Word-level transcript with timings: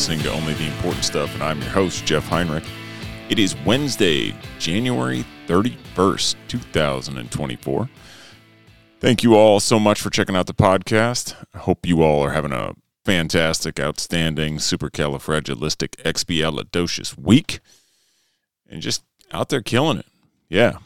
listening 0.00 0.20
to 0.20 0.32
Only 0.32 0.54
the 0.54 0.66
Important 0.66 1.04
Stuff, 1.04 1.34
and 1.34 1.42
I'm 1.42 1.60
your 1.60 1.72
host, 1.72 2.06
Jeff 2.06 2.26
Heinrich. 2.26 2.64
It 3.28 3.38
is 3.38 3.54
Wednesday, 3.66 4.34
January 4.58 5.26
31st, 5.46 6.36
2024. 6.48 7.90
Thank 8.98 9.22
you 9.22 9.34
all 9.34 9.60
so 9.60 9.78
much 9.78 10.00
for 10.00 10.08
checking 10.08 10.34
out 10.34 10.46
the 10.46 10.54
podcast. 10.54 11.34
I 11.52 11.58
hope 11.58 11.84
you 11.84 12.02
all 12.02 12.24
are 12.24 12.30
having 12.30 12.52
a 12.52 12.72
fantastic, 13.04 13.78
outstanding, 13.78 14.56
supercalifragilisticexpialidocious 14.56 17.18
week 17.18 17.60
and 18.70 18.80
just 18.80 19.04
out 19.32 19.50
there 19.50 19.60
killing 19.60 19.98
it. 19.98 20.06
Yeah. 20.48 20.78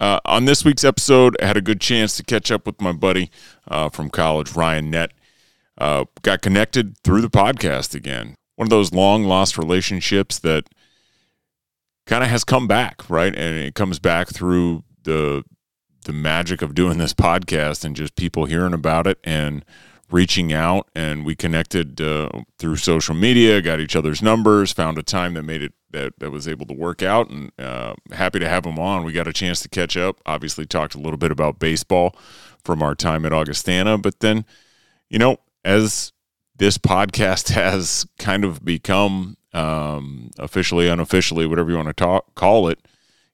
Uh, 0.00 0.20
on 0.24 0.46
this 0.46 0.64
week's 0.64 0.82
episode, 0.82 1.36
I 1.42 1.44
had 1.44 1.58
a 1.58 1.60
good 1.60 1.82
chance 1.82 2.16
to 2.16 2.22
catch 2.22 2.50
up 2.50 2.64
with 2.64 2.80
my 2.80 2.92
buddy 2.92 3.30
uh, 3.68 3.90
from 3.90 4.08
college, 4.08 4.52
Ryan 4.52 4.90
Nett 4.90 5.10
uh, 5.78 6.04
got 6.22 6.42
connected 6.42 6.96
through 7.04 7.20
the 7.20 7.30
podcast 7.30 7.94
again. 7.94 8.34
One 8.56 8.66
of 8.66 8.70
those 8.70 8.92
long 8.92 9.24
lost 9.24 9.58
relationships 9.58 10.38
that 10.40 10.68
kind 12.06 12.22
of 12.22 12.30
has 12.30 12.44
come 12.44 12.66
back, 12.66 13.08
right? 13.10 13.34
And 13.34 13.56
it 13.56 13.74
comes 13.74 13.98
back 13.98 14.28
through 14.28 14.84
the 15.02 15.44
the 16.04 16.12
magic 16.12 16.60
of 16.60 16.74
doing 16.74 16.98
this 16.98 17.14
podcast 17.14 17.82
and 17.82 17.96
just 17.96 18.14
people 18.14 18.44
hearing 18.44 18.74
about 18.74 19.06
it 19.06 19.18
and 19.24 19.64
reaching 20.10 20.52
out. 20.52 20.86
And 20.94 21.24
we 21.24 21.34
connected 21.34 21.98
uh, 21.98 22.28
through 22.58 22.76
social 22.76 23.14
media, 23.14 23.62
got 23.62 23.80
each 23.80 23.96
other's 23.96 24.20
numbers, 24.20 24.70
found 24.70 24.98
a 24.98 25.02
time 25.02 25.32
that 25.34 25.44
made 25.44 25.62
it 25.62 25.72
that 25.90 26.18
that 26.18 26.30
was 26.30 26.46
able 26.46 26.66
to 26.66 26.74
work 26.74 27.02
out, 27.02 27.30
and 27.30 27.52
uh, 27.58 27.94
happy 28.12 28.38
to 28.38 28.48
have 28.48 28.66
him 28.66 28.78
on. 28.78 29.04
We 29.04 29.12
got 29.12 29.28
a 29.28 29.32
chance 29.32 29.60
to 29.62 29.68
catch 29.68 29.96
up. 29.96 30.20
Obviously, 30.26 30.66
talked 30.66 30.94
a 30.94 31.00
little 31.00 31.16
bit 31.16 31.30
about 31.30 31.58
baseball 31.58 32.16
from 32.62 32.82
our 32.82 32.94
time 32.94 33.24
at 33.24 33.32
Augustana, 33.32 33.98
but 33.98 34.20
then, 34.20 34.44
you 35.08 35.18
know, 35.18 35.38
as 35.64 36.12
this 36.56 36.78
podcast 36.78 37.48
has 37.54 38.06
kind 38.18 38.44
of 38.44 38.64
become 38.64 39.36
um, 39.52 40.30
officially, 40.38 40.88
unofficially, 40.88 41.46
whatever 41.46 41.70
you 41.70 41.76
want 41.76 41.88
to 41.88 41.94
talk, 41.94 42.34
call 42.34 42.68
it, 42.68 42.80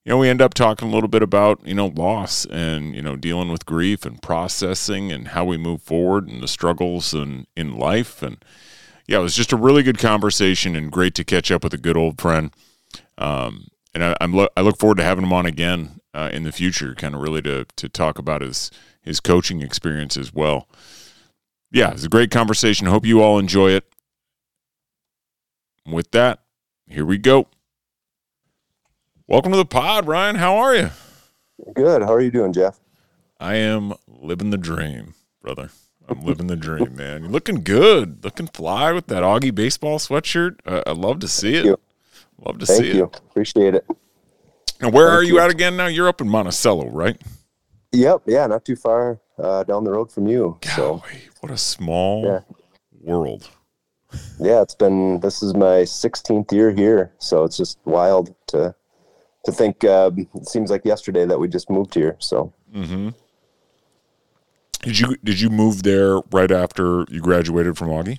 you 0.04 0.10
know, 0.10 0.18
we 0.18 0.28
end 0.28 0.40
up 0.40 0.54
talking 0.54 0.88
a 0.88 0.90
little 0.90 1.08
bit 1.08 1.22
about, 1.22 1.66
you 1.66 1.74
know, 1.74 1.86
loss 1.86 2.46
and, 2.46 2.94
you 2.94 3.02
know, 3.02 3.16
dealing 3.16 3.50
with 3.50 3.66
grief 3.66 4.06
and 4.06 4.22
processing 4.22 5.12
and 5.12 5.28
how 5.28 5.44
we 5.44 5.58
move 5.58 5.82
forward 5.82 6.26
and 6.28 6.42
the 6.42 6.48
struggles 6.48 7.12
and 7.12 7.46
in 7.54 7.76
life. 7.76 8.22
And 8.22 8.42
yeah, 9.06 9.18
it 9.18 9.22
was 9.22 9.36
just 9.36 9.52
a 9.52 9.56
really 9.56 9.82
good 9.82 9.98
conversation 9.98 10.74
and 10.74 10.90
great 10.90 11.14
to 11.16 11.24
catch 11.24 11.50
up 11.50 11.62
with 11.62 11.74
a 11.74 11.78
good 11.78 11.98
old 11.98 12.20
friend. 12.20 12.50
Um, 13.18 13.68
and 13.94 14.02
I, 14.02 14.16
am 14.20 14.32
lo- 14.32 14.48
I 14.56 14.62
look 14.62 14.78
forward 14.78 14.96
to 14.98 15.04
having 15.04 15.24
him 15.24 15.34
on 15.34 15.44
again 15.44 16.00
uh, 16.14 16.30
in 16.32 16.44
the 16.44 16.52
future, 16.52 16.94
kind 16.94 17.14
of 17.14 17.20
really 17.20 17.42
to, 17.42 17.66
to 17.76 17.88
talk 17.88 18.18
about 18.18 18.40
his, 18.40 18.70
his 19.02 19.20
coaching 19.20 19.60
experience 19.60 20.16
as 20.16 20.32
well 20.32 20.66
yeah, 21.72 21.90
it's 21.92 22.04
a 22.04 22.08
great 22.08 22.30
conversation. 22.30 22.86
Hope 22.86 23.06
you 23.06 23.22
all 23.22 23.38
enjoy 23.38 23.70
it. 23.70 23.84
With 25.86 26.10
that, 26.12 26.41
here 26.86 27.04
we 27.04 27.19
go. 27.19 27.47
Welcome 29.26 29.53
to 29.53 29.58
the 29.58 29.64
pod, 29.64 30.06
Ryan. 30.06 30.36
How 30.36 30.56
are 30.56 30.75
you? 30.75 30.91
Good. 31.75 32.03
How 32.03 32.12
are 32.12 32.20
you 32.20 32.31
doing, 32.31 32.53
Jeff? 32.53 32.81
I 33.38 33.54
am 33.54 33.94
living 34.06 34.50
the 34.50 34.58
dream, 34.58 35.14
brother. 35.41 35.70
I'm 36.08 36.22
living 36.22 36.48
the 36.48 36.56
dream, 36.56 36.97
man. 36.97 37.22
You're 37.22 37.31
looking 37.31 37.62
good, 37.62 38.25
looking 38.25 38.48
fly 38.48 38.92
with 38.92 39.06
that 39.06 39.22
Augie 39.22 39.54
baseball 39.54 39.98
sweatshirt. 39.98 40.56
Uh, 40.66 40.82
I 40.87 40.92
love 40.92 41.20
to 41.20 41.28
see 41.28 41.54
it. 41.54 41.78
Love 42.44 42.58
to 42.58 42.66
Thank 42.66 42.81
see 42.81 42.97
you. 42.97 43.04
it. 43.04 43.20
Appreciate 43.31 43.75
it. 43.75 43.87
And 44.81 44.92
where 44.92 45.08
Thank 45.08 45.19
are 45.19 45.22
you, 45.22 45.34
you. 45.34 45.41
at 45.41 45.50
again 45.50 45.76
now? 45.76 45.87
You're 45.87 46.08
up 46.08 46.20
in 46.20 46.28
Monticello, 46.28 46.88
right? 46.88 47.20
Yep. 47.92 48.22
Yeah. 48.26 48.46
Not 48.46 48.64
too 48.64 48.76
far 48.76 49.20
uh, 49.38 49.64
down 49.64 49.84
the 49.84 49.90
road 49.92 50.12
from 50.12 50.26
you. 50.26 50.58
So 50.64 51.02
what 51.40 51.50
a 51.52 51.56
small 51.56 52.24
Yeah. 52.24 52.40
world. 53.02 53.48
yeah, 54.38 54.60
it's 54.62 54.74
been 54.74 55.20
this 55.20 55.42
is 55.42 55.54
my 55.54 55.82
16th 55.84 56.52
year 56.52 56.70
here. 56.70 57.12
So 57.18 57.44
it's 57.44 57.56
just 57.56 57.78
wild 57.84 58.34
to 58.48 58.74
to 59.44 59.52
think. 59.52 59.84
Um, 59.84 60.28
it 60.34 60.46
seems 60.48 60.70
like 60.70 60.84
yesterday 60.84 61.24
that 61.26 61.38
we 61.40 61.48
just 61.48 61.70
moved 61.70 61.94
here. 61.94 62.16
So 62.18 62.52
Mm-hmm. 62.74 63.08
Did 64.82 64.98
you 64.98 65.16
did 65.24 65.40
you 65.40 65.50
move 65.50 65.82
there 65.82 66.18
right 66.32 66.50
after 66.50 67.04
you 67.10 67.20
graduated 67.20 67.76
from 67.76 67.88
Augie? 67.88 68.18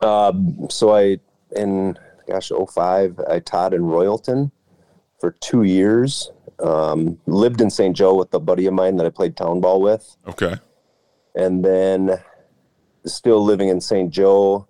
um, 0.00 0.66
so 0.70 0.94
I 0.94 1.18
in 1.56 1.98
gosh 2.28 2.50
05 2.50 3.20
I 3.28 3.38
taught 3.40 3.74
in 3.74 3.82
Royalton 3.82 4.50
for 5.20 5.30
two 5.32 5.62
years. 5.62 6.30
Um, 6.62 7.18
lived 7.26 7.60
in 7.60 7.70
St. 7.70 7.96
Joe 7.96 8.14
with 8.14 8.32
a 8.34 8.38
buddy 8.38 8.66
of 8.66 8.74
mine 8.74 8.96
that 8.96 9.06
I 9.06 9.10
played 9.10 9.36
town 9.36 9.60
ball 9.60 9.80
with. 9.80 10.16
Okay. 10.28 10.56
and 11.34 11.64
then 11.64 12.18
still 13.04 13.42
living 13.42 13.68
in 13.68 13.80
St. 13.80 14.10
Joe, 14.10 14.68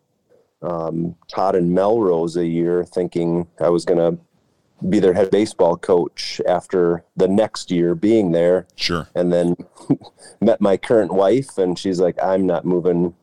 um, 0.62 1.16
taught 1.28 1.54
in 1.54 1.74
Melrose 1.74 2.36
a 2.36 2.46
year, 2.46 2.84
thinking 2.84 3.46
I 3.60 3.68
was 3.68 3.84
going 3.84 3.98
to 3.98 4.18
be 4.88 5.00
their 5.00 5.12
head 5.12 5.30
baseball 5.30 5.76
coach 5.76 6.40
after 6.48 7.04
the 7.16 7.28
next 7.28 7.70
year 7.70 7.94
being 7.94 8.32
there. 8.32 8.66
Sure. 8.76 9.08
And 9.14 9.32
then 9.32 9.56
met 10.40 10.60
my 10.60 10.76
current 10.76 11.12
wife, 11.12 11.58
and 11.58 11.78
she's 11.78 12.00
like, 12.00 12.16
I'm 12.22 12.46
not 12.46 12.64
moving 12.64 13.14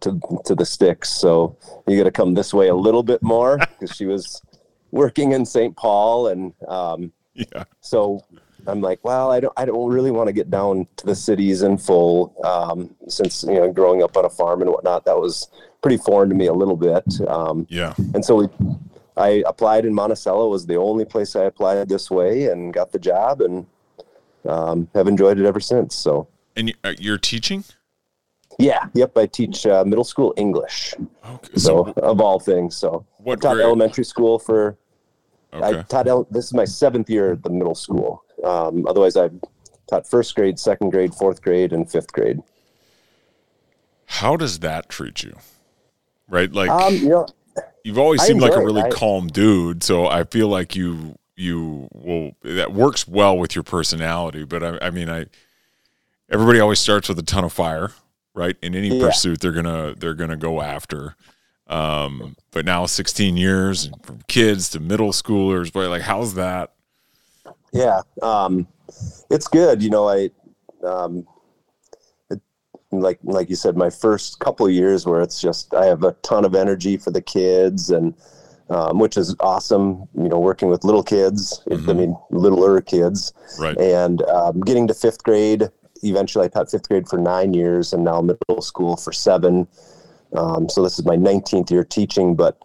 to, 0.00 0.20
to 0.44 0.54
the 0.54 0.66
sticks. 0.66 1.08
So 1.08 1.56
you 1.86 1.96
got 1.96 2.04
to 2.04 2.10
come 2.10 2.34
this 2.34 2.52
way 2.52 2.68
a 2.68 2.74
little 2.74 3.02
bit 3.02 3.22
more 3.22 3.58
because 3.80 3.96
she 3.96 4.06
was 4.06 4.42
working 4.90 5.32
in 5.32 5.44
St. 5.44 5.76
Paul. 5.76 6.28
And 6.28 6.52
um, 6.68 7.12
Yeah. 7.52 7.64
so 7.80 8.24
I'm 8.66 8.80
like, 8.80 8.98
well, 9.04 9.30
I 9.30 9.40
don't, 9.40 9.52
I 9.56 9.64
don't 9.64 9.90
really 9.90 10.10
want 10.10 10.26
to 10.26 10.32
get 10.32 10.50
down 10.50 10.86
to 10.96 11.06
the 11.06 11.14
cities 11.14 11.62
in 11.62 11.78
full. 11.78 12.34
Um, 12.44 12.94
since 13.08 13.44
you 13.44 13.54
know, 13.54 13.72
growing 13.72 14.02
up 14.02 14.16
on 14.16 14.24
a 14.24 14.30
farm 14.30 14.60
and 14.62 14.70
whatnot, 14.70 15.04
that 15.04 15.16
was 15.16 15.48
pretty 15.80 15.96
foreign 15.98 16.28
to 16.28 16.34
me 16.34 16.46
a 16.46 16.52
little 16.52 16.76
bit. 16.76 17.04
Um, 17.28 17.66
Yeah. 17.70 17.94
and 18.14 18.24
so 18.24 18.34
we, 18.36 18.48
I 19.16 19.42
applied 19.46 19.84
in 19.86 19.94
Monticello. 19.94 20.48
Was 20.48 20.66
the 20.66 20.76
only 20.76 21.04
place 21.04 21.36
I 21.36 21.44
applied 21.44 21.88
this 21.88 22.10
way 22.10 22.46
and 22.46 22.72
got 22.74 22.92
the 22.92 22.98
job, 22.98 23.40
and 23.40 23.66
um, 24.44 24.88
have 24.94 25.08
enjoyed 25.08 25.38
it 25.38 25.46
ever 25.46 25.60
since. 25.60 25.94
So 25.94 26.28
And 26.56 26.74
uh, 26.84 26.94
you're 26.98 27.18
teaching? 27.18 27.64
yeah, 28.58 28.86
yep. 28.94 29.16
I 29.16 29.26
teach 29.26 29.66
uh, 29.66 29.84
middle 29.84 30.04
school 30.04 30.34
English. 30.36 30.94
Okay. 31.24 31.48
So 31.56 31.92
So, 31.96 32.02
of 32.02 32.20
all 32.20 32.40
things, 32.40 32.76
so 32.76 33.06
I 33.20 33.22
what 33.22 33.40
taught 33.40 33.54
grade? 33.54 33.64
elementary 33.66 34.04
school 34.04 34.38
for 34.38 34.76
Okay. 35.52 35.78
I 35.78 35.82
taught 35.82 36.06
el- 36.06 36.26
this 36.30 36.44
is 36.46 36.54
my 36.54 36.64
seventh 36.64 37.08
year 37.08 37.32
at 37.32 37.42
the 37.42 37.50
middle 37.50 37.74
school. 37.74 38.22
Um, 38.44 38.86
otherwise, 38.86 39.16
I 39.16 39.30
taught 39.88 40.06
first 40.06 40.34
grade, 40.34 40.58
second 40.58 40.90
grade, 40.90 41.14
fourth 41.14 41.40
grade, 41.42 41.72
and 41.72 41.90
fifth 41.90 42.12
grade. 42.12 42.40
How 44.06 44.36
does 44.36 44.58
that 44.60 44.88
treat 44.88 45.22
you? 45.22 45.36
Right? 46.28 46.52
Like 46.52 46.70
Um, 46.70 46.94
you 46.94 47.08
know, 47.08 47.26
you've 47.84 47.98
always 47.98 48.20
I 48.20 48.26
seemed 48.26 48.40
like 48.40 48.54
a 48.54 48.64
really 48.64 48.82
I- 48.82 48.90
calm 48.90 49.28
dude, 49.28 49.82
so 49.82 50.06
I 50.06 50.24
feel 50.24 50.48
like 50.48 50.76
you 50.76 51.16
you 51.36 51.88
will 51.94 52.32
that 52.42 52.72
works 52.72 53.06
well 53.06 53.38
with 53.38 53.54
your 53.54 53.62
personality, 53.62 54.44
but 54.44 54.62
I, 54.62 54.78
I 54.82 54.90
mean 54.90 55.08
I 55.08 55.26
everybody 56.28 56.60
always 56.60 56.80
starts 56.80 57.08
with 57.08 57.18
a 57.18 57.22
ton 57.22 57.44
of 57.44 57.52
fire, 57.52 57.92
right? 58.34 58.56
In 58.60 58.74
any 58.74 58.88
Yeah. 58.98 59.06
pursuit 59.06 59.40
they're 59.40 59.52
going 59.52 59.64
to 59.64 59.94
they're 59.98 60.14
going 60.14 60.30
to 60.30 60.36
go 60.36 60.60
after. 60.60 61.14
Um, 61.68 62.36
but 62.50 62.64
now 62.64 62.86
16 62.86 63.36
years 63.36 63.90
from 64.02 64.20
kids 64.28 64.70
to 64.70 64.80
middle 64.80 65.10
schoolers, 65.12 65.72
boy, 65.72 65.88
like 65.88 66.02
how's 66.02 66.34
that? 66.34 66.72
yeah, 67.72 68.00
um, 68.22 68.66
it's 69.30 69.48
good. 69.48 69.82
You 69.82 69.90
know, 69.90 70.08
I 70.08 70.30
um, 70.82 71.26
it, 72.30 72.40
like 72.90 73.18
like 73.22 73.50
you 73.50 73.56
said, 73.56 73.76
my 73.76 73.90
first 73.90 74.38
couple 74.38 74.68
years 74.70 75.04
where 75.06 75.20
it's 75.20 75.40
just 75.40 75.74
I 75.74 75.84
have 75.86 76.02
a 76.04 76.12
ton 76.22 76.44
of 76.46 76.54
energy 76.54 76.96
for 76.96 77.10
the 77.10 77.22
kids 77.22 77.90
and. 77.90 78.14
Um, 78.70 78.98
which 78.98 79.16
is 79.16 79.34
awesome, 79.40 80.06
you 80.14 80.28
know, 80.28 80.38
working 80.38 80.68
with 80.68 80.84
little 80.84 81.02
kids. 81.02 81.62
I 81.70 81.76
Mhm. 81.76 81.96
mean, 81.96 82.16
littler 82.30 82.82
kids. 82.82 83.32
Right. 83.58 83.74
and 83.80 84.20
um, 84.24 84.60
getting 84.60 84.86
to 84.88 84.92
fifth 84.92 85.22
grade. 85.22 85.70
Eventually, 86.02 86.44
I 86.44 86.48
taught 86.48 86.70
fifth 86.70 86.86
grade 86.86 87.08
for 87.08 87.16
nine 87.18 87.54
years, 87.54 87.94
and 87.94 88.04
now 88.04 88.20
middle 88.20 88.60
school 88.60 88.98
for 88.98 89.10
seven. 89.10 89.66
Um, 90.36 90.68
so 90.68 90.82
this 90.82 90.98
is 90.98 91.04
my 91.04 91.16
19th 91.16 91.70
year 91.70 91.84
teaching. 91.84 92.36
But 92.36 92.58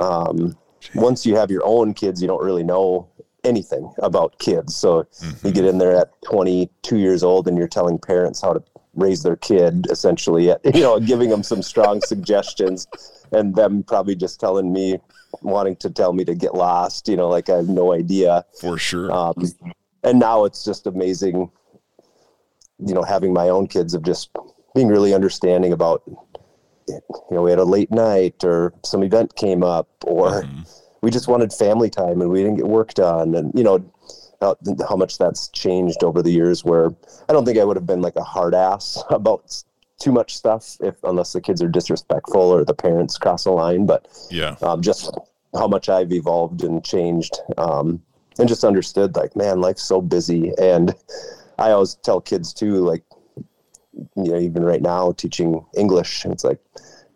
um, 0.00 0.56
once 0.94 1.26
you 1.26 1.36
have 1.36 1.50
your 1.50 1.64
own 1.64 1.94
kids, 1.94 2.20
you 2.20 2.28
don't 2.28 2.42
really 2.42 2.64
know 2.64 3.08
anything 3.44 3.92
about 3.98 4.38
kids. 4.38 4.74
So 4.76 5.04
Mhm. 5.20 5.44
you 5.44 5.52
get 5.52 5.64
in 5.64 5.78
there 5.78 5.96
at 5.96 6.10
22 6.22 6.96
years 6.96 7.22
old, 7.22 7.48
and 7.48 7.58
you're 7.58 7.68
telling 7.68 7.98
parents 7.98 8.40
how 8.40 8.52
to 8.52 8.62
raise 8.94 9.22
their 9.22 9.36
kid, 9.36 9.86
essentially, 9.90 10.46
you 10.74 10.80
know, 10.80 11.00
giving 11.00 11.28
them 11.30 11.42
some 11.42 11.62
strong 11.62 12.00
suggestions, 12.12 12.86
and 13.32 13.54
them 13.54 13.82
probably 13.82 14.14
just 14.14 14.38
telling 14.38 14.72
me, 14.72 14.98
wanting 15.40 15.74
to 15.76 15.90
tell 15.90 16.12
me 16.12 16.24
to 16.24 16.34
get 16.34 16.54
lost. 16.54 17.08
You 17.08 17.16
know, 17.16 17.28
like 17.28 17.48
I 17.50 17.56
have 17.56 17.68
no 17.68 17.92
idea. 17.92 18.44
For 18.60 18.78
sure. 18.78 19.10
Um, 19.10 19.34
and 20.04 20.18
now 20.18 20.44
it's 20.44 20.64
just 20.64 20.86
amazing, 20.86 21.50
you 22.78 22.94
know, 22.94 23.02
having 23.02 23.32
my 23.32 23.48
own 23.48 23.66
kids 23.66 23.94
of 23.94 24.02
just 24.02 24.30
being 24.74 24.88
really 24.88 25.14
understanding 25.14 25.72
about, 25.72 26.02
you 26.88 27.00
know, 27.30 27.42
we 27.42 27.50
had 27.50 27.58
a 27.58 27.64
late 27.64 27.90
night 27.90 28.44
or 28.44 28.72
some 28.84 29.02
event 29.02 29.34
came 29.36 29.62
up 29.62 29.88
or 30.06 30.42
Mhm. 30.42 30.68
we 31.02 31.10
just 31.10 31.28
wanted 31.28 31.52
family 31.52 31.90
time 31.90 32.20
and 32.20 32.30
we 32.30 32.42
didn't 32.42 32.56
get 32.56 32.68
work 32.68 32.94
done. 32.94 33.34
And, 33.34 33.52
you 33.54 33.64
know, 33.64 33.80
how, 34.40 34.56
how 34.88 34.96
much 34.96 35.18
that's 35.18 35.48
changed 35.48 36.02
over 36.02 36.22
the 36.22 36.30
years 36.32 36.64
where 36.64 36.90
I 37.28 37.32
don't 37.32 37.44
think 37.44 37.58
I 37.58 37.64
would 37.64 37.76
have 37.76 37.86
been 37.86 38.02
like 38.02 38.16
a 38.16 38.22
hard 38.24 38.54
ass 38.54 39.02
about 39.10 39.62
too 39.98 40.12
much 40.12 40.36
stuff 40.36 40.76
if 40.80 40.96
unless 41.04 41.32
the 41.32 41.40
kids 41.40 41.62
are 41.62 41.68
disrespectful 41.68 42.40
or 42.40 42.64
the 42.64 42.74
parents 42.74 43.18
cross 43.18 43.46
a 43.46 43.50
line. 43.52 43.86
But 43.86 44.08
Yeah. 44.30 44.56
um, 44.62 44.82
just 44.82 45.16
how 45.54 45.68
much 45.68 45.88
I've 45.88 46.12
evolved 46.12 46.64
and 46.64 46.82
changed, 46.84 47.38
um, 47.58 48.02
and 48.38 48.48
just 48.48 48.64
understood 48.64 49.14
like, 49.14 49.36
man, 49.36 49.60
life's 49.60 49.82
so 49.82 50.00
busy. 50.00 50.52
And 50.58 50.94
I 51.58 51.70
always 51.72 51.94
tell 51.96 52.20
kids 52.20 52.52
too, 52.54 52.76
like, 52.78 53.02
you 53.94 54.32
know, 54.32 54.38
even 54.38 54.64
right 54.64 54.82
now 54.82 55.12
teaching 55.12 55.64
English, 55.76 56.24
it's 56.26 56.44
like 56.44 56.60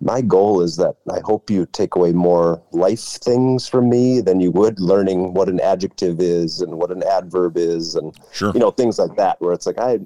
my 0.00 0.20
goal 0.20 0.60
is 0.60 0.76
that 0.76 0.96
I 1.10 1.20
hope 1.24 1.48
you 1.50 1.66
take 1.66 1.96
away 1.96 2.12
more 2.12 2.62
life 2.72 3.00
things 3.00 3.66
from 3.66 3.88
me 3.88 4.20
than 4.20 4.40
you 4.40 4.50
would 4.50 4.78
learning 4.78 5.32
what 5.32 5.48
an 5.48 5.58
adjective 5.60 6.20
is 6.20 6.60
and 6.60 6.74
what 6.74 6.90
an 6.90 7.02
adverb 7.02 7.56
is 7.56 7.94
and 7.94 8.18
Sure. 8.32 8.52
you 8.52 8.60
know 8.60 8.70
things 8.70 8.98
like 8.98 9.16
that 9.16 9.40
where 9.40 9.54
it's 9.54 9.66
like 9.66 9.78
I 9.78 10.00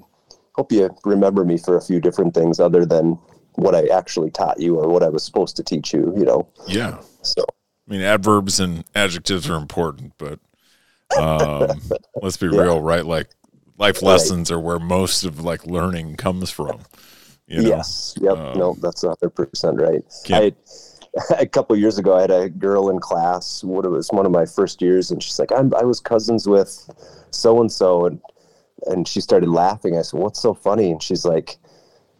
hope 0.53 0.71
you 0.71 0.89
remember 1.03 1.43
me 1.43 1.57
for 1.57 1.75
a 1.75 1.81
few 1.81 1.99
different 1.99 2.33
things 2.33 2.59
other 2.59 2.85
than 2.85 3.19
what 3.55 3.75
I 3.75 3.87
actually 3.87 4.31
taught 4.31 4.59
you 4.59 4.75
or 4.77 4.87
what 4.87 5.03
I 5.03 5.09
was 5.09 5.23
supposed 5.23 5.55
to 5.57 5.63
teach 5.63 5.93
you, 5.93 6.13
you 6.17 6.23
know. 6.23 6.47
Yeah. 6.67 7.01
So 7.21 7.43
I 7.87 7.91
mean, 7.91 8.01
adverbs 8.01 8.59
and 8.61 8.85
adjectives 8.95 9.49
are 9.49 9.55
important, 9.57 10.13
but 10.17 10.39
um, 11.19 11.81
let's 12.21 12.37
be 12.37 12.47
Yeah. 12.47 12.61
real, 12.61 12.81
right? 12.81 13.05
Like 13.05 13.29
life 13.81 13.95
Right. 14.01 14.09
lessons 14.09 14.51
are 14.51 14.59
where 14.59 14.79
most 14.79 15.23
of 15.23 15.43
like 15.43 15.65
learning 15.65 16.15
comes 16.15 16.49
from. 16.49 16.81
You 17.47 17.61
know? 17.63 17.69
Yes. 17.69 18.15
Yep. 18.21 18.37
Um, 18.37 18.59
no, 18.59 18.75
that's 18.79 19.01
hundred 19.01 19.31
percent 19.31 19.81
right. 19.81 20.03
I 20.29 20.53
a 21.39 21.45
couple 21.45 21.75
years 21.75 21.97
ago, 21.97 22.15
I 22.15 22.21
had 22.21 22.31
a 22.31 22.49
girl 22.49 22.89
in 22.89 22.99
class. 22.99 23.63
What 23.63 23.83
it 23.83 23.89
was 23.89 24.07
one 24.11 24.25
of 24.25 24.31
my 24.31 24.45
first 24.45 24.81
years, 24.81 25.11
and 25.11 25.21
she's 25.21 25.37
like, 25.39 25.51
I'm, 25.51 25.73
"I 25.75 25.83
was 25.83 25.99
cousins 25.99 26.47
with 26.47 26.89
so 27.31 27.59
and 27.59 27.69
so," 27.71 28.05
and 28.05 28.21
and 28.87 29.07
she 29.07 29.19
started 29.19 29.49
laughing. 29.49 29.97
I 29.97 30.03
said, 30.03 30.19
"What's 30.19 30.39
so 30.39 30.53
funny?" 30.53 30.91
And 30.91 31.03
she's 31.03 31.25
like, 31.25 31.57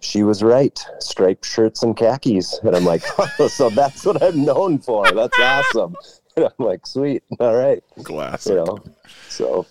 "She 0.01 0.23
was 0.23 0.43
right. 0.43 0.77
Striped 0.99 1.45
shirts 1.45 1.83
and 1.83 1.95
khakis." 1.95 2.59
And 2.63 2.75
I'm 2.75 2.83
like, 2.83 3.03
oh, 3.39 3.47
"So 3.47 3.69
that's 3.69 4.05
what 4.05 4.21
I'm 4.21 4.43
known 4.43 4.79
for. 4.79 5.09
That's 5.11 5.39
awesome." 5.39 5.95
And 6.37 6.45
I'm 6.45 6.65
like, 6.65 6.87
"Sweet. 6.87 7.23
All 7.41 7.55
right." 7.55 7.83
Classic. 8.03 8.51
You 8.53 8.63
know. 8.63 8.77
So 9.27 9.65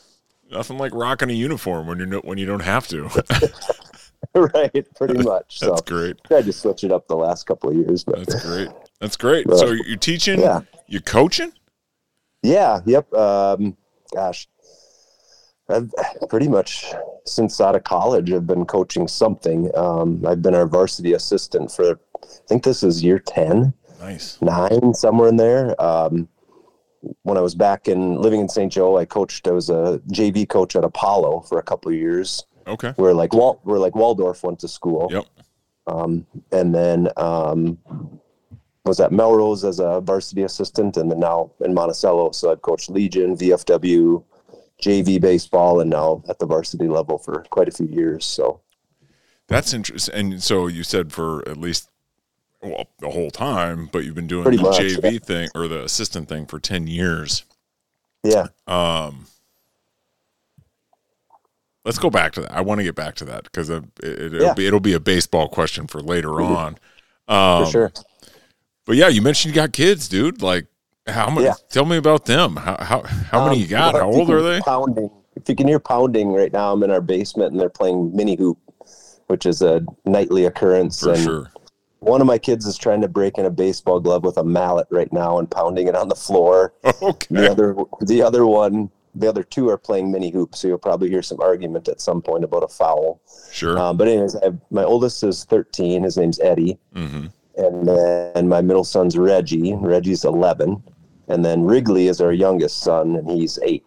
Nothing 0.50 0.79
like 0.79 0.93
rocking 0.94 1.31
a 1.31 1.35
uniform 1.35 1.87
when 1.87 1.99
you're 1.99 2.06
no, 2.06 2.19
when 2.20 2.38
you 2.38 2.47
don't 2.47 2.61
have 2.61 2.88
to. 2.88 3.08
right, 4.35 4.87
pretty 4.97 5.19
much. 5.23 5.58
So 5.58 5.70
That's 5.70 5.82
great. 5.82 6.17
tried 6.25 6.44
to 6.47 6.52
switch 6.52 6.85
it 6.85 6.93
up 6.93 7.06
the 7.08 7.17
last 7.17 7.47
couple 7.47 7.70
of 7.70 7.76
years, 7.76 8.05
but 8.05 8.19
That's 8.26 8.44
great. 8.44 8.69
That's 9.00 9.17
great. 9.17 9.47
Well, 9.47 9.58
So 9.58 9.70
you're 9.70 9.97
teaching, 9.97 10.41
yeah. 10.41 10.61
you're 10.87 11.00
coaching? 11.02 11.52
Yeah, 12.43 12.81
yep. 12.87 13.12
Um, 13.14 13.76
gosh, 14.14 14.49
I've 15.69 15.93
pretty 16.29 16.49
much 16.49 16.87
since 17.26 17.61
out 17.61 17.76
of 17.76 17.85
college, 17.85 18.32
I've 18.32 18.47
been 18.47 18.64
coaching 18.67 19.06
something. 19.06 19.70
Um, 19.76 20.25
I've 20.26 20.43
been 20.43 20.55
our 20.55 20.67
varsity 20.67 21.12
assistant 21.12 21.70
for, 21.70 22.00
I 22.23 22.26
think 22.49 22.64
this 22.64 22.82
is 22.82 23.05
year 23.05 23.19
10, 23.20 23.73
Nice. 24.00 24.41
9, 24.41 24.94
somewhere 24.94 25.29
in 25.29 25.37
there. 25.37 25.81
Um, 25.81 26.29
when 27.23 27.37
I 27.37 27.41
was 27.41 27.55
back 27.55 27.88
in 27.88 28.17
living 28.17 28.41
in 28.41 28.49
St. 28.49 28.73
Joe, 28.73 28.99
I 28.99 29.05
coached, 29.05 29.47
I 29.49 29.52
was 29.52 29.70
a 29.70 30.00
JV 30.12 30.49
coach 30.49 30.76
at 30.76 30.85
Apollo 30.85 31.41
for 31.49 31.58
a 31.58 31.62
couple 31.62 31.91
of 31.91 31.97
years 31.97 32.44
Okay. 32.67 32.93
where 32.97 33.14
like 33.14 33.32
Wal- 33.32 33.61
where 33.64 33.79
like 33.79 33.94
Waldorf 33.94 34.43
went 34.43 34.58
to 34.61 34.69
school. 34.69 35.08
Yep. 35.11 35.25
Um, 35.87 36.26
and 36.52 36.75
then 36.75 37.08
um, 37.17 37.79
was 38.85 39.00
at 39.00 39.12
Melrose 39.12 39.64
as 39.64 39.79
a 39.81 40.00
varsity 40.00 40.43
assistant, 40.43 40.97
and 40.97 41.11
then 41.11 41.20
now 41.20 41.50
in 41.61 41.75
Monticello. 41.75 42.31
So 42.32 42.52
I've 42.52 42.62
coached 42.62 42.91
Legion, 42.91 43.37
VFW, 43.37 44.23
JV 44.81 45.20
baseball, 45.20 45.81
and 45.81 45.91
now 45.91 46.23
at 46.29 46.38
the 46.38 46.47
varsity 46.47 46.87
level 46.88 47.19
for 47.19 47.44
quite 47.50 47.69
a 47.69 47.73
few 47.73 47.87
years. 47.87 48.25
So 48.25 48.61
That's 49.49 49.73
interesting. 49.75 50.14
And 50.14 50.43
so 50.43 50.67
you 50.69 50.82
said 50.85 51.12
for 51.12 51.47
at 51.49 51.56
least 51.56 51.89
well, 52.62 52.87
the 52.99 53.11
whole 53.11 53.31
time, 53.31 53.89
but 53.93 54.05
you've 54.05 54.15
been 54.15 54.27
doing 54.27 54.43
Pretty 54.45 54.59
the 54.59 54.62
much, 54.65 54.79
JV 54.79 55.23
thing 55.23 55.49
or 55.55 55.67
the 55.69 55.83
assistant 55.85 56.29
thing 56.29 56.47
for 56.47 56.59
10 56.59 56.87
years. 56.87 57.45
yeah, 58.23 58.49
Um, 58.67 59.27
let's 61.85 61.99
go 61.99 62.11
back 62.11 62.33
to 62.33 62.43
that. 62.43 62.53
I 62.53 62.61
want 62.61 62.79
to 62.81 62.85
get 62.85 62.95
back 62.95 63.15
to 63.17 63.25
that 63.27 63.45
because 63.45 63.71
it, 63.71 63.85
will 64.03 64.43
Yeah. 64.43 64.55
be 64.55 64.67
it'll 64.67 64.81
be 64.81 64.93
a 64.93 65.01
baseball 65.01 65.49
question 65.49 65.87
for 65.87 66.01
later 66.01 66.41
on. 66.41 66.77
Um, 67.29 67.65
for 67.65 67.71
sure. 67.71 67.93
But 68.87 68.97
yeah, 68.97 69.09
you 69.09 69.23
mentioned 69.23 69.55
you 69.55 69.61
got 69.61 69.73
kids, 69.73 70.09
dude. 70.09 70.43
Like 70.43 70.67
how 71.07 71.31
many? 71.31 71.47
Yeah. 71.47 71.55
Tell 71.71 71.85
me 71.87 71.97
about 71.97 72.27
them. 72.27 72.57
How 72.57 72.77
how 72.83 73.03
how 73.03 73.45
many 73.45 73.57
Um, 73.57 73.62
you 73.62 73.69
got? 73.69 73.95
How 73.95 74.11
old 74.11 74.31
are 74.31 74.43
they? 74.43 74.61
Pounding. 74.61 75.11
If 75.37 75.49
you 75.49 75.55
can 75.55 75.69
hear 75.69 75.79
pounding 75.79 76.33
right 76.33 76.53
now, 76.53 76.73
I'm 76.73 76.83
in 76.83 76.91
our 76.91 77.01
basement, 77.01 77.53
and 77.53 77.61
they're 77.61 77.71
playing 77.71 78.15
mini 78.15 78.35
hoop, 78.37 78.59
which 79.29 79.47
is 79.47 79.62
a 79.62 79.83
nightly 80.05 80.45
occurrence. 80.45 81.01
For 81.01 81.12
and 81.12 81.23
sure. 81.23 81.53
One 82.00 82.20
of 82.20 82.26
my 82.26 82.38
kids 82.38 82.67
is 82.67 82.76
trying 82.76 83.00
to 83.02 83.08
break 83.08 83.38
in 83.38 83.44
a 83.47 83.50
baseball 83.50 84.00
glove 84.00 84.25
with 84.25 84.37
a 84.38 84.44
mallet 84.44 84.87
right 84.91 85.12
now 85.12 85.38
and 85.38 85.50
pounding 85.50 85.87
it 85.88 85.94
on 85.94 86.08
the 86.08 86.14
floor. 86.17 86.75
Okay. 87.02 87.26
The 87.35 87.50
other, 87.50 87.76
the 88.02 88.23
other 88.23 88.44
one, 88.47 88.91
the 89.14 89.26
other 89.29 89.43
two 89.43 89.69
are 89.70 89.79
playing 89.79 90.11
mini 90.12 90.31
hoops. 90.31 90.61
So 90.61 90.69
you'll 90.69 90.79
probably 90.79 91.08
hear 91.08 91.23
some 91.23 91.41
argument 91.41 91.88
at 91.88 92.00
some 92.00 92.20
point 92.23 92.44
about 92.44 92.62
a 92.62 92.69
foul. 92.69 93.20
Sure. 93.52 93.79
Um, 93.79 93.97
but 93.97 94.06
anyways, 94.08 94.37
I 94.37 94.44
have, 94.47 94.58
my 94.70 94.85
oldest 94.85 95.23
is 95.23 95.44
13. 95.44 96.02
His 96.02 96.17
name's 96.17 96.38
Eddie, 96.41 96.79
hmm 96.94 97.26
and 97.56 97.87
then 97.87 98.49
my 98.49 98.61
middle 98.62 98.85
son's 98.85 99.19
Reggie. 99.19 99.75
Reggie's 99.75 100.25
11, 100.25 100.82
and 101.29 101.44
then 101.44 101.62
Wrigley 101.64 102.08
is 102.08 102.20
our 102.20 102.32
youngest 102.32 102.79
son, 102.81 103.17
and 103.17 103.29
he's 103.31 103.58
eight. 103.62 103.85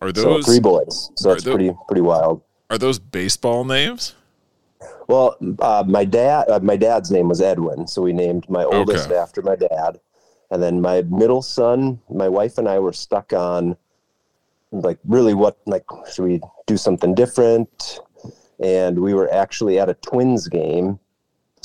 Are 0.00 0.08
So 0.14 0.22
those 0.22 0.46
three 0.46 0.58
boys. 0.60 1.10
So 1.16 1.30
it's 1.32 1.44
tho- 1.44 1.52
pretty 1.54 1.72
pretty 1.86 2.00
wild. 2.00 2.42
are 2.70 2.78
those 2.78 2.98
baseball 2.98 3.64
names? 3.64 4.14
Well, 5.12 5.36
uh, 5.60 5.84
my 5.86 6.06
dad, 6.06 6.48
uh, 6.48 6.60
my 6.60 6.78
dad's 6.78 7.10
name 7.10 7.28
was 7.28 7.42
Edwin, 7.42 7.86
so 7.86 8.00
we 8.00 8.14
named 8.14 8.48
my 8.48 8.64
oldest 8.64 9.10
Okay. 9.10 9.16
after 9.18 9.42
my 9.42 9.56
dad, 9.56 10.00
and 10.50 10.62
then 10.62 10.80
my 10.80 11.02
middle 11.02 11.42
son. 11.42 12.00
My 12.08 12.30
wife 12.30 12.56
and 12.56 12.66
I 12.66 12.78
were 12.78 12.94
stuck 12.94 13.34
on, 13.34 13.76
like, 14.70 14.98
really, 15.04 15.34
what 15.34 15.58
like 15.66 15.84
should 16.10 16.24
we 16.24 16.40
do 16.66 16.78
something 16.78 17.14
different? 17.14 18.00
And 18.58 19.00
we 19.00 19.12
were 19.12 19.30
actually 19.30 19.78
at 19.78 19.90
a 19.90 19.94
Twins 19.94 20.48
game, 20.48 20.98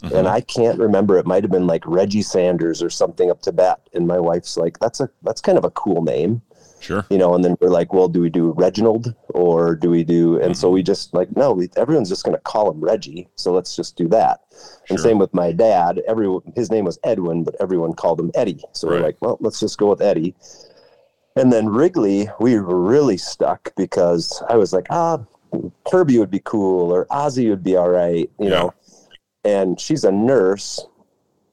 Mm-hmm. 0.03 0.15
and 0.15 0.27
I 0.27 0.41
can't 0.41 0.77
remember. 0.77 1.17
It 1.17 1.25
might 1.25 1.43
have 1.43 1.49
been 1.49 1.65
like 1.65 1.83
Reggie 1.87 2.21
Sanders 2.21 2.83
or 2.83 2.89
something 2.89 3.31
up 3.31 3.41
to 3.43 3.51
bat. 3.51 3.79
And 3.93 4.05
my 4.05 4.19
wife's 4.19 4.55
like, 4.57 4.77
"That's 4.77 4.99
a 4.99 5.09
that's 5.23 5.41
kind 5.41 5.57
of 5.57 5.63
a 5.65 5.71
cool 5.71 6.03
name." 6.03 6.41
Sure. 6.79 7.05
you 7.09 7.17
know, 7.17 7.33
and 7.35 7.43
then 7.43 7.55
we're 7.59 7.69
like, 7.69 7.91
well, 7.93 8.07
do 8.07 8.21
we 8.21 8.29
do 8.29 8.51
Reginald 8.51 9.13
or 9.29 9.75
do 9.75 9.89
we 9.89 10.03
do? 10.03 10.39
And 10.39 10.55
so 10.57 10.69
we 10.69 10.83
just 10.83 11.13
like, 11.13 11.35
no, 11.35 11.51
we, 11.53 11.69
everyone's 11.75 12.09
just 12.09 12.23
going 12.23 12.35
to 12.35 12.41
call 12.41 12.71
him 12.71 12.79
Reggie. 12.79 13.27
So 13.35 13.51
let's 13.51 13.75
just 13.75 13.95
do 13.97 14.07
that. 14.09 14.41
And 14.89 14.99
same 14.99 15.17
with 15.17 15.33
my 15.33 15.51
dad. 15.51 16.01
Everyone, 16.07 16.41
his 16.55 16.69
name 16.71 16.85
was 16.85 16.97
Edwin, 17.03 17.43
but 17.43 17.55
everyone 17.59 17.93
called 17.93 18.19
him 18.19 18.31
Eddie. 18.35 18.63
So 18.73 18.87
Right. 18.89 18.95
we're 18.99 19.03
like, 19.05 19.17
well, 19.21 19.37
let's 19.41 19.59
just 19.59 19.77
go 19.77 19.89
with 19.89 20.01
Eddie. 20.01 20.35
And 21.35 21.51
then 21.53 21.69
Wrigley, 21.69 22.29
we 22.39 22.59
were 22.59 22.79
really 22.81 23.17
stuck 23.17 23.73
because 23.75 24.41
I 24.49 24.55
was 24.55 24.73
like, 24.73 24.87
ah, 24.89 25.19
Kirby 25.89 26.17
would 26.19 26.31
be 26.31 26.41
cool 26.43 26.91
or 26.91 27.05
Ozzy 27.07 27.49
would 27.49 27.63
be 27.63 27.75
all 27.75 27.89
right, 27.89 28.29
you 28.39 28.49
Yeah. 28.49 28.49
know. 28.49 28.73
And 29.43 29.79
she's 29.79 30.03
a 30.03 30.11
nurse 30.11 30.85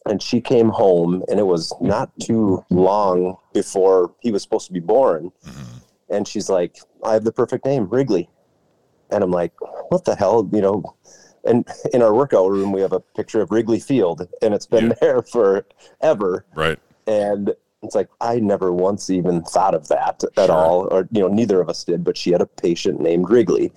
and 0.07 0.23
she 0.23 0.41
came 0.41 0.69
home 0.69 1.23
and 1.29 1.39
it 1.41 1.47
was 1.47 1.73
not 1.81 2.11
too 2.21 2.65
long 2.71 3.37
before 3.53 4.15
he 4.21 4.31
was 4.31 4.43
supposed 4.43 4.67
to 4.67 4.73
be 4.73 4.81
born 4.81 5.31
Mhm. 5.47 5.83
and 6.11 6.29
she's 6.29 6.49
like 6.51 6.77
i 7.05 7.13
have 7.13 7.25
the 7.25 7.33
perfect 7.33 7.65
name 7.65 7.87
wrigley 7.89 8.29
and 9.11 9.23
i'm 9.25 9.31
like 9.31 9.53
what 9.89 10.05
the 10.05 10.15
hell 10.15 10.49
you 10.53 10.61
know 10.61 10.83
and 11.45 11.67
in 11.93 12.03
our 12.03 12.15
workout 12.15 12.51
room 12.51 12.73
we 12.73 12.81
have 12.81 12.93
a 12.93 13.01
picture 13.01 13.41
of 13.41 13.51
wrigley 13.51 13.81
field 13.81 14.27
and 14.43 14.55
it's 14.55 14.67
been 14.67 14.89
Yeah. 14.89 14.95
there 15.01 15.23
forever 15.23 16.45
Right. 16.55 16.79
and 17.07 17.55
it's 17.83 17.95
like 17.95 18.09
i 18.21 18.39
never 18.39 18.73
once 18.73 19.11
even 19.11 19.43
thought 19.43 19.75
of 19.75 19.89
that 19.89 20.23
at 20.37 20.47
Sure. 20.47 20.55
all 20.55 20.89
or 20.91 21.09
you 21.13 21.21
know 21.21 21.29
neither 21.29 21.61
of 21.61 21.69
us 21.69 21.85
did 21.85 22.05
but 22.05 22.17
she 22.17 22.31
had 22.33 22.41
a 22.43 22.47
patient 22.47 23.01
named 23.01 23.29
wrigley 23.31 23.73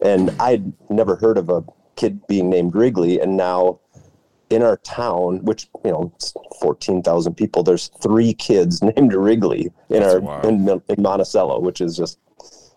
and 0.00 0.30
i'd 0.40 0.72
never 0.90 1.16
heard 1.16 1.38
of 1.38 1.48
a 1.48 1.64
kid 1.96 2.26
being 2.26 2.48
named 2.50 2.74
wrigley 2.74 3.20
and 3.20 3.36
now 3.36 3.78
in 4.52 4.62
our 4.62 4.76
town 4.78 5.42
which 5.44 5.68
you 5.84 5.90
know 5.90 6.12
it's 6.16 6.32
14,000 6.60 7.34
people 7.34 7.62
there's 7.62 7.88
three 8.02 8.34
kids 8.34 8.82
named 8.96 9.14
wrigley 9.14 9.70
in 9.88 10.00
That's 10.02 10.14
our 10.14 10.20
wild. 10.20 10.44
in, 10.44 10.68
in 10.88 11.02
monticello 11.02 11.58
which 11.60 11.80
is 11.80 11.96
just 11.96 12.18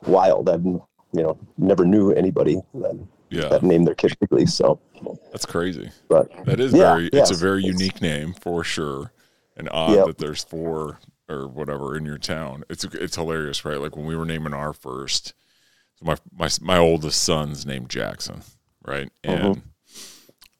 wild 0.07 0.49
i've 0.49 0.63
you 0.65 0.81
know 1.13 1.37
never 1.57 1.85
knew 1.85 2.11
anybody 2.11 2.61
that, 2.75 3.07
Yeah. 3.29 3.49
that 3.49 3.63
named 3.63 3.87
their 3.87 3.95
kid 3.95 4.15
wrigley 4.21 4.45
so 4.45 4.79
That's 5.31 5.45
crazy. 5.45 5.91
but 6.09 6.29
That 6.45 6.59
is 6.59 6.73
Yeah, 6.73 6.95
very. 6.95 7.09
It's 7.13 7.31
a 7.31 7.35
very 7.35 7.63
unique 7.63 8.01
name 8.01 8.33
for 8.33 8.63
sure, 8.63 9.11
and 9.57 9.69
odd 9.71 9.95
Yep. 9.95 10.05
that 10.07 10.17
there's 10.17 10.43
four 10.43 10.99
or 11.27 11.47
whatever 11.47 11.97
in 11.97 12.05
your 12.05 12.17
town. 12.19 12.63
It's 12.69 12.83
it's 12.85 13.15
hilarious, 13.15 13.65
right? 13.65 13.79
Like 13.79 13.95
when 13.97 14.05
we 14.05 14.15
were 14.15 14.25
naming 14.25 14.53
our 14.53 14.73
first, 14.73 15.33
my 16.01 16.15
my 16.31 16.49
my 16.61 16.77
oldest 16.77 17.23
son's 17.23 17.65
named 17.65 17.89
Jackson, 17.89 18.41
right? 18.85 19.09
Mm-hmm. 19.23 19.59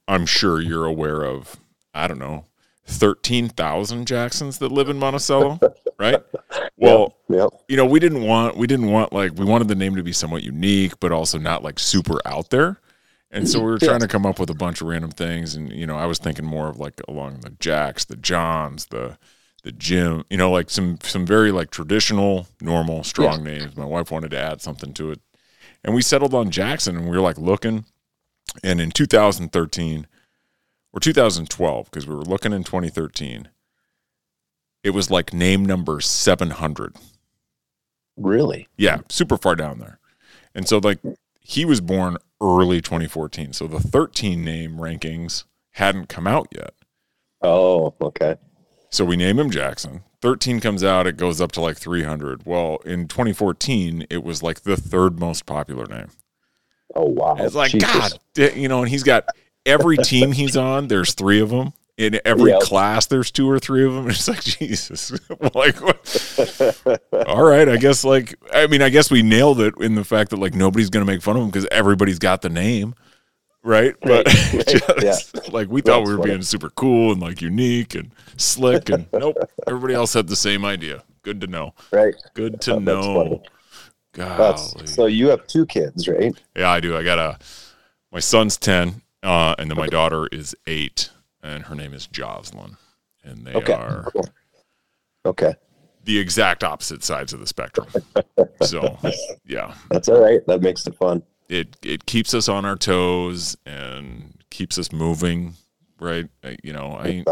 I'm 0.07 0.25
sure 0.25 0.61
you're 0.61 0.85
aware 0.85 1.23
of. 1.23 1.57
I 1.93 2.07
don't 2.07 2.19
know. 2.19 2.45
13,000 2.87 4.05
Jacksons 4.05 4.59
that 4.59 4.71
live 4.71 4.89
in 4.89 4.99
Monticello, 4.99 5.59
right? 5.99 6.21
Well, 6.77 7.15
yep 7.29 7.49
you 7.67 7.77
know, 7.77 7.85
we 7.85 7.99
didn't 7.99 8.23
want 8.23 8.57
we 8.57 8.67
didn't 8.67 8.91
want 8.91 9.11
like 9.13 9.33
we 9.35 9.45
wanted 9.45 9.67
the 9.67 9.75
name 9.75 9.95
to 9.95 10.03
be 10.03 10.13
somewhat 10.13 10.43
unique, 10.43 10.99
but 10.99 11.11
also 11.11 11.37
not 11.37 11.63
like 11.63 11.79
super 11.79 12.19
out 12.25 12.49
there. 12.49 12.79
And 13.31 13.49
so 13.49 13.59
we 13.59 13.65
were 13.65 13.79
trying 13.79 13.99
to 13.99 14.07
come 14.07 14.25
up 14.25 14.39
with 14.39 14.49
a 14.49 14.53
bunch 14.53 14.79
of 14.79 14.87
random 14.87 15.11
things, 15.11 15.55
and 15.55 15.71
you 15.71 15.85
know, 15.85 15.97
I 15.97 16.05
was 16.05 16.19
thinking 16.19 16.45
more 16.45 16.69
of 16.69 16.79
like 16.79 17.01
along 17.07 17.41
the 17.41 17.49
Jacks, 17.59 18.05
the 18.05 18.15
Johns, 18.15 18.85
the 18.85 19.17
the 19.63 19.73
Jim, 19.73 20.23
you 20.29 20.37
know, 20.37 20.51
like 20.51 20.69
some 20.69 20.99
some 21.01 21.25
very 21.25 21.51
like 21.51 21.69
traditional, 21.69 22.47
normal, 22.61 23.03
strong 23.03 23.43
names. 23.43 23.75
My 23.75 23.83
wife 23.83 24.09
wanted 24.11 24.31
to 24.31 24.39
add 24.39 24.61
something 24.61 24.93
to 24.93 25.11
it, 25.11 25.19
and 25.83 25.93
we 25.93 26.01
settled 26.01 26.33
on 26.33 26.49
Jackson, 26.49 26.95
and 26.95 27.09
we 27.09 27.17
were 27.17 27.23
like 27.23 27.37
looking, 27.37 27.83
and 28.63 28.79
in 28.79 28.91
2013 28.91 30.07
or 30.93 30.99
2012, 30.99 31.85
because 31.85 32.07
we 32.07 32.15
were 32.15 32.23
looking 32.23 32.53
in 32.53 32.63
2013, 32.63 33.49
it 34.83 34.91
was 34.91 35.09
like 35.11 35.33
name 35.33 35.65
number 35.65 35.99
700. 35.99 36.95
Really? 38.17 38.67
Yeah, 38.77 38.99
super 39.09 39.37
far 39.37 39.55
down 39.55 39.79
there. 39.79 39.99
And 40.53 40.67
so 40.67 40.77
like 40.77 40.99
he 41.41 41.65
was 41.65 41.81
born 41.81 42.17
early 42.41 42.81
2014. 42.81 43.53
So 43.53 43.67
the 43.67 43.79
13 43.79 44.43
name 44.43 44.77
rankings 44.77 45.43
hadn't 45.71 46.07
come 46.07 46.27
out 46.27 46.47
yet. 46.55 46.73
Oh, 47.41 47.93
okay. 48.01 48.37
So 48.89 49.03
we 49.03 49.17
name 49.17 49.39
him 49.39 49.51
Jackson. 49.51 50.03
13 50.21 50.59
comes 50.59 50.83
out, 50.83 51.05
it 51.05 51.17
goes 51.17 51.39
up 51.41 51.51
to 51.51 51.61
like 51.61 51.77
300. 51.77 52.45
Well, 52.45 52.77
in 52.85 53.07
2014, 53.07 54.07
it 54.09 54.23
was 54.23 54.41
like 54.41 54.61
the 54.61 54.77
third 54.77 55.19
most 55.19 55.45
popular 55.45 55.85
name. 55.85 56.09
Oh 56.95 57.05
wow. 57.05 57.35
It's 57.39 57.55
like 57.55 57.71
Jesus. 57.71 58.13
God, 58.35 58.55
you 58.55 58.67
know, 58.67 58.79
and 58.81 58.89
he's 58.89 59.03
got 59.03 59.25
every 59.65 59.97
team 59.97 60.31
he's 60.31 60.55
on. 60.55 60.87
There's 60.87 61.13
three 61.13 61.39
of 61.41 61.49
them 61.49 61.73
in 61.97 62.19
every 62.25 62.51
Yep. 62.51 62.61
class. 62.61 63.05
There's 63.07 63.31
two 63.31 63.49
or 63.49 63.59
three 63.59 63.85
of 63.85 63.93
them. 63.93 64.07
It's 64.09 64.27
like 64.27 64.41
Jesus, 64.43 65.11
like 65.55 65.81
all 67.27 67.43
right. 67.43 67.67
I 67.67 67.77
guess 67.77 68.03
like 68.03 68.35
I 68.53 68.67
mean, 68.67 68.81
I 68.81 68.89
guess 68.89 69.09
we 69.11 69.21
nailed 69.23 69.59
it 69.61 69.73
in 69.79 69.95
the 69.95 70.03
fact 70.03 70.29
that 70.31 70.37
like 70.37 70.53
nobody's 70.53 70.89
gonna 70.89 71.05
make 71.05 71.21
fun 71.21 71.35
of 71.37 71.43
him 71.43 71.49
because 71.49 71.67
everybody's 71.71 72.19
got 72.19 72.41
the 72.41 72.49
name, 72.49 72.95
right? 73.63 73.93
But 74.01 74.25
Right, 74.27 74.67
just, 74.99 75.51
like 75.51 75.69
we 75.69 75.81
thought 75.81 75.99
That's 75.99 76.09
we 76.09 76.15
were 76.15 76.21
funny. 76.21 76.31
being 76.33 76.41
super 76.43 76.69
cool 76.69 77.11
and 77.11 77.21
like 77.21 77.41
unique 77.41 77.95
and 77.95 78.11
slick, 78.37 78.89
and 78.89 79.07
nope, 79.13 79.37
everybody 79.67 79.93
else 79.93 80.13
had 80.13 80.27
the 80.27 80.35
same 80.35 80.63
idea. 80.65 81.03
Good 81.23 81.41
to 81.41 81.47
know. 81.47 81.73
Right. 81.91 82.13
Good 82.35 82.61
to 82.61 82.79
know. 82.79 83.41
Golly. 84.15 84.87
so 84.87 85.05
you 85.05 85.27
have 85.29 85.45
two 85.47 85.65
kids, 85.65 86.07
right? 86.07 86.33
Yeah, 86.55 86.69
I 86.69 86.79
do. 86.79 86.95
I 86.97 87.03
got 87.03 87.19
a 87.19 87.37
my 88.11 88.19
son's 88.19 88.57
ten, 88.57 89.01
uh, 89.23 89.55
and 89.59 89.69
then 89.69 89.77
my 89.77 89.87
daughter 89.87 90.27
is 90.31 90.55
eight, 90.67 91.09
and 91.43 91.63
her 91.65 91.75
name 91.75 91.93
is 91.93 92.07
Jocelyn, 92.07 92.77
and 93.23 93.45
they 93.45 93.53
Okay. 93.53 93.73
are 93.73 94.09
Cool. 94.13 94.27
Okay. 95.25 95.53
the 96.03 96.17
exact 96.19 96.63
opposite 96.63 97.03
sides 97.03 97.33
of 97.33 97.39
the 97.39 97.47
spectrum. 97.47 97.87
So, 98.61 98.97
yeah, 99.45 99.75
That's 99.91 100.07
all 100.07 100.21
right. 100.21 100.39
That 100.47 100.61
makes 100.61 100.87
it 100.87 100.95
fun. 100.95 101.21
it 101.49 101.75
it 101.83 102.05
keeps 102.05 102.33
us 102.33 102.47
on 102.47 102.63
our 102.65 102.75
toes 102.77 103.55
and 103.65 104.33
keeps 104.49 104.77
us 104.79 104.91
moving. 104.91 105.53
Right? 105.99 106.27
You 106.63 106.73
know, 106.73 106.93
I 106.97 107.23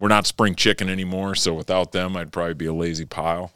we're 0.00 0.08
not 0.08 0.26
spring 0.26 0.54
chicken 0.54 0.88
anymore, 0.88 1.34
so 1.34 1.52
without 1.54 1.92
them, 1.92 2.16
I'd 2.16 2.32
probably 2.32 2.54
be 2.54 2.66
a 2.66 2.72
lazy 2.74 3.04
pile. 3.04 3.52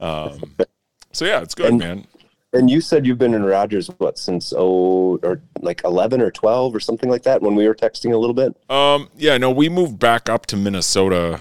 Um, 0.00 0.56
so 1.12 1.24
yeah, 1.24 1.40
it's 1.40 1.54
good, 1.54 1.66
And- 1.70 1.78
man. 1.78 2.06
And 2.54 2.70
you 2.70 2.80
said 2.80 3.04
you've 3.06 3.18
been 3.18 3.34
in 3.34 3.44
Rogers 3.44 3.88
what 3.98 4.16
since 4.18 4.54
oh 4.56 5.18
or 5.22 5.42
like 5.60 5.82
eleven 5.84 6.22
or 6.22 6.30
twelve 6.30 6.74
or 6.74 6.80
something 6.80 7.10
like 7.10 7.24
that 7.24 7.42
when 7.42 7.54
we 7.54 7.68
were 7.68 7.74
texting 7.74 8.14
a 8.14 8.16
little 8.16 8.32
bit. 8.32 8.56
Um, 8.70 9.10
yeah, 9.18 9.36
no, 9.36 9.50
we 9.50 9.68
moved 9.68 9.98
back 9.98 10.30
up 10.30 10.46
to 10.46 10.56
Minnesota 10.56 11.40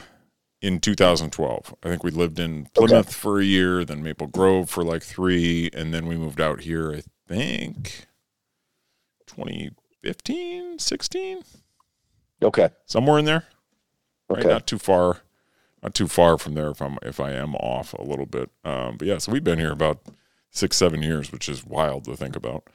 in 0.62 0.82
2012. 0.82 1.76
I 1.82 1.88
think 1.90 2.04
we 2.04 2.12
lived 2.12 2.40
in 2.40 2.66
Plymouth 2.74 3.14
for 3.16 3.40
a 3.40 3.46
year, 3.46 3.86
then 3.86 4.04
Maple 4.04 4.28
Grove 4.28 4.70
for 4.70 4.84
like 4.84 5.02
three, 5.02 5.70
and 5.74 5.94
then 5.94 6.08
we 6.08 6.18
moved 6.18 6.42
out 6.42 6.62
here, 6.64 6.92
I 6.94 7.04
think 7.26 8.08
2015, 9.28 10.80
16, 10.80 11.44
Okay. 12.42 12.70
somewhere 12.86 13.20
in 13.20 13.26
there. 13.26 13.44
Right, 14.30 14.40
Okay. 14.40 14.50
not 14.50 14.68
too 14.68 14.78
far, 14.78 15.22
not 15.88 15.94
too 15.94 16.08
far 16.08 16.38
from 16.38 16.54
there 16.54 16.70
if 16.72 16.82
I'm 16.82 16.98
if 17.02 17.20
I 17.22 17.32
am 17.32 17.56
off 17.56 17.94
a 17.94 18.04
little 18.04 18.26
bit. 18.26 18.50
Um, 18.66 18.98
but 18.98 19.08
yeah, 19.08 19.20
so 19.20 19.32
we've 19.32 19.44
been 19.44 19.58
here 19.58 19.72
about 19.72 20.00
six, 20.52 20.76
seven 20.76 21.02
years, 21.02 21.32
which 21.32 21.48
is 21.48 21.66
wild 21.66 22.04
to 22.06 22.16
think 22.18 22.36
about. 22.36 22.68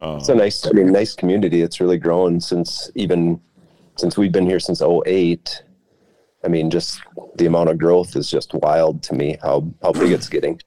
Um, 0.00 0.16
It's 0.16 0.30
a 0.30 0.34
nice, 0.34 0.66
I 0.66 0.70
mean, 0.72 0.90
nice 0.90 1.14
community. 1.14 1.60
It's 1.60 1.78
really 1.78 1.98
grown 1.98 2.40
since 2.40 2.90
even 2.94 3.38
since 3.96 4.16
we've 4.16 4.32
been 4.32 4.46
here 4.46 4.60
since 4.60 4.80
08. 4.80 5.62
I 6.44 6.48
mean, 6.48 6.70
just 6.70 7.02
the 7.36 7.44
amount 7.46 7.68
of 7.68 7.78
growth 7.78 8.16
is 8.16 8.30
just 8.30 8.54
wild 8.54 9.02
to 9.04 9.14
me. 9.14 9.36
How 9.42 9.70
how 9.82 9.92
big 9.92 10.10
it's 10.12 10.28
getting. 10.30 10.58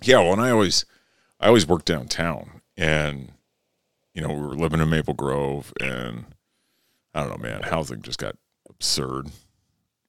Yeah, 0.00 0.20
well, 0.20 0.34
and 0.34 0.42
I 0.42 0.50
always, 0.50 0.84
I 1.40 1.48
always 1.48 1.66
worked 1.66 1.86
downtown, 1.86 2.60
and 2.76 3.32
you 4.14 4.22
know, 4.22 4.32
we 4.32 4.40
were 4.40 4.54
living 4.54 4.80
in 4.80 4.90
Maple 4.90 5.14
Grove, 5.14 5.72
and 5.80 6.26
I 7.12 7.20
don't 7.20 7.30
know, 7.30 7.48
man, 7.48 7.62
housing 7.64 8.02
just 8.02 8.18
got 8.18 8.36
absurd, 8.68 9.30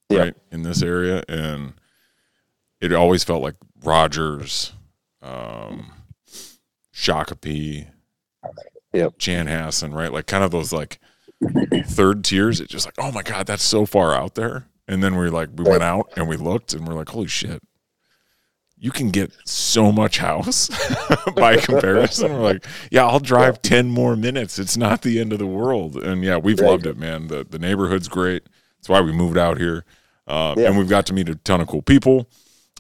Yeah. 0.10 0.20
right, 0.20 0.34
in 0.52 0.62
this 0.64 0.82
area, 0.84 1.24
and 1.28 1.74
it 2.80 2.94
always 2.94 3.24
felt 3.24 3.42
like 3.42 3.56
Rogers, 3.84 4.74
um, 5.22 5.92
Shakopee, 6.94 7.88
Yep. 8.94 9.18
Chanhassen, 9.18 9.94
right, 9.94 10.12
like 10.14 10.26
kind 10.28 10.44
of 10.44 10.52
those 10.52 10.72
like 10.72 11.00
third 11.88 12.24
tiers. 12.24 12.62
It's 12.62 12.72
just 12.72 12.86
like, 12.86 12.96
oh 12.98 13.12
my 13.12 13.24
god, 13.24 13.46
that's 13.48 13.64
so 13.64 13.86
far 13.86 14.14
out 14.14 14.36
there, 14.36 14.68
and 14.88 15.04
then 15.04 15.16
we 15.18 15.30
like 15.30 15.50
we 15.56 15.64
went 15.66 15.84
out 15.84 16.12
and 16.16 16.28
we 16.30 16.38
looked, 16.38 16.74
and 16.74 16.88
we're 16.88 16.94
like, 16.94 17.10
holy 17.10 17.28
shit 17.28 17.62
you 18.78 18.92
can 18.92 19.10
get 19.10 19.32
so 19.46 19.90
much 19.90 20.18
house 20.18 20.70
by 21.38 21.56
comparison. 21.56 22.34
We're 22.34 22.42
like, 22.42 22.66
yeah, 22.92 23.06
I'll 23.08 23.22
drive 23.22 23.62
10 23.62 23.90
more 23.90 24.18
minutes. 24.18 24.60
It's 24.60 24.76
not 24.76 25.02
the 25.02 25.18
end 25.18 25.32
of 25.32 25.40
the 25.40 25.48
world. 25.48 25.96
And 25.96 26.26
yeah, 26.26 26.36
we've 26.38 26.60
Right. 26.60 26.72
loved 26.72 26.86
it, 26.86 26.98
man. 26.98 27.28
The, 27.28 27.46
the 27.50 27.58
neighborhood's 27.58 28.10
great. 28.10 28.44
That's 28.86 28.90
why 28.90 29.02
we 29.02 29.12
moved 29.14 29.36
out 29.36 29.58
here. 29.58 29.84
Uh, 30.28 30.54
Yeah. 30.56 30.68
And 30.68 30.78
we've 30.78 30.88
got 30.88 31.08
to 31.08 31.14
meet 31.14 31.28
a 31.28 31.34
ton 31.34 31.60
of 31.60 31.68
cool 31.68 31.82
people, 31.82 32.28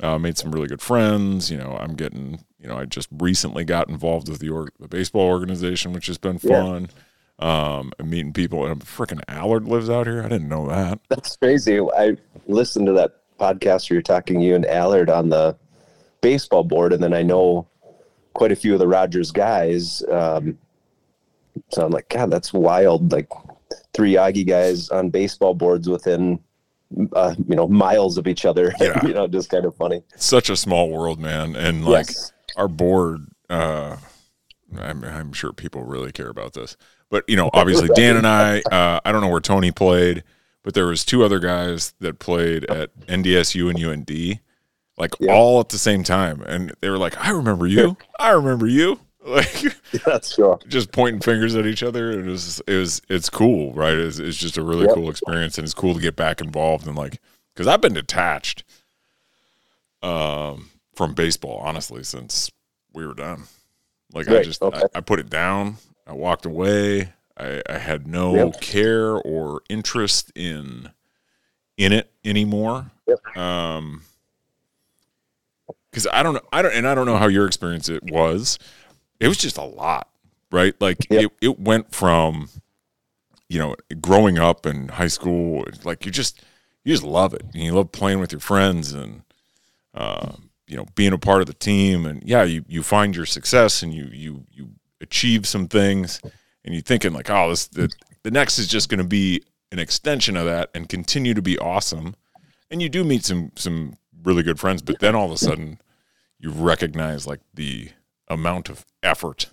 uh, 0.03 0.19
made 0.19 0.37
some 0.37 0.51
really 0.51 0.67
good 0.67 0.81
friends. 0.83 1.49
You 1.49 1.57
know, 1.57 1.75
I'm 1.79 1.95
getting, 1.95 2.43
you 2.59 2.67
know, 2.67 2.77
I 2.77 2.85
just 2.85 3.07
recently 3.11 3.63
got 3.65 3.89
involved 3.89 4.29
with 4.29 4.37
the, 4.39 4.49
org- 4.49 4.71
the 4.79 4.87
baseball 4.87 5.27
organization, 5.27 5.93
which 5.93 6.05
has 6.05 6.19
been 6.19 6.39
Yeah. 6.43 6.61
fun. 6.61 6.89
Um, 7.39 7.91
meeting 8.03 8.33
people. 8.33 8.67
And 8.67 8.79
freaking 8.81 9.21
Allard 9.27 9.67
lives 9.67 9.89
out 9.89 10.05
here. 10.05 10.19
I 10.23 10.27
didn't 10.27 10.47
know 10.47 10.67
that. 10.67 10.99
That's 11.09 11.35
crazy. 11.37 11.79
I 11.81 12.17
listened 12.47 12.85
to 12.85 12.93
that 12.93 13.15
podcast 13.39 13.89
where 13.89 13.95
you're 13.95 14.01
talking 14.03 14.39
you 14.41 14.53
and 14.53 14.65
Allard 14.67 15.09
on 15.09 15.29
the 15.29 15.55
baseball 16.21 16.63
board, 16.63 16.93
and 16.93 17.01
then 17.01 17.13
I 17.15 17.23
know 17.23 17.65
quite 18.33 18.51
a 18.51 18.55
few 18.55 18.73
of 18.73 18.79
the 18.79 18.87
Rogers 18.87 19.31
guys. 19.31 20.03
Um, 20.09 20.57
so 21.69 21.83
I'm 21.83 21.91
like, 21.91 22.09
God, 22.09 22.29
that's 22.29 22.53
wild. 22.53 23.11
Like 23.11 23.27
three 23.95 24.13
Augie 24.13 24.45
guys 24.45 24.89
on 24.89 25.09
baseball 25.09 25.53
boards 25.53 25.87
within, 25.89 26.39
uh, 27.13 27.33
you 27.47 27.55
know, 27.55 27.67
miles 27.67 28.17
of 28.17 28.27
each 28.27 28.45
other. 28.45 28.73
Yeah. 28.81 29.05
you 29.05 29.13
know, 29.13 29.27
just 29.27 29.49
kind 29.49 29.65
of 29.65 29.75
funny. 29.75 30.03
It's 30.13 30.25
such 30.25 30.49
a 30.49 30.55
small 30.55 30.89
world, 30.89 31.19
man. 31.19 31.55
And 31.55 31.85
like, 31.85 32.07
yes. 32.07 32.31
our 32.57 32.67
board 32.67 33.21
uh 33.49 33.97
I'm, 34.77 35.03
I'm 35.03 35.33
sure 35.33 35.53
people 35.53 35.83
really 35.83 36.11
care 36.11 36.29
about 36.29 36.53
this 36.53 36.75
but 37.09 37.23
you 37.27 37.35
know 37.35 37.49
obviously 37.53 37.89
dan 37.95 38.17
and 38.17 38.25
i 38.27 38.61
uh 38.71 38.99
i 39.05 39.11
don't 39.11 39.21
know 39.21 39.27
where 39.29 39.39
tony 39.39 39.71
played 39.71 40.23
but 40.63 40.73
there 40.73 40.87
was 40.87 41.05
two 41.05 41.23
other 41.23 41.39
guys 41.39 41.93
that 41.99 42.17
played 42.19 42.65
at 42.65 42.89
ndsu 43.07 43.69
and 43.69 43.83
und 43.85 44.39
like 44.97 45.11
Yeah. 45.19 45.33
all 45.33 45.59
at 45.59 45.69
the 45.69 45.77
same 45.77 46.03
time 46.03 46.41
and 46.41 46.73
they 46.81 46.89
were 46.89 46.97
like 46.97 47.15
i 47.23 47.29
remember 47.29 47.67
you 47.67 47.95
i 48.19 48.31
remember 48.31 48.65
you 48.67 48.99
like 49.25 49.63
That's 50.05 50.35
sure. 50.35 50.59
just 50.67 50.91
pointing 50.91 51.19
fingers 51.21 51.55
at 51.55 51.65
each 51.65 51.81
other 51.83 52.11
it 52.11 52.25
was 52.25 52.61
it 52.67 52.75
was 52.75 53.01
it's 53.09 53.29
cool 53.29 53.73
right 53.73 53.97
it's, 53.97 54.19
it's 54.19 54.37
just 54.37 54.57
a 54.57 54.63
really 54.63 54.85
Yep. 54.85 54.93
cool 54.93 55.09
experience 55.09 55.57
and 55.57 55.65
it's 55.65 55.73
cool 55.73 55.93
to 55.95 55.99
get 55.99 56.15
back 56.15 56.41
involved 56.41 56.85
and 56.85 56.95
like 56.95 57.19
because 57.53 57.65
i've 57.67 57.81
been 57.81 57.93
detached 57.93 58.63
um 60.03 60.69
from 60.95 61.13
baseball 61.13 61.57
honestly 61.57 62.03
since 62.03 62.51
we 62.93 63.05
were 63.05 63.13
done 63.13 63.43
like 64.13 64.27
i 64.29 64.43
just 64.43 64.61
okay. 64.61 64.81
I, 64.93 64.99
I 64.99 65.01
put 65.01 65.19
it 65.19 65.29
down 65.29 65.77
i 66.05 66.13
walked 66.13 66.45
away 66.45 67.09
i 67.37 67.61
i 67.67 67.77
had 67.77 68.05
no 68.07 68.35
Yep. 68.35 68.61
care 68.61 69.13
or 69.15 69.61
interest 69.69 70.31
in 70.35 70.89
in 71.77 71.91
it 71.93 72.11
anymore 72.23 72.91
Yep. 73.07 73.37
um 73.37 74.03
because 75.89 76.07
i 76.11 76.21
don't 76.21 76.33
know 76.35 76.41
i 76.53 76.61
don't 76.61 76.73
and 76.73 76.87
i 76.87 76.93
don't 76.93 77.05
know 77.05 77.17
how 77.17 77.27
your 77.27 77.45
experience 77.47 77.89
it 77.89 78.03
was 78.03 78.59
it 79.19 79.27
was 79.27 79.37
just 79.37 79.57
a 79.57 79.63
lot 79.63 80.09
right? 80.51 80.79
Like 80.79 80.97
Yep. 81.09 81.23
it, 81.23 81.31
it 81.41 81.59
went 81.59 81.93
from 81.93 82.49
you 83.49 83.59
know 83.59 83.75
growing 84.01 84.39
up 84.39 84.65
in 84.65 84.87
high 84.87 85.07
school 85.07 85.65
like 85.83 86.05
you 86.05 86.11
just 86.11 86.41
you 86.83 86.93
just 86.93 87.03
love 87.03 87.33
it. 87.33 87.43
And 87.53 87.63
you 87.63 87.73
love 87.73 87.91
playing 87.91 88.19
with 88.19 88.31
your 88.31 88.41
friends 88.41 88.93
and 88.93 89.21
um, 89.93 90.49
you 90.67 90.77
know 90.77 90.85
being 90.95 91.13
a 91.13 91.17
part 91.17 91.41
of 91.41 91.47
the 91.47 91.53
team. 91.53 92.05
And 92.05 92.23
yeah 92.23 92.43
you 92.43 92.63
you 92.67 92.83
find 92.83 93.15
your 93.15 93.25
success 93.25 93.83
and 93.83 93.93
you 93.93 94.05
you 94.11 94.45
you 94.51 94.69
achieve 95.01 95.45
some 95.45 95.67
things. 95.67 96.21
And 96.63 96.73
you're 96.73 96.81
thinking 96.81 97.13
like 97.13 97.29
oh 97.29 97.49
this 97.49 97.67
the, 97.67 97.91
the 98.23 98.31
next 98.31 98.57
is 98.57 98.67
just 98.67 98.89
going 98.89 98.99
to 98.99 99.03
be 99.07 99.43
an 99.71 99.79
extension 99.79 100.37
of 100.37 100.45
that 100.45 100.69
and 100.73 100.87
continue 100.87 101.33
to 101.33 101.41
be 101.41 101.59
awesome. 101.59 102.15
And 102.71 102.81
you 102.81 102.89
do 102.89 103.03
meet 103.03 103.25
some 103.25 103.51
some 103.55 103.97
really 104.23 104.41
good 104.41 104.59
friends 104.59 104.81
but 104.81 104.99
then 104.99 105.13
all 105.13 105.27
of 105.27 105.31
a 105.31 105.37
sudden 105.37 105.79
you 106.39 106.49
recognize 106.49 107.27
like 107.27 107.41
the 107.53 107.89
amount 108.27 108.69
of 108.69 108.85
effort 109.03 109.47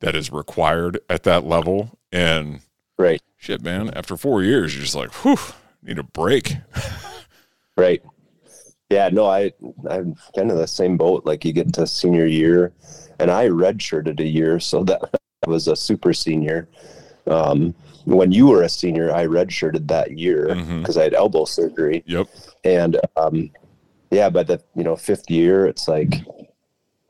that 0.00 0.14
is 0.14 0.30
required 0.30 0.98
at 1.08 1.22
that 1.24 1.44
level. 1.44 1.98
And 2.10 2.60
right. 2.98 3.22
shit, 3.36 3.62
man, 3.62 3.90
after 3.94 4.16
four 4.16 4.42
years, 4.42 4.74
you're 4.74 4.82
just 4.84 4.94
like, 4.94 5.12
whew, 5.24 5.38
need 5.82 5.98
a 5.98 6.02
break. 6.02 6.56
right. 7.76 8.02
Yeah, 8.90 9.08
no, 9.10 9.26
I 9.26 9.52
I'm 9.88 10.14
kind 10.36 10.50
of 10.50 10.58
the 10.58 10.66
same 10.66 10.98
boat. 10.98 11.24
Like 11.24 11.44
you 11.46 11.52
get 11.54 11.72
to 11.74 11.86
senior 11.86 12.26
year, 12.26 12.72
and 13.18 13.30
I 13.30 13.48
redshirted 13.48 14.20
a 14.20 14.26
year, 14.26 14.60
so 14.60 14.84
that 14.84 15.00
was 15.46 15.66
a 15.66 15.74
super 15.74 16.12
senior. 16.12 16.68
Um, 17.26 17.74
when 18.04 18.32
you 18.32 18.48
were 18.48 18.62
a 18.64 18.68
senior, 18.68 19.10
I 19.14 19.26
redshirted 19.26 19.88
that 19.88 20.18
year 20.18 20.48
because 20.48 20.96
Mhm. 20.96 21.00
I 21.00 21.04
had 21.04 21.14
elbow 21.14 21.46
surgery, 21.46 22.02
Yep. 22.06 22.26
and 22.64 23.00
um, 23.16 23.50
yeah, 24.10 24.28
by 24.28 24.42
the 24.42 24.60
you 24.74 24.84
know 24.84 24.96
fifth 24.96 25.30
year, 25.30 25.64
it's 25.66 25.88
like 25.88 26.12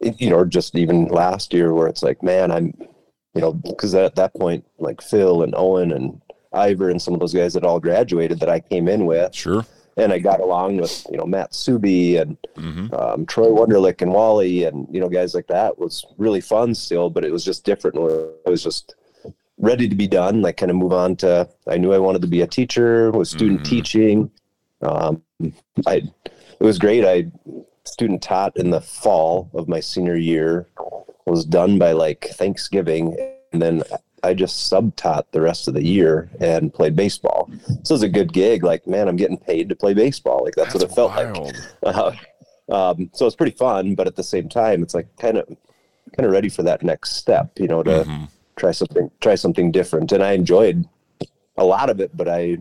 you 0.03 0.31
know, 0.31 0.37
or 0.37 0.45
just 0.45 0.75
even 0.77 1.07
last 1.07 1.53
year 1.55 1.73
where 1.73 1.87
it's 1.89 2.03
like, 2.03 2.23
man, 2.23 2.51
I'm 2.51 2.75
you 3.35 3.41
know, 3.41 3.53
because 3.55 3.95
at 3.95 4.15
that 4.17 4.35
point, 4.35 4.65
like 4.79 5.01
Phil 5.01 5.43
and 5.43 5.55
Owen 5.57 5.93
and 5.93 6.21
Ivor 6.53 6.91
and 6.91 7.01
some 7.01 7.15
of 7.15 7.21
those 7.21 7.33
guys 7.33 7.55
that 7.55 7.65
all 7.65 7.81
graduated 7.81 8.41
that 8.41 8.51
I 8.51 8.61
came 8.61 8.89
in 8.89 9.07
with, 9.07 9.35
Sure. 9.35 9.65
and 9.97 10.13
I 10.13 10.19
got 10.19 10.41
along 10.41 10.77
with 10.77 11.07
you 11.11 11.17
know 11.17 11.25
Matt 11.25 11.53
Subi 11.53 12.21
and 12.21 12.37
hmm 12.57 12.93
um, 12.95 13.25
Troy 13.25 13.47
Wonderlick 13.49 14.03
and 14.03 14.13
Wally 14.13 14.65
and 14.65 14.87
you 14.91 15.01
know 15.01 15.09
guys 15.09 15.35
like 15.35 15.47
that 15.47 15.79
was 15.79 16.05
really 16.19 16.43
fun 16.43 16.75
still, 16.75 17.09
but 17.09 17.25
it 17.25 17.33
was 17.33 17.45
just 17.45 17.65
different. 17.65 17.97
Where 17.97 18.29
I 18.47 18.51
was 18.51 18.63
just 18.63 18.97
ready 19.59 19.89
to 19.89 19.95
be 19.95 20.09
done, 20.09 20.43
like 20.43 20.57
kind 20.59 20.71
of 20.71 20.77
move 20.77 20.93
on 20.93 21.17
to. 21.17 21.49
I 21.69 21.79
knew 21.79 21.93
I 21.95 21.99
wanted 21.99 22.21
to 22.23 22.29
be 22.29 22.43
a 22.43 22.47
teacher, 22.47 23.11
was 23.13 23.31
student 23.31 23.61
Mhm. 23.61 23.65
teaching. 23.65 24.31
Um, 24.83 25.23
I 25.87 26.03
it 26.61 26.65
was 26.65 26.79
great. 26.79 27.05
I 27.07 27.31
student 27.85 28.23
taught 28.23 28.57
in 28.57 28.71
the 28.71 28.81
fall 28.81 29.51
of 29.55 29.69
my 29.69 29.81
senior 29.81 30.17
year, 30.17 30.67
was 31.27 31.45
done 31.45 31.79
by 31.79 31.93
like 31.93 32.27
Thanksgiving, 32.33 33.17
and 33.53 33.61
then 33.63 33.83
I 34.25 34.35
just 34.35 34.67
sub 34.67 34.95
taught 34.97 35.31
the 35.33 35.41
rest 35.41 35.69
of 35.69 35.75
the 35.75 35.85
year 35.85 36.31
and 36.41 36.73
played 36.73 36.95
baseball. 36.97 37.51
So 37.83 37.95
it 37.95 37.97
was 37.97 38.03
a 38.03 38.09
good 38.09 38.33
gig. 38.33 38.63
Like, 38.65 38.87
man, 38.87 39.09
I'm 39.09 39.17
getting 39.17 39.39
paid 39.39 39.69
to 39.69 39.77
play 39.77 39.95
baseball. 39.95 40.43
Like 40.45 40.55
that's, 40.55 40.75
what 40.75 40.83
it 40.83 40.93
felt 40.93 41.11
like. 41.11 41.35
wild. 41.35 41.57
Uh, 42.71 42.93
um, 42.93 43.11
so 43.13 43.27
it's 43.27 43.35
pretty 43.37 43.57
fun, 43.57 43.95
but 43.97 44.07
at 44.07 44.15
the 44.17 44.23
same 44.23 44.49
time, 44.49 44.83
it's 44.83 44.95
like 44.95 45.09
kind 45.17 45.37
of 45.37 45.47
kind 46.17 46.25
of 46.27 46.31
ready 46.31 46.49
for 46.49 46.63
that 46.63 46.83
next 46.83 47.17
step, 47.17 47.51
you 47.59 47.67
know, 47.67 47.83
to 47.83 48.05
Mhm. 48.05 48.29
try 48.57 48.71
something 48.71 49.11
try 49.21 49.35
something 49.35 49.73
different. 49.73 50.13
And 50.13 50.23
I 50.23 50.33
enjoyed 50.33 50.89
a 51.57 51.65
lot 51.65 51.91
of 51.91 52.01
it, 52.01 52.17
but 52.17 52.29
I 52.29 52.39
I 52.41 52.57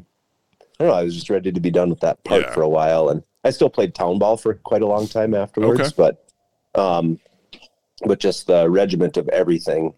don't 0.80 0.88
know, 0.88 0.94
I 0.94 1.04
was 1.04 1.14
just 1.14 1.30
ready 1.30 1.52
to 1.52 1.60
be 1.60 1.70
done 1.70 1.90
with 1.92 2.00
that 2.00 2.24
part 2.24 2.42
Yeah. 2.42 2.52
for 2.54 2.62
a 2.64 2.70
while. 2.70 3.10
And 3.10 3.22
I 3.44 3.50
still 3.50 3.70
played 3.70 3.96
town 3.96 4.20
ball 4.20 4.38
for 4.38 4.54
quite 4.56 4.82
a 4.82 4.88
long 4.88 5.08
time 5.08 5.34
afterwards, 5.34 5.80
Okay. 5.82 5.94
but 5.98 6.26
um 6.80 7.20
but 8.06 8.20
just 8.20 8.48
the 8.48 8.70
regiment 8.70 9.18
of 9.18 9.28
everything 9.30 9.94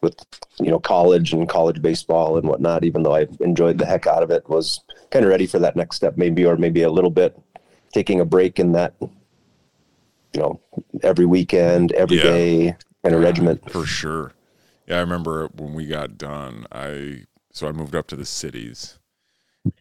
with 0.00 0.14
you 0.60 0.70
know 0.70 0.78
college 0.80 1.32
and 1.32 1.48
college 1.48 1.80
baseball 1.82 2.36
and 2.38 2.48
whatnot, 2.48 2.84
even 2.84 3.02
though 3.02 3.14
I 3.14 3.26
enjoyed 3.40 3.78
the 3.78 3.86
heck 3.86 4.06
out 4.06 4.22
of 4.22 4.30
it, 4.30 4.48
was 4.48 4.80
kind 5.10 5.24
of 5.24 5.30
ready 5.30 5.46
for 5.46 5.58
that 5.60 5.76
next 5.76 5.96
step, 5.96 6.16
maybe 6.16 6.44
or 6.44 6.56
maybe 6.56 6.82
a 6.82 6.90
little 6.90 7.10
bit 7.10 7.36
taking 7.92 8.20
a 8.20 8.24
break 8.24 8.58
in 8.58 8.72
that 8.72 8.94
you 9.00 9.10
know 10.40 10.60
every 11.02 11.26
weekend, 11.26 11.92
every 11.92 12.16
Yeah. 12.18 12.22
day 12.24 12.76
kind 13.02 13.14
of 13.14 13.22
regiment. 13.22 13.70
For 13.70 13.86
sure. 13.86 14.32
Yeah, 14.86 14.96
I 14.98 15.00
remember 15.00 15.48
when 15.56 15.74
we 15.74 15.86
got 15.86 16.18
done, 16.18 16.66
I 16.70 17.24
so 17.52 17.68
I 17.68 17.72
moved 17.72 17.94
up 17.94 18.06
to 18.08 18.16
the 18.16 18.24
cities 18.26 18.98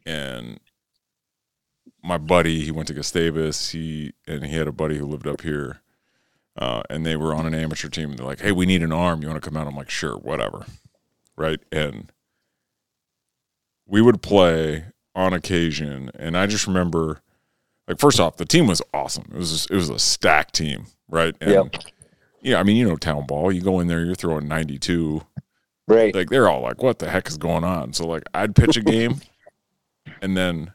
and 0.05 0.59
my 2.03 2.17
buddy, 2.17 2.61
he 2.63 2.71
went 2.71 2.87
to 2.89 2.93
Gustavus, 2.93 3.71
he 3.71 4.13
and 4.27 4.45
he 4.45 4.55
had 4.55 4.67
a 4.67 4.71
buddy 4.71 4.97
who 4.97 5.05
lived 5.05 5.27
up 5.27 5.41
here. 5.41 5.79
Uh, 6.55 6.83
and 6.89 7.03
they 7.03 7.15
were 7.15 7.33
on 7.33 7.47
an 7.47 7.55
amateur 7.55 7.87
team. 7.89 8.11
And 8.11 8.19
they're 8.19 8.25
like, 8.27 8.41
"Hey, 8.41 8.51
we 8.51 8.67
need 8.67 8.83
an 8.83 8.91
arm. 8.91 9.21
You 9.23 9.27
want 9.29 9.41
to 9.41 9.49
come 9.49 9.57
out?" 9.57 9.65
I'm 9.65 9.75
like, 9.75 9.89
"Sure, 9.89 10.15
whatever." 10.17 10.65
Right? 11.35 11.59
And 11.71 12.11
we 13.87 14.01
would 14.01 14.21
play 14.21 14.85
on 15.15 15.33
occasion, 15.33 16.11
and 16.15 16.37
I 16.37 16.45
just 16.45 16.67
remember, 16.67 17.21
like, 17.87 17.99
first 17.99 18.19
off, 18.19 18.37
the 18.37 18.45
team 18.45 18.67
was 18.67 18.81
awesome. 18.93 19.25
It 19.33 19.37
was 19.37 19.51
just, 19.51 19.71
it 19.71 19.75
was 19.75 19.89
a 19.89 19.99
stacked 19.99 20.53
team, 20.55 20.85
right? 21.09 21.35
And 21.41 21.51
Yep. 21.51 21.83
yeah, 22.41 22.59
I 22.59 22.63
mean, 22.63 22.77
you 22.77 22.87
know, 22.87 22.95
town 22.97 23.25
ball. 23.25 23.51
You 23.51 23.61
go 23.61 23.79
in 23.79 23.87
there, 23.87 24.03
you're 24.03 24.15
throwing 24.15 24.47
92. 24.47 25.21
Right. 25.87 26.13
Like 26.15 26.29
they're 26.29 26.47
all 26.47 26.61
like, 26.61 26.81
"What 26.83 26.99
the 26.99 27.09
heck 27.09 27.27
is 27.27 27.37
going 27.37 27.63
on?" 27.63 27.93
So 27.93 28.05
like, 28.07 28.23
I'd 28.33 28.55
pitch 28.55 28.77
a 28.77 28.81
game, 28.83 29.21
and 30.21 30.37
then 30.37 30.71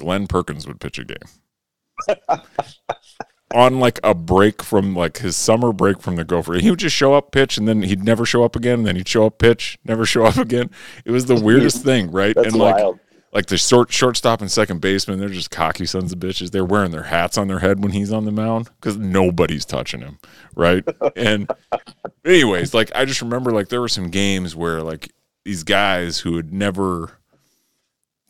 Glenn 0.00 0.26
Perkins 0.26 0.66
would 0.66 0.80
pitch 0.80 0.98
a 0.98 1.04
game 1.04 1.18
on 3.54 3.80
like 3.80 3.98
a 4.04 4.14
break 4.14 4.62
from 4.62 4.94
like 4.94 5.18
his 5.18 5.36
summer 5.36 5.72
break 5.72 6.00
from 6.00 6.16
the 6.16 6.24
Gopher. 6.24 6.54
He 6.54 6.70
would 6.70 6.78
just 6.78 6.96
show 6.96 7.14
up, 7.14 7.32
pitch, 7.32 7.58
and 7.58 7.66
then 7.66 7.82
he'd 7.82 8.04
never 8.04 8.24
show 8.24 8.44
up 8.44 8.56
again. 8.56 8.80
And 8.80 8.86
then 8.86 8.96
he'd 8.96 9.08
show 9.08 9.26
up, 9.26 9.38
pitch, 9.38 9.78
never 9.84 10.06
show 10.06 10.24
up 10.24 10.36
again. 10.36 10.70
It 11.04 11.10
was 11.10 11.26
the 11.26 11.40
weirdest 11.40 11.82
thing, 11.84 12.10
right? 12.10 12.34
That's 12.34 12.48
and 12.48 12.56
like, 12.56 12.76
wild. 12.76 13.00
like 13.32 13.46
the 13.46 13.58
short 13.58 13.92
shortstop 13.92 14.40
and 14.40 14.50
second 14.50 14.80
baseman, 14.80 15.18
they're 15.18 15.28
just 15.28 15.50
cocky 15.50 15.86
sons 15.86 16.12
of 16.12 16.18
bitches. 16.18 16.50
They're 16.50 16.64
wearing 16.64 16.92
their 16.92 17.04
hats 17.04 17.36
on 17.36 17.48
their 17.48 17.58
head 17.58 17.82
when 17.82 17.92
he's 17.92 18.12
on 18.12 18.24
the 18.24 18.32
mound 18.32 18.70
because 18.80 18.96
nobody's 18.96 19.64
touching 19.64 20.00
him, 20.00 20.18
right? 20.54 20.84
and 21.16 21.50
anyways, 22.24 22.72
like 22.72 22.92
I 22.94 23.04
just 23.04 23.22
remember 23.22 23.50
like 23.50 23.68
there 23.68 23.80
were 23.80 23.88
some 23.88 24.10
games 24.10 24.54
where 24.54 24.82
like 24.82 25.12
these 25.44 25.64
guys 25.64 26.20
who 26.20 26.36
had 26.36 26.52
never 26.52 27.19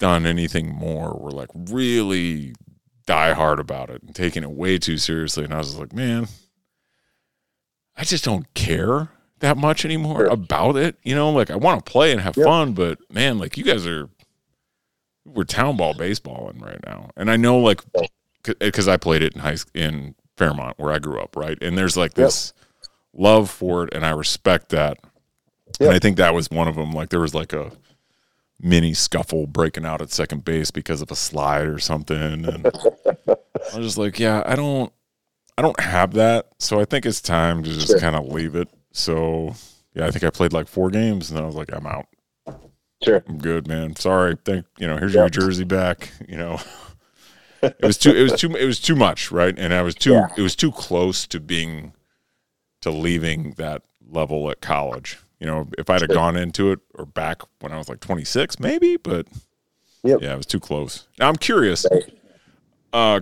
done 0.01 0.27
anything 0.27 0.69
more 0.75 1.17
were 1.17 1.31
like 1.31 1.51
really 1.55 2.53
die 3.07 3.33
hard 3.35 3.61
about 3.61 3.89
it 3.91 4.03
and 4.03 4.15
taking 4.15 4.43
it 4.43 4.51
way 4.51 4.79
too 4.79 4.99
seriously. 4.99 5.45
And 5.45 5.55
I 5.55 5.59
was 5.59 5.69
just 5.69 5.79
like, 5.79 5.93
man, 5.93 6.27
I 7.97 8.05
just 8.05 8.25
don't 8.25 8.53
care 8.55 9.11
that 9.41 9.57
much 9.57 9.85
anymore 9.85 10.19
Sure. 10.21 10.27
about 10.27 10.77
it. 10.77 10.97
You 11.05 11.15
know, 11.15 11.31
like 11.31 11.51
I 11.51 11.57
want 11.57 11.85
to 11.85 11.91
play 11.91 12.13
and 12.13 12.21
have 12.21 12.37
Yep. 12.37 12.45
fun, 12.47 12.73
but 12.73 12.99
man, 13.13 13.39
like 13.39 13.57
you 13.57 13.65
guys 13.65 13.87
are 13.87 14.09
we're 15.27 15.45
town 15.45 15.77
ball 15.77 15.95
baseballing 15.95 16.61
right 16.61 16.81
now. 16.85 17.11
And 17.17 17.31
I 17.31 17.37
know 17.37 17.59
like 17.59 17.83
because 18.43 18.89
eh, 18.89 18.93
I 18.93 18.97
played 18.97 19.23
it 19.23 19.35
in 19.35 19.41
high 19.41 19.55
school 19.57 19.71
in 19.81 20.15
Fairmont 20.37 20.79
where 20.79 20.93
I 20.93 20.99
grew 20.99 21.21
up, 21.21 21.37
right? 21.37 21.59
And 21.63 21.77
there's 21.77 21.97
like 21.97 22.13
Yep. 22.17 22.27
this 22.27 22.53
love 23.13 23.51
for 23.51 23.85
it 23.85 23.95
and 23.95 24.05
I 24.05 24.11
respect 24.11 24.71
that. 24.71 24.99
And 25.79 25.91
I 25.91 25.99
think 25.99 26.17
that 26.17 26.35
was 26.35 26.51
one 26.51 26.69
of 26.69 26.75
them. 26.75 26.93
Like 26.93 27.11
there 27.11 27.21
was 27.21 27.35
like 27.35 27.53
a 27.53 27.71
mini 28.63 28.93
scuffle 28.95 29.47
breaking 29.47 29.85
out 29.87 30.03
at 30.03 30.11
second 30.11 30.45
base 30.45 30.71
because 30.71 31.01
of 31.03 31.11
a 31.11 31.17
slide 31.17 31.67
or 31.67 31.79
something. 31.79 32.45
And 32.45 32.67
I 33.27 33.77
was 33.77 33.87
just 33.87 33.99
like, 33.99 34.19
yeah, 34.19 34.43
I 34.47 34.55
don't 34.57 34.93
I 35.59 35.63
don't 35.63 35.81
have 35.81 36.15
that. 36.15 36.49
So 36.59 36.81
I 36.81 36.85
think 36.85 37.05
it's 37.07 37.21
time 37.21 37.63
to 37.63 37.71
just 37.71 37.89
Sure. 37.89 37.99
kind 38.01 38.17
of 38.17 38.27
leave 38.27 38.55
it. 38.55 38.69
So 38.93 39.55
yeah, 39.95 40.07
I 40.07 40.11
think 40.11 40.25
I 40.25 40.31
played 40.31 40.53
like 40.53 40.69
four 40.69 40.91
games 40.91 41.31
and 41.31 41.37
then 41.37 41.45
I 41.45 41.47
was 41.47 41.57
like, 41.57 41.73
I'm 41.73 41.87
out. 41.87 42.07
Sure. 43.03 43.23
I'm 43.29 43.39
good, 43.39 43.67
man. 43.67 43.97
Sorry. 43.97 44.37
Thank 44.45 44.67
you 44.79 44.87
know, 44.87 44.97
here's 44.99 45.15
your 45.15 45.29
jersey 45.31 45.65
back. 45.65 46.13
You 46.29 46.37
know. 46.37 46.61
It 47.63 47.77
was 47.83 47.99
too 47.99 48.13
it 48.17 48.23
was 48.23 48.41
too 48.41 48.57
it 48.57 48.65
was 48.65 48.81
too 48.81 48.97
much, 48.97 49.31
right? 49.31 49.55
And 49.59 49.75
I 49.75 49.83
was 49.83 49.95
too 49.95 50.13
Yeah. 50.13 50.29
it 50.35 50.41
was 50.41 50.57
too 50.57 50.73
close 50.73 51.27
to 51.27 51.39
being 51.39 51.93
to 52.81 52.91
leaving 52.91 53.53
that 53.59 53.83
level 54.09 54.51
at 54.51 54.63
college. 54.63 55.19
You 55.41 55.47
know, 55.47 55.69
if 55.79 55.89
I'd 55.89 56.03
have 56.03 56.09
Sure. 56.11 56.15
gone 56.17 56.37
into 56.37 56.71
it 56.71 56.81
or 56.95 57.07
back 57.07 57.41
when 57.61 57.73
I 57.73 57.79
was 57.79 57.89
like 57.89 58.01
26, 58.01 58.61
maybe, 58.61 58.97
but 58.99 59.27
Yep. 60.05 60.21
yeah, 60.23 60.35
it 60.35 60.37
was 60.37 60.47
too 60.47 60.61
close. 60.61 61.07
Now 61.19 61.29
I'm 61.29 61.37
curious 61.37 61.87
Right. 61.91 62.05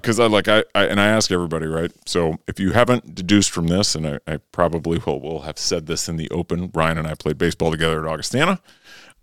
because 0.00 0.18
I 0.18 0.26
like 0.26 0.48
I, 0.48 0.64
I 0.74 0.84
and 0.86 1.00
I 1.00 1.06
ask 1.06 1.30
everybody 1.30 1.66
right. 1.66 1.92
So 2.06 2.38
if 2.48 2.58
you 2.58 2.72
haven't 2.72 3.14
deduced 3.14 3.50
from 3.50 3.68
this, 3.68 3.94
and 3.94 4.06
I, 4.06 4.18
I 4.26 4.38
probably 4.52 4.98
will 5.06 5.20
will 5.20 5.40
have 5.42 5.58
said 5.58 5.86
this 5.86 6.08
in 6.08 6.16
the 6.16 6.28
open. 6.30 6.70
Ryan 6.74 6.98
and 6.98 7.06
I 7.06 7.14
played 7.14 7.38
baseball 7.38 7.70
together 7.70 8.04
at 8.04 8.12
Augustana. 8.12 8.60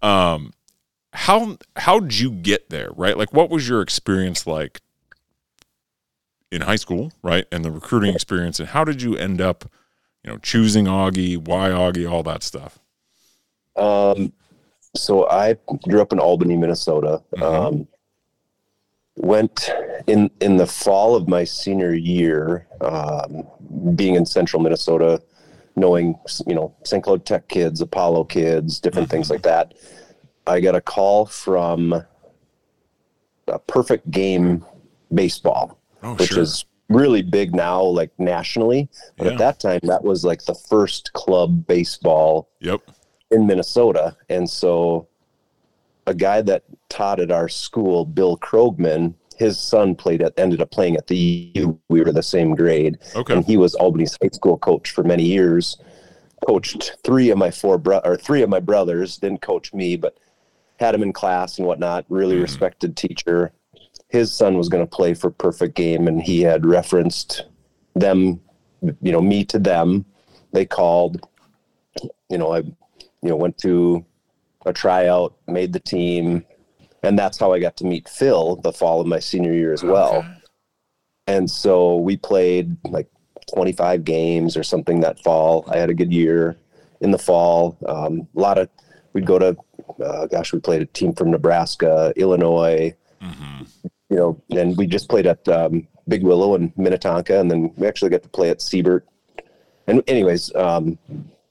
Um, 0.02 0.54
how 1.14 1.58
how'd 1.78 2.14
you 2.14 2.32
get 2.32 2.70
there? 2.70 2.92
Right, 2.96 3.18
like 3.18 3.34
what 3.34 3.50
was 3.50 3.68
your 3.68 3.82
experience 3.82 4.46
like 4.48 4.80
in 6.52 6.62
high 6.62 6.76
school? 6.78 7.12
Right, 7.22 7.46
and 7.52 7.64
the 7.66 7.72
recruiting 7.72 8.14
experience, 8.14 8.60
and 8.60 8.70
how 8.70 8.84
did 8.84 9.02
you 9.02 9.16
end 9.18 9.42
up, 9.42 9.66
you 10.24 10.32
know, 10.32 10.38
choosing 10.38 10.86
Augie, 10.86 11.38
why 11.38 11.70
Augie, 11.70 12.10
all 12.10 12.24
that 12.24 12.44
stuff. 12.44 12.80
Um, 13.76 14.32
so 14.96 15.28
I 15.30 15.58
grew 15.88 16.02
up 16.02 16.14
in 16.14 16.20
Albany, 16.20 16.56
Minnesota. 16.58 17.22
Mhm. 17.36 17.42
Um, 17.44 17.88
went 19.18 19.70
in 20.08 20.30
in 20.42 20.58
the 20.58 20.68
fall 20.68 21.16
of 21.16 21.28
my 21.28 21.44
senior 21.44 21.94
year, 21.94 22.68
um, 22.82 23.44
being 23.96 24.16
in 24.16 24.26
Central 24.26 24.62
Minnesota, 24.62 25.22
knowing 25.76 26.18
you 26.48 26.56
know 26.56 26.74
St. 26.84 27.04
Cloud 27.04 27.26
Tech 27.26 27.48
kids, 27.48 27.82
Apollo 27.82 28.26
kids, 28.26 28.80
different 28.80 29.10
things 29.10 29.30
like 29.30 29.42
that. 29.44 29.74
I 30.48 30.60
got 30.60 30.76
a 30.76 30.82
call 30.82 31.26
from 31.26 32.04
a 33.48 33.60
Perfect 33.60 34.10
Game 34.12 34.64
Baseball, 35.14 35.78
Oh, 36.04 36.16
which 36.16 36.30
sure. 36.30 36.42
is 36.44 36.66
really 36.90 37.22
big 37.24 37.56
now, 37.56 37.82
like 37.82 38.12
nationally. 38.20 38.90
But 39.18 39.26
Yeah. 39.28 39.34
at 39.34 39.38
that 39.40 39.60
time, 39.60 39.80
that 39.84 40.04
was 40.04 40.24
like 40.24 40.44
the 40.46 40.54
first 40.54 41.14
club 41.14 41.66
baseball 41.68 42.50
yep. 42.60 42.82
In 43.32 43.48
Minnesota. 43.48 44.16
And 44.30 44.50
so 44.50 45.08
a 46.08 46.14
guy 46.14 46.42
that 46.42 46.64
taught 46.90 47.20
at 47.20 47.32
our 47.32 47.50
school, 47.50 48.06
Bill 48.06 48.38
Krogman, 48.38 49.14
his 49.38 49.60
son 49.60 49.96
played 49.96 50.22
at 50.22 50.34
ended 50.38 50.62
up 50.62 50.72
playing 50.72 50.96
at 50.96 51.08
the 51.08 51.52
U. 51.56 51.80
We 51.90 52.02
were 52.02 52.12
the 52.12 52.24
same 52.24 52.56
grade. 52.56 52.98
Okay. 53.16 53.34
And 53.34 53.44
he 53.46 53.58
was 53.58 53.76
Albany's 53.76 54.18
high 54.22 54.30
school 54.32 54.58
coach 54.58 54.92
for 54.92 55.04
many 55.04 55.24
years. 55.24 55.78
coached 56.46 56.98
three 57.04 57.32
of 57.32 57.38
my 57.40 57.50
four 57.50 57.78
bro 57.78 58.00
or 58.04 58.18
three 58.18 58.44
of 58.44 58.50
my 58.50 58.60
brothers. 58.60 59.18
Didn't 59.18 59.42
coach 59.42 59.74
me, 59.74 59.96
but 59.96 60.18
had 60.80 60.94
him 60.94 61.02
in 61.02 61.12
class 61.12 61.58
and 61.58 61.66
whatnot. 61.66 62.06
Really 62.10 62.36
Mhm. 62.36 62.44
respected 62.44 62.96
teacher. 62.96 63.52
His 64.10 64.32
son 64.32 64.56
was 64.58 64.70
going 64.70 64.84
to 64.86 64.90
play 64.90 65.16
for 65.16 65.32
Perfect 65.32 65.76
Game, 65.76 66.08
and 66.08 66.22
he 66.22 66.42
had 66.42 66.64
referenced 66.66 67.46
them, 67.96 68.42
you 69.02 69.12
know, 69.12 69.22
me 69.22 69.44
to 69.46 69.58
them. 69.58 70.06
They 70.52 70.66
called. 70.66 71.26
You 72.30 72.38
know, 72.38 72.54
I, 72.54 72.64
you 73.26 73.32
know, 73.32 73.36
went 73.36 73.58
to 73.58 74.06
a 74.68 74.72
tryout, 74.72 75.34
made 75.48 75.74
the 75.74 75.80
team, 75.80 76.46
and 77.02 77.18
that's 77.18 77.40
how 77.40 77.52
I 77.54 77.60
got 77.60 77.76
to 77.78 77.86
meet 77.86 78.08
Phil 78.08 78.58
the 78.58 78.72
fall 78.72 79.02
of 79.02 79.08
my 79.08 79.20
senior 79.20 79.52
year 79.54 79.74
as 79.74 79.84
well. 79.84 80.18
Okay. 80.18 80.28
And 81.26 81.50
so 81.50 81.98
we 81.98 82.18
played 82.18 82.78
like 82.86 83.08
25 83.52 84.04
games 84.06 84.56
or 84.56 84.62
something 84.64 85.00
that 85.00 85.20
fall. 85.24 85.66
I 85.68 85.78
had 85.78 85.90
a 85.90 85.94
good 85.96 86.14
year 86.14 86.56
in 87.02 87.10
the 87.10 87.18
fall. 87.18 87.76
Um, 87.88 88.28
a 88.36 88.40
lot 88.40 88.60
of, 88.60 88.70
we'd 89.14 89.26
go 89.26 89.40
to, 89.40 89.58
uh, 90.04 90.28
gosh, 90.28 90.54
we 90.54 90.60
played 90.60 90.84
a 90.84 90.86
team 90.86 91.14
from 91.14 91.32
Nebraska, 91.32 92.14
Illinois, 92.16 92.94
Mhm. 93.24 93.68
you 94.12 94.18
know, 94.18 94.40
and 94.52 94.78
we 94.78 94.86
just 94.86 95.10
played 95.10 95.26
at 95.26 95.48
um, 95.48 95.88
Big 96.08 96.22
Willow 96.24 96.54
and 96.54 96.72
Minnetonka, 96.78 97.40
and 97.40 97.50
then 97.50 97.74
we 97.76 97.88
actually 97.88 98.12
got 98.12 98.22
to 98.22 98.30
play 98.30 98.52
at 98.52 98.62
Siebert. 98.62 99.04
And 99.88 100.04
anyways, 100.08 100.54
um, 100.56 101.00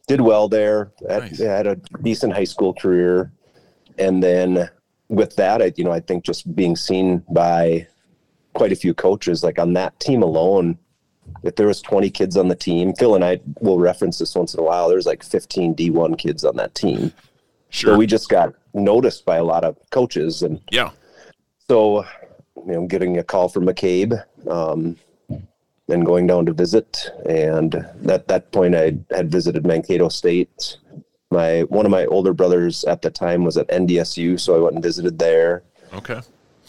did 0.06 0.20
well 0.20 0.48
there. 0.48 0.92
Had, 1.08 1.22
Nice. 1.22 1.38
had 1.38 1.66
a 1.66 1.76
decent 2.02 2.32
high 2.32 2.44
school 2.44 2.74
career, 2.74 3.32
and 3.98 4.22
then 4.22 4.68
with 5.08 5.36
that, 5.36 5.62
I 5.62 5.72
you 5.76 5.84
know 5.84 5.92
I 5.92 6.00
think 6.00 6.24
just 6.24 6.54
being 6.54 6.76
seen 6.76 7.22
by 7.30 7.86
quite 8.54 8.72
a 8.72 8.76
few 8.76 8.94
coaches, 8.94 9.42
like 9.42 9.58
on 9.58 9.72
that 9.74 9.98
team 10.00 10.22
alone, 10.22 10.78
if 11.42 11.56
there 11.56 11.66
was 11.66 11.82
20 11.82 12.10
kids 12.10 12.36
on 12.36 12.48
the 12.48 12.54
team, 12.54 12.94
Phil 12.94 13.14
and 13.14 13.24
I 13.24 13.40
will 13.60 13.78
reference 13.78 14.18
this 14.18 14.34
once 14.34 14.54
in 14.54 14.60
a 14.60 14.62
while. 14.62 14.88
There's 14.88 15.06
like 15.06 15.22
15 15.22 15.74
D1 15.74 16.18
kids 16.18 16.44
on 16.44 16.56
that 16.56 16.74
team. 16.74 17.12
Sure. 17.70 17.94
So 17.94 17.98
we 17.98 18.06
just 18.06 18.28
got 18.28 18.54
noticed 18.72 19.24
by 19.24 19.36
a 19.36 19.44
lot 19.44 19.64
of 19.64 19.76
coaches 19.90 20.42
and 20.42 20.60
yeah. 20.70 20.90
so, 21.68 22.04
you 22.56 22.72
know, 22.72 22.86
getting 22.86 23.18
a 23.18 23.24
call 23.24 23.48
from 23.48 23.66
McCabe, 23.66 24.22
um, 24.48 24.96
and 25.88 26.04
going 26.06 26.26
down 26.26 26.46
to 26.46 26.52
visit. 26.52 27.10
And 27.28 27.74
at 28.08 28.28
that 28.28 28.52
point, 28.52 28.74
I 28.74 28.96
had 29.10 29.30
visited 29.30 29.66
Mankato 29.66 30.08
State. 30.08 30.78
My 31.30 31.62
one 31.62 31.84
of 31.84 31.90
my 31.90 32.06
older 32.06 32.32
brothers 32.32 32.84
at 32.84 33.02
the 33.02 33.10
time 33.10 33.44
was 33.44 33.56
at 33.56 33.68
NDSU, 33.68 34.38
so 34.38 34.56
I 34.56 34.60
went 34.60 34.74
and 34.76 34.82
visited 34.82 35.18
there. 35.18 35.62
Okay. 35.92 36.20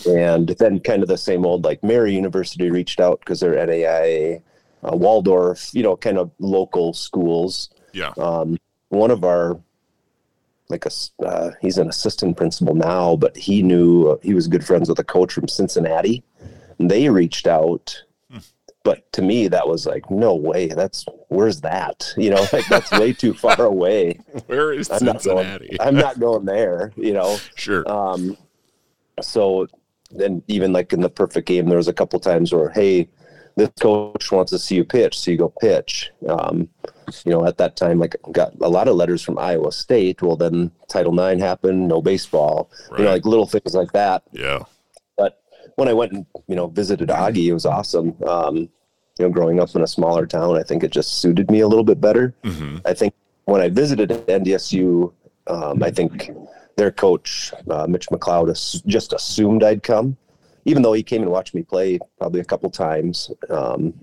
And 0.10 0.50
then, 0.50 0.80
kind 0.82 1.02
of 1.04 1.08
the 1.08 1.18
same 1.18 1.46
old 1.46 1.64
like 1.64 1.82
Mary 1.84 2.14
University 2.14 2.70
reached 2.70 3.00
out 3.00 3.20
because 3.20 3.40
they're 3.40 3.54
NAIA, 3.56 4.42
uh, 4.84 4.96
Waldorf, 4.96 5.70
you 5.74 5.84
know, 5.84 5.96
kind 5.96 6.18
of 6.18 6.32
local 6.40 6.94
schools 6.94 7.70
Yeah. 7.94 8.12
um, 8.18 8.58
one 8.90 9.12
of 9.12 9.24
our 9.24 9.58
like 10.70 10.86
a 10.86 10.92
uh, 11.26 11.52
he's 11.62 11.78
an 11.78 11.88
assistant 11.90 12.36
principal 12.38 12.74
now 12.76 13.16
but 13.16 13.38
he 13.38 13.62
knew 13.62 14.08
uh, 14.10 14.18
he 14.24 14.34
was 14.34 14.48
good 14.48 14.66
friends 14.66 14.90
with 14.90 14.98
a 15.00 15.04
coach 15.04 15.32
from 15.32 15.48
cincinnati 15.48 16.24
and 16.80 16.90
they 16.92 17.08
reached 17.10 17.48
out. 17.48 18.04
But 18.86 19.12
to 19.12 19.22
me 19.22 19.50
that 19.50 19.68
was 19.68 19.86
like 19.86 20.10
no 20.10 20.34
way 20.34 20.68
that's 20.68 21.06
where's 21.28 21.60
that 21.60 22.14
you 22.16 22.30
know 22.30 22.46
like 22.54 22.66
that's 22.68 22.90
way 22.92 23.12
too 23.12 23.34
far 23.34 23.62
away 23.64 24.18
Where 24.46 24.72
is 24.72 24.90
i'm 24.90 25.04
not 25.04 25.22
going 25.24 25.68
i'm 25.82 25.96
not 25.96 26.20
going 26.20 26.46
there 26.46 26.94
you 26.96 27.12
know 27.12 27.38
sure. 27.56 27.84
um, 27.92 28.38
so 29.22 29.68
then 30.12 30.44
even 30.48 30.74
like 30.74 30.94
in 30.94 31.02
the 31.02 31.10
perfect 31.10 31.48
game, 31.48 31.68
there 31.68 31.78
was 31.78 31.88
a 31.88 31.94
couple 31.94 32.20
times 32.20 32.54
where, 32.54 32.70
hey, 32.70 33.08
this 33.56 33.70
coach 33.80 34.32
wants 34.32 34.52
to 34.52 34.60
see 34.60 34.76
you 34.76 34.84
pitch, 34.84 35.18
so 35.18 35.32
you 35.32 35.38
go 35.38 35.54
pitch. 35.62 36.12
Um, 36.28 36.68
you 37.24 37.32
know, 37.32 37.46
at 37.46 37.58
that 37.58 37.78
time, 37.78 38.00
like 38.00 38.16
got 38.32 38.54
a 38.62 38.68
lot 38.68 38.88
of 38.88 38.96
letters 38.96 39.22
from 39.22 39.40
Iowa 39.40 39.72
State. 39.72 40.22
Well, 40.22 40.36
then 40.36 40.72
Title 40.90 41.18
IX 41.18 41.42
happened, 41.42 41.88
no 41.88 42.02
baseball. 42.02 42.70
right. 42.92 43.00
You 43.00 43.06
know, 43.06 43.12
like 43.12 43.26
little 43.26 43.48
things 43.48 43.74
like 43.74 43.94
that. 43.94 44.24
yeah. 44.32 44.60
When 45.76 45.88
I 45.88 45.94
went 45.94 46.14
and 46.14 46.26
you 46.48 46.56
know 46.56 46.68
visited 46.68 47.10
Augie, 47.10 47.48
it 47.48 47.54
was 47.54 47.66
awesome. 47.66 48.16
Um, 48.24 48.70
you 49.18 49.26
know, 49.26 49.30
growing 49.30 49.60
up 49.60 49.74
in 49.76 49.82
a 49.82 49.88
smaller 49.88 50.26
town, 50.26 50.58
I 50.58 50.64
think 50.64 50.84
it 50.84 50.92
just 50.92 51.22
suited 51.22 51.50
me 51.50 51.62
a 51.62 51.68
little 51.68 51.84
bit 51.86 52.02
better. 52.02 52.34
hmm 52.44 52.78
I 52.86 52.94
think 52.94 53.14
when 53.46 53.62
I 53.62 53.70
visited 53.70 54.10
NDSU, 54.28 55.14
um, 55.48 55.84
I 55.84 55.92
think 55.92 56.32
their 56.76 56.92
coach, 56.92 57.54
uh, 57.70 57.88
Mitch 57.88 58.08
McLeod, 58.08 58.86
just 58.86 59.14
assumed 59.14 59.64
I'd 59.64 59.84
come, 59.84 60.18
even 60.66 60.82
though 60.82 60.94
he 60.94 61.04
came 61.04 61.22
and 61.22 61.32
watched 61.32 61.54
me 61.54 61.64
play 61.64 62.00
probably 62.20 62.42
a 62.42 62.46
couple 62.46 62.70
times. 62.70 63.32
Um, 63.50 63.94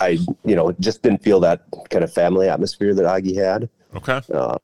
I, 0.00 0.18
you 0.44 0.56
know, 0.56 0.72
just 0.80 1.02
didn't 1.02 1.22
feel 1.22 1.38
that 1.40 1.62
kind 1.90 2.02
of 2.02 2.12
family 2.12 2.48
atmosphere 2.48 2.94
that 2.94 3.04
Augie 3.04 3.36
had. 3.36 3.68
Okay. 3.94 4.20
Uh, 4.32 4.56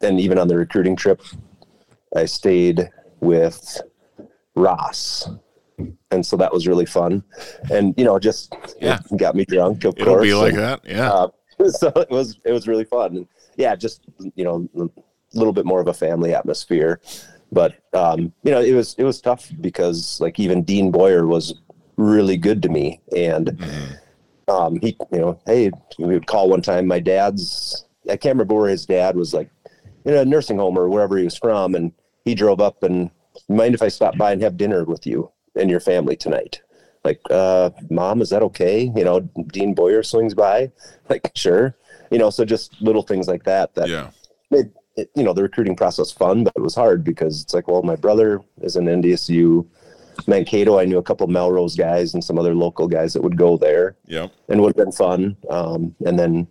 and 0.00 0.18
even 0.18 0.38
on 0.38 0.48
the 0.48 0.56
recruiting 0.56 0.96
trip, 0.96 1.22
I 2.14 2.24
stayed 2.24 2.90
with 3.20 3.80
Ross. 4.60 5.28
And 6.10 6.24
so 6.24 6.36
that 6.36 6.52
was 6.52 6.66
really 6.68 6.84
fun. 6.86 7.24
And, 7.70 7.94
you 7.96 8.04
know, 8.04 8.18
just 8.18 8.54
Yeah. 8.80 8.98
got 9.16 9.34
me 9.34 9.44
drunk, 9.46 9.84
of 9.84 9.94
It'll 9.96 10.14
course. 10.14 10.22
be 10.22 10.34
like 10.34 10.52
and- 10.52 10.62
that. 10.62 10.80
Yeah. 10.86 11.10
uh, 11.10 11.28
so 11.70 11.88
it 11.88 12.10
was 12.10 12.38
it 12.44 12.52
was 12.52 12.66
really 12.66 12.84
fun 12.86 13.16
and 13.18 13.26
yeah 13.58 13.76
just 13.76 14.00
you 14.34 14.44
know 14.44 14.66
a 14.78 14.88
little 15.38 15.52
bit 15.52 15.66
more 15.66 15.78
of 15.78 15.88
a 15.88 15.92
family 15.92 16.34
atmosphere 16.34 16.98
but 17.52 17.74
um 17.92 18.32
you 18.44 18.50
know 18.50 18.62
it 18.62 18.72
was 18.72 18.94
it 18.96 19.04
was 19.04 19.20
tough 19.20 19.52
because 19.60 20.18
like 20.22 20.40
even 20.40 20.62
dean 20.62 20.90
bowyer 20.90 21.26
was 21.26 21.52
really 21.98 22.38
good 22.38 22.62
to 22.62 22.70
me 22.70 22.98
and 23.14 23.48
Mhm. 23.48 23.98
um 24.48 24.78
he 24.80 24.96
you 25.12 25.18
know 25.20 25.38
hey 25.44 25.70
we 25.98 26.14
would 26.14 26.26
call 26.26 26.48
one 26.48 26.62
time 26.62 26.86
my 26.86 26.98
dad's 26.98 27.84
i 28.08 28.16
can't 28.16 28.36
remember 28.36 28.54
where 28.54 28.70
his 28.70 28.86
dad 28.86 29.14
was 29.14 29.34
like 29.34 29.50
in 30.06 30.14
a 30.14 30.24
nursing 30.24 30.56
home 30.56 30.78
or 30.78 30.88
wherever 30.88 31.18
he 31.18 31.24
was 31.24 31.36
from 31.36 31.74
and 31.74 31.92
he 32.24 32.34
drove 32.34 32.62
up 32.62 32.82
and 32.82 33.10
mind 33.48 33.74
if 33.74 33.82
i 33.82 33.88
stop 33.88 34.16
by 34.16 34.32
and 34.32 34.42
have 34.42 34.56
dinner 34.56 34.84
with 34.84 35.06
you 35.06 35.30
and 35.56 35.70
your 35.70 35.80
family 35.80 36.16
tonight? 36.16 36.62
Like 37.04 37.20
uh 37.30 37.70
mom 37.90 38.20
is 38.22 38.30
that 38.30 38.42
okay? 38.42 38.92
You 38.94 39.04
know 39.04 39.20
dean 39.52 39.74
bowyer 39.74 40.02
swings 40.02 40.34
by. 40.34 40.70
Like 41.08 41.32
sure. 41.34 41.76
You 42.10 42.18
know 42.18 42.30
so 42.30 42.44
just 42.44 42.80
little 42.80 43.02
things 43.02 43.26
like 43.28 43.44
that 43.44 43.74
that 43.74 43.88
Yeah. 43.88 44.10
made 44.50 44.70
it, 44.96 45.10
you 45.14 45.22
know 45.24 45.32
the 45.32 45.42
recruiting 45.42 45.76
process 45.76 46.10
fun 46.12 46.44
but 46.44 46.52
it 46.56 46.60
was 46.60 46.74
hard 46.74 47.02
because 47.04 47.42
it's 47.42 47.54
like 47.54 47.68
well 47.68 47.82
my 47.82 47.96
brother 47.96 48.40
is 48.60 48.76
in 48.76 48.84
ndsu 48.84 49.66
mankato. 50.26 50.78
I 50.78 50.84
knew 50.84 50.98
a 50.98 51.02
couple 51.02 51.26
melrose 51.28 51.74
guys 51.76 52.12
and 52.14 52.22
some 52.22 52.38
other 52.38 52.54
local 52.54 52.86
guys 52.86 53.14
that 53.14 53.22
would 53.22 53.36
go 53.38 53.56
there 53.56 53.96
Yeah. 54.06 54.28
and 54.48 54.60
would 54.60 54.68
have 54.76 54.84
been 54.84 54.92
fun. 54.92 55.36
Um 55.48 55.94
and 56.06 56.18
then 56.18 56.46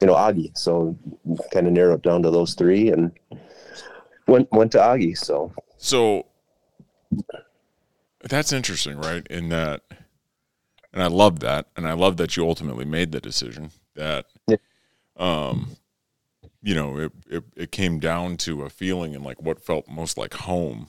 you 0.00 0.06
know 0.06 0.14
augie. 0.14 0.56
So 0.56 0.96
kind 1.52 1.66
of 1.66 1.72
narrowed 1.74 2.02
down 2.02 2.22
to 2.22 2.30
those 2.30 2.54
three 2.54 2.90
and 2.90 3.12
went 4.26 4.50
went 4.52 4.72
to 4.72 4.78
augie. 4.78 5.16
So 5.18 5.52
So 5.82 6.26
that's 8.22 8.52
interesting, 8.52 8.98
right? 8.98 9.26
In 9.26 9.48
that, 9.48 9.82
and 10.92 11.02
I 11.02 11.08
love 11.08 11.40
that, 11.40 11.66
and 11.76 11.88
I 11.88 11.92
love 11.94 12.16
that 12.18 12.36
you 12.36 12.46
ultimately 12.46 12.84
made 12.84 13.10
the 13.10 13.20
decision 13.20 13.72
that, 13.96 14.26
Yeah. 14.46 14.56
um, 15.16 15.70
you 16.62 16.76
know, 16.76 16.98
it, 16.98 17.12
it 17.28 17.44
it 17.56 17.72
came 17.72 17.98
down 17.98 18.36
to 18.38 18.62
a 18.62 18.70
feeling 18.70 19.16
and 19.16 19.24
like 19.24 19.42
what 19.42 19.60
felt 19.60 19.88
most 19.88 20.16
like 20.16 20.34
home, 20.34 20.86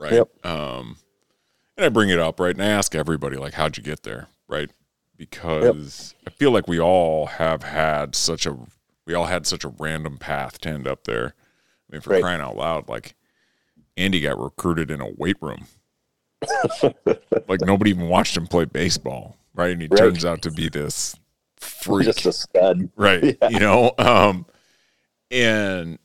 right? 0.00 0.14
Yep. 0.14 0.44
Um, 0.44 0.96
and 1.76 1.86
I 1.86 1.88
bring 1.88 2.08
it 2.10 2.18
up, 2.18 2.40
right, 2.40 2.54
and 2.56 2.62
I 2.62 2.66
ask 2.68 2.96
everybody 2.96 3.36
like, 3.36 3.54
how'd 3.54 3.76
you 3.76 3.84
get 3.84 4.02
there, 4.02 4.26
right? 4.48 4.68
Because 5.16 6.12
I 6.26 6.30
feel 6.30 6.50
like 6.50 6.66
we 6.66 6.80
all 6.80 7.26
have 7.26 7.62
had 7.62 8.16
such 8.16 8.46
a 8.46 8.56
we 9.06 9.14
all 9.14 9.26
had 9.26 9.46
such 9.46 9.62
a 9.64 9.68
random 9.68 10.18
path 10.18 10.60
to 10.62 10.70
end 10.70 10.88
up 10.88 11.04
there. 11.04 11.34
I 11.88 11.92
mean, 11.92 12.00
for 12.00 12.10
Right. 12.10 12.22
crying 12.22 12.40
out 12.40 12.56
loud, 12.56 12.88
like 12.88 13.14
Andy 13.96 14.20
got 14.20 14.38
recruited 14.38 14.90
in 14.90 15.00
a 15.00 15.10
weight 15.16 15.36
room. 15.40 15.66
like 17.48 17.60
nobody 17.62 17.90
even 17.90 18.08
watched 18.08 18.36
him 18.36 18.46
play 18.46 18.64
baseball, 18.64 19.36
right? 19.54 19.70
And 19.70 19.82
he 19.82 19.88
Right. 19.88 19.98
turns 19.98 20.24
out 20.24 20.42
to 20.42 20.50
be 20.50 20.68
this 20.68 21.16
freak, 21.56 22.06
just 22.06 22.26
a 22.26 22.32
stud 22.32 22.90
right? 22.96 23.36
Yeah. 23.42 23.48
You 23.48 23.60
know, 23.60 23.92
um, 23.98 24.46
and 25.30 25.98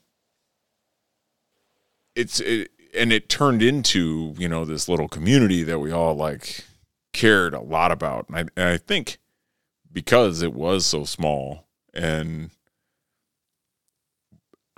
it's 2.16 2.40
it, 2.40 2.72
and 2.96 3.12
it 3.12 3.30
turned 3.30 3.62
into 3.62 4.34
you 4.38 4.48
know 4.48 4.66
this 4.66 4.88
little 4.88 5.08
community 5.08 5.64
that 5.64 5.80
we 5.80 5.92
all 5.92 6.16
like 6.16 6.66
cared 7.14 7.54
a 7.54 7.60
lot 7.62 7.92
about, 7.92 8.28
and 8.30 8.38
I, 8.38 8.40
and 8.56 8.70
I 8.70 8.78
think 8.78 9.18
because 9.92 10.42
it 10.42 10.54
was 10.54 10.86
so 10.86 11.04
small 11.04 11.68
and 11.94 12.52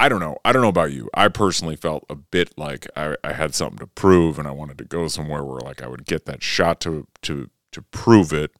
I 0.02 0.10
don't 0.10 0.20
know. 0.20 0.38
I 0.44 0.52
don't 0.52 0.64
know 0.64 0.68
about 0.68 0.92
you. 0.92 1.12
I 1.14 1.28
personally 1.28 1.76
felt 1.76 2.06
a 2.10 2.16
bit 2.16 2.58
like 2.58 2.88
I, 2.96 3.16
I 3.24 3.34
had 3.34 3.54
something 3.54 3.78
to 3.78 3.86
prove, 3.86 4.40
and 4.40 4.48
I 4.48 4.52
wanted 4.52 4.80
to 4.80 4.84
go 4.84 5.08
somewhere 5.08 5.44
where 5.44 5.60
like 5.60 5.84
I 5.84 5.88
would 5.88 6.06
get 6.06 6.26
that 6.26 6.42
shot 6.42 6.80
to 6.82 7.06
to 7.22 7.52
to 7.72 7.82
prove 7.84 8.34
it. 8.34 8.52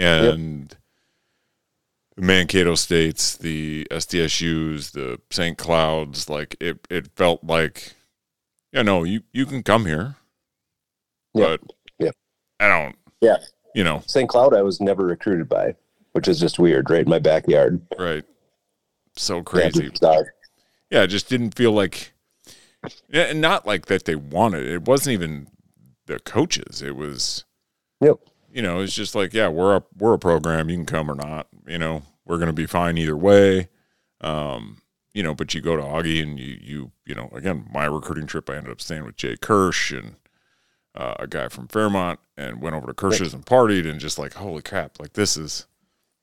And 0.00 0.76
the 2.16 2.22
Mankato 2.22 2.74
states, 2.74 3.36
the 3.36 3.86
SDSU's, 3.92 4.90
the 4.90 5.20
St. 5.30 5.56
Clouds, 5.56 6.28
like 6.28 6.56
it 6.58 6.84
it 6.90 7.06
felt 7.14 7.44
like, 7.44 7.92
yeah, 8.72 8.82
no, 8.82 9.04
you 9.04 9.22
you 9.32 9.46
can 9.46 9.62
come 9.62 9.86
here, 9.86 10.16
Yeah. 11.34 11.44
but 11.44 11.60
Yeah. 12.00 12.10
I 12.58 12.66
don't. 12.66 12.96
Yeah. 13.20 13.36
You 13.76 13.84
know, 13.84 14.02
st 14.06 14.28
cloud 14.28 14.54
i 14.54 14.62
was 14.62 14.80
never 14.80 15.04
recruited 15.04 15.48
by 15.48 15.74
which 16.12 16.28
is 16.28 16.38
just 16.38 16.58
weird 16.60 16.90
right 16.90 17.02
in 17.02 17.08
my 17.08 17.18
backyard 17.18 17.80
right? 17.98 18.24
so 19.16 19.42
crazy. 19.42 19.90
Yeah, 20.00 20.22
yeah, 20.94 21.02
it 21.02 21.08
just 21.08 21.28
didn't 21.28 21.54
feel 21.56 21.72
like, 21.72 22.12
and 23.12 23.40
not 23.40 23.66
like 23.66 23.86
that 23.86 24.04
they 24.04 24.14
wanted 24.14 24.64
it. 24.66 24.82
Wasn't 24.82 25.12
even 25.12 25.48
the 26.06 26.20
coaches. 26.20 26.82
It 26.82 26.94
was, 26.96 27.44
Yep. 28.00 28.18
you 28.52 28.62
know, 28.62 28.80
it's 28.80 28.94
just 28.94 29.14
like, 29.14 29.32
yeah, 29.34 29.48
we're 29.48 29.76
a 29.76 29.82
we're 29.98 30.14
a 30.14 30.18
program. 30.18 30.68
You 30.70 30.76
can 30.76 30.86
come 30.86 31.10
or 31.10 31.14
not. 31.16 31.48
You 31.66 31.78
know, 31.78 32.02
we're 32.24 32.38
gonna 32.38 32.52
be 32.52 32.66
fine 32.66 32.96
either 32.98 33.16
way. 33.16 33.68
Um, 34.20 34.82
you 35.12 35.22
know, 35.22 35.34
but 35.34 35.52
you 35.54 35.60
go 35.60 35.76
to 35.76 35.82
Augie 35.82 36.22
and 36.22 36.38
you 36.38 36.58
you 36.60 36.92
you 37.06 37.14
know, 37.14 37.28
again, 37.32 37.66
my 37.72 37.86
recruiting 37.86 38.26
trip, 38.26 38.48
I 38.48 38.56
ended 38.56 38.70
up 38.72 38.80
staying 38.80 39.04
with 39.04 39.16
Jay 39.16 39.36
Kirsch 39.36 39.90
and 39.92 40.16
uh, 40.94 41.14
a 41.18 41.26
guy 41.26 41.48
from 41.48 41.66
Fairmont, 41.66 42.20
and 42.36 42.60
went 42.62 42.76
over 42.76 42.86
to 42.86 42.94
Kirsch's 42.94 43.34
and 43.34 43.44
partied, 43.44 43.88
and 43.90 43.98
just 43.98 44.16
like, 44.18 44.34
holy 44.34 44.62
crap, 44.62 45.00
like 45.00 45.14
this 45.14 45.36
is 45.36 45.66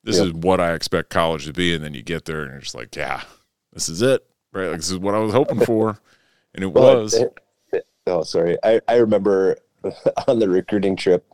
this 0.04 0.18
Yep. 0.18 0.26
is 0.28 0.34
what 0.34 0.60
I 0.62 0.74
expect 0.74 1.10
college 1.10 1.46
to 1.46 1.54
be. 1.54 1.76
And 1.76 1.84
then 1.84 1.94
you 1.94 2.02
get 2.02 2.24
there, 2.26 2.42
and 2.44 2.52
you're 2.52 2.62
just 2.62 2.74
like, 2.76 2.96
yeah, 2.96 3.24
this 3.74 3.90
is 3.90 4.02
it, 4.02 4.26
right? 4.54 4.68
Like 4.70 4.78
this 4.78 4.92
is 4.92 4.98
what 4.98 5.16
I 5.16 5.20
was 5.20 5.34
hoping 5.34 5.60
for, 5.62 6.00
and 6.56 6.64
it 6.64 6.68
Well, 6.68 7.04
was. 7.04 7.24
oh, 8.08 8.24
sorry. 8.24 8.58
I, 8.64 8.82
I 8.88 8.96
remember 8.98 9.58
on 10.28 10.40
the 10.40 10.50
recruiting 10.50 10.96
trip, 10.96 11.26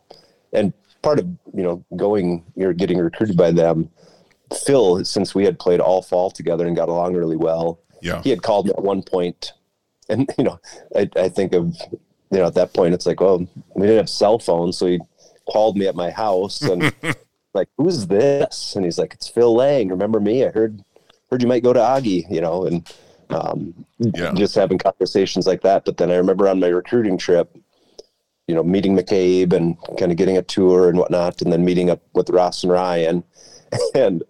and 0.53 0.73
part 1.01 1.19
of 1.19 1.25
you 1.53 1.63
know 1.63 1.83
going, 1.95 2.43
you're 2.55 2.73
getting 2.73 2.97
recruited 2.99 3.37
by 3.37 3.51
them. 3.51 3.89
Phil, 4.65 5.03
since 5.03 5.35
we 5.35 5.43
had 5.43 5.59
played 5.59 5.81
all 5.81 6.01
fall 6.01 6.31
together 6.31 6.65
and 6.65 6.75
got 6.75 6.87
along 6.89 7.15
really 7.15 7.35
well, 7.35 7.79
yeah, 8.01 8.21
he 8.21 8.29
had 8.29 8.41
called 8.43 8.65
me 8.67 8.71
at 8.71 8.81
one 8.83 9.03
point, 9.03 9.51
and 10.09 10.29
you 10.37 10.43
know, 10.45 10.59
I, 10.95 11.09
I 11.17 11.29
think 11.29 11.53
of 11.53 11.75
you 12.31 12.39
know 12.39 12.45
at 12.47 12.53
that 12.55 12.73
point 12.73 12.93
it's 12.93 13.05
like, 13.05 13.19
well, 13.19 13.39
we 13.75 13.81
didn't 13.81 13.97
have 13.97 14.09
cell 14.09 14.39
phones, 14.39 14.77
so 14.77 14.85
he 14.87 14.99
called 15.51 15.77
me 15.77 15.87
at 15.87 15.95
my 15.95 16.09
house 16.11 16.61
and 16.61 16.93
like, 17.53 17.69
who's 17.77 18.05
this? 18.07 18.75
And 18.75 18.83
he's 18.85 18.99
like, 18.99 19.13
it's 19.13 19.29
Phil 19.29 19.53
Lang. 19.55 19.87
Remember 19.89 20.19
me? 20.19 20.45
I 20.45 20.49
heard 20.49 20.83
heard 21.29 21.41
you 21.41 21.47
might 21.47 21.63
go 21.63 21.73
to 21.73 21.79
Augie, 21.79 22.29
you 22.29 22.39
know, 22.41 22.65
and 22.65 22.89
um, 23.29 23.85
Yeah. 23.99 24.31
just 24.33 24.55
having 24.55 24.77
conversations 24.77 25.47
like 25.47 25.61
that. 25.61 25.85
But 25.85 25.97
then 25.97 26.11
I 26.11 26.15
remember 26.15 26.47
on 26.47 26.59
my 26.59 26.67
recruiting 26.67 27.17
trip, 27.17 27.55
you 28.47 28.55
know, 28.55 28.63
meeting 28.63 28.95
McCabe 28.95 29.53
and 29.53 29.77
kind 29.97 30.11
of 30.11 30.17
getting 30.17 30.37
a 30.37 30.41
tour 30.41 30.89
and 30.89 30.97
whatnot, 30.97 31.41
and 31.41 31.51
then 31.51 31.65
meeting 31.65 31.89
up 31.89 32.01
with 32.13 32.29
Ross 32.29 32.63
and 32.63 32.71
Ryan. 32.71 33.23
And 33.95 34.23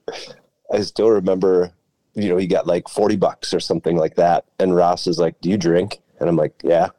I 0.74 0.82
still 0.82 1.10
remember, 1.12 1.72
you 2.16 2.28
know, 2.28 2.38
he 2.38 2.48
got 2.48 2.66
like 2.66 2.90
40 2.90 3.16
bucks 3.18 3.54
or 3.54 3.60
something 3.60 3.96
like 3.96 4.16
that. 4.16 4.46
And 4.58 4.76
Ross 4.76 5.06
is 5.06 5.20
like, 5.20 5.40
Do 5.42 5.50
you 5.50 5.58
drink? 5.58 6.00
And 6.20 6.28
I'm 6.28 6.36
like, 6.36 6.56
Yeah. 6.64 6.90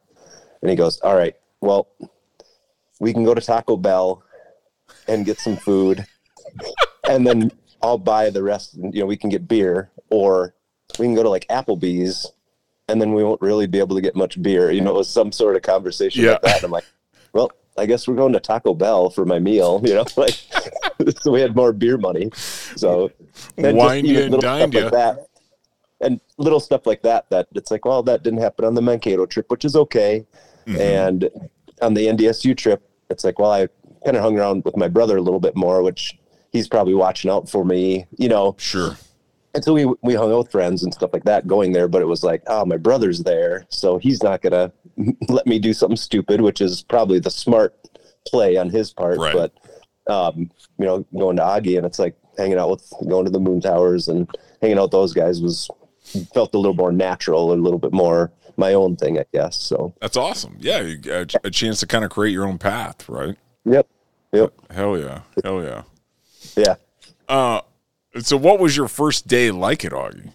And 0.63 0.71
he 0.71 0.77
goes, 0.77 1.01
All 1.01 1.17
right, 1.17 1.35
well, 1.61 1.89
we 3.01 3.13
can 3.13 3.25
go 3.25 3.35
to 3.35 3.41
Taco 3.41 3.77
Bell 3.77 4.23
and 5.09 5.27
get 5.27 5.41
some 5.41 5.57
food. 5.57 6.07
and 7.09 7.27
then 7.27 7.51
I'll 7.83 7.99
buy 7.99 8.31
the 8.31 8.43
rest, 8.43 8.75
you 8.77 9.01
know, 9.01 9.07
we 9.07 9.17
can 9.17 9.31
get 9.31 9.49
beer 9.49 9.91
or 10.11 10.55
we 10.99 11.07
can 11.07 11.15
go 11.15 11.23
to 11.23 11.29
like 11.31 11.47
Applebee's 11.49 12.31
and 12.89 13.01
then 13.01 13.13
we 13.13 13.23
won't 13.23 13.41
really 13.43 13.67
be 13.67 13.79
able 13.79 13.97
to 13.97 14.03
get 14.03 14.17
much 14.17 14.41
beer. 14.41 14.71
You 14.71 14.81
know, 14.81 14.91
it 14.91 14.99
was 14.99 15.09
some 15.21 15.33
sort 15.33 15.57
of 15.57 15.63
conversation 15.63 16.25
Yeah. 16.25 16.33
like 16.33 16.43
that. 16.43 16.65
I'm 16.65 16.71
like, 16.71 16.85
well, 17.33 17.51
I 17.77 17.87
guess 17.87 18.09
we're 18.09 18.17
going 18.17 18.33
to 18.33 18.41
Taco 18.41 18.75
Bell 18.75 19.11
for 19.11 19.25
my 19.25 19.39
meal, 19.39 19.81
you 19.85 19.95
know, 19.95 20.05
like 20.17 20.39
so 21.21 21.31
we 21.33 21.41
had 21.41 21.55
more 21.55 21.73
beer 21.73 21.99
money. 21.99 22.31
So 22.77 23.11
and 23.57 23.77
Wined 23.77 24.07
you 24.07 24.21
and 24.23 24.31
little 24.35 24.41
stuff 24.43 24.75
you. 24.75 24.81
like 24.83 24.93
that. 24.93 25.27
And 26.01 26.21
little 26.39 26.61
stuff 26.61 26.87
like 26.87 27.03
that, 27.03 27.29
that 27.31 27.49
it's 27.55 27.71
like, 27.73 27.85
well, 27.85 28.03
that 28.05 28.23
didn't 28.23 28.39
happen 28.41 28.65
on 28.65 28.75
the 28.75 28.83
Mankato 28.83 29.27
trip, 29.27 29.51
which 29.51 29.65
is 29.65 29.75
okay. 29.75 30.25
Mhm. 30.67 30.79
And 30.81 31.31
on 31.83 31.95
the 31.95 32.07
NDSU 32.07 32.57
trip, 32.57 32.89
it's 33.11 33.25
like, 33.25 33.39
well, 33.41 33.51
I 33.51 33.69
kind 34.05 34.17
of 34.17 34.23
hung 34.23 34.39
around 34.39 34.65
with 34.65 34.77
my 34.77 34.87
brother 34.89 35.17
a 35.17 35.21
little 35.23 35.41
bit 35.41 35.57
more, 35.57 35.83
which 35.83 36.17
he's 36.53 36.69
probably 36.69 36.95
watching 36.95 37.31
out 37.31 37.49
for 37.51 37.65
me, 37.65 38.07
you 38.17 38.29
know. 38.29 38.55
sure. 38.59 38.97
And 39.59 39.65
so 39.65 39.75
we 39.75 39.93
we 40.03 40.15
hung 40.15 40.31
out 40.31 40.39
with 40.39 40.53
friends 40.53 40.85
and 40.85 40.95
stuff 40.95 41.11
like 41.13 41.25
that 41.25 41.49
going 41.49 41.73
there, 41.73 41.89
but 41.89 42.01
it 42.01 42.05
was 42.05 42.23
like, 42.23 42.45
oh, 42.47 42.65
my 42.65 42.77
brother's 42.77 43.25
there, 43.25 43.67
so 43.71 43.99
he's 43.99 44.23
not 44.23 44.41
gonna 44.41 44.71
let 45.29 45.49
me 45.49 45.59
do 45.59 45.73
something 45.73 45.97
stupid, 45.97 46.43
which 46.43 46.61
is 46.61 46.85
probably 46.85 47.19
the 47.19 47.29
smart 47.29 47.75
play 48.25 48.57
on 48.57 48.71
his 48.71 48.93
part. 48.93 49.19
Right. 49.19 49.35
But 49.35 49.53
um, 50.09 50.49
you 50.79 50.87
know, 50.87 51.05
going 51.13 51.39
to 51.39 51.43
Augie 51.43 51.77
and 51.77 51.85
it's 51.85 51.99
like 51.99 52.15
hanging 52.37 52.57
out 52.57 52.71
with 52.71 52.89
going 53.09 53.25
to 53.25 53.33
the 53.33 53.41
Moon 53.41 53.61
Towers 53.61 54.07
and 54.07 54.31
hanging 54.63 54.79
out 54.79 54.83
with 54.83 54.91
those 54.93 55.13
guys 55.13 55.43
was 55.43 55.69
felt 56.33 56.55
a 56.55 56.59
little 56.59 56.73
more 56.73 56.93
natural, 56.93 57.53
a 57.53 57.55
little 57.55 57.81
bit 57.81 57.93
more 57.93 58.31
my 58.57 58.75
own 58.75 58.95
thing, 58.95 59.19
I 59.19 59.25
guess. 59.33 59.57
So 59.57 59.93
That's 60.01 60.17
awesome. 60.17 60.57
Yeah, 60.61 60.83
you 60.83 60.99
got 60.99 61.35
a 61.43 61.51
chance 61.51 61.81
to 61.81 61.89
kind 61.89 62.05
of 62.05 62.13
create 62.13 62.31
your 62.31 62.47
own 62.47 62.59
path, 62.59 63.09
right? 63.09 63.37
yep, 63.65 63.89
yep, 64.31 64.53
Hell 64.71 64.97
yeah, 64.97 65.23
hell 65.43 65.65
yeah. 65.65 65.83
yeah. 66.57 66.77
Uh, 67.29 67.61
so 68.21 68.37
what 68.37 68.59
was 68.59 68.77
your 68.77 68.89
first 68.89 69.27
day 69.27 69.51
like 69.51 69.85
at 69.85 69.93
Augie? 69.93 70.33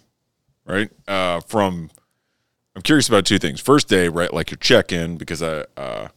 Right? 0.66 0.90
Uh, 1.06 1.40
from 1.40 1.90
I'm 2.74 2.82
curious 2.82 3.08
about 3.08 3.24
two 3.26 3.38
things. 3.38 3.60
First 3.60 3.88
day, 3.88 4.08
right? 4.08 4.32
Like 4.32 4.50
your 4.50 4.58
check-in, 4.58 5.16
because 5.16 5.42
I 5.42 5.64
uh, 5.76 6.08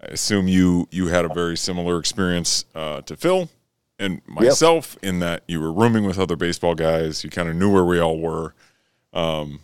I 0.00 0.06
assume 0.06 0.48
you 0.48 0.88
you 0.90 1.08
had 1.08 1.24
a 1.24 1.28
very 1.28 1.56
similar 1.56 1.98
experience 1.98 2.64
uh, 2.74 3.02
to 3.02 3.16
Phil 3.16 3.48
and 3.98 4.20
myself 4.26 4.96
in 5.02 5.18
that 5.18 5.42
you 5.48 5.60
were 5.60 5.72
rooming 5.72 6.04
with 6.04 6.18
other 6.18 6.36
baseball 6.36 6.74
guys. 6.74 7.24
You 7.24 7.30
kind 7.30 7.48
of 7.48 7.56
knew 7.56 7.72
where 7.72 7.84
we 7.84 7.98
all 7.98 8.18
were. 8.18 8.54
Um, 9.12 9.60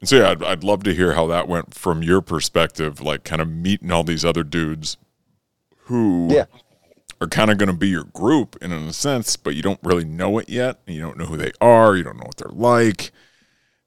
and 0.00 0.08
so 0.08 0.16
yeah, 0.16 0.30
I'd, 0.30 0.42
I'd 0.42 0.64
love 0.64 0.82
to 0.84 0.94
hear 0.94 1.12
how 1.12 1.26
that 1.26 1.46
went 1.48 1.74
from 1.74 2.02
your 2.02 2.20
perspective, 2.20 3.00
like 3.00 3.24
kind 3.24 3.42
of 3.42 3.48
meeting 3.48 3.90
all 3.90 4.04
these 4.04 4.24
other 4.24 4.42
dudes 4.42 4.96
who 5.84 6.28
Yeah. 6.30 6.46
Are 7.20 7.26
kind 7.26 7.50
of 7.50 7.58
going 7.58 7.68
to 7.68 7.76
be 7.76 7.88
your 7.88 8.04
group 8.04 8.56
in 8.60 8.72
a 8.72 8.92
sense, 8.92 9.36
but 9.36 9.54
you 9.54 9.62
don't 9.62 9.80
really 9.82 10.04
know 10.04 10.38
it 10.38 10.48
yet. 10.48 10.80
You 10.86 11.00
don't 11.00 11.16
know 11.16 11.26
who 11.26 11.36
they 11.36 11.52
are. 11.60 11.96
You 11.96 12.04
don't 12.04 12.18
know 12.18 12.26
what 12.26 12.36
they're 12.36 12.48
like. 12.50 13.10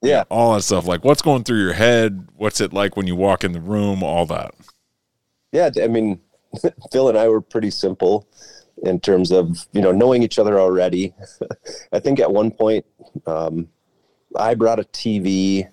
Yeah. 0.02 0.24
All 0.30 0.56
that 0.56 0.62
stuff. 0.62 0.88
Like 0.88 1.04
what's 1.04 1.22
going 1.22 1.44
through 1.44 1.62
your 1.62 1.74
head? 1.74 2.30
What's 2.36 2.62
it 2.62 2.74
like 2.74 2.96
when 2.96 3.08
you 3.08 3.16
walk 3.16 3.44
in 3.44 3.52
the 3.52 3.60
room? 3.60 4.04
All 4.04 4.26
that. 4.28 4.56
Yeah, 5.52 5.70
I 5.82 5.88
mean, 5.88 6.20
Phil 6.92 7.10
and 7.10 7.18
I 7.18 7.28
were 7.28 7.42
pretty 7.42 7.72
simple 7.72 8.28
in 8.84 9.00
terms 9.00 9.32
of 9.32 9.68
you 9.74 9.82
know 9.82 9.92
knowing 9.92 10.24
each 10.24 10.40
other 10.40 10.60
already. 10.60 11.14
I 11.92 12.00
think 12.00 12.20
at 12.20 12.32
one 12.32 12.52
point 12.52 12.86
um, 13.26 13.68
I 14.36 14.56
brought 14.56 14.80
a 14.80 14.84
TV, 14.84 15.68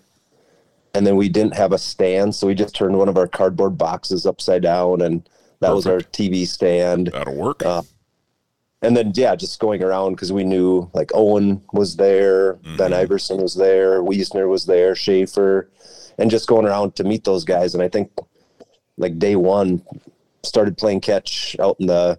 and 0.95 1.07
then 1.07 1.17
we 1.17 1.29
didn't 1.29 1.57
have 1.57 1.73
a 1.73 1.79
stand, 1.79 2.35
so 2.35 2.47
we 2.47 2.55
just 2.55 2.75
turned 2.75 2.99
one 2.99 3.09
of 3.09 3.19
our 3.19 3.29
cardboard 3.29 3.79
boxes 3.79 4.27
upside 4.27 4.63
down, 4.63 5.03
and 5.03 5.29
that 5.61 5.75
was 5.75 5.87
our 5.87 5.99
TV 6.01 6.47
stand. 6.47 7.09
That'll 7.09 7.35
work. 7.35 7.65
Uh, 7.65 7.83
And 8.83 8.97
then 8.97 9.13
yeah, 9.15 9.35
just 9.35 9.59
going 9.59 9.83
around 9.83 10.13
because 10.13 10.33
we 10.33 10.45
knew 10.45 10.91
like 10.93 11.11
Owen 11.15 11.63
was 11.73 11.97
there, 11.97 12.55
Ben 12.77 12.91
Mhm. 12.93 12.95
Iverson 12.95 13.39
was 13.43 13.55
there, 13.55 14.03
Wiesner 14.03 14.49
was 14.49 14.67
there, 14.67 14.95
Schaefer, 14.95 15.71
and 16.19 16.31
just 16.31 16.47
going 16.47 16.67
around 16.67 16.95
to 16.97 17.05
meet 17.05 17.25
those 17.25 17.43
guys. 17.45 17.75
And 17.75 17.83
I 17.83 17.89
think 17.89 18.11
like 18.99 19.19
day 19.19 19.35
one 19.35 19.83
started 20.43 20.77
playing 20.79 21.01
catch 21.01 21.57
out 21.59 21.77
in 21.81 21.87
the 21.87 22.19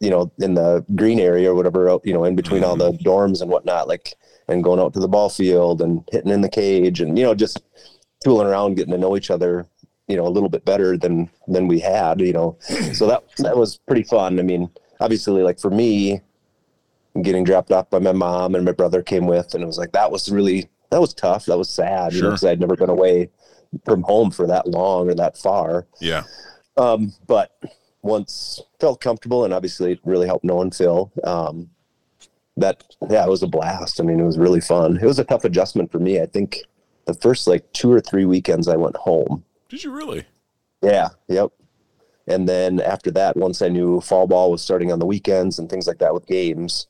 you 0.00 0.10
know 0.10 0.30
in 0.38 0.54
the 0.54 0.84
green 0.94 1.18
area 1.18 1.50
or 1.50 1.54
whatever 1.54 1.90
out 1.90 2.02
you 2.04 2.12
know 2.14 2.24
in 2.24 2.36
between 2.36 2.62
all 2.64 2.76
the 2.76 2.92
dorms 2.98 3.40
and 3.42 3.50
whatnot 3.50 3.88
like 3.88 4.14
and 4.48 4.62
going 4.64 4.78
out 4.80 4.92
to 4.94 5.00
the 5.00 5.08
ball 5.08 5.28
field 5.28 5.80
and 5.82 6.02
hitting 6.12 6.30
in 6.30 6.40
the 6.40 6.48
cage 6.48 7.00
and 7.00 7.18
you 7.18 7.24
know 7.24 7.34
just 7.34 7.60
tooling 8.24 8.46
around 8.46 8.74
getting 8.76 8.92
to 8.92 8.98
know 8.98 9.16
each 9.16 9.30
other 9.30 9.66
you 10.08 10.16
know 10.16 10.26
a 10.26 10.30
little 10.30 10.48
bit 10.48 10.64
better 10.64 10.96
than 10.96 11.28
than 11.48 11.66
we 11.66 11.78
had 11.80 12.20
you 12.20 12.32
know 12.32 12.56
so 12.92 13.06
that 13.06 13.24
that 13.38 13.56
was 13.56 13.78
pretty 13.86 14.02
fun 14.02 14.38
i 14.38 14.42
mean 14.42 14.70
obviously 15.00 15.42
like 15.42 15.58
for 15.58 15.70
me 15.70 16.20
getting 17.22 17.44
dropped 17.44 17.72
off 17.72 17.88
by 17.90 17.98
my 17.98 18.12
mom 18.12 18.54
and 18.54 18.64
my 18.64 18.72
brother 18.72 19.02
came 19.02 19.26
with 19.26 19.54
and 19.54 19.62
it 19.62 19.66
was 19.66 19.78
like 19.78 19.92
that 19.92 20.10
was 20.10 20.30
really 20.30 20.68
that 20.90 21.00
was 21.00 21.14
tough 21.14 21.46
that 21.46 21.58
was 21.58 21.70
sad 21.70 22.12
you 22.12 22.22
know 22.22 22.28
because 22.28 22.44
i'd 22.44 22.60
never 22.60 22.76
been 22.76 22.90
away 22.90 23.28
from 23.84 24.02
home 24.02 24.30
for 24.30 24.46
that 24.46 24.66
long 24.66 25.08
or 25.10 25.14
that 25.14 25.36
far 25.36 25.86
yeah. 26.00 26.22
um, 26.76 27.12
but 27.26 27.58
once 28.06 28.62
felt 28.80 29.00
comfortable 29.00 29.44
and 29.44 29.52
obviously 29.52 29.92
it 29.92 30.00
really 30.04 30.26
helped 30.26 30.44
knowing 30.44 30.70
Phil. 30.70 31.12
Um, 31.24 31.68
that 32.56 32.84
yeah, 33.10 33.24
it 33.24 33.28
was 33.28 33.42
a 33.42 33.46
blast. 33.46 34.00
I 34.00 34.04
mean, 34.04 34.18
it 34.18 34.24
was 34.24 34.38
really 34.38 34.62
fun. 34.62 34.96
It 34.96 35.04
was 35.04 35.18
a 35.18 35.24
tough 35.24 35.44
adjustment 35.44 35.92
for 35.92 35.98
me. 35.98 36.20
I 36.20 36.26
think 36.26 36.62
the 37.04 37.12
first 37.12 37.46
like 37.46 37.70
two 37.74 37.92
or 37.92 38.00
three 38.00 38.24
weekends 38.24 38.66
I 38.66 38.76
went 38.76 38.96
home. 38.96 39.44
Did 39.68 39.84
you 39.84 39.90
really? 39.90 40.24
Yeah, 40.82 41.08
yep. 41.28 41.50
And 42.28 42.48
then 42.48 42.80
after 42.80 43.10
that, 43.12 43.36
once 43.36 43.62
I 43.62 43.68
knew 43.68 44.00
fall 44.00 44.26
ball 44.26 44.50
was 44.50 44.62
starting 44.62 44.90
on 44.92 44.98
the 44.98 45.06
weekends 45.06 45.58
and 45.58 45.70
things 45.70 45.86
like 45.86 45.98
that 45.98 46.14
with 46.14 46.26
games, 46.26 46.86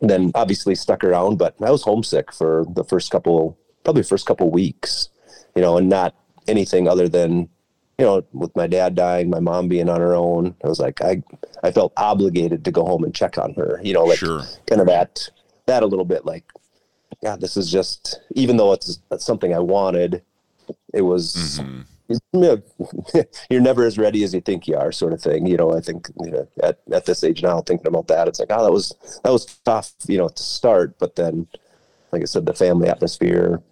then 0.00 0.32
obviously 0.34 0.74
stuck 0.74 1.04
around. 1.04 1.36
But 1.36 1.54
I 1.60 1.70
was 1.70 1.82
homesick 1.82 2.32
for 2.32 2.64
the 2.70 2.84
first 2.84 3.10
couple, 3.10 3.58
probably 3.84 4.02
first 4.02 4.26
couple 4.26 4.50
weeks, 4.50 5.10
you 5.54 5.62
know, 5.62 5.76
and 5.76 5.88
not 5.88 6.14
anything 6.48 6.88
other 6.88 7.08
than, 7.08 7.48
you 7.98 8.06
know, 8.06 8.24
with 8.32 8.54
my 8.56 8.66
dad 8.66 8.94
dying, 8.94 9.28
my 9.28 9.40
mom 9.40 9.68
being 9.68 9.90
on 9.90 10.00
her 10.00 10.14
own. 10.14 10.54
I 10.64 10.68
was 10.68 10.80
like, 10.80 11.02
I, 11.02 11.22
I 11.62 11.70
felt 11.70 11.92
obligated 11.98 12.64
to 12.64 12.72
go 12.72 12.84
home 12.84 13.04
and 13.04 13.14
check 13.14 13.36
on 13.36 13.52
her, 13.54 13.78
you 13.82 13.92
know, 13.92 14.04
like 14.04 14.18
sure. 14.18 14.42
kind 14.66 14.80
of 14.80 14.86
that, 14.86 15.28
that 15.66 15.82
a 15.82 15.86
little 15.86 16.06
bit 16.06 16.24
like, 16.24 16.44
God, 17.22 17.42
this 17.42 17.58
is 17.58 17.70
just, 17.70 18.20
even 18.30 18.56
though 18.56 18.72
it's, 18.72 19.00
it's 19.10 19.26
something 19.26 19.54
I 19.54 19.58
wanted, 19.58 20.22
it 20.94 21.02
was, 21.02 21.60
Mhm. 21.60 21.84
yeah, 22.32 23.22
you're 23.50 23.60
never 23.60 23.84
as 23.84 23.96
ready 23.98 24.24
as 24.24 24.34
you 24.34 24.40
think 24.40 24.66
you 24.66 24.76
are, 24.76 24.90
sort 24.92 25.12
of 25.12 25.22
thing. 25.22 25.46
You 25.46 25.56
know, 25.56 25.72
I 25.76 25.80
think 25.80 26.08
you 26.24 26.30
know, 26.30 26.48
at 26.62 26.78
at 26.92 27.06
this 27.06 27.22
age 27.24 27.42
now, 27.42 27.60
thinking 27.60 27.86
about 27.86 28.08
that, 28.08 28.26
it's 28.28 28.40
like, 28.40 28.50
oh, 28.50 28.64
that 28.64 28.72
was 28.72 28.94
that 29.24 29.32
was 29.32 29.46
tough, 29.64 29.92
you 30.08 30.18
know, 30.18 30.28
to 30.28 30.42
start, 30.42 30.98
but 30.98 31.14
then 31.16 31.46
like 32.12 32.22
I 32.22 32.24
said, 32.24 32.46
the 32.46 32.54
family 32.54 32.88
atmosphere. 32.88 33.62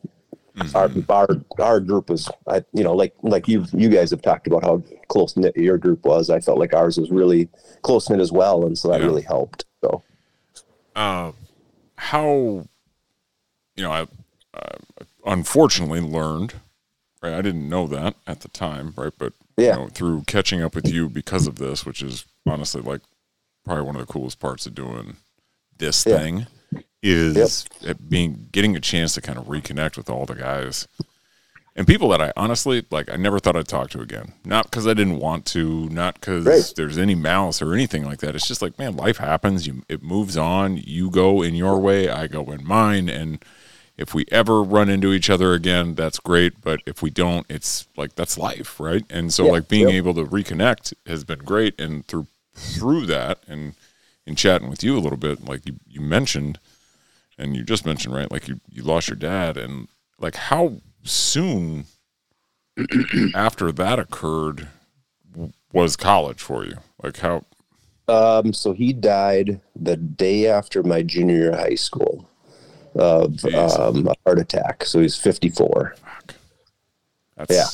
Mhm. 0.56 1.04
Our, 1.08 1.16
our 1.16 1.28
our 1.64 1.80
group 1.80 2.10
was, 2.10 2.28
I, 2.48 2.64
you 2.72 2.82
know, 2.82 2.92
like 2.92 3.14
like 3.22 3.46
you 3.48 3.64
you 3.72 3.88
guys 3.88 4.10
have 4.10 4.22
talked 4.22 4.46
about 4.48 4.64
how 4.64 4.82
close 5.08 5.36
knit 5.36 5.56
your 5.56 5.78
group 5.78 6.04
was. 6.04 6.30
I 6.30 6.40
felt 6.40 6.58
like 6.58 6.74
ours 6.74 6.98
was 6.98 7.10
really 7.10 7.48
close 7.82 8.08
knit 8.10 8.20
as 8.20 8.32
well, 8.32 8.66
and 8.66 8.76
so 8.76 8.88
that 8.88 9.00
Yeah. 9.00 9.06
really 9.06 9.22
helped. 9.22 9.66
So 9.84 10.02
uh, 10.96 11.30
how 11.96 12.66
you 13.76 13.82
know 13.84 13.92
I 13.92 14.06
uh, 14.54 14.76
unfortunately 15.26 16.00
learned 16.00 16.54
right 17.22 17.32
I 17.34 17.42
didn't 17.42 17.68
know 17.68 17.86
that 17.88 18.14
at 18.26 18.40
the 18.40 18.48
time 18.48 18.92
right 18.96 19.12
but 19.18 19.32
Yeah. 19.56 19.74
you 19.76 19.82
know, 19.82 19.88
through 19.88 20.22
catching 20.26 20.62
up 20.62 20.74
with 20.74 20.88
you 20.88 21.08
because 21.08 21.46
of 21.46 21.56
this 21.56 21.84
which 21.86 22.02
is 22.02 22.24
honestly 22.46 22.80
like 22.82 23.00
probably 23.64 23.84
one 23.84 23.96
of 23.96 24.06
the 24.06 24.12
coolest 24.12 24.38
parts 24.40 24.66
of 24.66 24.74
doing 24.74 25.16
this 25.78 26.04
Yeah. 26.06 26.18
thing 26.18 26.46
is 27.02 27.64
it 27.82 28.08
being 28.10 28.48
getting 28.52 28.74
a 28.76 28.80
chance 28.80 29.14
to 29.14 29.20
kind 29.20 29.38
of 29.38 29.46
reconnect 29.46 29.96
with 29.96 30.10
all 30.10 30.26
the 30.26 30.34
guys 30.34 30.88
and 31.76 31.86
people 31.86 32.08
that 32.08 32.20
I 32.20 32.32
honestly 32.36 32.84
like 32.90 33.08
I 33.08 33.14
never 33.16 33.38
thought 33.38 33.56
I'd 33.56 33.68
talk 33.68 33.90
to 33.90 34.00
again. 34.00 34.32
Not 34.44 34.64
because 34.64 34.84
I 34.88 34.94
didn't 34.94 35.20
want 35.20 35.46
to, 35.46 35.88
not 35.90 36.14
because 36.14 36.44
Right. 36.44 36.72
there's 36.76 36.98
any 36.98 37.14
malice 37.14 37.62
or 37.62 37.72
anything 37.72 38.04
like 38.04 38.18
that. 38.18 38.34
It's 38.34 38.48
just 38.48 38.60
like, 38.60 38.76
man, 38.80 38.96
life 38.96 39.18
happens. 39.18 39.64
You 39.68 39.84
it 39.88 40.02
moves 40.02 40.36
on. 40.36 40.76
You 40.78 41.08
go 41.08 41.40
in 41.40 41.54
your 41.54 41.78
way, 41.78 42.08
I 42.08 42.26
go 42.26 42.50
in 42.50 42.66
mine, 42.66 43.08
and 43.08 43.38
if 43.98 44.14
we 44.14 44.24
ever 44.30 44.62
run 44.62 44.88
into 44.88 45.12
each 45.12 45.28
other 45.30 45.54
again, 45.54 45.94
that's 45.96 46.20
great. 46.20 46.62
But 46.62 46.80
if 46.86 47.02
we 47.02 47.10
don't, 47.10 47.46
it's 47.50 47.88
like 47.96 48.14
that's 48.16 48.38
life, 48.38 48.80
right? 48.80 49.04
And 49.10 49.32
so 49.34 49.46
Yeah. 49.46 49.48
like 49.48 49.68
being 49.68 49.88
Yep. 49.88 49.90
able 49.90 50.14
to 50.14 50.24
reconnect 50.24 50.94
has 51.06 51.24
been 51.24 51.40
great. 51.40 51.80
And 51.80 52.06
through 52.06 52.28
through 52.54 53.06
that 53.06 53.40
and 53.48 53.74
in 54.26 54.36
chatting 54.36 54.70
with 54.70 54.84
you 54.84 54.96
a 54.96 55.00
little 55.00 55.18
bit, 55.18 55.44
like 55.44 55.66
you, 55.66 55.76
you 55.86 56.00
mentioned 56.00 56.58
and 57.38 57.56
you 57.56 57.64
just 57.64 57.86
mentioned, 57.86 58.14
right, 58.14 58.30
like 58.30 58.48
you, 58.48 58.60
you 58.70 58.82
lost 58.82 59.08
your 59.08 59.16
dad 59.16 59.56
and 59.56 59.88
like 60.18 60.36
how 60.36 60.80
soon 61.04 61.86
after 63.34 63.72
that 63.72 63.98
occurred 63.98 64.68
was 65.72 65.96
college 65.96 66.40
for 66.40 66.64
you? 66.64 66.78
Like 67.02 67.18
how 67.18 67.44
Um, 68.08 68.52
so 68.52 68.72
he 68.72 68.92
died 68.92 69.60
the 69.76 69.96
day 69.96 70.46
after 70.46 70.82
my 70.82 71.02
junior 71.02 71.36
year 71.36 71.56
high 71.56 71.74
school 71.74 72.27
of 72.98 73.44
um, 73.44 74.06
a 74.08 74.14
heart 74.26 74.38
attack. 74.38 74.84
So 74.84 75.00
he's 75.00 75.16
54. 75.16 75.94
that's 77.36 77.54
Yeah. 77.54 77.66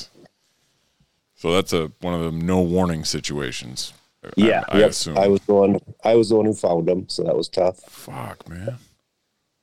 So 1.37 1.53
that's 1.53 1.73
a 1.73 1.93
one 2.01 2.15
of 2.15 2.21
the 2.21 2.33
no 2.33 2.61
warning 2.63 3.05
situations. 3.05 3.93
Yeah, 4.37 4.65
I, 4.69 4.79
yep. 4.79 4.91
assume. 4.91 5.19
I 5.19 5.29
was 5.29 5.41
the 5.43 5.55
one. 5.55 5.79
I 6.03 6.15
was 6.15 6.31
the 6.31 6.37
one 6.37 6.47
who 6.47 6.55
found 6.55 6.89
him, 6.89 7.09
so 7.09 7.23
that 7.25 7.37
was 7.37 7.49
tough. 7.49 7.81
Fuck, 7.81 8.49
man. 8.49 8.79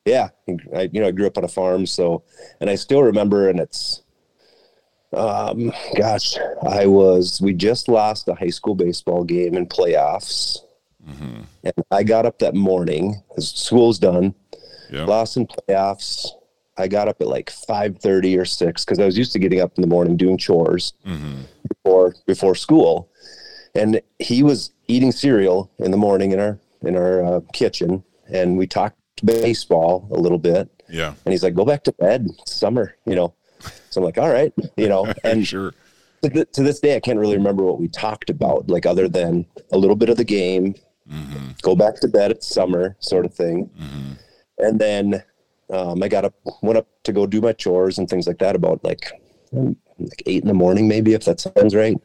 Yeah, 0.06 0.30
I 0.76 0.90
you 0.92 1.02
know 1.02 1.08
I 1.08 1.12
grew 1.12 1.28
up 1.28 1.38
on 1.38 1.44
a 1.44 1.48
farm, 1.48 1.86
so 1.86 2.24
and 2.60 2.70
I 2.70 2.76
still 2.76 3.02
remember, 3.02 3.50
and 3.50 3.60
it's, 3.60 4.02
um, 5.14 5.72
gosh, 5.96 6.38
I 6.68 6.86
was 6.86 7.40
we 7.42 7.54
just 7.54 7.88
lost 7.88 8.28
a 8.28 8.36
high 8.36 8.50
school 8.50 8.76
baseball 8.76 9.24
game 9.24 9.56
in 9.56 9.68
playoffs, 9.68 10.60
hmm 11.04 11.42
and 11.64 11.74
I 11.92 12.04
got 12.04 12.26
up 12.26 12.40
that 12.40 12.56
morning 12.56 13.22
because 13.30 13.52
school's 13.52 14.00
done, 14.00 14.34
Yeah. 14.92 15.06
lost 15.06 15.38
in 15.38 15.48
playoffs. 15.48 16.28
I 16.78 16.88
got 16.88 17.08
up 17.08 17.22
at 17.22 17.28
like 17.28 17.50
five 17.50 17.98
thirty 18.00 18.38
or 18.38 18.46
six 18.46 18.84
because 18.86 19.00
I 19.00 19.06
was 19.06 19.18
used 19.18 19.34
to 19.34 19.40
getting 19.40 19.62
up 19.62 19.74
in 19.78 19.82
the 19.82 19.88
morning 19.88 20.18
doing 20.18 20.38
chores 20.38 20.94
hmm 21.04 21.42
before 21.84 22.16
before 22.28 22.56
school, 22.56 23.10
and 23.76 24.02
he 24.20 24.44
was 24.44 24.72
eating 24.88 25.12
cereal 25.12 25.72
in 25.80 25.92
the 25.92 25.98
morning 25.98 26.32
in 26.32 26.40
our 26.40 26.60
in 26.82 26.96
our 26.96 27.24
uh, 27.24 27.40
kitchen, 27.54 28.04
and 28.32 28.58
we 28.58 28.68
talked 28.68 28.98
baseball 29.24 30.08
a 30.12 30.20
little 30.20 30.38
bit, 30.40 30.70
Yeah. 30.90 31.14
and 31.26 31.32
he's 31.32 31.44
like, 31.44 31.54
"Go 31.54 31.66
back 31.66 31.84
to 31.84 31.92
bed. 31.94 32.28
It's 32.40 32.56
summer, 32.56 32.96
you 33.06 33.16
know." 33.16 33.34
So 33.92 34.02
I'm 34.02 34.06
like, 34.06 34.18
"All 34.18 34.30
right," 34.32 34.52
you 34.78 34.90
know. 34.90 35.14
And 35.24 35.46
sure. 35.48 35.74
to, 36.24 36.30
th- 36.30 36.52
to 36.54 36.64
this 36.64 36.80
day, 36.80 36.96
I 36.96 37.00
can't 37.00 37.20
really 37.20 37.38
remember 37.38 37.64
what 37.64 37.80
we 37.80 37.88
talked 37.88 38.30
about, 38.30 38.70
like 38.70 38.86
other 38.86 39.08
than 39.08 39.46
a 39.72 39.78
little 39.78 39.96
bit 39.96 40.10
of 40.10 40.18
the 40.18 40.24
game, 40.24 40.76
hmm 41.10 41.50
go 41.62 41.76
back 41.76 41.96
to 42.02 42.08
bed. 42.08 42.32
It's 42.32 42.48
summer, 42.48 42.96
sort 43.00 43.26
of 43.26 43.34
thing. 43.34 43.70
hmm 43.78 44.14
And 44.62 44.80
then 44.80 45.24
um, 45.70 46.02
I 46.04 46.08
got 46.08 46.26
up, 46.26 46.34
went 46.62 46.78
up 46.78 46.88
to 47.04 47.12
go 47.12 47.26
do 47.26 47.42
my 47.42 47.54
chores 47.54 47.98
and 47.98 48.10
things 48.10 48.28
like 48.28 48.38
that. 48.40 48.56
About 48.56 48.84
like 48.84 49.12
like 49.52 50.24
eight 50.26 50.42
in 50.42 50.48
the 50.48 50.54
morning, 50.54 50.88
maybe 50.88 51.14
if 51.14 51.26
that 51.26 51.40
sounds 51.40 51.76
right. 51.76 51.96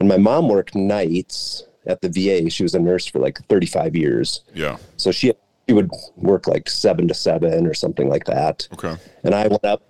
And 0.00 0.08
my 0.08 0.16
mom 0.16 0.48
worked 0.48 0.74
nights 0.74 1.64
at 1.86 2.00
the 2.00 2.08
VA. 2.08 2.48
She 2.50 2.62
was 2.62 2.74
a 2.74 2.78
nurse 2.78 3.06
for 3.06 3.18
like 3.18 3.38
35 3.48 3.94
years, 3.96 4.42
Yeah. 4.54 4.78
so 4.96 5.10
she 5.12 5.32
she 5.68 5.74
would 5.74 5.90
work 6.16 6.46
like 6.46 6.68
seven 6.68 7.08
to 7.08 7.14
seven 7.14 7.66
or 7.66 7.74
something 7.74 8.08
like 8.08 8.24
that. 8.26 8.68
Okay. 8.74 8.94
And 9.24 9.34
I 9.34 9.48
went 9.48 9.64
up, 9.64 9.82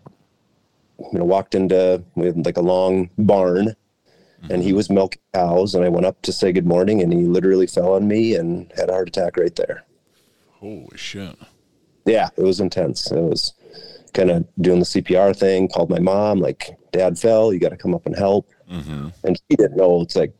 you 1.12 1.18
know, 1.18 1.24
walked 1.24 1.54
into 1.56 2.02
like 2.16 2.56
a 2.56 2.60
long 2.62 3.10
barn, 3.18 3.74
and 4.50 4.62
he 4.62 4.72
was 4.72 4.88
milking 4.90 5.20
cows. 5.34 5.74
And 5.74 5.84
I 5.84 5.88
went 5.88 6.06
up 6.06 6.20
to 6.22 6.32
say 6.32 6.52
good 6.52 6.66
morning, 6.66 7.02
and 7.02 7.12
he 7.12 7.22
literally 7.22 7.66
fell 7.66 7.94
on 7.94 8.06
me 8.06 8.34
and 8.36 8.72
had 8.76 8.88
a 8.88 8.92
heart 8.92 9.08
attack 9.08 9.36
right 9.36 9.54
there. 9.56 9.84
Holy 10.60 10.96
shit. 10.96 11.36
Yeah, 12.06 12.28
it 12.36 12.42
was 12.42 12.60
intense. 12.60 13.10
It 13.10 13.20
was 13.20 13.54
kind 14.12 14.30
of 14.30 14.46
doing 14.60 14.78
the 14.80 14.84
CPR 14.84 15.36
thing. 15.36 15.68
Called 15.68 15.90
my 15.90 15.98
mom, 16.00 16.40
like, 16.40 16.76
Dad 16.92 17.18
fell. 17.18 17.52
You 17.52 17.58
got 17.58 17.70
to 17.70 17.76
come 17.76 17.94
up 17.94 18.06
and 18.06 18.16
help. 18.16 18.48
hmm 18.68 19.08
And 19.24 19.36
she 19.36 19.56
didn't 19.56 19.76
know. 19.76 20.02
It's 20.02 20.16
like 20.16 20.34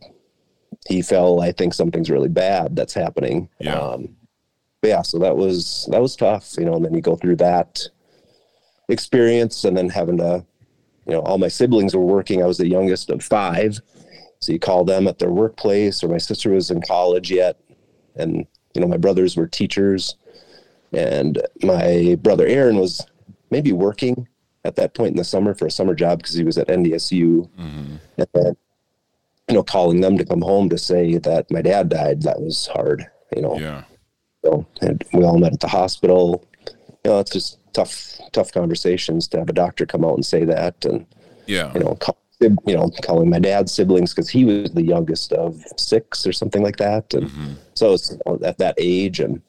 he 0.88 1.02
fell. 1.02 1.40
I 1.40 1.52
think 1.52 1.74
something's 1.74 2.10
really 2.10 2.28
bad 2.28 2.76
that's 2.76 2.94
happening. 2.94 3.48
Yeah. 3.58 3.78
Um, 3.78 4.16
but 4.82 4.88
yeah, 4.88 5.02
so 5.02 5.18
that 5.20 5.36
was 5.36 5.88
that 5.90 6.02
was 6.02 6.14
tough, 6.14 6.54
you 6.58 6.66
know. 6.66 6.74
And 6.74 6.84
then 6.84 6.94
you 6.94 7.00
go 7.00 7.16
through 7.16 7.36
that 7.36 7.80
experience, 8.88 9.64
and 9.64 9.76
then 9.76 9.88
having 9.88 10.18
to, 10.18 10.44
you 11.06 11.12
know, 11.12 11.20
all 11.20 11.38
my 11.38 11.48
siblings 11.48 11.96
were 11.96 12.04
working. 12.04 12.42
I 12.42 12.46
was 12.46 12.58
the 12.58 12.68
youngest 12.68 13.08
of 13.08 13.22
five, 13.22 13.80
so 14.40 14.52
you 14.52 14.58
call 14.58 14.84
them 14.84 15.08
at 15.08 15.18
their 15.18 15.30
workplace, 15.30 16.04
or 16.04 16.08
my 16.08 16.18
sister 16.18 16.50
was 16.50 16.70
in 16.70 16.82
college 16.82 17.30
yet, 17.30 17.58
and 18.14 18.46
you 18.74 18.80
know, 18.80 18.86
my 18.86 18.98
brothers 18.98 19.36
were 19.36 19.46
teachers, 19.46 20.16
and 20.96 21.40
my 21.62 22.16
brother 22.22 22.46
Aaron 22.46 22.76
was 22.76 23.04
maybe 23.50 23.72
working 23.72 24.28
at 24.64 24.76
that 24.76 24.94
point 24.94 25.10
in 25.10 25.16
the 25.16 25.24
summer 25.24 25.54
for 25.54 25.66
a 25.66 25.70
summer 25.70 25.94
job 25.94 26.18
because 26.18 26.34
he 26.34 26.44
was 26.44 26.58
at 26.58 26.68
NDSU 26.68 27.48
hmm 27.56 27.96
and 28.18 28.26
then 28.34 28.56
you 29.48 29.54
know 29.54 29.62
calling 29.62 30.00
them 30.00 30.16
to 30.18 30.24
come 30.24 30.40
home 30.40 30.68
to 30.70 30.78
say 30.78 31.18
that 31.18 31.50
my 31.50 31.60
dad 31.62 31.88
died 31.88 32.22
that 32.22 32.40
was 32.40 32.66
hard 32.68 33.06
you 33.34 33.42
know. 33.42 33.58
Yeah. 33.58 33.84
so 34.44 34.66
and 34.80 35.02
we 35.12 35.24
all 35.24 35.38
met 35.38 35.52
at 35.52 35.60
the 35.60 35.68
hospital. 35.68 36.44
You 37.04 37.10
know 37.10 37.18
it's 37.20 37.32
just 37.32 37.58
tough 37.72 38.18
tough 38.32 38.52
conversations 38.52 39.26
to 39.28 39.38
have 39.38 39.48
a 39.48 39.52
doctor 39.52 39.84
come 39.86 40.04
out 40.04 40.14
and 40.14 40.24
say 40.24 40.44
that 40.44 40.84
and 40.84 41.06
Yeah. 41.46 41.72
you 41.74 41.80
know 41.80 41.94
call, 41.96 42.16
you 42.40 42.56
know 42.76 42.90
calling 43.02 43.28
my 43.28 43.38
dad's 43.40 43.72
siblings 43.72 44.12
because 44.14 44.28
he 44.30 44.44
was 44.44 44.70
the 44.72 44.84
youngest 44.84 45.32
of 45.32 45.56
six 45.76 46.26
or 46.26 46.32
something 46.32 46.62
like 46.62 46.76
that. 46.76 47.12
And 47.14 47.30
hmm 47.30 47.52
so 47.74 47.92
it's 47.94 48.12
you 48.12 48.18
know, 48.24 48.38
at 48.44 48.58
that 48.58 48.76
age 48.78 49.18
and 49.18 49.42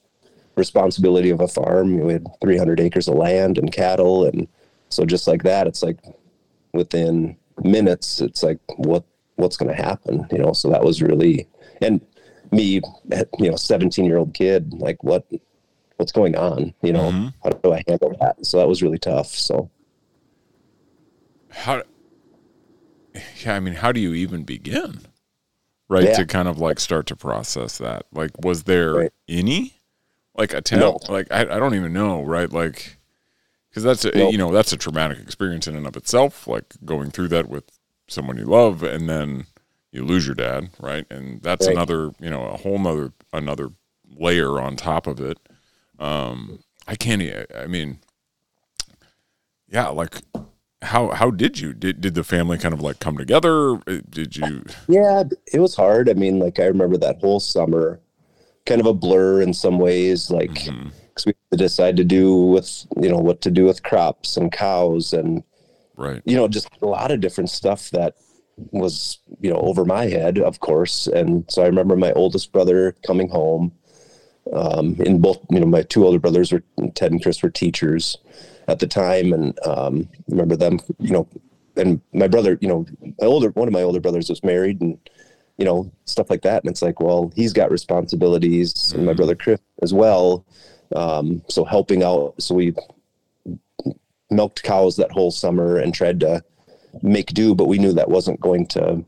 responsibility 0.55 1.29
of 1.29 1.41
a 1.41 1.47
farm 1.47 1.99
we 1.99 2.13
had 2.13 2.25
300 2.41 2.79
acres 2.79 3.07
of 3.07 3.15
land 3.15 3.57
and 3.57 3.71
cattle 3.71 4.25
and 4.25 4.47
so 4.89 5.05
just 5.05 5.27
like 5.27 5.43
that 5.43 5.67
it's 5.67 5.83
like 5.83 5.97
within 6.73 7.35
minutes 7.63 8.21
it's 8.21 8.41
like 8.43 8.59
what 8.77 9.03
what's 9.35 9.57
going 9.57 9.73
to 9.73 9.81
happen 9.81 10.25
you 10.31 10.37
know 10.37 10.53
so 10.53 10.69
that 10.69 10.83
was 10.83 11.01
really 11.01 11.47
and 11.81 11.99
me 12.51 12.79
you 13.39 13.49
know 13.49 13.55
17 13.55 14.05
year 14.05 14.17
old 14.17 14.33
kid 14.33 14.71
like 14.73 15.03
what 15.03 15.25
what's 15.97 16.11
going 16.11 16.35
on 16.37 16.73
you 16.81 16.93
know 16.93 17.11
Mhm. 17.11 17.33
how 17.43 17.49
do 17.49 17.73
i 17.73 17.83
handle 17.87 18.15
that 18.21 18.45
so 18.45 18.57
that 18.57 18.67
was 18.67 18.81
really 18.83 18.99
tough 18.99 19.27
so 19.27 19.69
how 21.49 21.81
yeah 23.43 23.55
i 23.55 23.59
mean 23.59 23.73
how 23.75 23.91
do 23.91 23.99
you 23.99 24.13
even 24.13 24.43
begin 24.43 24.99
right 25.89 26.03
Yeah. 26.05 26.17
to 26.17 26.25
kind 26.25 26.47
of 26.47 26.59
like 26.59 26.79
start 26.79 27.05
to 27.07 27.15
process 27.15 27.77
that 27.77 28.05
like 28.13 28.31
was 28.43 28.63
there 28.63 28.93
Right. 28.93 29.13
any 29.27 29.73
like 30.37 30.53
a 30.53 30.61
tell 30.61 30.99
No. 31.03 31.13
like 31.13 31.27
I, 31.31 31.41
I 31.41 31.59
don't 31.59 31.75
even 31.75 31.93
know 31.93 32.23
right 32.23 32.51
like 32.51 32.97
because 33.69 33.83
that's 33.83 34.05
a 34.05 34.17
No. 34.17 34.29
you 34.29 34.37
know 34.37 34.51
that's 34.51 34.73
a 34.73 34.77
traumatic 34.77 35.19
experience 35.19 35.67
in 35.67 35.75
and 35.75 35.87
of 35.87 35.95
itself 35.97 36.47
like 36.47 36.65
going 36.85 37.11
through 37.11 37.29
that 37.29 37.49
with 37.49 37.63
someone 38.07 38.37
you 38.37 38.45
love 38.45 38.83
and 38.83 39.09
then 39.09 39.45
you 39.91 40.03
lose 40.03 40.25
your 40.25 40.35
dad 40.35 40.69
right 40.79 41.05
and 41.09 41.41
that's 41.41 41.65
Right. 41.65 41.73
another 41.73 42.11
you 42.19 42.29
know 42.29 42.45
a 42.45 42.57
whole 42.57 42.79
nother 42.79 43.13
another 43.33 43.69
layer 44.17 44.59
on 44.59 44.75
top 44.75 45.07
of 45.07 45.19
it 45.19 45.37
um 45.99 46.59
i 46.87 46.95
can't 46.95 47.21
I 47.57 47.67
mean 47.67 47.99
yeah 49.67 49.87
like 49.89 50.21
how 50.81 51.11
how 51.11 51.31
did 51.31 51.59
you 51.59 51.73
did 51.73 52.01
did 52.01 52.13
the 52.15 52.23
family 52.23 52.57
kind 52.57 52.73
of 52.73 52.81
like 52.81 52.99
come 52.99 53.17
together 53.17 53.77
did 54.09 54.35
you 54.35 54.63
Yeah, 54.87 55.23
it 55.51 55.59
was 55.59 55.75
hard. 55.75 56.09
I 56.09 56.13
mean, 56.13 56.39
like 56.39 56.59
I 56.59 56.65
remember 56.65 56.97
that 56.97 57.19
whole 57.19 57.39
summer, 57.39 57.99
kind 58.65 58.81
of 58.81 58.87
a 58.87 58.93
blur 58.93 59.41
in 59.41 59.53
some 59.53 59.77
ways. 59.79 60.29
Like 60.31 60.51
Mhm. 60.51 60.91
because 61.09 61.25
we 61.27 61.33
had 61.51 61.57
to 61.57 61.63
decide 61.63 61.97
to 61.97 62.03
do 62.03 62.35
with 62.35 62.85
you 63.01 63.09
know 63.09 63.17
what 63.17 63.41
to 63.41 63.51
do 63.51 63.65
with 63.65 63.83
crops 63.83 64.35
and 64.37 64.51
cows 64.51 65.13
and 65.13 65.43
right 65.95 66.21
you 66.25 66.35
know 66.35 66.47
just 66.47 66.67
a 66.81 66.85
lot 66.85 67.09
of 67.11 67.21
different 67.21 67.49
stuff 67.49 67.89
that 67.91 68.15
was 68.71 69.19
you 69.41 69.49
know 69.49 69.57
over 69.57 69.85
my 69.85 70.05
head, 70.07 70.39
of 70.39 70.59
course. 70.59 71.07
And 71.07 71.45
so 71.49 71.63
I 71.63 71.67
remember 71.67 71.95
my 71.95 72.11
oldest 72.13 72.51
brother 72.51 72.95
coming 73.05 73.29
home, 73.29 73.71
Um, 74.53 74.95
and 75.05 75.21
both, 75.21 75.39
you 75.49 75.59
know, 75.59 75.65
my 75.65 75.81
two 75.81 76.05
older 76.05 76.19
brothers 76.19 76.51
were 76.51 76.61
Ted 76.93 77.11
and 77.11 77.21
Chris 77.21 77.41
were 77.41 77.49
teachers 77.49 78.15
at 78.67 78.77
the 78.79 78.85
time, 78.87 79.33
and 79.33 79.57
um, 79.65 80.07
remember 80.29 80.55
them, 80.55 80.79
you 80.99 81.11
know, 81.11 81.27
and 81.75 81.99
my 82.13 82.27
brother, 82.27 82.57
you 82.61 82.67
know, 82.67 82.85
my 83.19 83.25
older 83.27 83.49
one 83.49 83.67
of 83.67 83.73
my 83.73 83.81
older 83.81 83.99
brothers 83.99 84.29
was 84.29 84.43
married, 84.43 84.79
and 84.81 84.97
you 85.57 85.65
know, 85.65 85.91
stuff 86.05 86.29
like 86.29 86.41
that. 86.41 86.63
And 86.63 86.69
it's 86.71 86.81
like, 86.81 86.99
well, 86.99 87.31
he's 87.35 87.53
got 87.53 87.71
responsibilities, 87.71 88.73
mm-hmm. 88.73 88.97
and 88.97 89.05
my 89.05 89.13
brother 89.13 89.35
Chris 89.35 89.59
as 89.81 89.93
well. 89.93 90.45
Um, 90.95 91.41
so 91.49 91.63
helping 91.63 92.03
out, 92.03 92.35
so 92.39 92.55
we 92.55 92.73
milked 94.29 94.63
cows 94.63 94.95
that 94.97 95.11
whole 95.11 95.31
summer 95.31 95.77
and 95.77 95.93
tried 95.93 96.19
to 96.21 96.43
make 97.01 97.33
do, 97.33 97.55
but 97.55 97.67
we 97.67 97.77
knew 97.77 97.93
that 97.93 98.09
wasn't 98.09 98.39
going 98.39 98.67
to 98.67 99.03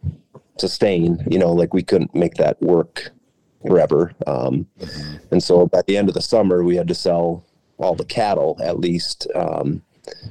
sustain. 0.57 1.23
You 1.29 1.39
know, 1.39 1.51
like 1.51 1.73
we 1.73 1.83
couldn't 1.83 2.15
make 2.15 2.35
that 2.35 2.61
work 2.61 3.11
forever. 3.65 4.13
Um, 4.25 4.67
mm-hmm. 4.79 5.15
And 5.31 5.43
so 5.43 5.67
by 5.67 5.81
the 5.87 5.97
end 5.97 6.09
of 6.09 6.15
the 6.15 6.21
summer, 6.21 6.63
we 6.63 6.75
had 6.75 6.87
to 6.87 6.95
sell 6.95 7.43
all 7.77 7.95
the 7.95 8.05
cattle 8.05 8.57
at 8.61 8.79
least, 8.79 9.27
um, 9.35 9.83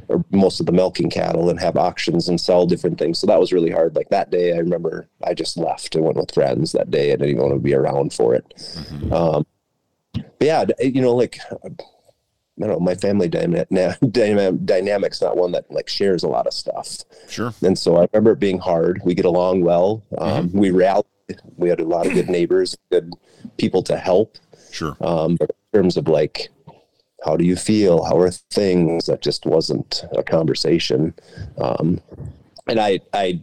or 0.08 0.24
most 0.30 0.60
of 0.60 0.66
the 0.66 0.72
milking 0.72 1.10
cattle, 1.10 1.50
and 1.50 1.60
have 1.60 1.76
auctions 1.76 2.28
and 2.28 2.40
sell 2.40 2.66
different 2.66 2.98
things. 2.98 3.18
So 3.18 3.26
that 3.26 3.40
was 3.40 3.52
really 3.52 3.70
hard. 3.70 3.96
Like 3.96 4.08
that 4.10 4.30
day, 4.30 4.54
I 4.54 4.58
remember 4.58 5.08
I 5.24 5.34
just 5.34 5.56
left 5.56 5.94
and 5.94 6.04
went 6.04 6.16
with 6.16 6.32
friends 6.32 6.72
that 6.72 6.90
day. 6.90 7.12
I 7.12 7.16
didn't 7.16 7.30
even 7.30 7.42
want 7.42 7.54
to 7.54 7.60
be 7.60 7.74
around 7.74 8.12
for 8.12 8.34
it. 8.34 8.44
Mm-hmm. 8.56 9.12
Um, 9.12 9.46
but 10.12 10.24
yeah, 10.40 10.64
you 10.80 11.02
know, 11.02 11.14
like 11.14 11.38
I 11.52 12.66
don't 12.66 12.70
know, 12.70 12.80
my 12.80 12.94
family 12.94 13.28
dynamic, 13.28 13.68
dynamic's 14.10 15.20
not 15.20 15.36
one 15.36 15.52
that 15.52 15.70
like 15.70 15.88
shares 15.88 16.22
a 16.22 16.28
lot 16.28 16.46
of 16.46 16.54
stuff. 16.54 16.98
Sure. 17.28 17.52
And 17.62 17.78
so 17.78 17.98
I 17.98 18.08
remember 18.12 18.32
it 18.32 18.40
being 18.40 18.58
hard. 18.58 19.00
We 19.04 19.14
get 19.14 19.26
along 19.26 19.62
well. 19.62 20.02
Um, 20.16 20.48
mm-hmm. 20.48 20.58
We 20.58 20.70
rallied. 20.70 21.04
We 21.56 21.68
had 21.68 21.80
a 21.80 21.84
lot 21.84 22.06
of 22.06 22.14
good 22.14 22.30
neighbors, 22.30 22.76
good 22.90 23.12
people 23.58 23.82
to 23.84 23.96
help. 23.98 24.38
Sure. 24.70 24.96
Um, 25.00 25.36
but 25.36 25.50
in 25.50 25.80
terms 25.80 25.96
of 25.96 26.08
like, 26.08 26.48
how 27.24 27.36
do 27.36 27.44
you 27.44 27.56
feel? 27.56 28.04
How 28.04 28.18
are 28.18 28.30
things? 28.30 29.06
That 29.06 29.22
just 29.22 29.46
wasn't 29.46 30.04
a 30.16 30.22
conversation. 30.22 31.14
Um, 31.58 32.00
and 32.68 32.80
I, 32.80 33.00
I, 33.12 33.40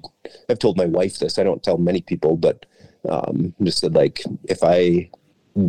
I've 0.49 0.59
told 0.59 0.77
my 0.77 0.85
wife 0.85 1.19
this. 1.19 1.39
I 1.39 1.43
don't 1.43 1.63
tell 1.63 1.77
many 1.77 2.01
people, 2.01 2.37
but 2.37 2.65
um, 3.09 3.53
just 3.63 3.79
said 3.79 3.95
like, 3.95 4.23
if 4.45 4.63
I 4.63 5.09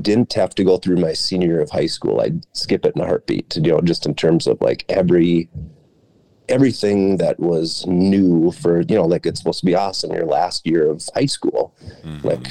didn't 0.00 0.32
have 0.32 0.54
to 0.54 0.64
go 0.64 0.76
through 0.76 0.96
my 0.96 1.12
senior 1.12 1.48
year 1.48 1.60
of 1.60 1.70
high 1.70 1.86
school, 1.86 2.20
I'd 2.20 2.46
skip 2.56 2.84
it 2.84 2.96
in 2.96 3.02
a 3.02 3.06
heartbeat. 3.06 3.56
You 3.56 3.72
know, 3.72 3.80
just 3.80 4.06
in 4.06 4.14
terms 4.14 4.46
of 4.46 4.60
like 4.60 4.84
every 4.88 5.48
everything 6.48 7.16
that 7.16 7.40
was 7.40 7.86
new 7.86 8.52
for 8.52 8.82
you 8.82 8.94
know, 8.94 9.06
like 9.06 9.26
it's 9.26 9.40
supposed 9.40 9.60
to 9.60 9.66
be 9.66 9.74
awesome 9.74 10.12
your 10.12 10.26
last 10.26 10.66
year 10.66 10.90
of 10.90 11.08
high 11.14 11.26
school, 11.26 11.74
mm-hmm. 12.02 12.26
like 12.26 12.48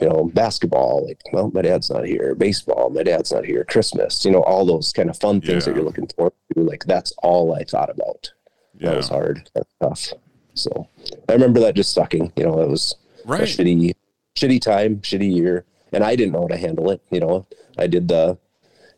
you 0.00 0.08
know, 0.08 0.30
basketball. 0.34 1.06
Like, 1.06 1.20
well, 1.32 1.50
my 1.52 1.62
dad's 1.62 1.90
not 1.90 2.06
here. 2.06 2.34
Baseball, 2.34 2.90
my 2.90 3.02
dad's 3.02 3.32
not 3.32 3.44
here. 3.44 3.64
Christmas, 3.64 4.24
you 4.24 4.30
know, 4.30 4.42
all 4.42 4.64
those 4.64 4.92
kind 4.92 5.10
of 5.10 5.18
fun 5.18 5.40
things 5.40 5.66
yeah. 5.66 5.72
that 5.72 5.76
you're 5.76 5.84
looking 5.84 6.08
forward 6.08 6.34
to. 6.54 6.62
Like 6.62 6.84
that's 6.84 7.12
all 7.22 7.54
I 7.54 7.64
thought 7.64 7.90
about. 7.90 8.32
Yeah. 8.78 8.90
That 8.90 8.96
was 8.96 9.08
hard. 9.08 9.50
That's 9.54 9.74
tough. 9.80 10.12
So 10.54 10.88
I 11.28 11.32
remember 11.32 11.60
that 11.60 11.74
just 11.74 11.92
sucking. 11.92 12.32
You 12.36 12.44
know, 12.44 12.60
it 12.60 12.68
was 12.68 12.96
right. 13.24 13.40
a 13.40 13.44
shitty, 13.44 13.94
shitty 14.36 14.60
time, 14.60 14.98
shitty 14.98 15.34
year 15.34 15.64
and 15.92 16.04
I 16.04 16.16
didn't 16.16 16.32
know 16.32 16.42
how 16.42 16.48
to 16.48 16.56
handle 16.56 16.90
it. 16.90 17.00
You 17.10 17.20
know, 17.20 17.46
I 17.76 17.86
did 17.86 18.08
the, 18.08 18.38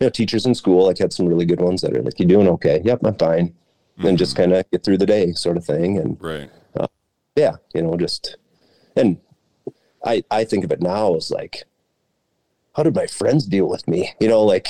you 0.01 0.07
know, 0.07 0.11
teachers 0.11 0.47
in 0.47 0.55
school. 0.55 0.87
Like 0.87 0.99
had 0.99 1.13
some 1.13 1.27
really 1.27 1.45
good 1.45 1.61
ones 1.61 1.83
that 1.83 1.97
are 1.97 2.03
like, 2.03 2.19
"You 2.19 2.27
doing 2.27 2.49
okay? 2.49 2.81
Yep, 2.85 3.01
I'm 3.05 3.17
fine." 3.17 3.49
Mm-hmm. 3.49 4.07
And 4.07 4.19
just 4.19 4.37
kind 4.37 4.53
of 4.53 4.71
get 4.71 4.83
through 4.83 4.99
the 4.99 5.07
day, 5.07 5.33
sort 5.33 5.57
of 5.57 5.65
thing. 5.65 5.99
And 5.99 6.17
right, 6.21 6.51
uh, 6.79 6.87
yeah, 7.37 7.57
you 7.75 7.83
know, 7.83 7.97
just 7.97 8.37
and 8.97 9.19
I 10.05 10.25
I 10.31 10.45
think 10.45 10.65
of 10.65 10.73
it 10.73 10.81
now 10.81 11.15
as 11.15 11.31
like, 11.31 11.65
how 12.77 12.83
did 12.83 12.95
my 12.95 13.07
friends 13.07 13.47
deal 13.47 13.69
with 13.69 13.87
me? 13.89 14.13
You 14.21 14.29
know, 14.29 14.43
like 14.43 14.69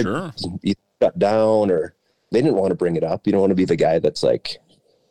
sure. 0.00 0.32
I 0.64 0.74
shut 1.02 1.18
down 1.18 1.70
or 1.70 1.94
they 2.32 2.40
didn't 2.40 2.56
want 2.56 2.70
to 2.70 2.76
bring 2.76 2.96
it 2.96 3.04
up. 3.04 3.26
You 3.26 3.32
don't 3.32 3.40
want 3.40 3.50
to 3.50 3.56
be 3.56 3.64
the 3.64 3.76
guy 3.76 3.98
that's 3.98 4.22
like, 4.22 4.58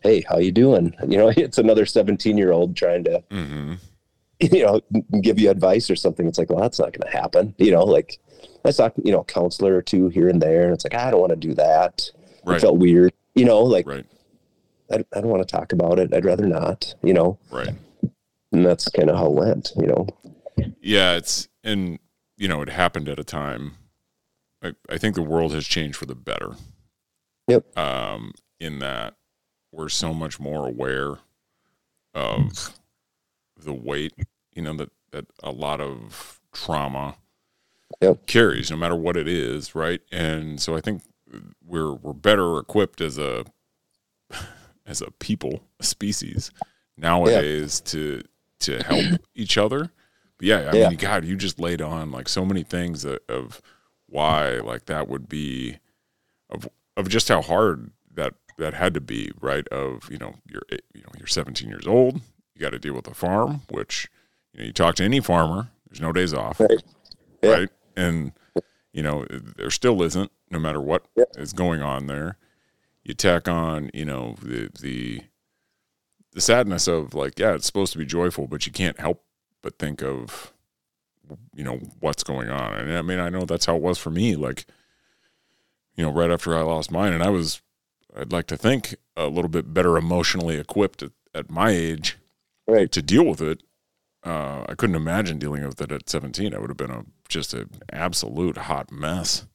"Hey, 0.02 0.22
how 0.28 0.38
you 0.38 0.52
doing?" 0.52 0.96
You 1.08 1.18
know, 1.18 1.30
it's 1.36 1.58
another 1.58 1.86
seventeen 1.86 2.38
year 2.38 2.52
old 2.52 2.76
trying 2.76 3.04
to. 3.06 3.24
Mm-hmm 3.30 3.74
you 4.40 4.66
know, 4.66 4.82
give 5.22 5.38
you 5.38 5.50
advice 5.50 5.90
or 5.90 5.98
something. 5.98 6.26
It's 6.26 6.38
like, 6.38 6.50
well, 6.50 6.62
that's 6.62 6.80
not 6.80 6.94
going 6.94 7.12
to 7.12 7.18
happen. 7.18 7.54
You 7.58 7.72
know, 7.72 7.84
like 7.84 8.20
I 8.64 8.72
saw, 8.72 8.90
you 9.04 9.12
know, 9.12 9.20
a 9.20 9.26
counselor 9.26 9.76
or 9.76 9.82
two 9.82 10.08
here 10.08 10.30
and 10.30 10.42
there. 10.42 10.64
And 10.64 10.74
it's 10.74 10.86
like, 10.86 10.96
I 10.96 11.12
don't 11.12 11.20
want 11.20 11.32
to 11.32 11.36
do 11.36 11.54
that. 11.56 12.10
Right. 12.46 12.58
It 12.58 12.62
felt 12.62 12.78
weird, 12.78 13.12
you 13.36 13.44
know, 13.44 13.60
like 13.60 13.86
right. 13.86 14.06
I, 14.92 15.04
I 15.14 15.22
don't 15.22 15.28
want 15.28 15.46
to 15.46 15.56
talk 15.56 15.74
about 15.74 16.00
it. 16.00 16.14
I'd 16.14 16.24
rather 16.24 16.48
not, 16.48 16.96
you 17.04 17.14
know? 17.14 17.38
Right. 17.52 17.70
And 18.52 18.66
that's 18.66 18.90
kind 18.90 19.10
of 19.10 19.18
how 19.18 19.28
it 19.28 19.34
went, 19.34 19.72
you 19.78 19.88
know? 19.88 20.08
Yeah. 20.82 21.16
It's, 21.16 21.48
and, 21.64 22.00
you 22.38 22.48
know, 22.48 22.62
it 22.62 22.70
happened 22.70 23.08
at 23.10 23.20
a 23.20 23.24
time. 23.24 23.74
I, 24.64 24.74
I 24.90 24.98
think 24.98 25.16
the 25.16 25.22
world 25.22 25.54
has 25.54 25.66
changed 25.66 25.98
for 25.98 26.06
the 26.06 26.16
better. 26.16 26.56
Yep. 27.48 27.78
Um, 27.78 28.34
in 28.60 28.80
that 28.80 29.16
we're 29.72 29.90
so 29.90 30.14
much 30.14 30.40
more 30.40 30.68
aware 30.68 31.18
of 32.14 32.80
the 33.58 33.74
weight, 33.74 34.14
you 34.54 34.62
know, 34.62 34.74
that, 34.74 34.92
that 35.12 35.26
a 35.44 35.52
lot 35.52 35.80
of 35.82 36.40
trauma 36.52 37.16
yep. 38.02 38.26
carries, 38.26 38.72
no 38.72 38.78
matter 38.78 38.96
what 38.96 39.18
it 39.18 39.28
is, 39.28 39.76
right? 39.76 40.02
And 40.12 40.62
so 40.62 40.76
I 40.76 40.82
think 40.82 41.04
we're 41.66 41.94
we're 41.94 42.14
better 42.14 42.58
equipped 42.58 43.02
as 43.02 43.18
a 43.18 43.46
as 44.86 45.02
a 45.02 45.12
people, 45.12 45.62
a 45.80 45.84
species 45.84 46.52
nowadays 46.98 47.82
yeah. 47.86 47.92
to 47.92 48.24
to 48.62 48.84
help 48.84 49.22
each 49.36 49.58
other. 49.58 49.92
But 50.38 50.48
yeah, 50.48 50.70
I 50.72 50.76
yeah. 50.76 50.90
mean, 50.90 50.98
God, 50.98 51.26
you 51.26 51.36
just 51.36 51.60
laid 51.60 51.82
on 51.82 52.12
like 52.12 52.30
so 52.30 52.46
many 52.46 52.64
things 52.64 53.02
that, 53.04 53.22
of 53.30 53.62
why 54.08 54.58
like 54.60 54.86
that 54.86 55.08
would 55.08 55.28
be 55.30 55.80
of 56.50 56.68
of 56.98 57.10
just 57.10 57.28
how 57.28 57.42
hard 57.42 57.92
that 58.14 58.34
that 58.58 58.74
had 58.74 58.94
to 58.94 59.02
be, 59.02 59.32
right? 59.40 59.68
Of 59.70 60.10
you 60.12 60.18
know, 60.18 60.36
you're 60.48 60.64
eh, 60.72 60.78
you 60.94 61.02
know 61.02 61.10
you're 61.18 61.28
17 61.28 61.68
years 61.68 61.88
old, 61.88 62.22
you 62.56 62.62
got 62.62 62.72
to 62.72 62.80
deal 62.80 62.94
with 62.94 63.08
a 63.08 63.14
farm, 63.14 63.62
which 63.70 64.08
you 64.54 64.60
know 64.60 64.66
you 64.66 64.74
talk 64.74 64.96
to 64.96 65.04
any 65.04 65.20
farmer. 65.20 65.70
There's 65.90 66.02
no 66.02 66.12
days 66.12 66.34
off, 66.34 66.60
right? 66.60 66.84
Yeah. 67.42 67.52
right? 67.52 67.70
And 67.96 68.32
you 68.94 69.04
know 69.04 69.26
there 69.30 69.72
still 69.72 70.02
isn't, 70.04 70.32
no 70.50 70.60
matter 70.60 70.82
what 70.82 71.06
yeah. 71.16 71.26
is 71.38 71.54
going 71.54 71.82
on 71.82 72.08
there. 72.08 72.38
You 73.04 73.14
tack 73.14 73.48
on, 73.48 73.90
you 73.94 74.06
know, 74.06 74.36
the 74.42 74.70
the 74.80 75.22
the 76.40 76.44
sadness 76.44 76.88
of 76.88 77.14
like, 77.14 77.38
yeah, 77.38 77.54
it's 77.54 77.66
supposed 77.66 77.92
to 77.92 78.00
be 78.00 78.06
joyful, 78.06 78.48
but 78.48 78.66
you 78.66 78.72
can't 78.72 78.98
help 78.98 79.26
but 79.62 79.78
think 79.78 80.02
of, 80.02 80.54
you 81.54 81.66
know, 81.66 81.82
what's 82.00 82.24
going 82.24 82.50
on. 82.50 82.76
And 82.76 82.98
I 82.98 83.02
mean, 83.02 83.20
I 83.20 83.28
know 83.28 83.42
that's 83.42 83.66
how 83.66 83.76
it 83.76 83.82
was 83.82 83.98
for 83.98 84.10
me. 84.10 84.38
Like, 84.38 84.66
you 85.96 86.06
know, 86.06 86.14
right 86.14 86.32
after 86.32 86.58
I 86.58 86.62
lost 86.62 86.92
mine, 86.92 87.12
and 87.12 87.22
I 87.22 87.30
was, 87.30 87.62
I'd 88.16 88.32
like 88.32 88.48
to 88.48 88.58
think, 88.58 88.96
a 89.18 89.28
little 89.28 89.50
bit 89.50 89.74
better 89.74 89.98
emotionally 89.98 90.58
equipped 90.58 91.04
at, 91.04 91.12
at 91.36 91.50
my 91.50 91.72
age 91.72 92.18
right. 92.68 92.90
to 92.90 93.02
deal 93.02 93.26
with 93.26 93.42
it. 93.42 93.62
Uh, 94.24 94.64
I 94.70 94.76
couldn't 94.76 94.96
imagine 94.96 95.40
dealing 95.40 95.66
with 95.66 95.82
it 95.82 95.92
at 95.92 96.10
17. 96.10 96.54
I 96.54 96.60
would 96.60 96.70
have 96.70 96.78
been 96.78 96.90
a 96.90 97.04
just 97.28 97.54
an 97.54 97.70
absolute 97.92 98.56
hot 98.56 98.94
mess. 98.94 99.46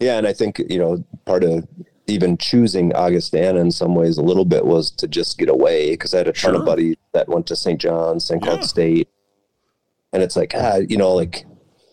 Yeah, 0.00 0.16
and 0.16 0.26
I 0.26 0.32
think 0.32 0.58
you 0.70 0.78
know 0.78 1.04
part 1.26 1.44
of 1.44 1.68
even 2.08 2.36
choosing 2.36 2.94
Augustana 2.94 3.60
in 3.60 3.70
some 3.70 3.94
ways 3.94 4.18
a 4.18 4.22
little 4.22 4.44
bit 4.44 4.64
was 4.64 4.90
to 4.92 5.08
just 5.08 5.38
get 5.38 5.48
away 5.48 5.92
because 5.92 6.14
I 6.14 6.18
had 6.18 6.28
a 6.28 6.32
ton 6.32 6.52
sure. 6.52 6.60
of 6.60 6.66
buddies 6.66 6.96
that 7.12 7.28
went 7.28 7.46
to 7.48 7.56
St. 7.56 7.80
John's, 7.80 8.24
St. 8.24 8.42
Cloud 8.42 8.60
yeah. 8.60 8.66
State, 8.66 9.08
and 10.12 10.22
it's 10.22 10.36
like 10.36 10.52
ah, 10.54 10.76
you 10.76 10.96
know, 10.96 11.12
like 11.14 11.44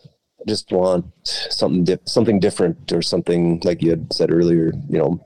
I 0.06 0.44
just 0.48 0.72
want 0.72 1.06
something 1.26 1.84
di- 1.84 2.00
something 2.06 2.40
different 2.40 2.92
or 2.92 3.02
something 3.02 3.62
like 3.64 3.82
you 3.82 3.92
had 3.92 4.14
said 4.14 4.32
earlier, 4.32 4.74
you 4.90 4.98
know, 4.98 5.26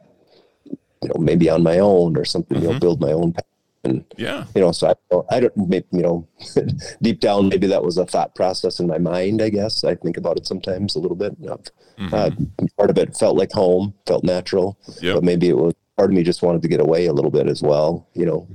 you 0.66 1.10
know, 1.10 1.20
maybe 1.20 1.50
on 1.50 1.64
my 1.64 1.80
own 1.80 2.18
or 2.18 2.26
something, 2.26 2.58
mm-hmm. 2.58 2.64
you 2.64 2.68
know, 2.70 2.74
mm-hmm. 2.74 2.80
build 2.80 3.02
my 3.02 3.12
own 3.12 3.34
path 3.34 3.46
and 3.84 4.06
yeah, 4.18 4.46
you 4.56 4.62
know, 4.62 4.72
so 4.72 4.94
I, 5.12 5.36
I 5.36 5.40
don't, 5.40 5.58
maybe, 5.58 5.86
you 5.92 6.02
know, 6.02 6.28
deep 7.02 7.20
down, 7.20 7.50
maybe 7.50 7.68
that 7.68 7.84
was 7.84 7.98
a 7.98 8.06
thought 8.06 8.36
process 8.36 8.80
in 8.80 8.88
my 8.88 8.98
mind. 8.98 9.42
I 9.42 9.50
guess 9.50 9.84
I 9.84 9.96
think 9.96 10.18
about 10.18 10.38
it 10.38 10.46
sometimes 10.46 10.96
a 10.96 11.00
little 11.00 11.16
bit. 11.16 11.36
You 11.40 11.48
know, 11.48 11.62
mm-hmm. 11.98 12.14
uh, 12.14 12.32
part 12.78 12.90
of 12.90 12.98
it 12.98 13.16
felt 13.16 13.38
like 13.38 13.52
home, 13.52 13.94
felt 14.06 14.24
natural, 14.24 14.78
yep. 15.02 15.16
but 15.16 15.24
maybe 15.24 15.50
it 15.50 15.58
was 15.58 15.74
part 15.98 16.10
of 16.10 16.16
me 16.16 16.24
just 16.24 16.42
wanted 16.42 16.62
to 16.62 16.68
get 16.68 16.82
away 16.82 17.06
a 17.08 17.14
little 17.14 17.32
bit 17.32 17.48
as 17.48 17.62
well. 17.62 18.08
You 18.14 18.26
know, 18.26 18.48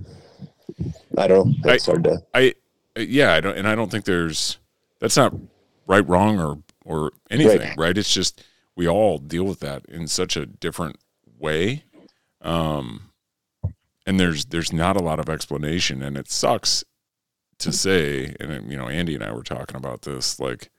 I 1.18 1.26
don't 1.26 1.48
know. 1.64 1.72
It's 1.72 1.86
hard 1.86 2.04
to. 2.04 2.22
I 2.34 2.54
yeah, 2.96 3.34
I 3.34 3.40
don't, 3.40 3.56
and 3.56 3.66
I 3.66 3.74
don't 3.74 3.90
think 3.90 4.04
there's 4.04 4.58
that's 5.00 5.16
not 5.16 5.34
right, 5.86 6.06
wrong, 6.08 6.38
or 6.38 6.58
or 6.84 7.12
anything. 7.30 7.60
Right. 7.60 7.76
right? 7.78 7.98
It's 7.98 8.12
just 8.12 8.44
we 8.76 8.88
all 8.88 9.18
deal 9.18 9.44
with 9.44 9.60
that 9.60 9.84
in 9.86 10.06
such 10.06 10.36
a 10.36 10.46
different 10.46 10.96
way. 11.38 11.84
Um, 12.40 13.10
and 14.06 14.18
there's 14.18 14.46
there's 14.46 14.72
not 14.72 14.96
a 14.96 15.02
lot 15.02 15.18
of 15.18 15.28
explanation 15.28 16.02
and 16.02 16.16
it 16.16 16.30
sucks 16.30 16.84
to 17.58 17.72
say 17.72 18.34
and 18.40 18.70
you 18.70 18.76
know 18.76 18.88
Andy 18.88 19.14
and 19.14 19.24
I 19.24 19.32
were 19.32 19.42
talking 19.42 19.76
about 19.76 20.02
this 20.02 20.38
like 20.38 20.70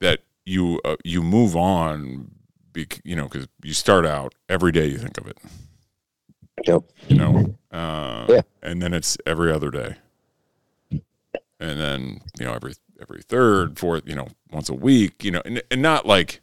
that 0.00 0.20
you 0.44 0.80
uh, 0.84 0.96
you 1.04 1.22
move 1.22 1.56
on 1.56 2.30
bec- 2.72 3.00
you 3.04 3.16
know 3.16 3.28
cuz 3.28 3.48
you 3.62 3.74
start 3.74 4.06
out 4.06 4.34
every 4.48 4.72
day 4.72 4.86
you 4.86 4.98
think 4.98 5.18
of 5.18 5.26
it. 5.26 5.38
Yep. 6.66 6.82
You 7.08 7.16
know? 7.16 7.58
Uh, 7.70 8.26
yeah. 8.28 8.42
and 8.62 8.80
then 8.80 8.94
it's 8.94 9.18
every 9.26 9.52
other 9.52 9.70
day. 9.70 9.96
And 10.90 11.80
then 11.80 12.20
you 12.38 12.44
know 12.44 12.54
every 12.54 12.74
every 13.00 13.22
third, 13.22 13.78
fourth, 13.78 14.02
you 14.06 14.14
know, 14.14 14.28
once 14.50 14.68
a 14.68 14.74
week, 14.74 15.24
you 15.24 15.30
know, 15.30 15.42
and, 15.44 15.62
and 15.70 15.82
not 15.82 16.06
like 16.06 16.40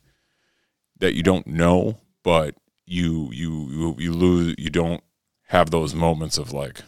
that 1.00 1.16
you 1.16 1.24
don't 1.24 1.48
know, 1.48 2.00
but 2.24 2.56
you 2.92 3.30
you 3.32 3.70
you 3.70 3.96
you 3.98 4.14
lose 4.14 4.54
you 4.58 4.70
don't 4.70 5.02
have 5.48 5.72
those 5.72 5.96
moments 5.96 6.38
of 6.38 6.52
like 6.52 6.82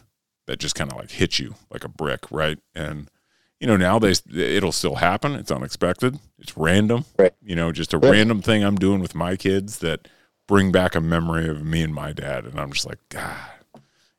that 0.46 0.58
just 0.58 0.74
kind 0.74 0.92
of 0.92 0.98
like 0.98 1.10
hit 1.10 1.38
you 1.38 1.54
like 1.70 1.82
a 1.82 1.88
brick, 1.88 2.30
right? 2.30 2.58
And 2.74 3.10
you 3.58 3.66
know, 3.66 3.78
now 3.78 3.98
they 3.98 4.12
it'll 4.34 4.72
still 4.72 4.96
happen. 4.96 5.34
It's 5.34 5.50
unexpected. 5.50 6.18
It's 6.38 6.56
random. 6.56 7.06
Right. 7.18 7.32
You 7.42 7.56
know, 7.56 7.72
just 7.72 7.94
a 7.94 7.98
yeah. 8.02 8.10
random 8.10 8.42
thing 8.42 8.62
I'm 8.62 8.76
doing 8.76 9.00
with 9.00 9.14
my 9.14 9.36
kids 9.36 9.78
that 9.78 10.06
bring 10.46 10.70
back 10.70 10.94
a 10.94 11.00
memory 11.00 11.48
of 11.48 11.64
me 11.64 11.82
and 11.82 11.94
my 11.94 12.12
dad 12.12 12.44
and 12.44 12.60
I'm 12.60 12.72
just 12.72 12.86
like, 12.86 12.98
god. 13.08 13.50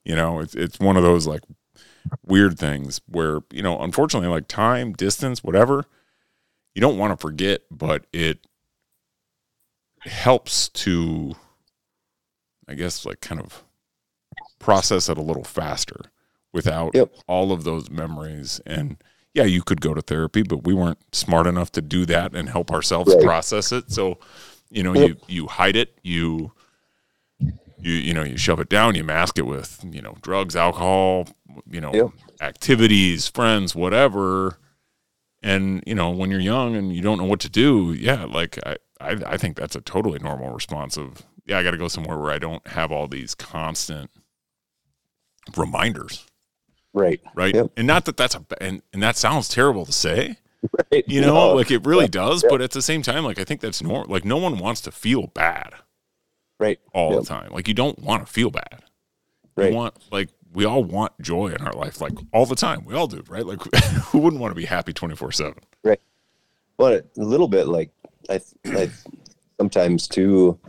You 0.03 0.15
know, 0.15 0.39
it's 0.39 0.55
it's 0.55 0.79
one 0.79 0.97
of 0.97 1.03
those 1.03 1.27
like 1.27 1.43
weird 2.25 2.57
things 2.57 2.99
where, 3.07 3.41
you 3.51 3.61
know, 3.61 3.79
unfortunately 3.79 4.29
like 4.29 4.47
time, 4.47 4.93
distance, 4.93 5.43
whatever, 5.43 5.85
you 6.73 6.81
don't 6.81 6.97
want 6.97 7.11
to 7.11 7.21
forget, 7.21 7.61
but 7.69 8.05
it 8.11 8.47
helps 10.01 10.69
to 10.69 11.35
I 12.67 12.73
guess 12.73 13.05
like 13.05 13.21
kind 13.21 13.41
of 13.41 13.63
process 14.59 15.09
it 15.09 15.17
a 15.17 15.21
little 15.21 15.43
faster 15.43 16.11
without 16.53 16.95
yep. 16.95 17.13
all 17.27 17.51
of 17.51 17.63
those 17.63 17.89
memories 17.89 18.61
and 18.65 18.97
yeah, 19.35 19.43
you 19.43 19.61
could 19.61 19.81
go 19.81 19.93
to 19.93 20.01
therapy, 20.01 20.43
but 20.43 20.63
we 20.63 20.73
weren't 20.73 20.97
smart 21.13 21.45
enough 21.45 21.69
to 21.73 21.81
do 21.81 22.05
that 22.05 22.33
and 22.33 22.47
help 22.47 22.71
ourselves 22.71 23.13
right. 23.13 23.23
process 23.23 23.73
it. 23.73 23.91
So, 23.91 24.17
you 24.69 24.81
know, 24.81 24.93
yep. 24.93 25.09
you 25.09 25.17
you 25.27 25.47
hide 25.47 25.75
it, 25.75 25.99
you 26.03 26.53
you 27.39 27.91
you 27.91 28.13
know, 28.13 28.23
you 28.23 28.37
shove 28.37 28.61
it 28.61 28.69
down, 28.69 28.95
you 28.95 29.03
mask 29.03 29.37
it 29.37 29.45
with, 29.45 29.85
you 29.91 30.01
know, 30.01 30.15
drugs, 30.21 30.55
alcohol, 30.55 31.27
you 31.69 31.81
know, 31.81 31.93
yep. 31.93 32.07
activities, 32.39 33.27
friends, 33.27 33.75
whatever. 33.75 34.57
And, 35.43 35.83
you 35.85 35.93
know, 35.93 36.09
when 36.11 36.31
you're 36.31 36.39
young 36.39 36.77
and 36.77 36.95
you 36.95 37.01
don't 37.01 37.17
know 37.17 37.25
what 37.25 37.41
to 37.41 37.49
do, 37.49 37.91
yeah, 37.91 38.23
like 38.23 38.57
I 38.65 38.77
I, 39.01 39.17
I 39.25 39.37
think 39.37 39.57
that's 39.57 39.75
a 39.75 39.81
totally 39.81 40.19
normal 40.19 40.51
response 40.51 40.97
of, 40.97 41.23
yeah, 41.45 41.57
I 41.57 41.63
got 41.63 41.71
to 41.71 41.77
go 41.77 41.87
somewhere 41.87 42.17
where 42.17 42.31
I 42.31 42.39
don't 42.39 42.65
have 42.67 42.91
all 42.91 43.07
these 43.07 43.35
constant 43.35 44.09
reminders. 45.55 46.25
Right. 46.93 47.21
Right. 47.35 47.53
Yep. 47.53 47.71
And 47.77 47.87
not 47.87 48.05
that 48.05 48.17
that's 48.17 48.35
a, 48.35 48.45
and, 48.61 48.81
and 48.93 49.03
that 49.03 49.17
sounds 49.17 49.49
terrible 49.49 49.85
to 49.85 49.91
say, 49.91 50.37
right. 50.91 51.03
you 51.07 51.21
know, 51.21 51.33
no. 51.33 51.53
like 51.53 51.71
it 51.71 51.85
really 51.85 52.07
does, 52.07 52.43
but 52.47 52.61
at 52.61 52.71
the 52.71 52.81
same 52.81 53.01
time, 53.01 53.23
like 53.23 53.39
I 53.39 53.43
think 53.43 53.61
that's 53.61 53.83
normal. 53.83 54.11
Like 54.11 54.25
no 54.25 54.37
one 54.37 54.57
wants 54.57 54.81
to 54.81 54.91
feel 54.91 55.27
bad. 55.27 55.73
Right. 56.57 56.79
All 56.93 57.19
the 57.19 57.25
time. 57.25 57.51
Like 57.51 57.67
you 57.67 57.73
don't 57.73 57.99
want 57.99 58.25
to 58.25 58.31
feel 58.31 58.49
bad. 58.49 58.83
Right. 59.55 59.69
You 59.69 59.75
want, 59.75 59.95
like, 60.11 60.29
we 60.53 60.65
all 60.65 60.83
want 60.83 61.13
joy 61.21 61.49
in 61.49 61.61
our 61.61 61.73
life, 61.73 61.99
like 61.99 62.13
all 62.33 62.45
the 62.45 62.55
time. 62.55 62.85
We 62.85 62.95
all 62.95 63.07
do, 63.07 63.23
right? 63.27 63.45
Like, 63.45 63.59
who 64.05 64.19
wouldn't 64.19 64.41
want 64.41 64.51
to 64.51 64.55
be 64.55 64.65
happy 64.65 64.93
24 64.93 65.31
7? 65.33 65.53
Right. 65.83 65.99
Well, 66.77 66.93
a 66.93 67.03
little 67.15 67.47
bit 67.47 67.67
like 67.67 67.91
I, 68.29 68.41
I 68.65 68.89
sometimes 69.57 70.07
too, 70.07 70.59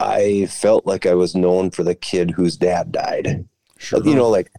I 0.00 0.46
felt 0.46 0.86
like 0.86 1.04
I 1.04 1.14
was 1.14 1.34
known 1.34 1.70
for 1.70 1.82
the 1.82 1.94
kid 1.94 2.30
whose 2.30 2.56
dad 2.56 2.90
died. 2.90 3.46
Sure. 3.76 4.02
You 4.02 4.14
know, 4.14 4.28
like, 4.28 4.50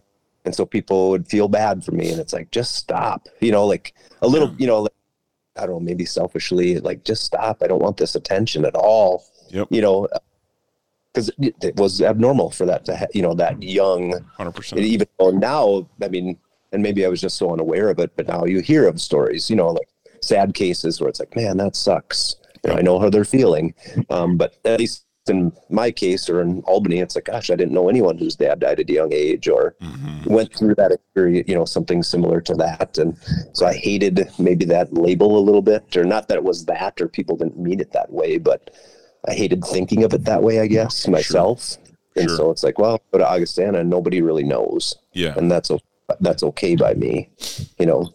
and 0.44 0.54
so 0.54 0.64
people 0.64 1.10
would 1.10 1.28
feel 1.28 1.48
bad 1.48 1.84
for 1.84 1.92
me, 1.92 2.10
and 2.10 2.20
it's 2.20 2.32
like, 2.32 2.50
just 2.52 2.76
stop. 2.76 3.28
You 3.40 3.52
know, 3.52 3.66
like 3.66 3.94
a 4.22 4.28
little, 4.28 4.48
yeah. 4.50 4.56
you 4.58 4.66
know, 4.68 4.82
like, 4.82 4.92
I 5.56 5.66
don't 5.66 5.70
know, 5.70 5.80
maybe 5.80 6.04
selfishly, 6.04 6.78
like, 6.80 7.04
just 7.04 7.24
stop. 7.24 7.62
I 7.62 7.66
don't 7.66 7.82
want 7.82 7.96
this 7.96 8.14
attention 8.14 8.64
at 8.64 8.74
all. 8.74 9.24
Yep. 9.50 9.68
You 9.70 9.82
know, 9.82 10.08
because 11.12 11.30
it, 11.38 11.54
it, 11.62 11.76
was 11.76 12.00
abnormal 12.00 12.50
for 12.50 12.64
that 12.66 12.84
to, 12.86 12.96
ha- 12.96 13.06
you 13.12 13.20
know, 13.20 13.34
that 13.34 13.62
young. 13.62 14.24
Hundred 14.36 14.52
percent. 14.52 14.80
Even 14.80 15.06
though 15.18 15.30
now, 15.30 15.86
I 16.02 16.08
mean, 16.08 16.38
and 16.72 16.82
maybe 16.82 17.04
I 17.04 17.08
was 17.08 17.20
just 17.20 17.36
so 17.36 17.52
unaware 17.52 17.90
of 17.90 17.98
it, 17.98 18.12
but 18.16 18.28
now 18.28 18.44
you 18.44 18.60
hear 18.60 18.88
of 18.88 19.00
stories, 19.00 19.50
you 19.50 19.56
know, 19.56 19.68
like 19.68 19.88
sad 20.22 20.54
cases 20.54 21.00
where 21.00 21.10
it's 21.10 21.20
like, 21.20 21.36
man, 21.36 21.58
that 21.58 21.76
sucks. 21.76 22.36
You 22.64 22.70
know, 22.70 22.78
I 22.78 22.82
know 22.82 22.98
how 22.98 23.10
they're 23.10 23.24
feeling. 23.24 23.74
Um, 24.08 24.36
but 24.36 24.56
at 24.64 24.78
least 24.78 25.04
in 25.28 25.52
my 25.70 25.90
case 25.90 26.28
or 26.28 26.40
in 26.40 26.62
Albany, 26.62 26.98
it's 26.98 27.14
like, 27.14 27.26
gosh, 27.26 27.50
I 27.50 27.56
didn't 27.56 27.74
know 27.74 27.88
anyone 27.88 28.18
whose 28.18 28.36
dad 28.36 28.60
died 28.60 28.80
at 28.80 28.90
a 28.90 28.92
young 28.92 29.12
age 29.12 29.48
or 29.48 29.76
mm-hmm. 29.80 30.32
went 30.32 30.54
through 30.54 30.74
that 30.76 30.92
experience, 30.92 31.48
you 31.48 31.54
know, 31.54 31.64
something 31.64 32.02
similar 32.02 32.40
to 32.40 32.54
that. 32.54 32.98
And 32.98 33.16
so 33.52 33.66
I 33.66 33.74
hated 33.74 34.28
maybe 34.38 34.64
that 34.66 34.92
label 34.92 35.38
a 35.38 35.40
little 35.40 35.62
bit, 35.62 35.96
or 35.96 36.04
not 36.04 36.28
that 36.28 36.38
it 36.38 36.44
was 36.44 36.64
that, 36.66 37.00
or 37.00 37.08
people 37.08 37.36
didn't 37.36 37.58
mean 37.58 37.80
it 37.80 37.92
that 37.92 38.12
way, 38.12 38.38
but 38.38 38.70
I 39.28 39.34
hated 39.34 39.64
thinking 39.64 40.02
of 40.02 40.12
it 40.12 40.24
that 40.24 40.42
way, 40.42 40.60
I 40.60 40.66
guess, 40.66 41.06
myself. 41.06 41.62
Sure. 41.62 41.78
And 42.16 42.28
sure. 42.28 42.36
so 42.36 42.50
it's 42.50 42.62
like, 42.62 42.78
well, 42.78 43.00
go 43.12 43.18
to 43.18 43.28
Augustana 43.28 43.78
and 43.80 43.88
nobody 43.88 44.20
really 44.20 44.44
knows. 44.44 44.96
Yeah. 45.12 45.34
And 45.36 45.50
that's, 45.50 45.70
that's 46.20 46.42
okay 46.42 46.76
by 46.76 46.94
me, 46.94 47.30
you 47.78 47.86
know? 47.86 48.12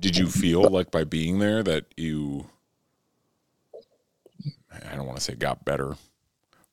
Did 0.00 0.16
you 0.16 0.26
feel 0.26 0.62
like 0.62 0.90
by 0.90 1.04
being 1.04 1.38
there 1.38 1.62
that 1.62 1.84
you, 1.96 2.46
I 4.90 4.96
don't 4.96 5.06
want 5.06 5.18
to 5.18 5.24
say 5.24 5.34
got 5.34 5.64
better, 5.64 5.94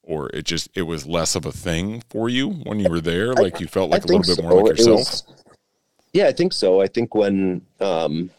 or 0.10 0.30
it 0.34 0.44
just 0.44 0.70
it 0.76 0.82
was 0.82 1.06
less 1.06 1.36
of 1.36 1.46
a 1.46 1.52
thing 1.52 2.04
for 2.10 2.28
you 2.28 2.50
when 2.50 2.80
you 2.80 2.90
were 2.90 3.00
there? 3.00 3.34
Like 3.34 3.60
you 3.60 3.68
felt 3.68 3.92
like 3.92 4.02
I 4.02 4.14
a 4.14 4.18
little 4.18 4.36
bit 4.36 4.44
more 4.44 4.64
like 4.64 4.78
yourself. 4.78 4.98
Was, 4.98 5.24
yeah, 6.14 6.28
I 6.28 6.32
think 6.32 6.52
so. 6.52 6.82
I 6.82 6.88
think 6.88 7.14
when 7.14 7.62
um, 7.80 8.32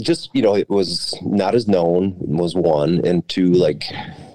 just 0.00 0.30
you 0.32 0.42
know 0.42 0.54
it 0.54 0.70
was 0.70 1.14
not 1.22 1.54
as 1.54 1.66
known 1.66 2.14
was 2.20 2.54
one, 2.54 3.04
and 3.04 3.28
two 3.28 3.52
like 3.52 3.82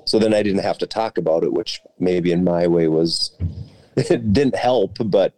so 0.05 0.19
then 0.19 0.33
I 0.33 0.43
didn't 0.43 0.63
have 0.63 0.77
to 0.79 0.87
talk 0.87 1.17
about 1.17 1.43
it, 1.43 1.53
which 1.53 1.81
maybe 1.99 2.33
in 2.33 2.43
my 2.43 2.67
way 2.67 2.89
was 2.89 3.31
it 3.95 4.33
didn't 4.33 4.57
help, 4.57 4.97
but 5.05 5.33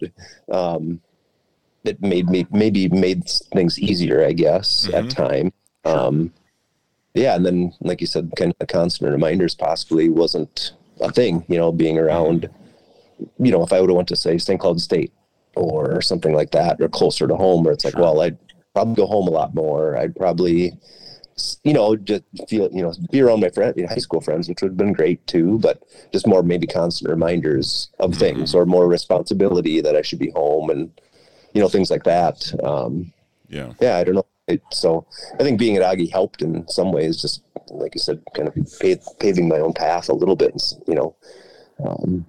um, 0.52 1.00
it 1.84 2.02
made 2.02 2.28
me 2.28 2.48
maybe 2.50 2.89
made 2.89 3.30
things 3.54 3.78
easier, 3.78 4.26
I 4.26 4.34
guess, 4.34 4.88
mm-hmm. 4.88 4.96
at 4.96 5.12
time. 5.12 5.54
Um, 5.86 6.34
yeah, 7.14 7.36
and 7.36 7.46
then 7.46 7.74
like 7.82 8.02
you 8.02 8.08
said, 8.08 8.32
kind 8.36 8.54
of 8.60 8.68
constant 8.68 9.12
reminders 9.12 9.54
possibly 9.54 10.10
wasn't 10.10 10.72
a 11.02 11.12
thing. 11.12 11.46
You 11.48 11.58
know, 11.58 11.72
being 11.72 11.98
around. 11.98 12.50
You 13.39 13.52
know, 13.52 13.64
if 13.64 13.72
I 13.72 13.80
would 13.80 13.89
have 13.89 13.96
went 13.96 14.10
to 14.10 14.16
say 14.16 14.38
St. 14.38 14.60
Cloud 14.60 14.82
State 14.82 15.14
or 15.56 16.02
something 16.02 16.34
like 16.34 16.52
that, 16.52 16.82
or 16.82 16.89
closer 16.89 17.28
to 17.28 17.36
home, 17.36 17.64
where 17.64 17.74
it's 17.74 17.86
like, 17.86 17.98
well, 17.98 18.20
I'd 18.20 18.38
probably 18.74 18.96
go 18.96 19.08
home 19.08 19.28
a 19.28 19.32
lot 19.32 19.56
more. 19.56 19.96
I'd 19.96 20.14
probably, 20.18 20.78
you 21.64 21.74
know, 21.74 21.96
just 21.96 22.24
feel, 22.50 22.70
you 22.74 22.82
know, 22.82 22.93
be 23.10 23.22
around 23.22 23.39
my 23.39 23.50
friend, 23.50 23.74
you 23.78 23.84
know, 23.84 23.89
high 23.89 24.00
school 24.00 24.20
friends, 24.20 24.50
which 24.50 24.62
would 24.62 24.72
have 24.72 24.78
been 24.78 24.91
great 24.91 25.26
too, 25.28 25.60
but 25.60 25.82
just 26.12 26.28
more 26.28 26.43
maybe 26.43 26.68
constant 26.68 27.10
reminders 27.10 27.89
of 28.00 28.12
mm-hmm. 28.12 28.20
things 28.20 28.54
or 28.54 28.66
more 28.66 28.89
responsibility 28.89 29.80
that 29.80 29.96
I 29.96 30.02
should 30.02 30.20
be 30.20 30.32
home 30.32 30.70
and 30.70 30.91
you 31.56 31.62
know, 31.62 31.70
things 31.70 31.89
like 31.89 32.04
that. 32.04 32.54
Um, 32.64 33.14
yeah. 33.48 33.72
Yeah. 33.80 33.98
I 33.98 34.04
don't 34.04 34.16
know. 34.16 34.26
It, 34.48 34.62
so 34.72 35.08
I 35.39 35.43
think 35.43 35.58
being 35.58 35.78
at 35.78 35.82
Augie 35.82 36.12
helped 36.12 36.43
in 36.43 36.68
some 36.68 36.91
ways, 36.91 37.20
just 37.20 37.41
like 37.70 37.95
you 37.95 37.99
said, 37.99 38.22
kind 38.34 38.47
of 38.47 38.55
pave, 38.80 39.03
paving 39.20 39.47
my 39.47 39.59
own 39.59 39.74
path 39.74 40.09
a 40.09 40.13
little 40.13 40.36
bit, 40.36 40.61
you 40.88 40.95
know. 40.95 41.16
Um, 41.86 42.26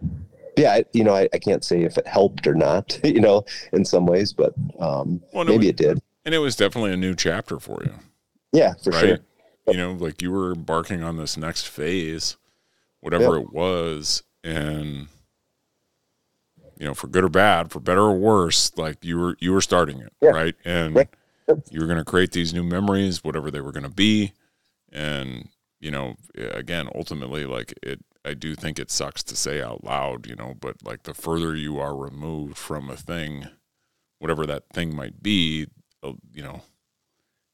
yeah, 0.57 0.73
I, 0.73 0.85
you 0.93 1.05
know, 1.05 1.15
I, 1.15 1.29
I, 1.33 1.39
can't 1.39 1.63
say 1.63 1.83
if 1.83 1.99
it 1.99 2.07
helped 2.07 2.47
or 2.47 2.55
not, 2.55 2.99
you 3.05 3.21
know, 3.21 3.45
in 3.73 3.85
some 3.85 4.07
ways, 4.07 4.33
but 4.33 4.55
um, 4.79 5.23
well, 5.33 5.45
maybe 5.45 5.69
it, 5.69 5.77
did. 5.77 6.01
And 6.25 6.35
it 6.35 6.39
was 6.39 6.57
definitely 6.57 6.93
a 6.93 6.97
new 6.97 7.15
chapter 7.15 7.61
for 7.61 7.83
you. 7.85 7.95
Yeah, 8.53 8.75
for 8.83 8.91
right? 8.91 9.01
sure. 9.01 9.19
You 9.69 9.77
know, 9.77 9.93
like 9.93 10.23
you 10.23 10.31
were 10.31 10.53
embarking 10.53 11.03
on 11.03 11.17
this 11.17 11.37
next 11.37 11.67
phase, 11.69 12.37
whatever 13.01 13.37
it 13.37 13.53
was, 13.53 14.23
and 14.45 15.09
you 16.79 16.87
know, 16.87 16.95
for 16.95 17.09
good 17.09 17.25
or 17.25 17.29
bad, 17.29 17.71
for 17.71 17.81
better 17.81 18.03
or 18.03 18.17
worse, 18.17 18.71
like 18.77 19.05
you 19.05 19.19
were 19.19 19.37
you 19.41 19.53
were 19.53 19.61
starting 19.61 20.01
it, 20.01 20.13
yeah. 20.21 20.31
right? 20.31 20.55
And 20.65 20.97
right. 20.97 21.09
you 21.71 21.81
were 21.81 21.87
going 21.87 21.99
to 21.99 22.05
create 22.05 22.33
these 22.33 22.55
new 22.55 22.63
memories, 22.63 23.25
whatever 23.25 23.51
they 23.51 23.61
were 23.61 23.73
going 23.73 23.83
to 23.83 23.89
be, 23.89 24.33
and 24.97 25.49
you 25.79 25.91
know, 25.91 26.17
again, 26.35 26.89
ultimately, 26.95 27.45
like 27.45 27.75
it, 27.83 28.03
I 28.25 28.35
do 28.35 28.55
think 28.55 28.79
it 28.79 28.91
sucks 28.91 29.23
to 29.25 29.37
say 29.37 29.63
out 29.63 29.85
loud, 29.85 30.27
you 30.27 30.35
know, 30.35 30.55
but 30.59 30.77
like 30.83 31.05
the 31.05 31.15
further 31.15 31.55
you 31.55 31.79
are 31.79 31.95
removed 31.95 32.57
from 32.57 32.91
a 32.91 32.97
thing, 32.97 33.47
whatever 34.19 34.47
that 34.47 34.65
thing 34.73 34.97
might 34.97 35.23
be, 35.23 35.67
uh, 36.03 36.15
you 36.33 36.43
know, 36.43 36.63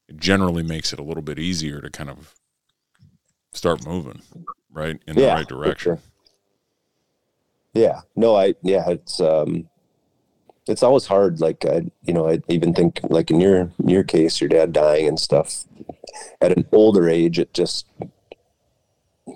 it 0.07 0.17
generally 0.17 0.63
makes 0.63 0.93
it 0.93 0.99
a 0.99 1.03
little 1.03 1.21
bit 1.21 1.37
easier 1.37 1.81
to 1.81 1.89
kind 1.89 2.09
of 2.09 2.33
start 3.51 3.85
moving 3.85 4.21
right 4.71 4.99
in 5.05 5.17
yeah, 5.17 5.27
the 5.27 5.33
right 5.35 5.47
direction. 5.47 5.97
Sure. 5.97 5.99
Yeah, 7.73 8.01
no, 8.15 8.35
I, 8.35 8.55
yeah, 8.61 8.89
it's, 8.89 9.19
um, 9.19 9.67
it's 10.67 10.83
always 10.83 11.05
hard. 11.05 11.41
Like, 11.41 11.65
I, 11.65 11.81
you 12.03 12.13
know, 12.13 12.29
I 12.29 12.41
even 12.47 12.73
think 12.73 12.99
like 13.03 13.31
in 13.31 13.41
your, 13.41 13.71
in 13.79 13.89
your 13.89 14.03
case, 14.03 14.39
your 14.39 14.47
dad 14.47 14.71
dying 14.73 15.07
and 15.07 15.19
stuff 15.19 15.65
at 16.41 16.51
an 16.51 16.67
older 16.71 17.09
age, 17.09 17.39
it 17.39 17.53
just, 17.53 17.87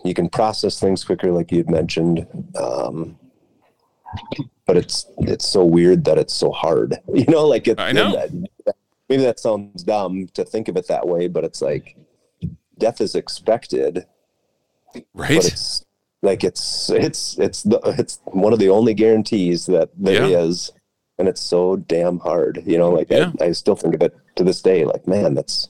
you 0.04 0.14
can 0.14 0.30
process 0.30 0.80
things 0.80 1.04
quicker, 1.04 1.32
like 1.32 1.52
you'd 1.52 1.70
mentioned. 1.70 2.28
Um, 2.56 3.18
but 4.66 4.78
it's, 4.78 5.06
it's 5.20 5.48
so 5.48 5.64
weird 5.64 6.06
that 6.06 6.18
it's 6.18 6.34
so 6.34 6.52
hard, 6.52 6.98
you 7.14 7.26
know, 7.28 7.46
like 7.48 7.68
it, 7.68 7.80
I 7.80 7.92
know. 7.92 8.12
That, 8.12 8.76
maybe 9.10 9.24
that 9.24 9.40
sounds 9.40 9.84
dumb 9.84 10.28
to 10.34 10.44
think 10.44 10.68
of 10.68 10.78
it 10.78 10.88
that 10.88 11.08
way, 11.08 11.28
but 11.28 11.44
it's 11.44 11.62
like 11.62 11.96
death 12.78 13.02
is 13.02 13.16
expected. 13.16 14.06
Right. 15.14 15.36
But 15.36 15.46
it's, 15.46 15.86
like 16.24 16.44
it's 16.44 16.90
it's 16.90 17.38
it's 17.38 17.64
the 17.64 17.80
it's 17.98 18.20
one 18.26 18.52
of 18.52 18.60
the 18.60 18.70
only 18.70 18.94
guarantees 18.96 19.68
that 19.68 19.90
there 19.96 20.28
yeah. 20.28 20.40
is, 20.40 20.72
and 21.20 21.28
it's 21.28 21.42
so 21.42 21.76
damn 21.76 22.20
hard. 22.20 22.64
You 22.66 22.78
know, 22.78 22.90
like 22.90 23.10
yeah. 23.10 23.32
I, 23.40 23.46
I, 23.46 23.52
still 23.52 23.76
think 23.76 23.94
of 23.94 24.02
it 24.02 24.16
to 24.36 24.44
this 24.44 24.62
day, 24.62 24.84
like, 24.84 25.08
man, 25.08 25.36
that's 25.36 25.70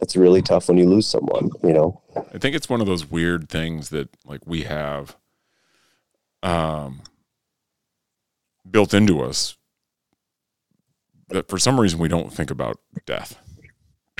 that's 0.00 0.16
really 0.16 0.42
tough 0.42 0.68
when 0.68 0.78
you 0.78 0.88
lose 0.88 1.06
someone, 1.06 1.50
you 1.62 1.72
know. 1.72 2.00
I 2.16 2.38
think 2.38 2.54
it's 2.54 2.68
one 2.68 2.80
of 2.80 2.86
those 2.86 3.10
weird 3.10 3.48
things 3.48 3.88
that 3.90 4.08
like 4.24 4.40
we 4.46 4.62
have 4.62 5.16
um 6.42 7.02
built 8.70 8.94
into 8.94 9.20
us 9.22 9.56
that 11.30 11.48
for 11.48 11.58
some 11.58 11.80
reason 11.80 11.98
we 11.98 12.08
don't 12.08 12.32
think 12.32 12.50
about 12.50 12.78
death. 13.06 13.38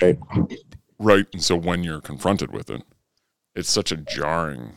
Right. 0.02 0.18
Right. 0.98 1.26
And 1.32 1.42
so 1.42 1.56
when 1.56 1.82
you're 1.84 2.00
confronted 2.00 2.52
with 2.52 2.70
it, 2.70 2.82
it's 3.54 3.70
such 3.70 3.92
a 3.92 3.96
jarring 3.96 4.72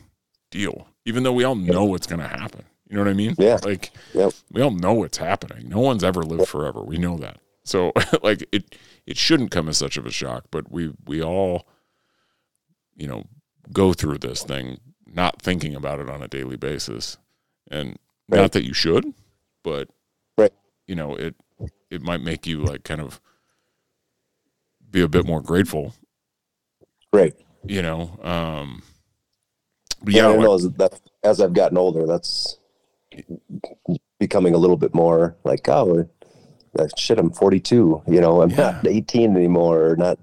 deal, 0.50 0.88
even 1.04 1.22
though 1.24 1.32
we 1.32 1.44
all 1.44 1.54
know 1.54 1.84
what's 1.84 2.06
going 2.06 2.20
to 2.20 2.28
happen. 2.28 2.64
You 2.88 2.96
know 2.96 3.02
what 3.04 3.10
I 3.10 3.14
mean? 3.14 3.34
Yeah. 3.38 3.58
Like, 3.64 3.90
Yep. 4.14 4.32
we 4.50 4.62
all 4.62 4.70
know 4.70 4.92
what's 4.94 5.18
happening. 5.18 5.68
No 5.68 5.80
one's 5.80 6.04
ever 6.04 6.22
lived 6.22 6.48
forever. 6.48 6.82
We 6.82 6.98
know 6.98 7.16
that. 7.18 7.38
So, 7.64 7.92
like, 8.22 8.46
it 8.52 8.76
it 9.06 9.16
shouldn't 9.16 9.50
come 9.50 9.68
as 9.68 9.76
such 9.78 9.96
of 9.96 10.06
a 10.06 10.10
shock, 10.10 10.46
but 10.50 10.70
we 10.70 10.92
we 11.06 11.22
all, 11.22 11.66
you 12.96 13.06
know, 13.06 13.24
go 13.72 13.92
through 13.92 14.18
this 14.18 14.42
thing 14.42 14.78
not 15.06 15.42
thinking 15.42 15.74
about 15.74 16.00
it 16.00 16.08
on 16.08 16.22
a 16.22 16.28
daily 16.28 16.56
basis, 16.56 17.18
and 17.70 17.98
not 18.28 18.52
that 18.52 18.64
you 18.64 18.72
should, 18.72 19.12
but 19.62 19.88
Right. 20.38 20.52
you 20.86 20.94
know, 20.94 21.14
it 21.16 21.34
it 21.90 22.00
might 22.02 22.22
make 22.22 22.46
you 22.46 22.62
like 22.62 22.84
kind 22.84 23.00
of 23.00 23.20
be 24.90 25.02
a 25.02 25.08
bit 25.08 25.26
more 25.26 25.40
grateful 25.40 25.94
Right. 27.12 27.34
you 27.64 27.80
know 27.82 28.18
um 28.22 28.82
but 30.02 30.12
Yeah, 30.14 30.34
know 30.36 30.54
as, 30.54 30.68
that, 30.72 31.00
as 31.22 31.40
I've 31.40 31.52
gotten 31.52 31.78
older, 31.78 32.06
that's 32.06 32.58
becoming 34.18 34.54
a 34.54 34.58
little 34.58 34.76
bit 34.76 34.94
more 34.94 35.36
like, 35.44 35.68
oh, 35.68 36.08
shit, 36.96 37.18
I'm 37.18 37.30
42. 37.30 38.02
You 38.06 38.20
know, 38.20 38.42
I'm 38.42 38.54
not 38.54 38.86
18 38.86 39.36
anymore, 39.36 39.90
or 39.90 39.96
not 39.96 40.18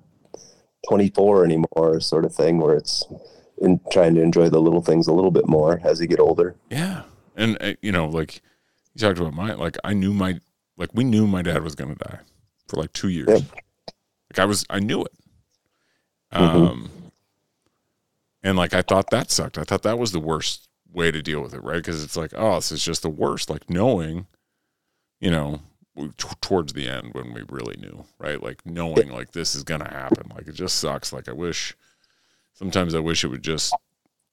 24 0.88 1.45
anymore, 1.45 2.00
sort 2.00 2.26
of 2.26 2.34
thing. 2.34 2.58
Where 2.60 2.76
it's 2.76 3.06
in 3.62 3.80
trying 3.91 4.16
to 4.16 4.22
enjoy 4.22 4.50
the 4.50 4.62
little 4.62 4.82
things 4.82 5.08
a 5.08 5.14
little 5.14 5.32
bit 5.32 5.47
more 5.47 5.82
as 5.84 6.00
you 6.00 6.08
get 6.08 6.20
older. 6.20 6.56
yeah 6.70 7.02
and 7.36 7.58
uh, 7.62 7.74
you 7.82 7.91
know 7.91 8.08
like 8.08 8.41
you 8.93 9.00
talked 9.02 9.20
about 9.20 9.34
my 9.34 9.54
like 9.54 9.78
i 9.84 9.93
knew 9.93 10.14
my 10.14 10.39
like 10.78 10.89
we 10.93 11.04
knew 11.04 11.28
my 11.28 11.41
dad 11.41 11.62
was 11.62 11.76
going 11.76 11.93
to 11.93 12.04
die 12.06 12.20
for 12.70 12.78
like 12.78 12.91
two 12.93 13.10
years 13.10 13.28
Yep. 13.28 13.41
like 13.52 14.39
i 14.39 14.45
was 14.45 14.66
i 14.70 14.80
knew 14.80 15.04
it 15.04 15.12
Mhm. 16.34 16.39
um 16.70 16.89
and 18.43 18.58
like 18.58 18.74
i 18.74 18.82
thought 18.82 19.10
that 19.12 19.30
sucked 19.30 19.58
i 19.58 19.64
thought 19.64 19.84
that 19.84 20.00
was 20.00 20.12
the 20.14 20.20
worst 20.22 20.68
way 20.93 21.12
to 21.12 21.22
deal 21.22 21.41
with 21.41 21.54
it 21.54 21.62
right 21.64 21.78
because 21.78 22.02
it's 22.04 22.16
like 22.18 22.32
oh 22.36 22.56
this 22.56 22.72
is 22.72 22.84
just 22.84 23.02
the 23.02 23.10
worst 23.10 23.50
like 23.50 23.70
knowing 23.70 24.26
you 25.20 25.30
know 25.32 25.60
towards 26.41 26.74
the 26.74 26.88
end 26.88 27.14
when 27.14 27.34
we 27.34 27.43
really 27.50 27.76
knew 27.78 28.06
right? 28.18 28.41
Like 28.41 28.66
knowing 28.66 29.10
like 29.10 29.32
this 29.32 29.56
is 29.56 29.64
gonna 29.64 29.89
happen. 29.89 30.32
Like 30.36 30.47
it 30.47 30.56
just 30.56 30.78
sucks. 30.78 31.12
Like 31.14 31.28
i 31.30 31.34
wish 31.34 31.76
sometimes 32.54 32.95
i 32.95 33.00
wish 33.00 33.24
it 33.24 33.28
would 33.28 33.43
just 33.43 33.74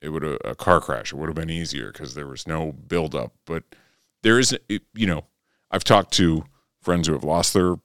it 0.01 0.11
would 0.11 0.25
a, 0.25 0.49
a 0.49 0.55
car 0.55 0.81
crash. 0.81 1.13
It 1.13 1.17
would 1.17 1.29
have 1.29 1.37
been 1.37 1.51
easier 1.51 1.93
because 1.93 2.15
there 2.15 2.27
was 2.27 2.47
no 2.47 2.73
build 2.73 3.15
up 3.15 3.33
but 3.45 3.65
there 4.23 4.39
is 4.39 4.57
it, 4.69 4.83
you 4.95 5.07
know 5.07 5.25
i've 5.71 5.85
talked 5.85 6.13
to 6.15 6.45
friends 6.81 7.07
who 7.07 7.13
have 7.15 7.25
lost 7.25 7.55
their 7.55 7.77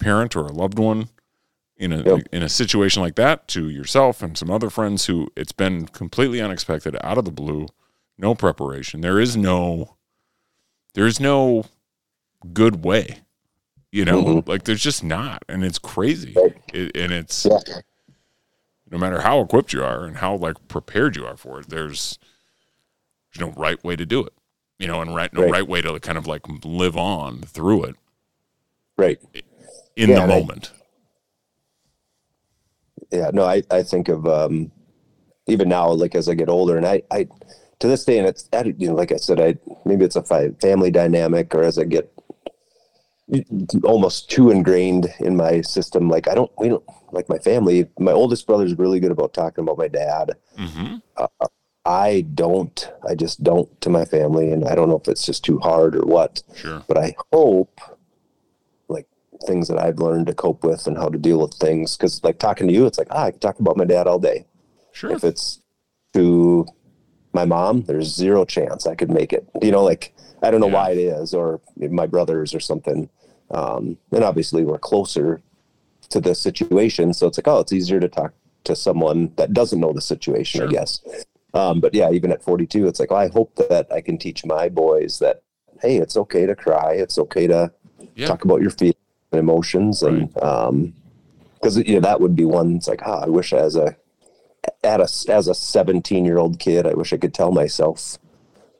parent 0.00 0.36
or 0.36 0.46
a 0.46 0.52
loved 0.52 0.78
one 0.78 1.08
in 1.76 1.92
a 1.92 2.02
Yep. 2.02 2.28
in 2.32 2.42
a 2.42 2.48
situation 2.48 3.02
like 3.02 3.14
that 3.16 3.46
to 3.48 3.68
yourself 3.68 4.22
and 4.22 4.36
some 4.36 4.50
other 4.50 4.70
friends 4.70 5.06
who 5.06 5.28
it's 5.36 5.52
been 5.52 5.86
completely 5.86 6.40
unexpected 6.40 6.96
out 7.02 7.18
of 7.18 7.24
the 7.24 7.30
blue 7.30 7.68
no 8.18 8.34
preparation. 8.34 9.00
There 9.00 9.20
is 9.20 9.36
no 9.36 9.96
there 10.94 11.06
is 11.06 11.20
no 11.20 11.64
good 12.52 12.84
way 12.84 13.20
you 13.92 14.04
know 14.04 14.22
Mhm. 14.22 14.48
like 14.48 14.64
there's 14.64 14.82
just 14.82 15.02
not 15.02 15.42
and 15.48 15.64
it's 15.64 15.78
crazy 15.78 16.34
it, 16.74 16.96
and 16.96 17.12
it's 17.12 17.46
Yeah. 17.46 17.58
no 18.90 18.98
matter 18.98 19.20
how 19.22 19.40
equipped 19.40 19.72
you 19.72 19.82
are 19.82 20.04
and 20.04 20.18
how 20.18 20.36
like 20.36 20.56
prepared 20.68 21.16
you 21.16 21.24
are 21.26 21.36
for 21.36 21.60
it 21.60 21.68
there's 21.68 22.18
there's 23.32 23.46
no 23.48 23.52
right 23.60 23.82
way 23.82 23.96
to 23.96 24.04
do 24.06 24.24
it 24.24 24.32
you 24.78 24.86
know 24.86 25.00
and 25.00 25.14
right 25.14 25.32
no 25.32 25.42
Right. 25.42 25.52
right 25.52 25.68
way 25.68 25.80
to 25.82 25.98
kind 26.00 26.18
of 26.18 26.26
like 26.26 26.42
live 26.64 26.96
on 26.96 27.40
through 27.42 27.84
it 27.84 27.96
Right. 28.96 29.20
in 29.96 30.10
Yeah, 30.10 30.16
the 30.16 30.22
and 30.24 30.32
I- 30.32 30.38
moment 30.40 30.72
yeah 33.10 33.30
no 33.32 33.44
i 33.44 33.62
i 33.70 33.82
think 33.82 34.08
of 34.08 34.26
um 34.26 34.70
even 35.46 35.68
now 35.68 35.88
like 35.90 36.14
as 36.14 36.28
i 36.28 36.34
get 36.34 36.48
older 36.48 36.76
and 36.76 36.86
i 36.86 37.02
i 37.10 37.26
to 37.78 37.86
this 37.86 38.04
day 38.04 38.18
and 38.18 38.26
it's 38.28 38.48
you 38.76 38.88
know 38.88 38.94
like 38.94 39.12
i 39.12 39.16
said 39.16 39.40
i 39.40 39.56
maybe 39.84 40.04
it's 40.04 40.16
a 40.16 40.22
family 40.60 40.90
dynamic 40.90 41.54
or 41.54 41.62
as 41.62 41.78
i 41.78 41.84
get 41.84 42.12
almost 43.84 44.30
too 44.30 44.50
ingrained 44.50 45.12
in 45.20 45.36
my 45.36 45.60
system. 45.60 46.08
Like 46.08 46.28
i 46.28 46.34
don't 46.34 46.50
we 46.58 46.68
don't 46.68 46.84
like 47.12 47.28
my 47.28 47.38
family 47.38 47.88
my 47.98 48.12
oldest 48.12 48.46
brother's 48.46 48.78
really 48.78 49.00
good 49.00 49.12
about 49.12 49.34
talking 49.34 49.62
about 49.62 49.78
my 49.78 49.88
dad. 49.88 50.36
Hmm 50.56 50.96
i 51.84 52.26
don't 52.34 52.90
i 53.08 53.14
just 53.14 53.42
don't 53.42 53.80
to 53.80 53.88
my 53.88 54.04
family 54.04 54.52
and 54.52 54.66
i 54.66 54.74
don't 54.74 54.90
know 54.90 54.98
if 54.98 55.08
it's 55.08 55.24
just 55.24 55.42
too 55.42 55.58
hard 55.60 55.96
or 55.96 56.02
what 56.02 56.42
sure. 56.54 56.84
but 56.86 56.98
I 56.98 57.14
hope 57.32 57.80
like 58.88 59.06
things 59.46 59.68
that 59.68 59.78
I've 59.78 59.98
learned 59.98 60.26
to 60.26 60.34
cope 60.34 60.64
with 60.64 60.86
and 60.86 60.96
how 60.96 61.08
to 61.08 61.18
deal 61.18 61.40
with 61.40 61.54
things. 61.54 61.96
Cause 61.96 62.22
like 62.24 62.38
talking 62.38 62.66
to 62.68 62.74
you, 62.74 62.86
it's 62.86 62.98
like, 62.98 63.08
ah, 63.10 63.24
I 63.24 63.30
can 63.30 63.40
talk 63.40 63.58
about 63.60 63.76
my 63.76 63.84
dad 63.84 64.06
all 64.06 64.18
day. 64.18 64.46
sure. 64.92 65.12
If 65.12 65.24
it's 65.24 65.60
to 66.14 66.66
my 67.32 67.44
mom, 67.44 67.82
there's 67.82 68.14
zero 68.14 68.44
chance 68.44 68.86
I 68.86 68.94
could 68.94 69.10
make 69.10 69.32
it, 69.32 69.48
you 69.62 69.70
know, 69.70 69.84
like, 69.84 70.14
I 70.42 70.50
don't 70.50 70.60
know 70.60 70.68
Yeah. 70.68 70.74
why 70.74 70.90
it 70.92 70.98
is, 70.98 71.34
or 71.34 71.60
my 71.76 72.06
brothers 72.06 72.54
or 72.54 72.60
something. 72.60 73.08
Um, 73.50 73.96
and 74.12 74.22
obviously 74.24 74.64
we're 74.64 74.78
closer 74.78 75.40
to 76.10 76.20
the 76.20 76.34
situation. 76.34 77.12
So 77.14 77.26
it's 77.26 77.38
like, 77.38 77.48
oh, 77.48 77.60
it's 77.60 77.72
easier 77.72 78.00
to 78.00 78.08
talk 78.08 78.32
to 78.64 78.76
someone 78.76 79.32
that 79.36 79.52
doesn't 79.52 79.80
know 79.80 79.92
the 79.92 80.00
situation, 80.00 80.60
Sure. 80.60 80.68
I 80.68 80.72
guess. 80.72 81.00
Um, 81.54 81.80
but 81.80 81.94
yeah, 81.94 82.10
even 82.10 82.30
at 82.30 82.42
42, 82.42 82.86
it's 82.86 83.00
like, 83.00 83.10
oh, 83.10 83.16
I 83.16 83.28
hope 83.28 83.54
that 83.56 83.90
I 83.90 84.00
can 84.00 84.18
teach 84.18 84.44
my 84.44 84.68
boys 84.68 85.18
that, 85.20 85.42
hey, 85.80 85.96
it's 85.96 86.16
okay 86.16 86.44
to 86.46 86.54
cry. 86.54 86.92
It's 86.92 87.18
okay 87.18 87.46
to 87.46 87.70
yeah 88.14 88.26
talk 88.26 88.44
about 88.44 88.60
your 88.60 88.70
feelings 88.70 88.96
and 89.32 89.38
emotions. 89.40 90.02
And, 90.02 90.36
um, 90.42 90.94
cause 91.62 91.76
you 91.78 91.94
know, 91.94 92.00
that 92.00 92.20
would 92.20 92.36
be 92.36 92.44
one, 92.44 92.76
it's 92.76 92.88
like, 92.88 93.02
ah, 93.06 93.22
I 93.24 93.28
wish 93.28 93.52
as 93.52 93.76
a, 93.76 93.96
at 94.84 95.00
a, 95.00 95.08
as 95.32 95.48
a 95.48 95.54
17 95.54 96.24
year 96.24 96.38
old 96.38 96.58
kid, 96.58 96.86
I 96.86 96.92
wish 96.94 97.12
I 97.12 97.16
could 97.16 97.34
tell 97.34 97.50
myself, 97.52 98.18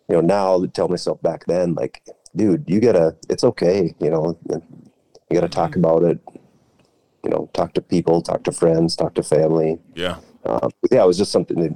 you 0.09 0.15
know, 0.17 0.21
now 0.21 0.63
I 0.63 0.67
tell 0.67 0.89
myself 0.89 1.21
back 1.23 1.45
then, 1.47 1.75
like, 1.75 2.03
dude, 2.35 2.65
you 2.67 2.81
gotta, 2.81 3.17
it's 3.29 3.45
okay. 3.45 3.95
You 4.01 4.11
know, 4.11 4.39
you 4.51 5.35
gotta 5.35 5.49
talk 5.49 5.77
about 5.77 6.03
it, 6.03 6.19
you 7.25 7.31
know, 7.31 7.49
talk 7.53 7.75
to 7.75 7.81
people, 7.83 8.23
talk 8.23 8.45
to 8.45 8.53
friends, 8.53 8.97
talk 8.97 9.15
to 9.15 9.23
family. 9.23 9.79
yeah 9.95 10.17
but 10.45 10.73
yeah, 10.91 11.05
it 11.05 11.07
was 11.07 11.19
just 11.19 11.31
something 11.33 11.59
that, 11.61 11.71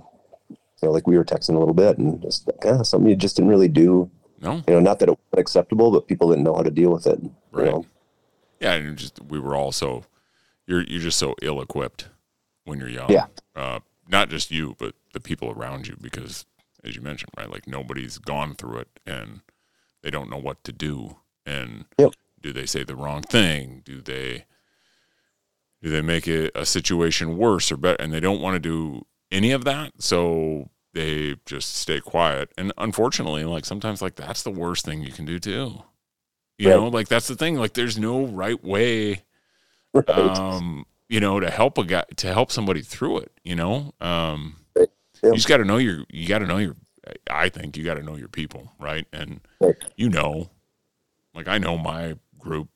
you 0.49 0.57
know, 0.83 0.91
like 0.91 1.07
we 1.07 1.19
were 1.19 1.25
texting 1.25 1.55
a 1.55 1.59
little 1.59 1.75
bit 1.75 1.99
and 1.99 2.23
just 2.23 2.47
like, 2.47 2.57
yeah, 2.65 2.81
something 2.83 3.09
you 3.11 3.17
just 3.17 3.37
didn't 3.37 3.51
really 3.51 3.69
do. 3.69 4.11
no 4.41 4.57
You 4.67 4.75
know, 4.75 4.81
not 4.81 4.99
that 5.01 5.09
it 5.11 5.19
wasn't 5.19 5.41
acceptable, 5.41 5.91
but 5.91 6.09
people 6.09 6.31
didn't 6.31 6.45
know 6.45 6.55
how 6.55 6.63
to 6.63 6.71
deal 6.71 6.91
with 6.91 7.07
it. 7.07 7.21
You 7.23 7.35
Right. 7.53 7.67
know? 7.67 7.85
yeah 8.61 8.75
and 8.75 8.97
just 8.97 9.21
we 9.29 9.39
were 9.41 9.55
all 9.57 9.73
so 9.73 10.05
you're 10.67 10.85
you're 10.85 11.01
just 11.01 11.19
so 11.19 11.35
ill 11.43 11.61
equipped 11.61 12.09
when 12.65 12.79
you're 12.79 12.89
young 12.89 13.11
Yeah. 13.11 13.27
uh 13.57 13.81
not 14.09 14.31
just 14.31 14.51
you 14.53 14.75
but 14.79 14.95
the 15.13 15.21
people 15.21 15.51
around 15.51 15.89
you 15.89 15.97
because 16.01 16.47
as 16.85 16.97
you 16.97 17.03
mentioned 17.03 17.31
right 17.37 17.51
like 17.51 17.67
nobody's 17.67 18.19
gone 18.19 18.55
through 18.55 18.79
it 18.79 18.89
and 19.07 19.41
they 20.03 20.11
don't 20.11 20.31
know 20.31 20.39
what 20.39 20.63
to 20.65 20.73
do 20.73 21.17
and 21.47 21.85
Yep. 21.99 22.13
do 22.41 22.53
they 22.53 22.67
say 22.67 22.83
the 22.85 22.97
wrong 22.97 23.23
thing 23.23 23.83
do 23.85 24.01
they 24.01 24.45
do 25.81 25.91
they 25.91 26.03
make 26.03 26.29
it 26.29 26.51
a 26.55 26.65
situation 26.67 27.37
worse 27.37 27.71
or 27.73 27.77
better 27.77 28.01
and 28.03 28.13
they 28.13 28.21
don't 28.21 28.41
want 28.41 28.55
to 28.55 28.61
do 28.61 29.05
any 29.31 29.51
of 29.51 29.65
that 29.65 29.93
so 29.99 30.69
they 30.95 31.37
just 31.47 31.75
stay 31.77 32.01
quiet 32.01 32.51
and 32.59 32.73
unfortunately 32.79 33.45
like 33.45 33.65
sometimes 33.65 34.03
like 34.03 34.15
that's 34.15 34.43
the 34.43 34.51
worst 34.51 34.85
thing 34.85 35.03
you 35.03 35.13
can 35.13 35.25
do 35.25 35.39
too 35.39 35.83
you 36.59 36.69
Right. 36.69 36.77
know 36.77 36.89
like 36.89 37.09
that's 37.09 37.29
the 37.29 37.35
thing 37.37 37.57
like 37.57 37.75
there's 37.75 37.99
no 37.99 38.27
right 38.27 38.63
way 38.63 39.23
Right. 39.95 40.07
um 40.09 40.85
you 41.09 41.21
know 41.21 41.41
to 41.41 41.51
help 41.51 41.79
a 41.79 41.85
guy 41.85 42.05
to 42.17 42.33
help 42.33 42.51
somebody 42.53 42.83
through 42.83 43.19
it 43.19 43.33
you 43.43 43.55
know 43.55 43.93
um 44.01 44.57
You 45.23 45.29
Yep. 45.31 45.35
just 45.37 45.49
got 45.49 45.59
to 45.59 45.65
know 45.65 45.79
your 45.79 46.05
you 46.11 46.27
got 46.27 46.39
to 46.41 46.47
know 46.47 46.59
your 46.59 46.77
i 47.31 47.49
think 47.49 47.77
you 47.77 47.85
got 47.85 47.95
to 47.95 48.03
know 48.03 48.17
your 48.17 48.29
people 48.29 48.73
right 48.79 49.07
and 49.13 49.41
Right. 49.61 49.75
you 49.97 50.09
know 50.09 50.51
like 51.35 51.49
i 51.49 51.59
know 51.59 51.77
my 51.77 52.17
group 52.39 52.69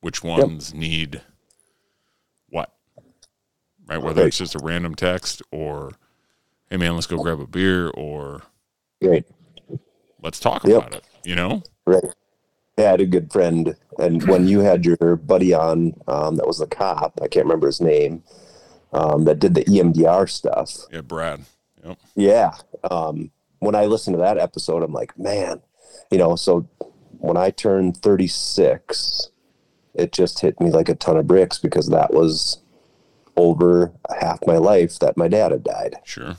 which 0.00 0.22
ones 0.24 0.72
need 0.72 1.20
what 2.48 2.72
right 3.86 4.02
whether 4.02 4.22
Right. 4.22 4.28
it's 4.28 4.38
just 4.38 4.54
a 4.54 4.58
random 4.58 4.94
text 4.94 5.42
or 5.50 5.92
hey 6.70 6.76
man 6.78 6.94
let's 6.94 7.06
go 7.06 7.18
grab 7.18 7.40
a 7.40 7.46
beer 7.46 7.88
or 7.90 8.42
Right. 9.02 9.26
let's 10.22 10.40
talk 10.40 10.64
Yep. 10.64 10.76
about 10.78 10.94
it 10.94 11.04
you 11.24 11.34
know 11.34 11.62
Right. 11.86 12.04
I 12.78 12.82
had 12.82 13.00
a 13.02 13.06
good 13.06 13.30
friend, 13.30 13.76
and 13.98 14.26
when 14.26 14.46
you 14.48 14.60
had 14.60 14.86
your 14.86 15.16
buddy 15.16 15.52
on, 15.52 15.92
um, 16.08 16.36
that 16.36 16.46
was 16.46 16.62
a 16.62 16.66
cop. 16.66 17.18
I 17.20 17.28
can't 17.28 17.44
remember 17.44 17.66
his 17.66 17.80
name. 17.82 18.22
Um, 18.94 19.24
that 19.26 19.38
did 19.38 19.54
the 19.54 19.64
EMDR 19.64 20.26
stuff. 20.26 20.86
yeah 20.90 21.02
brad 21.02 21.40
yep 21.84 21.98
Yeah. 22.14 22.52
Um, 22.90 23.30
when 23.58 23.74
I 23.74 23.86
listened 23.86 24.14
to 24.14 24.20
that 24.22 24.38
episode, 24.38 24.82
I'm 24.82 24.92
like, 24.92 25.18
man, 25.18 25.60
you 26.10 26.18
know. 26.18 26.36
So 26.36 26.68
when 27.18 27.36
I 27.36 27.50
turned 27.50 27.96
36, 27.98 29.30
it 29.94 30.12
just 30.12 30.40
hit 30.40 30.60
me 30.60 30.70
like 30.70 30.88
a 30.88 30.94
ton 30.94 31.16
of 31.18 31.26
bricks 31.26 31.58
because 31.58 31.88
that 31.88 32.14
was 32.14 32.62
over 33.36 33.92
half 34.20 34.38
my 34.46 34.56
life 34.56 34.98
that 35.00 35.16
my 35.16 35.28
dad 35.28 35.52
had 35.52 35.64
died. 35.64 35.96
Sure. 36.04 36.36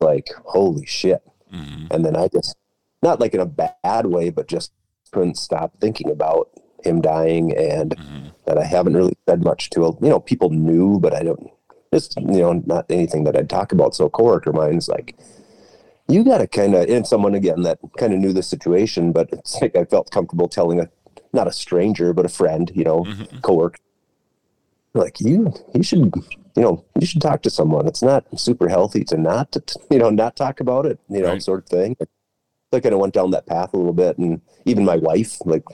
Like, 0.00 0.28
holy 0.44 0.86
shit. 0.86 1.22
hmm 1.50 1.86
And 1.90 2.04
then 2.04 2.16
I 2.16 2.28
just, 2.28 2.56
not 3.02 3.20
like 3.20 3.34
in 3.34 3.40
a 3.40 3.46
bad 3.46 4.06
way, 4.06 4.30
but 4.30 4.48
just 4.48 4.72
couldn't 5.10 5.36
stop 5.36 5.78
thinking 5.80 6.10
about 6.10 6.48
him 6.82 7.00
dying 7.02 7.54
and 7.56 7.94
hmm 7.98 8.26
that 8.46 8.56
I 8.56 8.64
haven't 8.64 8.96
really 8.96 9.16
said 9.28 9.44
much 9.44 9.68
to. 9.70 9.96
You 10.00 10.08
know, 10.08 10.18
people 10.18 10.48
knew, 10.50 10.98
but 10.98 11.14
I 11.14 11.22
don't, 11.22 11.50
just, 11.92 12.16
you 12.16 12.38
know, 12.38 12.52
not 12.66 12.86
anything 12.90 13.24
that 13.24 13.36
I'd 13.36 13.50
talk 13.50 13.72
about. 13.72 13.94
So 13.94 14.06
a 14.06 14.10
coworker 14.10 14.50
of 14.50 14.56
mine's 14.56 14.88
like, 14.88 15.16
you 16.08 16.24
got 16.24 16.38
to 16.38 16.46
kind 16.46 16.74
of, 16.74 16.88
and 16.88 17.06
someone 17.06 17.34
again 17.34 17.62
that 17.62 17.78
kind 17.98 18.12
of 18.12 18.18
knew 18.18 18.32
the 18.32 18.42
situation, 18.42 19.12
but 19.12 19.28
it's 19.32 19.60
like 19.60 19.76
I 19.76 19.84
felt 19.84 20.10
comfortable 20.10 20.48
telling 20.48 20.80
a, 20.80 20.88
not 21.32 21.46
a 21.46 21.52
stranger, 21.52 22.12
but 22.12 22.26
a 22.26 22.28
friend, 22.28 22.70
you 22.74 22.84
know, 22.84 23.04
hmm 23.04 23.38
coworker, 23.42 23.78
like 24.94 25.20
you, 25.20 25.52
you 25.74 25.82
should, 25.82 26.12
you 26.56 26.62
know, 26.62 26.84
you 27.00 27.06
should 27.06 27.22
talk 27.22 27.42
to 27.42 27.50
someone. 27.50 27.86
It's 27.86 28.02
not 28.02 28.24
super 28.38 28.68
healthy 28.68 29.04
to 29.04 29.16
not, 29.16 29.52
to, 29.52 29.62
you 29.90 29.98
know, 29.98 30.10
not 30.10 30.36
talk 30.36 30.60
about 30.60 30.84
it, 30.86 30.98
you 31.08 31.22
know, 31.22 31.28
Right. 31.34 31.42
sort 31.42 31.60
of 31.60 31.68
thing. 31.68 31.96
So 32.00 32.06
I 32.76 32.80
kind 32.80 32.94
of 32.94 33.00
went 33.00 33.14
down 33.14 33.30
that 33.30 33.46
path 33.46 33.72
a 33.72 33.76
little 33.76 33.92
bit, 33.92 34.18
and 34.18 34.40
even 34.64 34.84
my 34.84 34.96
wife, 34.96 35.38
like, 35.44 35.64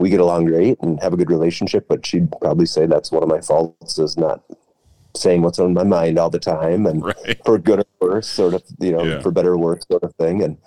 we 0.00 0.08
get 0.10 0.20
along 0.20 0.46
great 0.46 0.78
and 0.80 1.00
have 1.02 1.12
a 1.12 1.16
good 1.16 1.30
relationship, 1.30 1.86
but 1.88 2.04
she'd 2.06 2.30
probably 2.40 2.66
say 2.66 2.86
that's 2.86 3.12
one 3.12 3.22
of 3.22 3.28
my 3.28 3.40
faults 3.40 3.98
is 3.98 4.16
not 4.16 4.42
saying 5.16 5.42
what's 5.42 5.58
on 5.58 5.74
my 5.74 5.84
mind 5.84 6.18
all 6.18 6.30
the 6.30 6.38
time, 6.38 6.86
and 6.86 7.02
Right. 7.10 7.38
for 7.44 7.58
good 7.58 7.80
or 7.80 7.84
worse, 8.00 8.28
sort 8.28 8.54
of, 8.54 8.62
you 8.80 8.92
know, 8.92 9.04
Yeah. 9.04 9.20
for 9.20 9.30
better 9.30 9.52
or 9.52 9.58
worse, 9.58 9.84
sort 9.90 10.02
of 10.02 10.14
thing. 10.16 10.42
And, 10.42 10.58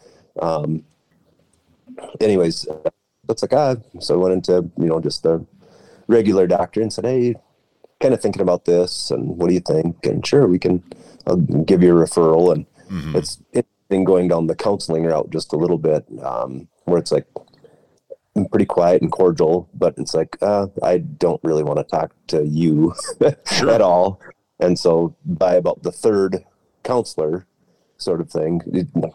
um, 0.41 0.83
anyways, 2.21 2.67
that's 3.27 3.41
like 3.41 3.53
ah. 3.53 3.75
So 3.99 4.15
I 4.15 4.17
went 4.17 4.33
into 4.33 4.69
you 4.77 4.85
know 4.87 4.99
just 4.99 5.23
the 5.23 5.45
regular 6.07 6.47
doctor 6.47 6.81
and 6.81 6.91
said, 6.91 7.05
hey, 7.05 7.35
kind 7.99 8.13
of 8.13 8.21
thinking 8.21 8.41
about 8.41 8.65
this, 8.65 9.11
and 9.11 9.37
what 9.37 9.47
do 9.47 9.53
you 9.53 9.59
think? 9.59 10.05
And 10.05 10.25
sure, 10.25 10.47
we 10.47 10.59
can. 10.59 10.83
I'll 11.25 11.35
give 11.35 11.83
you 11.83 11.97
a 11.97 12.01
referral, 12.05 12.53
and 12.53 12.65
hmm 12.87 13.15
it's 13.17 13.41
interesting 13.53 14.03
going 14.05 14.27
down 14.29 14.47
the 14.47 14.55
counseling 14.55 15.03
route 15.05 15.29
just 15.29 15.51
a 15.53 15.57
little 15.57 15.77
bit, 15.77 16.05
um, 16.21 16.67
where 16.85 16.97
it's 16.99 17.11
like 17.11 17.25
pretty 18.51 18.65
quiet 18.65 19.01
and 19.01 19.11
cordial, 19.11 19.67
but 19.73 19.93
it's 19.97 20.13
like 20.13 20.37
uh, 20.41 20.67
I 20.83 20.99
don't 20.99 21.41
really 21.43 21.63
want 21.63 21.79
to 21.79 21.83
talk 21.83 22.11
to 22.27 22.45
you 22.45 22.93
Sure. 23.51 23.69
at 23.71 23.81
all. 23.81 24.21
And 24.59 24.77
so 24.77 25.15
by 25.25 25.55
about 25.55 25.83
the 25.83 25.91
third 25.91 26.43
counselor 26.83 27.45
sort 27.97 28.21
of 28.21 28.29
thing, 28.29 28.61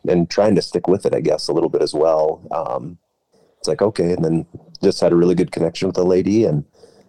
and 0.08 0.28
trying 0.28 0.54
to 0.54 0.62
stick 0.62 0.88
with 0.88 1.06
it, 1.06 1.14
I 1.14 1.20
guess, 1.20 1.48
a 1.48 1.52
little 1.52 1.68
bit 1.68 1.82
as 1.82 1.94
well. 1.94 2.46
Um, 2.50 2.98
it's 3.58 3.68
like, 3.68 3.82
okay. 3.82 4.12
And 4.12 4.24
then 4.24 4.46
just 4.82 5.00
had 5.00 5.12
a 5.12 5.16
really 5.16 5.36
good 5.36 5.52
connection 5.52 5.86
with 5.86 5.94
the 5.94 6.04
lady. 6.04 6.44
And 6.44 6.64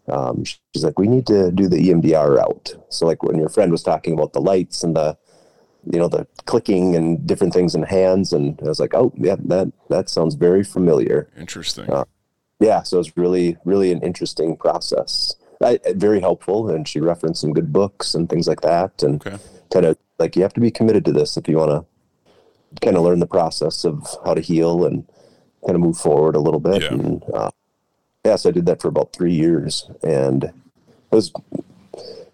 um, 0.07 0.43
she's 0.43 0.84
like, 0.84 0.99
we 0.99 1.07
need 1.07 1.25
to 1.27 1.51
do 1.51 1.67
the 1.67 1.89
EMDR 1.89 2.38
route. 2.38 2.75
So 2.89 3.07
like 3.07 3.23
when 3.23 3.39
your 3.39 3.49
friend 3.49 3.71
was 3.71 3.81
talking 3.81 4.13
about 4.13 4.34
the 4.34 4.41
lights 4.41 4.84
and 4.84 4.95
the, 4.95 5.17
you 5.91 5.97
know, 5.97 6.07
the 6.07 6.27
clicking 6.45 6.95
and 6.95 7.25
different 7.25 7.53
things 7.53 7.73
in 7.73 7.81
hands. 7.81 8.34
And 8.34 8.59
I 8.61 8.65
was 8.65 8.79
like, 8.79 8.93
oh 8.93 9.11
yeah, 9.17 9.36
that, 9.45 9.71
that 9.89 10.09
sounds 10.09 10.36
very 10.36 10.63
familiar. 10.63 11.29
Interesting. 11.38 11.89
Uh, 11.89 12.05
Yeah. 12.59 12.84
So 12.84 12.99
it's 12.99 13.17
really, 13.17 13.57
really 13.65 13.91
an 13.91 14.01
interesting 14.01 14.55
process. 14.55 15.36
I, 15.64 15.80
very 15.93 16.20
helpful. 16.20 16.70
And 16.70 16.88
she 16.88 16.99
referenced 16.99 17.41
some 17.41 17.53
good 17.53 17.72
books 17.72 18.14
and 18.14 18.30
things 18.30 18.47
like 18.47 18.61
that. 18.61 19.03
And 19.03 19.26
okay. 19.26 19.38
kind 19.72 19.86
of 19.86 19.97
like 20.20 20.36
you 20.36 20.41
have 20.41 20.53
to 20.53 20.61
be 20.61 20.72
committed 20.72 21.05
to 21.05 21.11
this 21.11 21.38
if 21.38 21.47
you 21.47 21.57
want 21.57 21.72
to 21.72 22.80
kind 22.82 22.97
of 22.97 23.03
learn 23.03 23.20
the 23.20 23.28
process 23.28 23.84
of 23.86 24.07
how 24.26 24.34
to 24.34 24.41
heal 24.41 24.86
and 24.86 25.07
kind 25.66 25.76
of 25.76 25.82
move 25.82 25.97
forward 25.97 26.36
a 26.36 26.39
little 26.39 26.59
bit. 26.59 26.82
Yeah. 26.82 26.93
And 26.93 27.24
uh, 27.34 27.51
yeah, 28.26 28.36
so 28.36 28.49
I 28.49 28.51
did 28.51 28.66
that 28.66 28.82
for 28.82 28.88
about 28.88 29.14
three 29.14 29.34
years, 29.34 29.89
and 30.01 30.45
it 30.45 30.53
was 31.11 31.32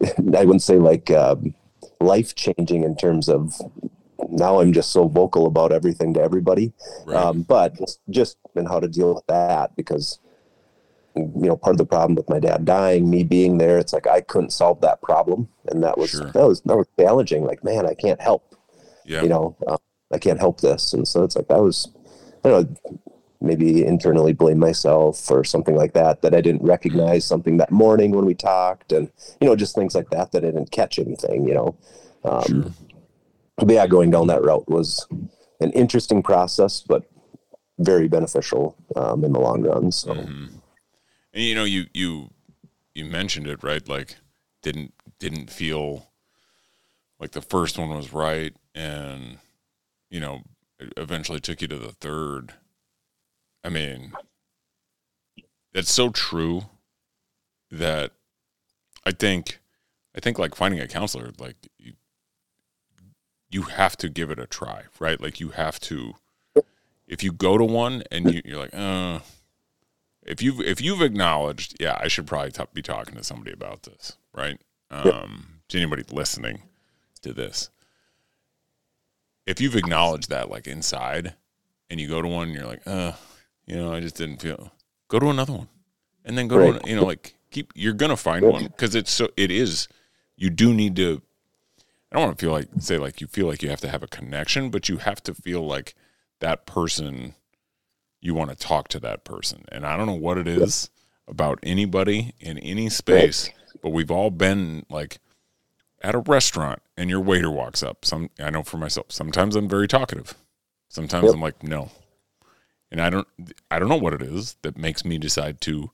I 0.02 0.46
wouldn't 0.46 0.62
say 0.62 0.78
like 0.78 1.12
um, 1.12 1.54
life 2.00 2.36
changing 2.36 2.84
in 2.84 2.96
terms 2.96 3.28
of 3.28 3.60
now 4.30 4.60
I'm 4.60 4.74
just 4.74 4.92
so 4.92 5.08
vocal 5.08 5.46
about 5.46 5.72
everything 5.72 6.14
to 6.14 6.22
everybody, 6.22 6.74
Right. 7.06 7.16
um, 7.18 7.42
but 7.42 7.78
just, 7.78 8.00
just 8.10 8.38
in 8.56 8.66
how 8.66 8.80
to 8.80 8.88
deal 8.88 9.16
with 9.16 9.26
that 9.28 9.76
because 9.76 10.20
you 11.42 11.48
know 11.48 11.58
part 11.58 11.74
of 11.74 11.78
the 11.78 11.86
problem 11.86 12.16
with 12.16 12.30
my 12.30 12.40
dad 12.40 12.66
dying, 12.66 13.10
me 13.10 13.24
being 13.24 13.58
there, 13.58 13.78
it's 13.78 13.94
like 13.94 14.08
I 14.08 14.22
couldn't 14.22 14.52
solve 14.52 14.82
that 14.82 15.02
problem, 15.02 15.48
and 15.68 15.84
that 15.84 15.98
was 15.98 16.10
Sure. 16.12 16.32
that 16.32 16.48
was 16.48 16.62
that 16.62 16.78
was 16.78 16.88
challenging. 17.00 17.44
Like 17.46 17.64
man, 17.64 17.86
I 17.86 17.94
can't 17.94 18.22
help 18.22 18.44
yeah. 19.06 19.22
you 19.24 19.30
know 19.30 19.56
uh, 19.68 19.78
i 20.12 20.18
can't 20.20 20.40
help 20.40 20.62
this 20.62 20.94
and 20.94 21.08
so 21.08 21.24
it's 21.24 21.36
like 21.36 21.48
that 21.48 21.62
was 21.62 21.90
i 22.44 22.50
don't 22.50 22.70
know 22.72 23.00
maybe 23.42 23.84
internally 23.86 24.34
blame 24.34 24.60
myself 24.60 25.32
or 25.32 25.44
something 25.44 25.76
like 25.76 25.94
that 25.94 26.22
that 26.22 26.36
i 26.36 26.42
didn't 26.42 26.62
recognize 26.62 27.26
something 27.26 27.58
that 27.58 27.72
morning 27.72 28.12
when 28.12 28.26
we 28.26 28.36
talked 28.36 28.92
and 28.92 29.10
you 29.42 29.48
know 29.48 29.56
just 29.56 29.74
things 29.76 29.96
like 29.96 30.10
that 30.12 30.32
that 30.32 30.44
i 30.44 30.48
didn't 30.52 30.72
catch 30.72 31.00
anything 31.00 31.48
you 31.48 31.54
know 31.54 31.76
um, 32.24 32.42
Sure. 32.44 32.74
but 33.58 33.70
yeah 33.70 33.88
going 33.88 34.12
down 34.12 34.28
that 34.28 34.44
route 34.44 34.68
was 34.70 35.08
an 35.60 35.72
interesting 35.72 36.22
process 36.22 36.82
but 36.82 37.04
very 37.80 38.08
beneficial 38.08 38.76
um, 38.96 39.24
in 39.24 39.32
the 39.34 39.40
long 39.40 39.62
run 39.64 39.92
so 39.92 40.14
hmm 40.14 40.46
And 41.34 41.44
you 41.44 41.56
know, 41.56 41.64
you 41.64 41.86
you 41.94 42.30
you 42.96 43.06
mentioned 43.06 43.48
it 43.48 43.64
right. 43.64 43.88
Like, 43.88 44.16
didn't 44.62 44.94
didn't 45.20 45.50
feel 45.50 46.08
like 47.20 47.32
the 47.32 47.42
first 47.42 47.78
one 47.78 47.90
was 47.90 48.14
right, 48.14 48.56
and 48.74 49.38
you 50.10 50.20
know, 50.20 50.42
eventually 50.98 51.40
took 51.40 51.62
you 51.62 51.68
to 51.68 51.78
the 51.78 51.92
third. 51.92 52.54
I 53.64 53.70
mean, 53.70 54.14
that's 55.74 55.92
so 55.92 56.10
true 56.10 56.64
that 57.72 58.12
I 59.06 59.12
think 59.12 59.60
I 60.16 60.20
think 60.20 60.40
like 60.40 60.56
finding 60.56 60.80
a 60.80 60.88
counselor, 60.88 61.32
like 61.38 61.56
you, 61.78 61.94
you 63.50 63.64
have 63.64 63.96
to 63.98 64.10
give 64.10 64.32
it 64.32 64.40
a 64.40 64.48
try, 64.48 64.84
right? 65.00 65.20
Like 65.20 65.40
you 65.40 65.50
have 65.50 65.80
to. 65.82 66.16
If 67.08 67.24
you 67.24 67.32
go 67.32 67.58
to 67.58 67.66
one 67.66 68.04
and 68.12 68.32
you, 68.32 68.42
you're 68.46 68.60
like, 68.60 68.74
uh, 68.74 69.20
if 70.30 70.42
you've 70.42 70.62
if 70.62 70.80
you've 70.80 71.02
acknowledged, 71.02 71.76
yeah, 71.80 71.98
I 72.00 72.08
should 72.08 72.28
probably 72.28 72.52
t- 72.52 72.64
be 72.74 72.82
talking 72.82 73.16
to 73.16 73.24
somebody 73.24 73.52
about 73.52 73.84
this, 73.84 74.16
right? 74.34 74.62
Um, 74.92 75.60
to 75.70 75.78
anybody 75.78 76.04
listening 76.12 76.62
to 77.22 77.34
this, 77.34 77.70
if 79.46 79.60
you've 79.60 79.76
acknowledged 79.76 80.30
that, 80.30 80.50
like 80.50 80.68
inside, 80.68 81.34
and 81.90 82.00
you 82.00 82.08
go 82.08 82.22
to 82.22 82.28
one, 82.28 82.50
and 82.50 82.56
you're 82.58 82.68
like, 82.68 82.82
uh, 82.86 83.14
you 83.66 83.76
know, 83.76 83.94
I 83.94 84.00
just 84.00 84.16
didn't 84.16 84.42
feel. 84.42 84.72
Go 85.08 85.20
to 85.20 85.30
another 85.30 85.54
one, 85.54 85.70
and 86.24 86.38
then 86.38 86.48
go 86.48 86.58
to 86.58 86.62
Right. 86.62 86.82
one, 86.82 86.90
you 86.90 86.96
know, 86.96 87.06
like 87.06 87.36
keep. 87.52 87.72
You're 87.76 87.94
gonna 87.94 88.18
find 88.18 88.46
one 88.46 88.66
because 88.68 88.96
it's 88.96 89.12
so. 89.12 89.30
It 89.36 89.52
is. 89.52 89.88
You 90.38 90.50
do 90.50 90.74
need 90.74 90.96
to. 90.98 91.22
I 92.12 92.16
don't 92.16 92.26
want 92.28 92.40
to 92.40 92.46
feel 92.46 92.52
like 92.54 92.68
say 92.80 92.98
like 92.98 93.22
you 93.22 93.28
feel 93.28 93.48
like 93.48 93.62
you 93.64 93.70
have 93.70 93.82
to 93.82 93.90
have 93.90 94.04
a 94.04 94.08
connection, 94.08 94.70
but 94.70 94.90
you 94.90 94.98
have 94.98 95.22
to 95.24 95.34
feel 95.34 95.66
like 95.66 95.96
that 96.40 96.66
person 96.66 97.36
you 98.22 98.34
want 98.34 98.50
to 98.50 98.56
talk 98.56 98.88
to 98.90 99.00
that 99.00 99.24
person. 99.24 99.66
And 99.72 99.86
I 99.86 99.96
don't 99.98 100.08
know 100.08 100.14
what 100.14 100.38
it 100.38 100.48
is 100.48 100.90
about 101.28 101.60
anybody 101.64 102.34
in 102.40 102.58
any 102.60 102.90
space, 102.90 103.50
but 103.82 103.90
we've 103.92 104.12
all 104.12 104.30
been 104.32 104.86
like 104.90 105.20
at 106.02 106.16
a 106.16 106.20
restaurant 106.20 106.82
and 106.98 107.10
your 107.10 107.20
waiter 107.22 107.52
walks 107.52 107.84
up. 107.84 108.04
Some 108.06 108.30
I 108.40 108.50
know 108.50 108.64
for 108.64 108.78
myself, 108.78 109.08
sometimes 109.12 109.56
I'm 109.56 109.70
very 109.70 109.88
talkative. 109.88 110.34
Sometimes 110.90 111.26
Yep. 111.26 111.34
I'm 111.36 111.42
like, 111.42 111.64
no. 111.64 111.92
And 112.92 113.00
I 113.02 113.10
don't 113.10 113.28
I 113.70 113.80
don't 113.80 113.90
know 113.90 113.98
what 113.98 114.14
it 114.14 114.22
is 114.22 114.58
that 114.64 114.78
makes 114.78 115.06
me 115.06 115.18
decide 115.18 115.62
to 115.62 115.92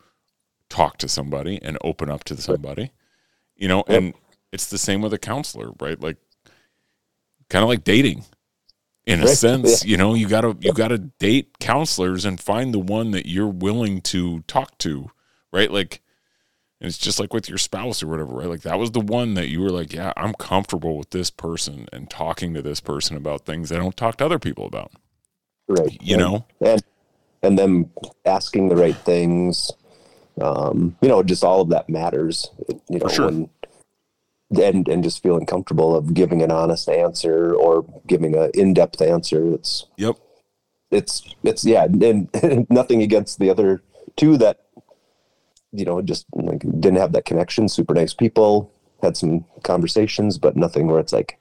talk 0.70 0.98
to 1.00 1.08
somebody 1.08 1.60
and 1.62 1.78
open 1.82 2.10
up 2.10 2.24
to 2.26 2.38
somebody. 2.38 2.92
You 3.56 3.68
know, 3.68 3.84
Yep. 3.88 3.98
and 4.02 4.14
it's 4.52 4.68
the 4.68 4.78
same 4.78 5.02
with 5.02 5.14
a 5.14 5.18
counselor, 5.20 5.72
right? 5.80 6.00
Like 6.00 6.18
kind 7.50 7.62
of 7.64 7.70
like 7.70 7.84
dating 7.84 8.24
in 9.06 9.22
a 9.22 9.28
sense 9.28 9.86
you 9.86 9.98
know 9.98 10.14
you 10.14 10.28
gotta 10.28 10.56
you 10.60 10.74
gotta 10.74 10.98
date 10.98 11.60
counselors 11.60 12.26
and 12.26 12.40
find 12.40 12.74
the 12.74 12.80
one 12.80 13.12
that 13.12 13.26
you're 13.28 13.48
willing 13.48 14.02
to 14.02 14.42
talk 14.42 14.78
to 14.80 15.10
right? 15.54 15.72
Like 15.72 16.02
and 16.82 16.90
it's 16.90 16.98
just 16.98 17.20
like 17.20 17.34
with 17.34 17.48
your 17.48 17.58
spouse 17.58 18.04
or 18.04 18.08
whatever 18.08 18.34
right? 18.34 18.50
Like 18.50 18.62
that 18.64 18.78
was 18.80 18.92
the 18.92 19.00
one 19.00 19.36
that 19.36 19.48
you 19.48 19.62
were 19.62 19.70
like 19.70 19.94
yeah 19.94 20.12
i'm 20.18 20.34
comfortable 20.34 20.98
with 20.98 21.12
this 21.12 21.30
person 21.30 21.88
and 21.94 22.10
talking 22.10 22.54
to 22.54 22.62
this 22.62 22.80
person 22.82 23.16
about 23.16 23.46
things 23.46 23.72
i 23.72 23.76
don't 23.78 23.96
talk 23.96 24.18
to 24.18 24.26
other 24.26 24.40
people 24.40 24.66
about. 24.66 24.92
Right 25.68 25.98
you 26.02 26.16
And- 26.16 26.22
know? 26.24 26.46
And 26.62 26.84
and 27.44 27.60
them 27.60 27.92
asking 28.26 28.70
the 28.70 28.76
right 28.76 28.96
things 28.98 29.72
um 30.42 30.98
you 31.02 31.08
know 31.08 31.24
just 31.24 31.44
all 31.44 31.62
of 31.62 31.70
that 31.70 31.88
matters 31.90 32.50
you 32.90 33.00
know 33.00 33.08
For 33.08 33.14
sure. 33.14 33.26
when 33.28 33.50
and 34.60 34.88
and 34.88 35.04
just 35.04 35.22
feeling 35.22 35.46
comfortable 35.46 35.96
of 35.96 36.14
giving 36.14 36.42
an 36.42 36.52
honest 36.52 36.90
answer 36.90 37.54
or 37.56 37.86
giving 38.08 38.36
an 38.36 38.52
in-depth 38.54 39.02
answer 39.02 39.54
it's 39.54 39.86
yep 39.98 40.16
it's 40.92 41.24
it's 41.44 41.66
yeah 41.66 41.84
and, 41.86 42.30
and 42.42 42.70
nothing 42.82 43.02
against 43.02 43.40
the 43.40 43.50
other 43.50 43.82
two 44.16 44.38
that 44.38 44.62
you 45.72 45.86
know 45.86 46.02
just 46.02 46.26
like 46.34 46.60
didn't 46.80 46.96
have 46.98 47.12
that 47.12 47.26
connection 47.26 47.68
super 47.68 47.94
nice 47.94 48.14
people 48.14 48.72
had 49.02 49.18
some 49.18 49.44
conversations 49.64 50.38
but 50.38 50.56
nothing 50.56 50.88
where 50.88 51.00
it's 51.00 51.14
like 51.14 51.38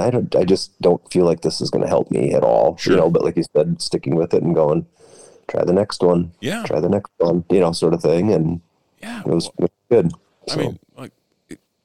i 0.00 0.10
don't 0.10 0.34
i 0.36 0.44
just 0.44 0.70
don't 0.80 1.02
feel 1.12 1.24
like 1.24 1.40
this 1.42 1.60
is 1.60 1.70
going 1.70 1.82
to 1.82 1.88
help 1.88 2.10
me 2.10 2.32
at 2.32 2.42
all 2.44 2.76
Sure. 2.76 2.92
you 2.94 3.00
know 3.00 3.10
but 3.10 3.24
like 3.24 3.36
you 3.36 3.44
said 3.56 3.80
sticking 3.82 4.14
with 4.14 4.32
it 4.32 4.42
and 4.42 4.54
going 4.54 4.86
try 5.48 5.64
the 5.64 5.72
next 5.72 6.02
one 6.02 6.32
yeah 6.40 6.62
try 6.64 6.80
the 6.80 6.88
next 6.88 7.10
one 7.18 7.44
you 7.50 7.60
know 7.60 7.72
sort 7.72 7.94
of 7.94 8.00
thing 8.02 8.32
and 8.32 8.60
Yeah, 9.02 9.20
it 9.20 9.26
was, 9.26 9.50
well, 9.58 9.68
good. 9.90 10.12
So. 10.48 10.54
I 10.54 10.56
mean, 10.56 10.78
like, 10.96 11.12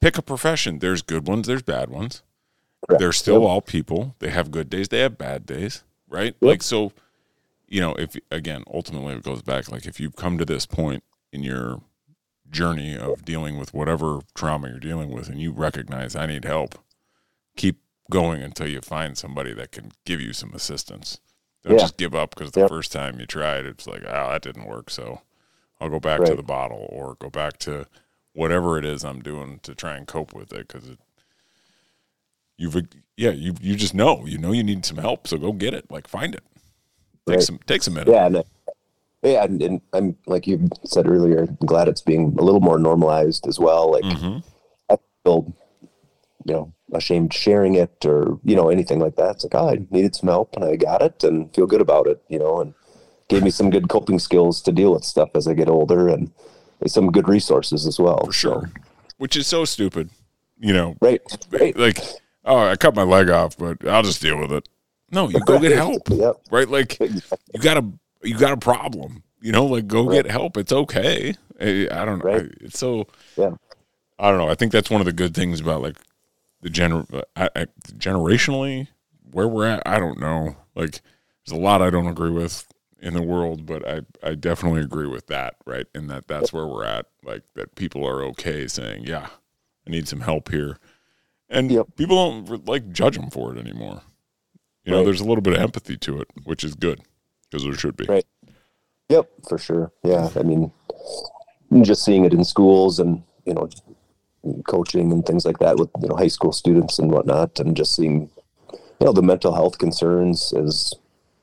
pick 0.02 0.18
a 0.18 0.22
profession. 0.22 0.80
There's 0.80 1.02
good 1.02 1.28
ones. 1.28 1.48
There's 1.48 1.62
bad 1.62 1.90
ones. 1.90 2.24
Correct. 2.88 3.00
They're 3.00 3.12
still 3.12 3.42
yep. 3.42 3.50
all 3.50 3.62
people. 3.62 4.16
They 4.20 4.30
have 4.30 4.52
good 4.52 4.70
days. 4.70 4.90
They 4.90 5.00
have 5.00 5.18
bad 5.18 5.46
days, 5.46 5.84
right? 6.08 6.36
Yep. 6.40 6.42
Like 6.42 6.64
so, 6.64 6.92
you 7.68 7.82
know, 7.82 7.94
if 7.96 8.16
again, 8.32 8.64
ultimately 8.72 9.16
it 9.16 9.24
goes 9.24 9.42
back. 9.42 9.72
Like 9.72 9.86
if 9.86 10.00
you've 10.00 10.16
come 10.16 10.38
to 10.38 10.46
this 10.46 10.66
point 10.66 11.04
in 11.32 11.44
your 11.44 11.82
journey 12.50 12.98
of 12.98 13.26
dealing 13.26 13.60
with 13.60 13.74
whatever 13.74 14.22
trauma 14.34 14.70
you're 14.70 14.80
dealing 14.80 15.12
with, 15.12 15.30
and 15.30 15.42
you 15.42 15.52
recognize 15.52 16.16
I 16.16 16.26
need 16.26 16.46
help, 16.46 16.76
keep 17.56 17.80
going 18.10 18.42
until 18.42 18.68
you 18.68 18.82
find 18.82 19.18
somebody 19.18 19.54
that 19.54 19.72
can 19.72 19.92
give 20.06 20.22
you 20.22 20.34
some 20.34 20.54
assistance. 20.54 21.20
Don't 21.64 21.74
yeah. 21.74 21.80
just 21.80 21.98
give 21.98 22.16
up 22.16 22.34
because 22.34 22.52
the 22.52 22.62
yep. 22.62 22.70
first 22.70 22.92
time 22.92 23.20
you 23.20 23.26
tried, 23.26 23.66
it's 23.66 23.86
like, 23.86 24.04
oh, 24.08 24.30
that 24.32 24.42
didn't 24.42 24.66
work. 24.66 24.90
So 24.90 25.22
I'll 25.80 25.90
go 25.90 26.00
back 26.00 26.22
right. 26.22 26.30
to 26.30 26.36
the 26.36 26.44
bottle 26.44 26.88
or 26.90 27.16
go 27.20 27.30
back 27.30 27.58
to 27.60 27.86
whatever 28.40 28.78
it 28.78 28.86
is 28.86 29.04
I'm 29.04 29.22
doing 29.22 29.60
to 29.64 29.76
try 29.76 29.98
and 29.98 30.08
cope 30.08 30.34
with 30.34 30.54
it 30.54 30.66
because 30.68 30.88
it 30.88 30.98
you've 32.58 32.76
yeah 33.18 33.32
you 33.32 33.54
you 33.60 33.76
just 33.76 33.94
know 33.94 34.26
you 34.26 34.38
know 34.38 34.54
you 34.54 34.64
need 34.64 34.86
some 34.86 34.98
help 34.98 35.28
so 35.28 35.38
go 35.38 35.52
get 35.52 35.74
it 35.74 35.92
like 35.92 36.08
find 36.08 36.34
it 36.34 36.44
take 37.28 37.36
right. 37.36 37.44
some 37.44 37.60
takes 37.68 37.88
a 37.88 37.92
minute 37.92 38.08
yeah 38.08 38.28
and, 38.28 38.44
yeah 39.24 39.44
and, 39.44 39.62
and, 39.62 39.82
I'm 39.92 40.18
like 40.26 40.48
you 40.48 40.70
said 40.86 41.06
earlier 41.06 41.44
I'm 41.44 41.58
glad 41.66 41.90
it's 41.90 42.02
being 42.02 42.34
a 42.40 42.44
little 42.44 42.62
more 42.62 42.80
normalized 42.80 43.46
as 43.46 43.60
well 43.60 43.92
like 43.92 44.06
mm-hmm. 44.06 44.40
I 44.90 44.98
feel 45.26 45.54
you 46.46 46.54
know 46.54 46.74
ashamed 46.94 47.34
sharing 47.34 47.76
it 47.76 48.06
or 48.06 48.40
you 48.46 48.56
know 48.56 48.70
anything 48.70 49.00
like 49.00 49.18
that 49.18 49.36
it's 49.36 49.44
like 49.44 49.56
oh 49.56 49.70
I 49.70 49.86
needed 49.90 50.16
some 50.16 50.30
help 50.30 50.56
and 50.56 50.64
I 50.64 50.78
got 50.78 51.02
it 51.02 51.26
and 51.26 51.54
feel 51.54 51.68
good 51.68 51.82
about 51.82 52.08
it 52.08 52.24
you 52.30 52.40
know 52.40 52.62
and 52.62 52.74
gave 53.28 53.44
me 53.44 53.52
some 53.52 53.70
good 53.70 53.90
coping 53.90 54.18
skills 54.18 54.62
to 54.62 54.72
deal 54.72 54.94
with 54.94 55.04
stuff 55.04 55.30
as 55.36 55.46
I 55.46 55.54
get 55.54 55.68
older 55.68 56.08
and 56.08 56.32
some 56.88 57.12
good 57.12 57.28
resources 57.28 57.86
as 57.86 58.00
well. 58.00 58.26
For 58.26 58.32
sure. 58.32 58.72
So. 58.74 58.82
Which 59.18 59.36
is 59.36 59.48
so 59.48 59.66
stupid, 59.66 60.10
you 60.58 60.74
know. 60.74 60.96
Right. 61.02 61.22
right. 61.52 61.76
Like, 61.78 62.00
oh, 62.46 62.58
I 62.58 62.76
cut 62.76 62.96
my 62.96 63.04
leg 63.04 63.30
off, 63.30 63.58
but 63.58 63.86
I'll 63.88 64.04
just 64.04 64.22
deal 64.22 64.40
with 64.40 64.52
it. 64.52 64.68
No, 65.12 65.30
you 65.30 65.40
go 65.42 65.60
get 65.60 65.72
help. 65.76 66.10
yep. 66.10 66.36
Right? 66.52 66.70
Like 66.70 67.00
you 67.00 67.60
got 67.62 67.78
a 67.78 67.86
you 68.24 68.38
got 68.38 68.54
a 68.54 68.58
problem. 68.58 69.24
You 69.42 69.52
know, 69.52 69.66
like 69.66 69.88
go 69.88 70.06
right. 70.08 70.24
get 70.24 70.32
help. 70.32 70.58
It's 70.58 70.72
okay. 70.72 71.36
I, 71.60 71.88
I 71.92 72.06
don't 72.06 72.20
know. 72.24 72.32
Right. 72.32 72.52
It's 72.62 72.80
so 72.80 73.08
yeah. 73.36 73.52
I 74.18 74.30
don't 74.30 74.38
know. 74.38 74.50
I 74.50 74.56
think 74.56 74.72
that's 74.72 74.90
one 74.90 75.02
of 75.02 75.06
the 75.06 75.14
good 75.14 75.34
things 75.34 75.62
about 75.62 75.82
like 75.82 75.98
the 76.62 76.70
gener 76.70 77.24
I, 77.36 77.50
I, 77.56 77.66
generationally 77.98 78.88
where 79.32 79.48
we're 79.48 79.68
at. 79.68 79.84
I 79.86 80.00
don't 80.00 80.20
know. 80.20 80.56
Like 80.76 81.02
there's 81.46 81.58
a 81.58 81.62
lot 81.62 81.82
I 81.82 81.90
don't 81.90 82.08
agree 82.08 82.32
with 82.32 82.68
in 83.02 83.14
the 83.14 83.22
world, 83.22 83.66
but 83.66 83.88
I, 83.88 84.02
I 84.24 84.36
definitely 84.36 84.82
agree 84.82 85.08
with 85.08 85.28
that, 85.28 85.56
right? 85.66 85.86
And 85.96 86.10
that 86.10 86.28
that's 86.28 86.52
where 86.52 86.68
we're 86.68 86.86
at, 86.86 87.08
like 87.24 87.44
that 87.56 87.76
people 87.76 88.06
are 88.06 88.24
okay 88.24 88.68
saying, 88.68 89.06
yeah, 89.06 89.28
I 89.88 89.90
need 89.90 90.08
some 90.08 90.22
help 90.22 90.50
here. 90.50 90.78
And 91.50 91.72
yep. 91.72 91.88
people 91.96 92.16
don't 92.16 92.68
like 92.68 92.92
judge 92.92 93.16
them 93.16 93.30
for 93.30 93.56
it 93.56 93.60
anymore. 93.60 94.02
You 94.84 94.92
know, 94.92 95.04
there's 95.04 95.22
a 95.22 95.26
little 95.26 95.42
bit 95.42 95.54
of 95.54 95.62
empathy 95.62 95.98
to 95.98 96.22
it, 96.22 96.28
which 96.44 96.64
is 96.64 96.76
good 96.76 97.02
because 97.50 97.64
there 97.64 97.74
should 97.74 97.96
be. 97.96 98.06
Right. 98.06 98.26
Yep, 99.10 99.30
for 99.48 99.58
sure. 99.58 99.92
Yeah. 100.04 100.30
I 100.36 100.44
mean, 100.44 100.72
just 101.82 102.04
seeing 102.04 102.26
it 102.26 102.34
in 102.34 102.44
schools 102.44 103.00
and, 103.00 103.24
you 103.46 103.54
know, 103.54 103.70
coaching 104.68 105.12
and 105.12 105.26
things 105.26 105.46
like 105.46 105.60
that 105.60 105.78
with, 105.78 105.90
you 106.02 106.08
know, 106.08 106.16
high 106.16 106.28
school 106.28 106.54
students 106.54 106.98
and 107.00 107.12
whatnot, 107.12 107.60
and 107.60 107.76
just 107.76 107.96
seeing, 107.96 108.30
you 108.72 109.06
know, 109.06 109.12
the 109.14 109.22
mental 109.22 109.54
health 109.54 109.78
concerns 109.78 110.54
is 110.54 110.94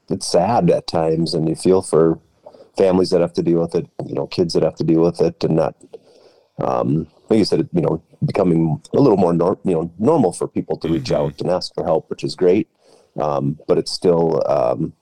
it's 0.09 0.27
sad 0.27 0.71
at 0.71 0.87
times, 0.87 1.35
and 1.35 1.49
you 1.49 1.55
feel 1.55 1.83
for 1.83 2.19
families 2.77 3.11
that 3.11 3.21
have 3.21 3.33
to 3.35 3.43
deal 3.43 3.61
with 3.61 3.75
it, 3.75 3.89
you 4.07 4.15
know, 4.15 4.27
kids 4.27 4.55
that 4.55 4.63
have 4.63 4.77
to 4.77 4.85
deal 4.85 5.03
with 5.03 5.21
it, 5.21 5.43
and 5.45 5.57
not, 5.57 5.75
um, 6.59 7.07
like 7.29 7.39
you 7.39 7.45
said, 7.45 7.69
you 7.73 7.81
know, 7.81 8.03
becoming 8.25 8.81
a 8.93 9.01
little 9.01 9.17
more, 9.17 9.33
nor- 9.33 9.59
you 9.65 9.73
know, 9.73 9.91
normal 9.99 10.33
for 10.33 10.47
people 10.47 10.77
to 10.79 10.89
reach 10.89 11.05
mm-hmm. 11.05 11.27
out 11.27 11.41
and 11.41 11.51
ask 11.51 11.75
for 11.75 11.85
help, 11.85 12.09
which 12.11 12.23
is 12.23 12.35
great. 12.35 12.69
Um, 13.21 13.59
but 13.67 13.79
it's 13.79 13.91
still, 13.91 14.43
um, 14.49 14.93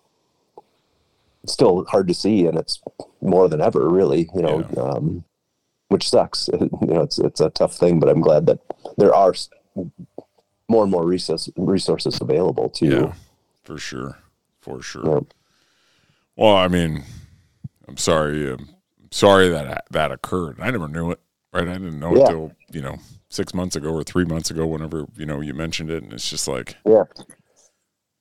still 1.46 1.84
hard 1.86 2.08
to 2.08 2.14
see, 2.14 2.46
and 2.46 2.56
it's 2.56 2.80
more 3.20 3.48
than 3.48 3.60
ever, 3.60 3.88
really, 3.88 4.30
you 4.34 4.42
know, 4.42 4.66
yeah. 4.74 4.82
um, 4.82 5.24
which 5.88 6.08
sucks. 6.08 6.48
you 6.60 6.70
know, 6.80 7.02
it's 7.02 7.18
it's 7.18 7.40
a 7.40 7.50
tough 7.50 7.76
thing, 7.76 7.98
but 7.98 8.08
I'm 8.08 8.20
glad 8.20 8.46
that 8.46 8.60
there 8.96 9.14
are 9.14 9.34
more 10.68 10.84
and 10.84 10.92
more 10.92 11.04
resources 11.04 11.52
resources 11.56 12.20
available 12.20 12.70
to. 12.70 12.86
Yeah, 12.86 13.12
for 13.64 13.78
sure 13.78 14.18
for 14.64 14.82
sure. 14.82 15.26
Well, 16.36 16.56
I 16.56 16.68
mean, 16.68 17.04
I'm 17.86 17.96
sorry. 17.96 18.50
I'm 18.50 18.68
sorry 19.10 19.48
that 19.50 19.84
that 19.90 20.10
occurred. 20.10 20.58
I 20.60 20.70
never 20.70 20.88
knew 20.88 21.10
it. 21.10 21.20
Right, 21.52 21.68
I 21.68 21.74
didn't 21.74 22.00
know 22.00 22.16
yeah. 22.16 22.22
until 22.22 22.52
you 22.72 22.80
know 22.80 22.96
six 23.28 23.54
months 23.54 23.76
ago 23.76 23.90
or 23.90 24.02
three 24.02 24.24
months 24.24 24.50
ago. 24.50 24.66
Whenever 24.66 25.06
you 25.16 25.26
know 25.26 25.40
you 25.40 25.54
mentioned 25.54 25.90
it, 25.90 26.02
and 26.02 26.12
it's 26.12 26.28
just 26.28 26.48
like, 26.48 26.76
yeah, 26.84 27.04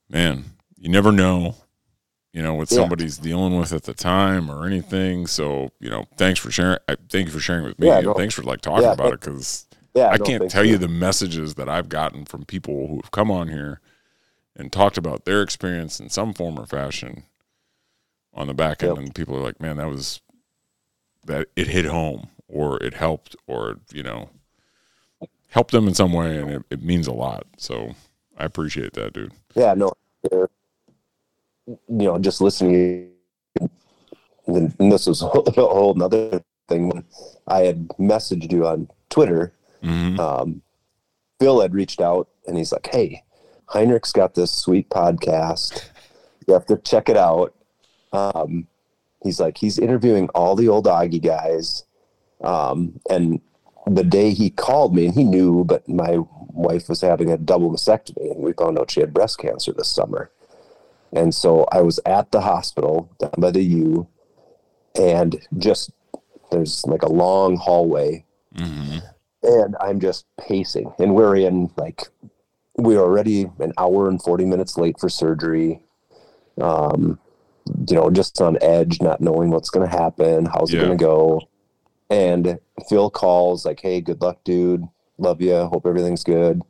man, 0.09 0.43
you 0.77 0.89
never 0.89 1.11
know. 1.11 1.55
You 2.33 2.41
know 2.41 2.55
what 2.55 2.71
yeah. 2.71 2.79
somebody's 2.79 3.17
dealing 3.17 3.57
with 3.57 3.73
at 3.73 3.83
the 3.83 3.93
time 3.93 4.49
or 4.51 4.65
anything. 4.65 5.27
So 5.27 5.71
you 5.79 5.89
know, 5.89 6.05
thanks 6.17 6.39
for 6.39 6.51
sharing. 6.51 6.79
I, 6.87 6.97
thank 7.09 7.27
you 7.27 7.31
for 7.31 7.39
sharing 7.39 7.63
with 7.63 7.79
me. 7.79 7.87
Yeah, 7.87 8.13
thanks 8.13 8.35
for 8.35 8.43
like 8.43 8.61
talking 8.61 8.89
about 8.89 9.13
it 9.13 9.21
because 9.21 9.65
yeah, 9.95 10.09
I 10.09 10.17
can't 10.17 10.49
tell 10.49 10.65
you 10.65 10.77
the 10.77 10.87
messages 10.87 11.55
that 11.55 11.69
I've 11.69 11.89
gotten 11.89 12.25
from 12.25 12.43
people 12.45 12.87
who've 12.87 13.11
come 13.11 13.31
on 13.31 13.47
here 13.47 13.79
and 14.55 14.71
talked 14.71 14.97
about 14.97 15.25
their 15.25 15.41
experience 15.41 15.99
in 15.99 16.09
some 16.09 16.33
form 16.33 16.59
or 16.59 16.65
fashion 16.65 17.23
on 18.33 18.47
the 18.47 18.53
back 18.53 18.83
end, 18.83 18.97
yep. 18.97 19.05
and 19.05 19.15
people 19.15 19.35
are 19.35 19.41
like, 19.41 19.59
"Man, 19.59 19.77
that 19.77 19.89
was 19.89 20.21
that 21.25 21.47
it 21.55 21.67
hit 21.67 21.85
home, 21.85 22.29
or 22.47 22.81
it 22.83 22.93
helped, 22.93 23.35
or 23.47 23.79
you 23.91 24.03
know, 24.03 24.29
helped 25.49 25.71
them 25.71 25.87
in 25.87 25.93
some 25.93 26.13
way, 26.13 26.37
and 26.37 26.49
it, 26.51 26.63
it 26.69 26.83
means 26.83 27.07
a 27.07 27.13
lot." 27.13 27.45
So 27.57 27.95
I 28.37 28.45
appreciate 28.45 28.93
that, 28.93 29.13
dude. 29.13 29.33
Yeah, 29.55 29.73
no, 29.73 29.93
uh, 30.31 30.47
you 31.67 31.77
know, 31.87 32.17
just 32.19 32.41
listening, 32.41 33.11
and, 34.47 34.73
this 34.79 35.07
was 35.07 35.21
a 35.23 35.27
whole, 35.27 35.93
another 35.93 36.43
thing 36.67 36.89
when 36.89 37.03
I 37.47 37.59
had 37.61 37.87
messaged 37.99 38.51
you 38.51 38.67
on 38.67 38.89
Twitter. 39.09 39.53
Mm-hmm. 39.83 40.19
Um, 40.19 40.61
Phil 41.39 41.61
had 41.61 41.73
reached 41.73 42.01
out, 42.01 42.29
and 42.47 42.57
he's 42.57 42.71
like, 42.71 42.87
"Hey." 42.87 43.23
Heinrich's 43.67 44.11
got 44.11 44.35
this 44.35 44.51
sweet 44.51 44.89
podcast. 44.89 45.89
You 46.47 46.53
have 46.53 46.65
to 46.67 46.77
check 46.77 47.09
it 47.09 47.17
out. 47.17 47.53
Um, 48.11 48.67
he's 49.23 49.39
like, 49.39 49.57
he's 49.57 49.79
interviewing 49.79 50.29
all 50.29 50.55
the 50.55 50.67
old 50.67 50.85
Augie 50.85 51.21
guys. 51.21 51.83
Um, 52.43 52.99
and 53.09 53.41
the 53.87 54.03
day 54.03 54.33
he 54.33 54.49
called 54.49 54.95
me, 54.95 55.05
and 55.05 55.13
he 55.13 55.23
knew, 55.23 55.63
but 55.63 55.87
my 55.87 56.19
wife 56.49 56.87
was 56.89 57.01
having 57.01 57.31
a 57.31 57.37
double 57.37 57.71
mastectomy, 57.71 58.31
and 58.31 58.39
we 58.39 58.53
found 58.53 58.77
out 58.77 58.91
she 58.91 58.99
had 58.99 59.13
breast 59.13 59.39
cancer 59.39 59.73
this 59.73 59.89
summer. 59.89 60.29
And 61.11 61.33
so 61.33 61.67
I 61.71 61.81
was 61.81 61.99
at 62.05 62.31
the 62.31 62.41
hospital 62.41 63.09
down 63.19 63.33
by 63.37 63.51
the 63.51 63.63
U, 63.63 64.07
and 64.95 65.39
just 65.57 65.91
there's 66.51 66.85
like 66.85 67.03
a 67.03 67.11
long 67.11 67.57
hallway, 67.57 68.25
mm-hmm. 68.55 68.99
and 69.43 69.75
I'm 69.79 69.99
just 69.99 70.25
pacing, 70.39 70.93
and 70.99 71.15
we're 71.15 71.35
in 71.35 71.71
like 71.77 72.03
we 72.77 72.95
were 72.95 73.03
already 73.03 73.47
an 73.59 73.73
hour 73.77 74.09
and 74.09 74.21
40 74.21 74.45
minutes 74.45 74.77
late 74.77 74.99
for 74.99 75.09
surgery. 75.09 75.81
Um, 76.59 77.19
you 77.87 77.95
know, 77.95 78.09
just 78.09 78.41
on 78.41 78.57
edge, 78.61 79.01
not 79.01 79.21
knowing 79.21 79.49
what's 79.49 79.69
going 79.69 79.89
to 79.89 79.95
happen, 79.95 80.45
how's 80.45 80.71
yeah. 80.71 80.81
it 80.81 80.85
going 80.85 80.97
to 80.97 81.03
go. 81.03 81.41
And 82.09 82.59
Phil 82.89 83.09
calls 83.09 83.65
like, 83.65 83.79
"Hey, 83.79 84.01
good 84.01 84.21
luck, 84.21 84.43
dude. 84.43 84.87
Love 85.17 85.41
you. 85.41 85.55
Hope 85.65 85.85
everything's 85.85 86.23
good." 86.23 86.61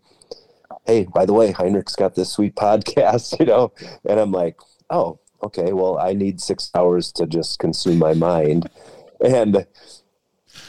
Hey, 0.85 1.05
by 1.05 1.25
the 1.25 1.33
way, 1.33 1.51
Heinrich's 1.51 1.95
got 1.95 2.15
this 2.15 2.31
sweet 2.31 2.55
podcast, 2.55 3.39
you 3.39 3.45
know. 3.45 3.73
And 4.07 4.19
I'm 4.19 4.31
like, 4.31 4.57
"Oh, 4.89 5.19
okay. 5.41 5.73
Well, 5.73 5.97
I 5.97 6.13
need 6.13 6.39
six 6.39 6.69
hours 6.75 7.11
to 7.13 7.25
just 7.25 7.59
consume 7.59 7.97
my 7.97 8.13
mind." 8.13 8.69
And 9.23 9.65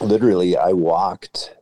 literally, 0.01 0.57
I 0.57 0.73
walked 0.73 1.55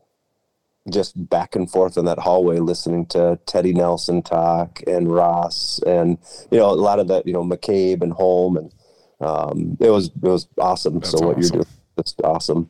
just 0.92 1.30
back 1.30 1.56
and 1.56 1.72
forth 1.72 1.98
in 1.98 2.06
that 2.06 2.20
hallway 2.20 2.60
listening 2.60 3.06
to 3.06 3.40
Teddy 3.46 3.74
Nelson 3.74 4.22
talk 4.22 4.82
and 4.86 5.12
Ross 5.12 5.80
and 5.86 6.18
you 6.52 6.58
know 6.58 6.70
a 6.70 6.76
lot 6.76 7.00
of 7.00 7.08
that 7.08 7.26
you 7.26 7.34
know 7.34 7.44
McCabe 7.44 8.02
and 8.02 8.12
Holm 8.12 8.58
and 8.58 8.74
um, 9.22 9.78
it 9.80 9.90
was 9.90 10.08
it 10.08 10.28
was 10.28 10.48
awesome. 10.58 10.96
That's 10.96 11.12
so 11.12 11.28
what 11.28 11.38
awesome. 11.38 11.42
you're 11.42 11.64
doing 11.64 11.74
it's 11.98 12.16
awesome. 12.24 12.70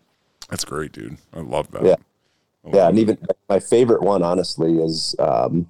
That's 0.50 0.66
great, 0.66 0.92
dude. 0.92 1.18
I 1.34 1.40
love 1.40 1.72
that. 1.72 1.84
Yeah, 1.84 1.96
yeah, 2.72 2.90
and 2.90 3.00
even 3.00 3.18
my 3.50 3.60
favorite 3.60 4.02
one 4.02 4.22
honestly 4.22 4.80
is 4.80 5.16
um, 5.20 5.68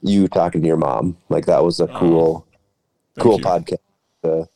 you 0.00 0.28
talking 0.28 0.62
to 0.62 0.66
your 0.66 0.76
mom. 0.76 1.16
Like 1.28 1.46
that 1.46 1.62
was 1.62 1.80
a 1.80 1.84
oh, 1.84 1.98
cool, 1.98 2.46
cool 3.18 3.38
you. 3.38 3.44
podcast. 3.44 3.78
To 4.22 4.48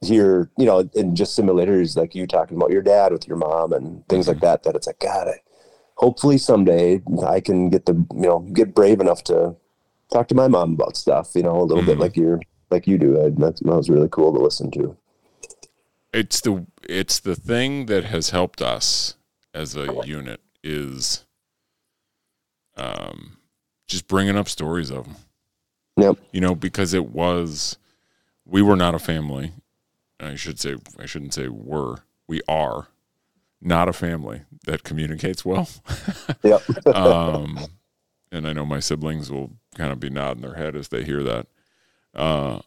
hear 0.00 0.50
you 0.58 0.66
know, 0.66 0.88
and 0.94 1.16
just 1.16 1.38
simulators 1.38 1.96
like 1.96 2.14
you 2.14 2.26
talking 2.26 2.56
about 2.56 2.70
your 2.70 2.82
dad 2.82 3.12
with 3.12 3.28
your 3.28 3.36
mom 3.36 3.72
and 3.72 4.06
things 4.08 4.26
mm-hmm. 4.26 4.32
like 4.32 4.42
that. 4.42 4.62
That 4.64 4.74
it's 4.74 4.86
like 4.86 4.98
God. 4.98 5.28
I, 5.28 5.40
hopefully 5.96 6.38
someday 6.38 7.02
I 7.26 7.40
can 7.40 7.70
get 7.70 7.86
the 7.86 7.94
you 7.94 8.22
know 8.28 8.40
get 8.40 8.74
brave 8.74 9.00
enough 9.00 9.24
to 9.24 9.56
talk 10.12 10.28
to 10.28 10.34
my 10.34 10.48
mom 10.48 10.74
about 10.74 10.96
stuff. 10.96 11.32
You 11.34 11.42
know, 11.42 11.60
a 11.60 11.62
little 11.62 11.78
mm-hmm. 11.78 11.86
bit 11.86 11.98
like 11.98 12.16
you're 12.16 12.40
like 12.70 12.86
you 12.86 12.98
do. 12.98 13.20
Ed. 13.20 13.36
That, 13.38 13.56
that 13.56 13.76
was 13.76 13.90
really 13.90 14.08
cool 14.10 14.32
to 14.32 14.40
listen 14.40 14.70
to. 14.72 14.96
it's 16.12 16.40
the 16.40 16.66
it's 16.88 17.20
the 17.20 17.34
thing 17.34 17.86
that 17.86 18.04
has 18.04 18.30
helped 18.30 18.62
us 18.62 19.16
as 19.52 19.76
a 19.76 20.00
unit 20.04 20.40
is 20.62 21.24
um 22.76 23.38
just 23.86 24.08
bringing 24.08 24.36
up 24.36 24.48
stories 24.48 24.90
of 24.90 25.04
them. 25.04 25.16
Yep. 25.98 26.18
You 26.32 26.40
know, 26.40 26.54
because 26.54 26.92
it 26.92 27.10
was 27.10 27.78
we 28.44 28.62
were 28.62 28.76
not 28.76 28.94
a 28.94 28.98
family. 28.98 29.52
I 30.20 30.34
should 30.34 30.58
say 30.58 30.76
I 30.98 31.06
shouldn't 31.06 31.34
say 31.34 31.48
were. 31.48 31.98
We 32.28 32.40
are 32.48 32.88
not 33.60 33.88
a 33.88 33.92
family 33.92 34.42
that 34.66 34.84
communicates 34.84 35.44
well. 35.44 35.68
Yep. 36.42 36.86
um, 36.94 37.58
and 38.30 38.46
I 38.46 38.52
know 38.52 38.64
my 38.64 38.80
siblings 38.80 39.30
will 39.30 39.52
kind 39.74 39.90
of 39.92 39.98
be 39.98 40.10
nodding 40.10 40.42
their 40.42 40.54
head 40.54 40.76
as 40.76 40.88
they 40.88 41.02
hear 41.04 41.22
that. 41.22 41.46
Uh, 42.14 42.60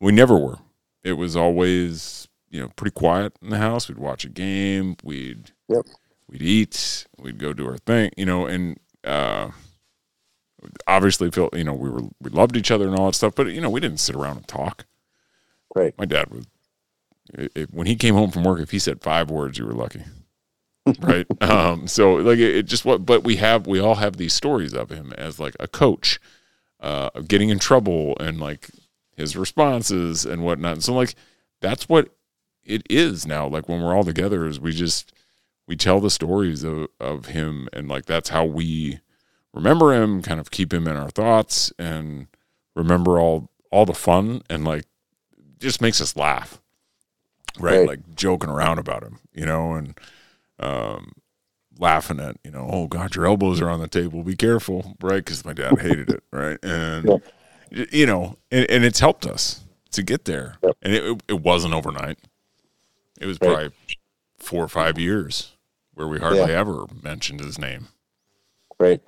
we 0.00 0.12
never 0.12 0.36
were. 0.38 0.58
It 1.02 1.14
was 1.14 1.36
always, 1.36 2.28
you 2.50 2.60
know, 2.60 2.68
pretty 2.76 2.92
quiet 2.92 3.36
in 3.42 3.50
the 3.50 3.58
house. 3.58 3.88
We'd 3.88 3.98
watch 3.98 4.24
a 4.24 4.28
game. 4.28 4.96
We'd 5.02 5.52
Yep. 5.68 5.86
we'd 6.28 6.42
eat. 6.42 7.06
We'd 7.18 7.38
go 7.38 7.52
do 7.52 7.66
our 7.66 7.78
thing, 7.78 8.10
you 8.16 8.26
know, 8.26 8.46
and 8.46 8.78
uh, 9.02 9.50
obviously 10.86 11.30
feel, 11.30 11.48
you 11.52 11.64
know, 11.64 11.74
we 11.74 11.90
were 11.90 12.02
we 12.20 12.30
loved 12.30 12.56
each 12.56 12.70
other 12.70 12.86
and 12.86 12.96
all 12.96 13.06
that 13.06 13.14
stuff. 13.14 13.34
But 13.34 13.48
you 13.48 13.60
know, 13.60 13.70
we 13.70 13.80
didn't 13.80 13.98
sit 13.98 14.14
around 14.14 14.36
and 14.38 14.48
talk. 14.48 14.86
Right. 15.74 15.96
My 15.98 16.04
dad 16.04 16.28
would. 16.30 16.46
When 17.72 17.86
he 17.86 17.96
came 17.96 18.14
home 18.14 18.30
from 18.30 18.44
work, 18.44 18.60
if 18.60 18.70
he 18.70 18.78
said 18.78 19.02
five 19.02 19.30
words, 19.30 19.58
you 19.58 19.66
were 19.66 19.72
lucky 19.72 20.02
right. 21.00 21.26
Um 21.42 21.86
so 21.88 22.14
like 22.14 22.38
it, 22.38 22.56
it 22.56 22.62
just 22.66 22.84
what 22.84 23.06
but 23.06 23.24
we 23.24 23.36
have 23.36 23.66
we 23.66 23.80
all 23.80 23.94
have 23.96 24.16
these 24.16 24.34
stories 24.34 24.74
of 24.74 24.90
him 24.90 25.12
as 25.16 25.40
like 25.40 25.56
a 25.60 25.66
coach 25.68 26.20
uh 26.80 27.08
getting 27.26 27.48
in 27.48 27.58
trouble 27.58 28.16
and 28.20 28.38
like 28.40 28.70
his 29.16 29.36
responses 29.36 30.24
and 30.26 30.44
whatnot. 30.44 30.72
And 30.74 30.84
so 30.84 30.92
like 30.94 31.14
that's 31.60 31.88
what 31.88 32.10
it 32.64 32.82
is 32.90 33.26
now. 33.26 33.46
Like 33.46 33.68
when 33.68 33.80
we're 33.82 33.94
all 33.94 34.04
together 34.04 34.46
is 34.46 34.60
we 34.60 34.72
just 34.72 35.12
we 35.66 35.76
tell 35.76 36.00
the 36.00 36.10
stories 36.10 36.64
of 36.64 36.88
of 37.00 37.26
him 37.26 37.68
and 37.72 37.88
like 37.88 38.04
that's 38.06 38.28
how 38.28 38.44
we 38.44 39.00
remember 39.52 39.94
him 39.94 40.20
kind 40.20 40.40
of 40.40 40.50
keep 40.50 40.72
him 40.74 40.86
in 40.86 40.96
our 40.96 41.10
thoughts 41.10 41.72
and 41.78 42.26
remember 42.74 43.18
all 43.18 43.48
all 43.70 43.86
the 43.86 43.94
fun 43.94 44.42
and 44.50 44.64
like 44.64 44.84
just 45.58 45.80
makes 45.80 46.00
us 46.00 46.14
laugh. 46.16 46.60
Right, 47.58 47.78
Right. 47.78 47.88
like 47.88 48.16
joking 48.16 48.50
around 48.50 48.78
about 48.80 49.02
him 49.04 49.20
you 49.32 49.46
know 49.46 49.74
and 49.74 49.96
um, 50.60 51.12
laughing 51.78 52.20
at, 52.20 52.36
you 52.44 52.50
know, 52.50 52.68
oh 52.70 52.86
God, 52.86 53.14
your 53.14 53.26
elbows 53.26 53.60
are 53.60 53.68
on 53.68 53.80
the 53.80 53.88
table. 53.88 54.22
Be 54.22 54.36
careful, 54.36 54.96
right? 55.00 55.16
Because 55.24 55.44
my 55.44 55.52
dad 55.52 55.78
hated 55.80 56.10
it, 56.10 56.22
right? 56.32 56.58
And 56.62 57.04
Yeah. 57.70 57.84
you 57.90 58.06
know, 58.06 58.36
and, 58.50 58.68
and 58.70 58.84
it's 58.84 59.00
helped 59.00 59.26
us 59.26 59.60
to 59.92 60.02
get 60.02 60.24
there. 60.24 60.56
Yep. 60.62 60.76
And 60.82 60.92
it 60.94 61.22
it 61.28 61.40
wasn't 61.42 61.74
overnight. 61.74 62.18
It 63.20 63.26
was 63.26 63.38
Right. 63.40 63.48
probably 63.48 63.70
four 64.38 64.62
or 64.64 64.68
five 64.68 64.98
years 64.98 65.52
where 65.94 66.06
we 66.08 66.18
hardly 66.18 66.40
Yeah. 66.40 66.60
ever 66.60 66.84
mentioned 67.02 67.40
his 67.40 67.58
name, 67.58 67.88
Right. 68.78 69.00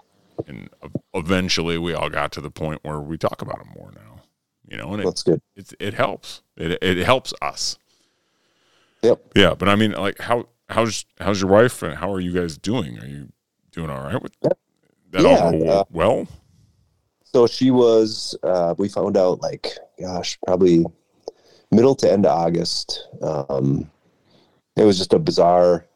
and 0.46 0.68
eventually 1.14 1.78
we 1.78 1.92
all 1.94 2.08
got 2.08 2.32
to 2.32 2.40
the 2.40 2.50
point 2.50 2.80
where 2.82 3.00
we 3.00 3.18
talk 3.18 3.42
about 3.42 3.60
him 3.60 3.72
more 3.76 3.90
now. 3.94 4.22
You 4.68 4.76
know, 4.76 4.92
and 4.92 5.00
it 5.02 5.04
That's 5.04 5.22
good. 5.22 5.40
it, 5.54 5.72
it 5.78 5.94
helps. 5.94 6.42
It 6.56 6.78
it 6.82 6.98
helps 6.98 7.32
us. 7.40 7.78
Yep. 9.02 9.20
Yeah, 9.36 9.54
but 9.54 9.68
I 9.68 9.76
mean, 9.76 9.92
like, 9.92 10.18
how 10.18 10.48
how's 10.68 11.04
how's 11.20 11.40
your 11.40 11.50
wife 11.50 11.82
and 11.82 11.96
how 11.96 12.12
are 12.12 12.20
you 12.20 12.32
guys 12.32 12.58
doing? 12.58 12.98
Are 12.98 13.06
you 13.06 13.28
doing 13.72 13.90
all 13.90 14.02
right 14.02 14.20
with 14.22 14.32
that? 14.40 14.56
all 15.16 15.22
Yeah, 15.22 15.52
go 15.52 15.70
uh, 15.80 15.84
well. 15.90 16.28
So 17.24 17.46
she 17.46 17.70
was. 17.70 18.36
Uh, 18.42 18.74
we 18.78 18.88
found 18.88 19.16
out 19.16 19.40
like, 19.42 19.68
gosh, 20.00 20.38
probably 20.46 20.84
middle 21.70 21.94
to 21.96 22.10
end 22.10 22.26
of 22.26 22.32
August. 22.32 23.06
Um, 23.22 23.90
it 24.76 24.84
was 24.84 24.98
just 24.98 25.12
a 25.12 25.18
bizarre. 25.18 25.86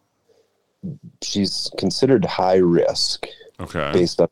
She's 1.23 1.71
considered 1.79 2.25
high 2.25 2.57
risk 2.57 3.27
Okay. 3.61 3.91
based 3.93 4.21
on 4.21 4.29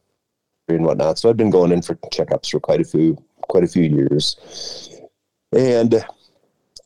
and 0.69 0.85
whatnot. 0.85 1.19
So 1.19 1.31
I've 1.31 1.37
been 1.37 1.51
going 1.51 1.73
in 1.73 1.81
for 1.83 1.95
checkups 2.13 2.51
for 2.51 2.61
quite 2.61 2.81
a 2.81 2.85
few 2.85 3.17
quite 3.43 3.65
a 3.65 3.69
few 3.69 3.83
years, 3.85 4.37
and 5.53 6.05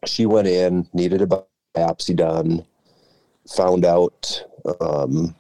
she 0.07 0.27
went 0.27 0.47
in, 0.47 0.89
needed 0.93 1.21
a 1.23 1.45
biopsy 1.77 2.15
done, 2.15 2.65
found 3.49 3.85
out 3.85 4.45
um, 4.81 5.35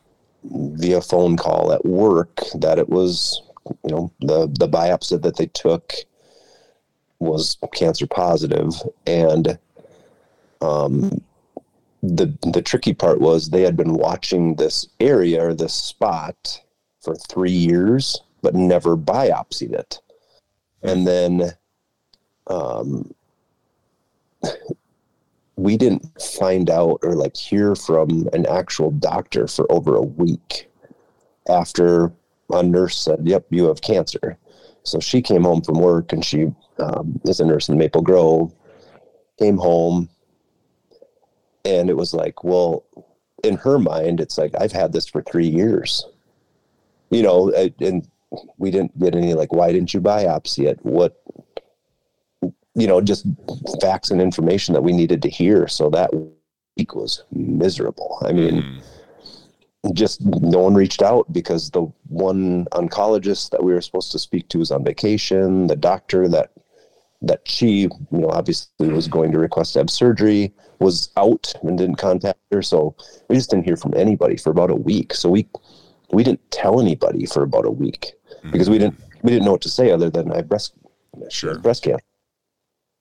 via 0.44 1.00
phone 1.00 1.36
call 1.36 1.72
at 1.72 1.84
work 1.84 2.40
that 2.54 2.78
it 2.78 2.88
was, 2.88 3.42
you 3.84 3.90
know, 3.90 4.12
the 4.20 4.46
the 4.58 4.68
biopsy 4.68 5.20
that 5.20 5.36
they 5.36 5.46
took 5.46 5.94
was 7.18 7.56
cancer 7.72 8.06
positive, 8.06 8.74
and 9.06 9.58
um, 10.60 11.22
the 12.02 12.36
the 12.52 12.62
tricky 12.62 12.94
part 12.94 13.20
was 13.20 13.50
they 13.50 13.62
had 13.62 13.76
been 13.76 13.94
watching 13.94 14.56
this 14.56 14.88
area 14.98 15.44
or 15.44 15.54
this 15.54 15.74
spot 15.74 16.60
for 17.00 17.14
three 17.14 17.52
years, 17.52 18.20
but 18.42 18.54
never 18.54 18.96
biopsied 18.96 19.72
it. 19.72 20.00
And 20.82 21.06
then 21.06 21.52
um, 22.48 23.14
we 25.62 25.76
didn't 25.76 26.04
find 26.20 26.70
out 26.70 27.00
or 27.02 27.14
like 27.14 27.36
hear 27.36 27.74
from 27.74 28.28
an 28.32 28.46
actual 28.46 28.90
doctor 28.90 29.46
for 29.46 29.70
over 29.70 29.96
a 29.96 30.02
week 30.02 30.68
after 31.48 32.12
a 32.50 32.62
nurse 32.62 32.98
said, 32.98 33.20
Yep, 33.22 33.46
you 33.50 33.64
have 33.66 33.80
cancer. 33.80 34.38
So 34.84 35.00
she 35.00 35.22
came 35.22 35.42
home 35.42 35.62
from 35.62 35.80
work 35.80 36.12
and 36.12 36.24
she 36.24 36.52
um, 36.78 37.20
is 37.24 37.40
a 37.40 37.44
nurse 37.44 37.68
in 37.68 37.78
Maple 37.78 38.02
Grove, 38.02 38.52
came 39.38 39.56
home, 39.56 40.08
and 41.64 41.88
it 41.88 41.96
was 41.96 42.12
like, 42.12 42.44
Well, 42.44 42.84
in 43.44 43.56
her 43.56 43.78
mind, 43.78 44.20
it's 44.20 44.38
like, 44.38 44.52
I've 44.60 44.72
had 44.72 44.92
this 44.92 45.06
for 45.06 45.22
three 45.22 45.48
years 45.48 46.06
you 47.12 47.22
know, 47.22 47.52
and 47.80 48.08
we 48.56 48.70
didn't 48.70 48.98
get 48.98 49.14
any 49.14 49.34
like, 49.34 49.52
why 49.52 49.70
didn't 49.70 49.92
you 49.92 50.00
biopsy 50.00 50.66
it? 50.66 50.78
What, 50.82 51.22
you 52.74 52.86
know, 52.86 53.00
just 53.00 53.26
facts 53.80 54.10
and 54.10 54.20
information 54.20 54.72
that 54.74 54.82
we 54.82 54.92
needed 54.92 55.22
to 55.22 55.28
hear. 55.28 55.68
So 55.68 55.90
that 55.90 56.10
week 56.76 56.94
was 56.94 57.22
miserable. 57.32 58.18
I 58.22 58.32
mean, 58.32 58.62
Mm. 59.84 59.94
just 59.94 60.24
no 60.24 60.60
one 60.60 60.74
reached 60.74 61.02
out 61.02 61.30
because 61.32 61.70
the 61.70 61.82
one 62.08 62.66
oncologist 62.72 63.50
that 63.50 63.62
we 63.64 63.72
were 63.72 63.80
supposed 63.80 64.12
to 64.12 64.18
speak 64.18 64.48
to 64.48 64.58
was 64.58 64.70
on 64.70 64.84
vacation. 64.84 65.66
The 65.66 65.76
doctor 65.76 66.28
that 66.28 66.50
that 67.24 67.40
she, 67.46 67.82
you 67.82 67.90
know, 68.10 68.28
obviously 68.30 68.88
was 68.88 69.06
going 69.06 69.30
to 69.30 69.38
request 69.38 69.74
to 69.74 69.78
have 69.78 69.88
surgery 69.90 70.52
was 70.80 71.10
out 71.16 71.52
and 71.62 71.78
didn't 71.78 71.94
contact 71.96 72.40
her. 72.50 72.62
So 72.62 72.96
we 73.28 73.36
just 73.36 73.48
didn't 73.50 73.64
hear 73.64 73.76
from 73.76 73.94
anybody 73.96 74.36
for 74.36 74.50
about 74.50 74.70
a 74.70 74.74
week. 74.74 75.14
So 75.14 75.28
we 75.30 75.46
we 76.12 76.24
didn't 76.24 76.48
tell 76.50 76.80
anybody 76.80 77.26
for 77.26 77.42
about 77.42 77.64
a 77.66 77.70
week 77.70 78.12
because 78.50 78.68
we 78.70 78.78
didn't 78.78 78.98
we 79.22 79.30
didn't 79.30 79.44
know 79.44 79.52
what 79.52 79.62
to 79.62 79.68
say 79.68 79.90
other 79.90 80.10
than 80.10 80.32
I 80.32 80.42
breast 80.42 80.74
Sure. 81.28 81.58
breast 81.58 81.82
cancer, 81.84 82.04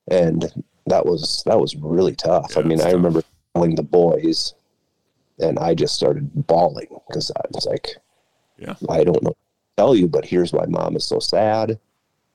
and 0.10 0.52
that 0.88 1.06
was 1.06 1.44
that 1.46 1.60
was 1.60 1.76
really 1.76 2.16
tough. 2.16 2.54
Yeah, 2.56 2.62
I 2.62 2.66
mean, 2.66 2.80
I 2.82 2.86
tough. 2.86 2.94
remember 2.94 3.24
telling 3.56 3.76
the 3.76 3.84
boys, 3.84 4.54
and 5.40 5.60
I 5.60 5.74
just 5.76 5.96
started 5.96 6.30
bawling 6.48 6.88
because 7.08 7.32
I 7.36 7.42
was 7.54 7.66
like, 7.66 7.90
Yeah. 8.58 8.76
I 8.90 9.04
don't 9.04 9.22
know 9.24 9.30
what 9.30 9.38
to 9.38 9.78
tell 9.78 9.96
you, 9.96 10.08
but 10.08 10.26
here's 10.26 10.54
why 10.54 10.66
mom 10.68 10.96
is 10.96 11.06
so 11.06 11.20
sad, 11.20 11.80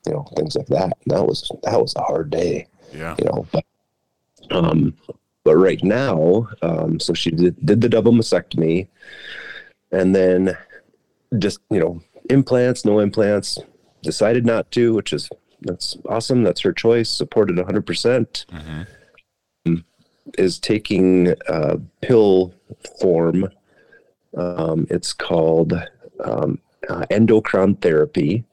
you 0.06 0.12
know, 0.12 0.26
things 0.36 0.56
like 0.56 0.66
that. 0.68 0.96
And 1.04 1.16
that 1.16 1.24
was 1.26 1.50
that 1.64 1.80
was 1.80 1.94
a 1.96 2.02
hard 2.02 2.30
day 2.30 2.66
Yeah. 2.94 3.16
you 3.18 3.24
know. 3.26 3.46
But, 3.52 3.64
um, 4.50 4.94
but 5.44 5.56
right 5.56 5.82
now, 5.82 6.48
um, 6.62 6.98
so 7.00 7.14
she 7.14 7.30
did, 7.30 7.54
did 7.64 7.80
the 7.80 7.88
double 7.88 8.12
mastectomy, 8.12 8.88
and 9.92 10.14
then 10.14 10.56
just 11.38 11.60
you 11.70 11.80
know 11.80 12.00
implants, 12.30 12.84
no 12.84 13.00
implants. 13.00 13.58
Decided 14.02 14.46
not 14.46 14.70
to, 14.72 14.94
which 14.94 15.12
is 15.12 15.28
that's 15.60 15.96
awesome. 16.08 16.42
That's 16.42 16.60
her 16.62 16.72
choice. 16.72 17.08
Supported 17.10 17.56
100. 17.56 17.86
percent 17.86 18.46
hmm 18.50 18.82
Is 20.38 20.58
taking 20.58 21.34
uh, 21.48 21.76
pill 22.02 22.54
form. 23.00 23.48
Um, 24.36 24.86
it's 24.90 25.12
called 25.12 25.72
um, 26.22 26.58
uh, 26.88 27.06
endocrine 27.10 27.76
therapy. 27.76 28.44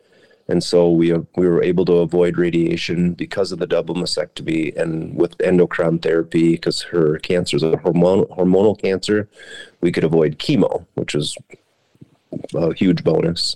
And 0.49 0.61
so 0.63 0.91
we 0.91 1.13
we 1.35 1.47
were 1.47 1.63
able 1.63 1.85
to 1.85 1.97
avoid 1.97 2.37
radiation 2.37 3.13
because 3.13 3.51
of 3.51 3.59
the 3.59 3.67
double 3.67 3.95
mastectomy 3.95 4.75
and 4.75 5.15
with 5.15 5.39
endocrine 5.41 5.99
therapy 5.99 6.51
because 6.51 6.81
her 6.81 7.17
cancer 7.19 7.55
is 7.55 7.63
a 7.63 7.71
hormonal 7.71 8.27
hormonal 8.37 8.79
cancer, 8.79 9.29
we 9.81 9.91
could 9.91 10.03
avoid 10.03 10.39
chemo, 10.39 10.85
which 10.95 11.15
is 11.15 11.35
a 12.53 12.73
huge 12.73 13.03
bonus. 13.03 13.55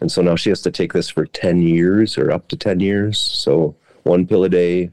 And 0.00 0.10
so 0.10 0.22
now 0.22 0.36
she 0.36 0.50
has 0.50 0.62
to 0.62 0.70
take 0.70 0.92
this 0.92 1.08
for 1.08 1.26
10 1.26 1.62
years 1.62 2.18
or 2.18 2.30
up 2.30 2.48
to 2.48 2.56
10 2.56 2.80
years. 2.80 3.18
So 3.18 3.76
one 4.02 4.26
pill 4.26 4.44
a 4.44 4.48
day 4.48 4.90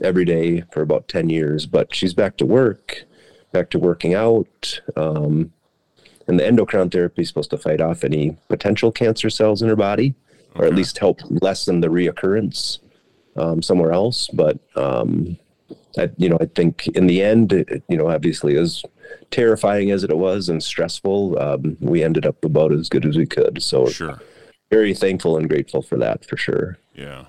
every 0.00 0.24
day 0.24 0.62
for 0.72 0.82
about 0.82 1.08
10 1.08 1.30
years, 1.30 1.66
but 1.66 1.94
she's 1.94 2.14
back 2.14 2.36
to 2.38 2.46
work, 2.46 3.04
back 3.52 3.70
to 3.70 3.78
working 3.78 4.14
out. 4.14 4.80
Um, 4.96 5.52
and 6.26 6.38
the 6.38 6.46
endocrine 6.46 6.90
therapy 6.90 7.22
is 7.22 7.28
supposed 7.28 7.50
to 7.50 7.58
fight 7.58 7.80
off 7.80 8.02
any 8.02 8.36
potential 8.48 8.90
cancer 8.90 9.30
cells 9.30 9.62
in 9.62 9.68
her 9.68 9.76
body 9.76 10.14
or 10.54 10.64
at 10.64 10.74
least 10.74 10.98
help 10.98 11.20
lessen 11.28 11.80
the 11.80 11.88
reoccurrence 11.88 12.78
um, 13.36 13.62
somewhere 13.62 13.92
else. 13.92 14.28
But 14.32 14.58
um, 14.76 15.36
I, 15.98 16.10
you 16.16 16.28
know, 16.28 16.38
I 16.40 16.46
think 16.46 16.86
in 16.88 17.06
the 17.06 17.22
end, 17.22 17.52
it, 17.52 17.82
you 17.88 17.96
know, 17.96 18.08
obviously 18.08 18.56
as 18.56 18.82
terrifying 19.30 19.90
as 19.90 20.04
it 20.04 20.16
was 20.16 20.48
and 20.48 20.62
stressful, 20.62 21.38
um, 21.40 21.76
we 21.80 22.02
ended 22.04 22.26
up 22.26 22.44
about 22.44 22.72
as 22.72 22.88
good 22.88 23.04
as 23.06 23.16
we 23.16 23.26
could. 23.26 23.62
So 23.62 23.86
Sure. 23.86 24.20
very 24.70 24.94
thankful 24.94 25.36
and 25.36 25.48
grateful 25.48 25.82
for 25.82 25.96
that 25.98 26.24
for 26.24 26.36
sure. 26.36 26.78
Yeah. 26.94 27.26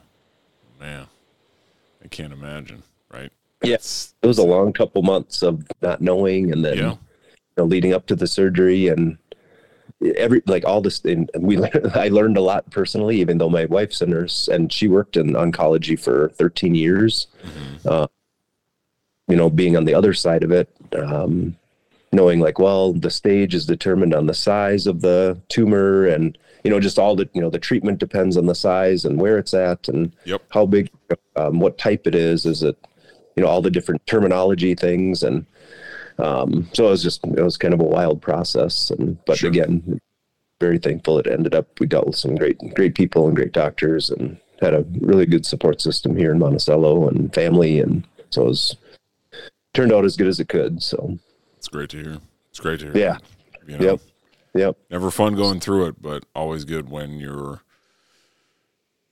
Man. 0.79 1.07
I 2.03 2.07
can't 2.07 2.33
imagine, 2.33 2.83
right? 3.11 3.31
Yeah. 3.63 3.75
It 3.75 4.13
was 4.27 4.37
a 4.37 4.45
long 4.45 4.73
couple 4.73 5.01
months 5.01 5.41
of 5.41 5.65
not 5.81 6.01
knowing 6.01 6.51
and 6.51 6.63
then 6.63 6.77
Yeah. 6.77 6.91
you 6.91 6.97
know, 7.57 7.63
leading 7.65 7.93
up 7.93 8.05
to 8.07 8.15
the 8.15 8.27
surgery 8.27 8.87
and 8.89 9.17
every 10.17 10.41
like 10.45 10.65
all 10.65 10.81
this 10.81 10.99
and 11.05 11.29
we 11.39 11.57
I 11.95 12.09
learned 12.09 12.37
a 12.37 12.41
lot 12.41 12.69
personally 12.69 13.19
even 13.21 13.37
though 13.37 13.49
my 13.49 13.65
wife's 13.65 14.01
a 14.01 14.05
nurse 14.05 14.47
and 14.49 14.71
she 14.71 14.87
worked 14.87 15.15
in 15.17 15.29
oncology 15.33 15.97
for 15.99 16.29
13 16.37 16.75
years 16.75 17.27
Mm-hmm. 17.43 17.87
uh, 17.87 18.07
you 19.27 19.35
know 19.37 19.49
being 19.49 19.75
on 19.77 19.85
the 19.85 19.93
other 19.95 20.13
side 20.13 20.43
of 20.43 20.51
it 20.51 20.69
um, 20.97 21.55
knowing 22.11 22.39
like 22.39 22.59
well 22.59 22.93
the 22.93 23.09
stage 23.09 23.53
is 23.53 23.65
determined 23.65 24.13
on 24.13 24.25
the 24.27 24.33
size 24.33 24.87
of 24.87 25.01
the 25.01 25.39
tumor 25.49 26.05
and 26.05 26.37
you 26.63 26.69
know 26.71 26.79
just 26.79 26.97
all 26.99 27.15
the 27.15 27.29
you 27.33 27.41
know 27.41 27.49
the 27.49 27.59
treatment 27.59 27.99
depends 27.99 28.37
on 28.37 28.45
the 28.45 28.55
size 28.55 29.05
and 29.05 29.19
where 29.19 29.37
it's 29.37 29.53
at 29.53 29.87
and 29.89 30.13
Yep. 30.25 30.41
how 30.51 30.65
big 30.65 30.89
um, 31.35 31.59
what 31.59 31.77
type 31.77 32.07
it 32.07 32.15
is 32.15 32.45
is 32.45 32.63
it 32.63 32.77
you 33.35 33.43
know 33.43 33.49
all 33.49 33.61
the 33.61 33.71
different 33.71 34.05
terminology 34.07 34.75
things 34.75 35.23
and 35.23 35.45
um, 36.17 36.69
so 36.73 36.87
it 36.87 36.91
was 36.91 37.03
just 37.03 37.23
it 37.25 37.41
was 37.43 37.57
kind 37.57 37.73
of 37.73 37.81
a 37.81 37.83
wild 37.83 38.21
process 38.21 38.89
and 38.91 39.17
but 39.25 39.37
Sure. 39.37 39.49
again 39.49 39.99
very 40.61 40.77
thankful 40.77 41.19
it 41.19 41.27
ended 41.27 41.53
up 41.53 41.67
we 41.81 41.85
dealt 41.87 42.07
with 42.07 42.15
some 42.15 42.35
great 42.35 42.57
great 42.75 42.95
people 42.95 43.27
and 43.27 43.35
great 43.35 43.51
doctors 43.51 44.09
and 44.09 44.37
had 44.61 44.73
a 44.73 44.85
really 45.01 45.25
good 45.25 45.45
support 45.45 45.81
system 45.81 46.15
here 46.15 46.31
in 46.31 46.39
monticello 46.39 47.09
and 47.09 47.33
family 47.33 47.81
and 47.81 48.07
so 48.29 48.43
it 48.43 48.47
was 48.47 48.77
turned 49.73 49.91
out 49.91 50.05
as 50.05 50.15
good 50.15 50.27
as 50.27 50.39
it 50.39 50.47
could 50.47 50.81
so 50.81 51.17
It's 51.65 51.73
great 51.73 51.89
to 51.89 51.97
hear. 51.97 52.17
It's 52.51 52.59
great 52.59 52.79
to 52.81 52.91
hear. 52.91 52.97
Yeah. 52.97 53.17
You 53.67 53.79
know, 53.79 53.83
yep 53.83 54.01
yep 54.53 54.77
Never 54.91 55.09
fun 55.09 55.35
going 55.35 55.59
through 55.59 55.87
it, 55.87 55.99
but 55.99 56.23
always 56.35 56.63
good 56.63 56.91
when 56.91 57.19
you're 57.19 57.63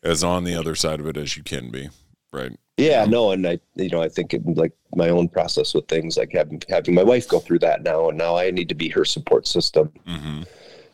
as 0.03 0.23
on 0.23 0.43
the 0.43 0.53
other 0.53 0.75
side 0.75 0.99
of 0.99 1.07
it 1.07 1.17
as 1.17 1.35
you 1.35 1.41
can 1.41 1.71
be. 1.71 1.89
Right. 2.31 2.51
Yeah, 2.77 3.05
no, 3.05 3.31
and 3.31 3.47
I, 3.47 3.59
you 3.73 3.89
know, 3.89 4.03
I 4.03 4.09
think 4.09 4.35
it, 4.35 4.45
like 4.45 4.73
my 4.95 5.09
own 5.09 5.29
process 5.29 5.73
with 5.73 5.87
things, 5.87 6.15
like 6.15 6.31
having 6.31 6.61
having 6.69 6.93
my 6.93 7.01
wife 7.01 7.27
go 7.27 7.39
through 7.39 7.59
that 7.59 7.81
now, 7.81 8.09
and 8.09 8.17
now 8.19 8.37
I 8.37 8.51
need 8.51 8.69
to 8.69 8.75
be 8.75 8.89
her 8.89 9.05
support 9.05 9.47
system. 9.47 9.91
Mm-hmm. 10.07 10.43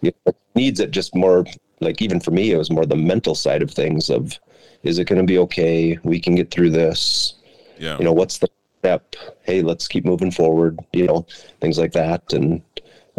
You 0.01 0.13
know, 0.25 0.33
needs 0.55 0.79
it 0.79 0.91
just 0.91 1.13
more 1.13 1.45
like 1.81 2.01
even 2.01 2.21
for 2.21 2.31
me, 2.31 2.51
it 2.51 2.57
was 2.57 2.71
more 2.71 2.85
the 2.85 2.95
mental 2.95 3.35
side 3.35 3.61
of 3.61 3.71
things. 3.71 4.09
Of 4.09 4.39
is 4.83 4.97
it 4.97 5.09
going 5.09 5.19
to 5.19 5.25
be 5.25 5.37
okay? 5.39 5.99
We 6.03 6.21
can 6.21 6.35
get 6.35 6.51
through 6.51 6.69
this. 6.69 7.33
Yeah. 7.77 7.97
You 7.97 8.05
know, 8.05 8.13
what's 8.13 8.37
the 8.37 8.47
step? 8.79 9.15
Hey, 9.43 9.61
let's 9.61 9.87
keep 9.87 10.05
moving 10.05 10.31
forward. 10.31 10.79
You 10.93 11.05
know, 11.05 11.25
things 11.61 11.77
like 11.77 11.91
that, 11.93 12.33
and 12.33 12.61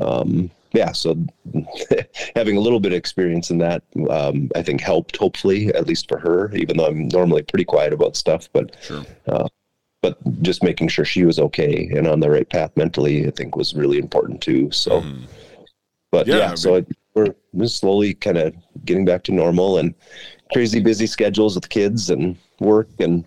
um, 0.00 0.50
yeah, 0.72 0.92
so 0.92 1.16
having 2.36 2.56
a 2.56 2.60
little 2.60 2.80
bit 2.80 2.92
of 2.92 2.98
experience 2.98 3.50
in 3.50 3.58
that, 3.58 3.82
um, 4.08 4.50
I 4.54 4.62
think 4.62 4.80
helped. 4.80 5.16
Hopefully, 5.16 5.68
at 5.74 5.86
least 5.86 6.08
for 6.08 6.18
her, 6.18 6.54
even 6.54 6.76
though 6.76 6.86
I'm 6.86 7.08
normally 7.08 7.42
pretty 7.42 7.64
quiet 7.64 7.92
about 7.92 8.16
stuff, 8.16 8.48
but 8.52 8.74
Sure. 8.82 9.04
but 10.02 10.16
just 10.42 10.62
making 10.62 10.88
sure 10.88 11.04
she 11.04 11.24
was 11.26 11.38
okay 11.38 11.90
and 11.94 12.06
on 12.08 12.20
the 12.20 12.30
right 12.30 12.48
path 12.48 12.74
mentally, 12.74 13.26
I 13.26 13.30
think 13.30 13.54
was 13.54 13.74
really 13.74 13.98
important 13.98 14.40
too. 14.40 14.70
So, 14.70 15.02
Mhm. 15.02 15.26
but 16.10 16.26
Yeah, 16.26 16.38
yeah, 16.38 16.52
I 16.52 16.54
so 16.54 16.74
it, 16.76 16.86
we're 17.14 17.66
slowly 17.66 18.14
kind 18.14 18.38
of 18.38 18.54
getting 18.86 19.04
back 19.04 19.24
to 19.24 19.32
normal 19.32 19.76
and 19.78 19.92
crazy 20.54 20.80
busy 20.80 21.06
schedules 21.06 21.54
with 21.54 21.68
kids 21.68 22.08
and 22.08 22.36
work 22.60 22.88
and 22.98 23.24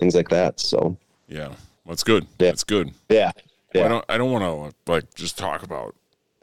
things 0.00 0.16
like 0.16 0.28
that. 0.30 0.58
So, 0.58 0.96
Yeah. 1.28 1.54
That's 1.86 2.02
good. 2.04 2.24
Yeah. 2.38 2.50
That's 2.50 2.64
good. 2.64 2.92
yeah, 3.08 3.32
I 3.74 3.88
don't 3.88 4.04
I 4.08 4.18
don't 4.18 4.32
want 4.32 4.74
to 4.86 4.92
like 4.92 5.14
just 5.14 5.38
talk 5.38 5.62
about 5.62 5.94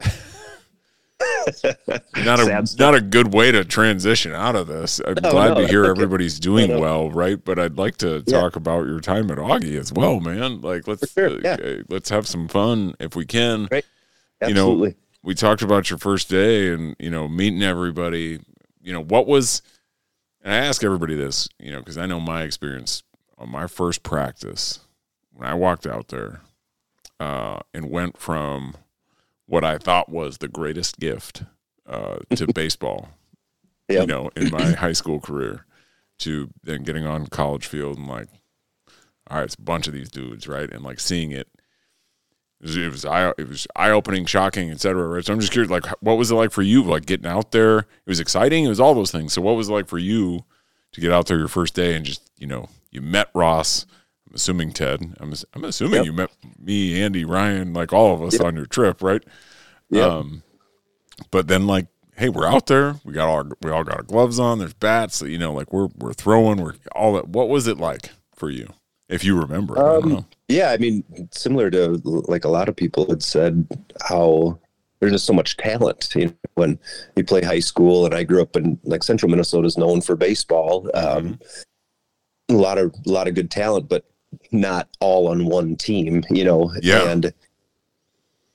not 2.24 2.40
a 2.40 2.66
not 2.78 2.94
a 2.94 3.00
good 3.00 3.32
way 3.32 3.52
to 3.52 3.64
transition 3.64 4.32
out 4.32 4.56
of 4.56 4.66
this. 4.66 5.00
I'm 5.06 5.14
No, 5.22 5.30
glad 5.30 5.48
no, 5.54 5.60
to 5.62 5.66
hear 5.68 5.84
everybody's 5.90 6.38
doing 6.40 6.70
No, 6.70 6.80
well, 6.80 7.10
right? 7.10 7.42
But 7.42 7.58
I'd 7.58 7.76
like 7.78 7.96
to 7.98 8.22
Yeah. 8.26 8.40
talk 8.40 8.56
about 8.56 8.86
your 8.86 9.00
time 9.00 9.30
at 9.30 9.38
Augie 9.38 9.78
as 9.78 9.92
well, 9.92 10.20
man. 10.20 10.60
Like 10.60 10.86
let's 10.88 11.12
sure, 11.12 11.40
yeah. 11.40 11.56
uh, 11.62 11.82
let's 11.88 12.10
have 12.10 12.26
some 12.26 12.48
fun 12.48 12.94
if 13.00 13.14
we 13.16 13.24
can. 13.26 13.68
Right. 13.70 13.84
You 14.46 14.54
know, 14.54 14.70
absolutely. 14.72 14.96
we 15.22 15.34
talked 15.34 15.62
about 15.62 15.88
your 15.90 15.98
first 15.98 16.28
day 16.28 16.72
and 16.72 16.96
you 16.98 17.10
know 17.10 17.28
meeting 17.28 17.62
everybody 17.62 18.40
you 18.82 18.92
know 18.92 19.02
what 19.02 19.26
was 19.26 19.62
and 20.42 20.52
i 20.52 20.56
ask 20.58 20.84
everybody 20.84 21.14
this 21.14 21.48
you 21.58 21.72
know 21.72 21.78
because 21.78 21.96
i 21.96 22.04
know 22.04 22.20
my 22.20 22.42
experience 22.42 23.02
on 23.38 23.48
my 23.48 23.66
first 23.66 24.02
practice 24.02 24.80
when 25.34 25.48
i 25.48 25.54
walked 25.54 25.86
out 25.86 26.08
there 26.08 26.40
uh, 27.20 27.60
and 27.72 27.90
went 27.90 28.18
from 28.18 28.74
what 29.46 29.64
i 29.64 29.78
thought 29.78 30.08
was 30.08 30.38
the 30.38 30.48
greatest 30.48 30.98
gift 30.98 31.44
uh, 31.86 32.16
to 32.34 32.46
baseball 32.54 33.10
you 33.88 34.06
know 34.06 34.30
in 34.36 34.50
my 34.50 34.72
high 34.72 34.92
school 34.92 35.20
career 35.20 35.66
to 36.18 36.48
then 36.62 36.82
getting 36.82 37.06
on 37.06 37.26
college 37.26 37.66
field 37.66 37.98
and 37.98 38.06
like 38.06 38.28
all 39.28 39.38
right 39.38 39.44
it's 39.44 39.54
a 39.54 39.60
bunch 39.60 39.86
of 39.86 39.92
these 39.92 40.10
dudes 40.10 40.48
right 40.48 40.72
and 40.72 40.82
like 40.82 41.00
seeing 41.00 41.32
it 41.32 41.48
it 42.64 42.66
was, 42.68 42.76
it 42.76 42.90
was 42.90 43.04
eye 43.04 43.32
it 43.36 43.46
was 43.46 43.66
eye 43.76 43.90
opening, 43.90 44.24
shocking, 44.24 44.70
etc. 44.70 45.06
Right. 45.06 45.24
So 45.24 45.34
I'm 45.34 45.40
just 45.40 45.52
curious, 45.52 45.70
like, 45.70 45.84
what 46.00 46.16
was 46.16 46.30
it 46.30 46.34
like 46.34 46.50
for 46.50 46.62
you? 46.62 46.82
Like 46.82 47.04
getting 47.04 47.26
out 47.26 47.52
there, 47.52 47.80
it 47.80 48.06
was 48.06 48.20
exciting. 48.20 48.64
It 48.64 48.70
was 48.70 48.80
all 48.80 48.94
those 48.94 49.10
things. 49.10 49.34
So 49.34 49.42
what 49.42 49.56
was 49.56 49.68
it 49.68 49.72
like 49.72 49.86
for 49.86 49.98
you 49.98 50.44
to 50.92 51.00
get 51.00 51.12
out 51.12 51.26
there 51.26 51.38
your 51.38 51.48
first 51.48 51.74
day 51.74 51.94
and 51.94 52.06
just 52.06 52.30
you 52.38 52.46
know 52.46 52.70
you 52.90 53.02
met 53.02 53.28
Ross? 53.34 53.84
Assuming 54.34 54.72
Ted. 54.72 55.14
I'm 55.20 55.32
I'm 55.54 55.64
assuming 55.64 55.94
Yep. 55.96 56.04
you 56.06 56.12
met 56.12 56.30
me, 56.58 57.00
Andy, 57.00 57.24
Ryan, 57.24 57.72
like 57.72 57.92
all 57.92 58.14
of 58.14 58.22
us 58.22 58.40
on 58.40 58.56
your 58.56 58.66
trip, 58.66 59.02
right? 59.02 59.22
Yep. 59.90 60.10
Um, 60.10 60.42
but 61.30 61.46
then 61.46 61.66
like, 61.68 61.86
hey, 62.16 62.28
we're 62.28 62.46
out 62.46 62.66
there. 62.66 62.96
We 63.04 63.12
got 63.12 63.28
all 63.28 63.44
we 63.62 63.70
all 63.70 63.84
got 63.84 63.96
our 63.96 64.02
gloves 64.02 64.38
on. 64.40 64.58
There's 64.58 64.74
bats. 64.74 65.22
You 65.22 65.38
know, 65.38 65.52
like 65.52 65.72
we're 65.72 65.88
we're 65.96 66.12
throwing. 66.14 66.60
We're 66.62 66.74
all 66.94 67.14
that. 67.14 67.28
What 67.28 67.48
was 67.48 67.66
it 67.68 67.78
like 67.78 68.10
for 68.34 68.50
you, 68.50 68.68
if 69.08 69.22
you 69.24 69.38
remember? 69.38 69.78
I 69.78 69.82
don't 69.82 70.02
Um, 70.04 70.08
know. 70.10 70.26
Yeah, 70.48 70.70
I 70.72 70.76
mean, 70.78 71.04
similar 71.30 71.70
to 71.70 72.00
like 72.04 72.44
a 72.44 72.48
lot 72.50 72.68
of 72.68 72.74
people 72.76 73.06
had 73.08 73.22
said, 73.22 73.66
how 74.02 74.58
there's 75.00 75.12
just 75.12 75.26
so 75.26 75.32
much 75.32 75.56
talent. 75.56 76.10
You 76.16 76.26
know, 76.26 76.34
when 76.54 76.78
you 77.14 77.24
play 77.24 77.42
high 77.42 77.60
school, 77.60 78.04
and 78.04 78.14
I 78.14 78.24
grew 78.24 78.42
up 78.42 78.56
in 78.56 78.78
like 78.82 79.04
Central 79.04 79.30
Minnesota 79.30 79.66
is 79.66 79.78
known 79.78 80.00
for 80.00 80.16
baseball. 80.16 80.90
Um, 80.94 81.38
a 82.48 82.54
lot 82.54 82.78
of 82.78 82.92
a 83.06 83.10
lot 83.10 83.28
of 83.28 83.34
good 83.36 83.50
talent, 83.50 83.88
but 83.88 84.04
not 84.52 84.88
all 85.00 85.28
on 85.28 85.46
one 85.46 85.76
team. 85.76 86.24
You 86.30 86.44
know, 86.44 86.72
Yeah. 86.82 87.08
and 87.08 87.32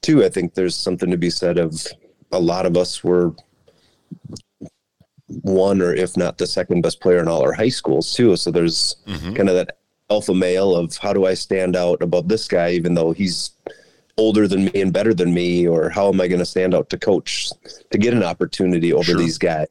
two, 0.01 0.23
I 0.23 0.29
think 0.29 0.53
there's 0.53 0.75
something 0.75 1.09
to 1.11 1.17
be 1.17 1.29
said 1.29 1.57
of 1.57 1.85
a 2.31 2.39
lot 2.39 2.65
of 2.65 2.77
us 2.77 3.03
were 3.03 3.33
one 5.41 5.81
or 5.81 5.93
if 5.93 6.17
not 6.17 6.37
the 6.37 6.47
second 6.47 6.81
best 6.81 6.99
player 7.01 7.19
in 7.19 7.27
all 7.27 7.41
our 7.43 7.53
high 7.53 7.69
schools 7.69 8.13
too. 8.13 8.35
So 8.35 8.49
there's 8.51 8.95
Mhm. 9.07 9.35
kind 9.35 9.49
of 9.49 9.55
that 9.55 9.77
alpha 10.09 10.33
male 10.33 10.75
of 10.75 10.95
how 10.97 11.13
do 11.13 11.25
I 11.25 11.35
stand 11.35 11.75
out 11.75 12.01
above 12.01 12.27
this 12.27 12.47
guy, 12.47 12.71
even 12.71 12.95
though 12.95 13.11
he's 13.11 13.51
older 14.17 14.47
than 14.47 14.65
me 14.65 14.81
and 14.81 14.91
better 14.91 15.13
than 15.13 15.33
me, 15.33 15.67
or 15.67 15.89
how 15.89 16.09
am 16.09 16.19
I 16.19 16.27
going 16.27 16.39
to 16.39 16.45
stand 16.45 16.73
out 16.73 16.89
to 16.89 16.97
coach 16.97 17.51
to 17.91 17.97
get 17.97 18.13
an 18.13 18.23
opportunity 18.23 18.91
over 18.91 19.03
Sure. 19.11 19.17
these 19.17 19.37
guys? 19.37 19.67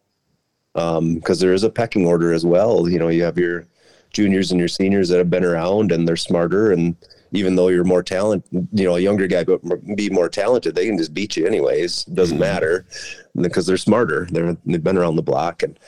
Because 0.74 1.40
there 1.40 1.52
is 1.54 1.64
a 1.64 1.70
pecking 1.70 2.06
order 2.06 2.32
as 2.32 2.46
well. 2.46 2.88
You 2.88 2.98
know, 3.00 3.08
you 3.08 3.24
have 3.24 3.36
your 3.36 3.66
juniors 4.12 4.50
and 4.50 4.58
your 4.58 4.68
seniors 4.68 5.08
that 5.08 5.18
have 5.18 5.30
been 5.30 5.44
around 5.44 5.92
and 5.92 6.06
they're 6.06 6.16
smarter, 6.16 6.72
and 6.72 6.96
even 7.32 7.56
though 7.56 7.68
you're 7.68 7.84
more 7.84 8.02
talented, 8.02 8.66
you 8.72 8.84
know, 8.84 8.96
a 8.96 9.00
younger 9.00 9.26
guy 9.26 9.44
but 9.44 9.60
be 9.96 10.08
more 10.10 10.28
talented, 10.28 10.74
they 10.74 10.86
can 10.86 10.96
just 10.96 11.12
beat 11.12 11.36
you 11.36 11.46
anyways. 11.46 12.06
It 12.08 12.14
doesn't 12.14 12.38
Mhm. 12.38 12.40
matter 12.40 12.86
because 13.36 13.66
they're 13.66 13.76
smarter. 13.76 14.26
They're 14.30 14.56
they've 14.64 14.82
been 14.82 14.96
around 14.98 15.16
the 15.16 15.22
block, 15.22 15.62
and 15.62 15.78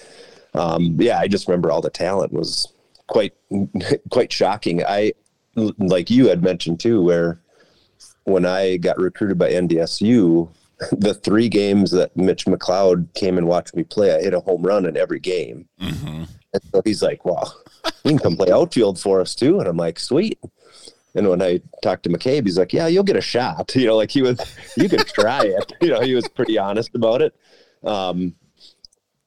um, 0.55 0.97
yeah, 1.01 1.19
I 1.19 1.29
just 1.29 1.49
remember 1.49 1.71
all 1.71 1.81
the 1.81 1.91
talent 1.91 2.33
was 2.33 2.69
quite 3.07 3.33
quite 4.11 4.33
shocking. 4.33 4.85
I 4.85 5.13
like 5.79 6.11
you 6.11 6.29
had 6.29 6.43
mentioned 6.43 6.79
too, 6.81 7.03
where 7.03 7.41
when 8.25 8.45
I 8.47 8.77
got 8.77 8.99
recruited 8.99 9.39
by 9.39 9.51
NDSU, 9.51 10.49
the 10.93 11.15
three 11.15 11.49
games 11.49 11.91
that 11.93 12.15
Mitch 12.17 12.45
McLeod 12.47 13.13
came 13.15 13.39
and 13.39 13.47
watched 13.47 13.75
me 13.75 13.83
play, 13.83 14.15
I 14.15 14.21
hit 14.21 14.35
a 14.35 14.41
home 14.41 14.63
run 14.63 14.85
in 14.87 14.97
every 14.97 15.21
game. 15.21 15.67
Mhm. 15.81 16.29
And 16.53 16.63
so 16.73 16.83
he's 16.85 17.03
like, 17.03 17.25
"Well, 17.25 17.55
you 18.05 18.11
can 18.11 18.19
come 18.19 18.37
play 18.37 18.51
outfield 18.51 18.99
for 18.99 19.21
us 19.21 19.35
too." 19.35 19.59
And 19.61 19.69
I'm 19.69 19.77
like, 19.77 19.99
"Sweet." 19.99 20.39
And 21.15 21.29
when 21.29 21.43
I 21.43 21.61
talked 21.83 22.05
to 22.05 22.09
McCabe, 22.11 22.45
he's 22.45 22.59
like, 22.59 22.73
"Yeah, 22.73 22.87
you'll 22.87 23.05
get 23.05 23.17
a 23.17 23.21
shot." 23.21 23.73
You 23.81 23.87
know, 23.87 23.97
like 23.97 24.11
he 24.11 24.23
was, 24.23 24.39
you 24.77 24.89
can 24.89 25.01
try 25.05 25.45
it. 25.45 25.73
You 25.81 25.89
know, 25.89 26.01
he 26.01 26.15
was 26.15 26.29
pretty 26.29 26.59
honest 26.59 26.95
about 26.95 27.23
it. 27.23 27.35
Um, 27.85 28.35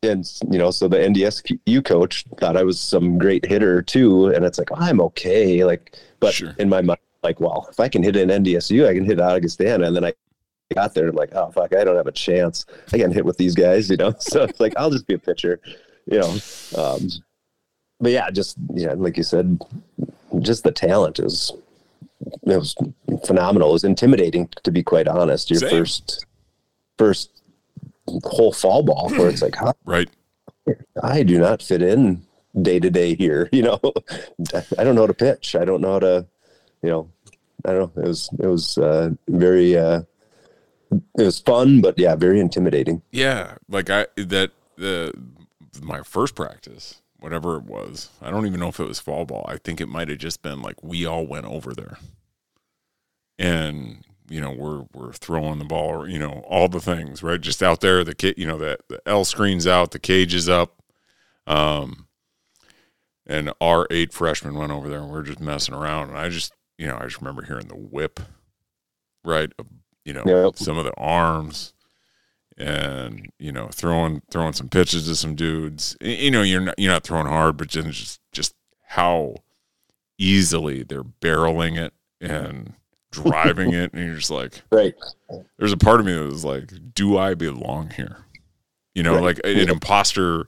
and 0.04 0.30
you 0.52 0.58
know, 0.58 0.70
so 0.72 0.88
the 0.88 0.98
NDSU 0.98 1.84
coach 1.84 2.26
thought 2.40 2.58
I 2.58 2.64
was 2.64 2.80
some 2.80 3.18
great 3.18 3.46
hitter 3.46 3.82
too, 3.82 4.28
and 4.28 4.46
it's 4.46 4.58
like 4.60 4.72
oh, 4.72 4.76
I'm 4.78 5.02
okay. 5.02 5.64
Like, 5.64 5.98
but 6.20 6.34
Sure. 6.34 6.54
in 6.60 6.70
my 6.70 6.82
mind, 6.82 7.00
like, 7.24 7.40
well, 7.40 7.68
if 7.72 7.80
I 7.80 7.88
can 7.88 8.04
hit 8.04 8.16
an 8.18 8.30
NDSU, 8.30 8.88
I 8.88 8.94
can 8.94 9.06
hit 9.06 9.20
Augustana, 9.20 9.88
and 9.88 9.96
then 9.96 10.04
I 10.06 10.14
got 10.76 10.94
there 10.94 11.04
and 11.04 11.12
I'm 11.12 11.16
like, 11.16 11.34
oh 11.34 11.52
fuck, 11.52 11.74
I 11.76 11.84
don't 11.84 11.96
have 11.96 12.08
a 12.08 12.12
chance. 12.12 12.66
I 12.92 12.98
can 12.98 13.12
hit 13.12 13.26
with 13.26 13.38
these 13.38 13.56
guys, 13.56 13.90
you 13.90 13.98
know. 13.98 14.14
So 14.20 14.44
it's 14.44 14.60
like 14.60 14.74
I'll 14.78 14.90
just 14.92 15.08
be 15.08 15.14
a 15.14 15.20
pitcher, 15.20 15.60
you 16.06 16.20
know. 16.20 16.38
Um, 16.78 17.10
but 18.04 18.12
yeah, 18.12 18.30
just 18.30 18.58
yeah, 18.74 18.94
like 18.96 19.18
you 19.18 19.24
said, 19.24 19.60
just 20.40 20.64
the 20.64 20.72
talent 20.72 21.20
is 21.20 21.52
it 22.44 22.58
was 22.58 22.76
phenomenal. 23.26 23.70
It 23.70 23.74
was 23.74 23.84
intimidating 23.84 24.50
to 24.64 24.72
be 24.72 24.84
quite 24.84 25.08
honest. 25.08 25.50
Your 25.50 25.60
Same. 25.62 25.70
first 25.70 26.26
first 26.98 27.30
whole 28.26 28.52
fall 28.54 28.84
ball 28.84 29.10
where 29.12 29.30
it's 29.30 29.42
like, 29.42 29.56
huh, 29.56 29.74
Right. 29.86 30.10
I 31.02 31.24
do 31.24 31.40
not 31.40 31.62
fit 31.62 31.82
in 31.82 32.24
day 32.62 32.80
to 32.80 32.90
day 32.90 33.16
here. 33.16 33.50
You 33.54 33.64
know, 33.64 33.80
I 34.78 34.84
don't 34.84 34.96
know 34.96 35.02
how 35.02 35.08
to 35.08 35.14
pitch. 35.14 35.56
I 35.56 35.66
don't 35.66 35.82
know 35.82 35.94
how 35.94 36.00
to, 36.00 36.26
you 36.82 36.90
know, 36.90 37.10
I 37.66 37.72
don't 37.72 37.96
know. 37.96 38.04
It 38.04 38.08
was 38.08 38.30
it 38.40 38.48
was 38.48 38.78
uh, 38.78 39.12
very 39.28 39.78
uh, 39.78 40.02
it 41.18 41.24
was 41.24 41.40
fun, 41.40 41.82
but 41.82 41.98
yeah, 41.98 42.16
very 42.16 42.40
intimidating. 42.40 43.02
Yeah, 43.12 43.56
like 43.70 43.90
I 43.90 44.08
that 44.18 44.52
the 44.76 45.14
my 45.82 46.02
first 46.04 46.36
practice, 46.36 47.02
whatever 47.24 47.56
it 47.56 47.64
was. 47.64 48.10
I 48.22 48.30
don't 48.30 48.46
even 48.46 48.60
know 48.60 48.68
if 48.68 48.82
it 48.82 48.88
was 48.88 49.00
fall 49.00 49.24
ball. 49.24 49.46
I 49.48 49.56
think 49.56 49.80
it 49.80 49.88
might 49.88 50.10
have 50.10 50.18
just 50.18 50.42
been 50.42 50.62
like 50.62 50.84
we 50.84 51.06
all 51.06 51.26
went 51.26 51.46
over 51.46 51.74
there, 51.74 51.98
and 53.40 54.04
you 54.30 54.42
know 54.42 54.52
we're 54.52 54.84
we're 54.94 55.14
throwing 55.14 55.58
the 55.60 55.66
ball, 55.66 56.08
you 56.08 56.20
know 56.20 56.44
all 56.48 56.68
the 56.68 56.82
things 56.82 57.24
right, 57.24 57.40
just 57.40 57.64
out 57.64 57.80
there. 57.80 58.04
The 58.04 58.14
kid, 58.14 58.36
you 58.38 58.46
know 58.46 58.58
that 58.58 58.82
the 58.90 59.02
L 59.06 59.24
screen's 59.24 59.66
out, 59.66 59.92
the 59.92 60.00
cage 60.00 60.34
is 60.34 60.50
up, 60.50 60.84
um, 61.48 62.08
and 63.26 63.54
our 63.62 63.88
eight 63.90 64.12
freshmen 64.12 64.56
went 64.56 64.74
over 64.74 64.90
there, 64.90 65.00
and 65.00 65.10
we 65.10 65.18
are 65.18 65.24
just 65.24 65.40
messing 65.40 65.74
around, 65.74 66.10
and 66.10 66.18
I 66.18 66.28
just 66.28 66.52
you 66.78 66.88
know 66.88 66.98
I 66.98 67.06
just 67.06 67.22
remember 67.22 67.44
hearing 67.44 67.70
the 67.70 67.78
whip, 67.78 68.20
right, 69.24 69.50
you 70.04 70.12
know 70.12 70.24
Yep. 70.26 70.58
some 70.58 70.78
of 70.78 70.84
the 70.84 70.94
arms 70.98 71.74
and 72.58 73.30
you 73.40 73.52
know 73.52 73.68
throwing 73.70 74.22
throwing 74.30 74.54
some 74.54 74.70
pitches 74.70 75.06
to 75.08 75.16
some 75.16 75.34
dudes 75.36 75.98
you 76.02 76.30
know 76.30 76.42
you're 76.44 76.62
not 76.62 76.76
you're 76.78 76.92
not 76.92 77.04
throwing 77.04 77.26
hard 77.26 77.58
but 77.58 77.68
just 77.68 78.20
just 78.32 78.54
how 78.88 79.36
easily 80.20 80.84
they're 80.84 81.04
barreling 81.04 81.78
it 81.78 81.94
and 82.22 82.74
driving 83.12 83.74
it 83.74 83.92
and 83.94 84.06
you're 84.06 84.16
just 84.18 84.30
like 84.32 84.62
Right. 84.72 84.94
there's 85.58 85.72
a 85.74 85.78
part 85.78 86.00
of 86.00 86.06
me 86.06 86.14
that 86.14 86.24
was 86.26 86.46
like 86.46 86.72
do 86.94 87.18
i 87.18 87.34
belong 87.34 87.90
here 87.90 88.18
you 88.94 89.02
know 89.04 89.16
Right. 89.16 89.24
like 89.24 89.42
an 89.44 89.70
imposter 89.70 90.46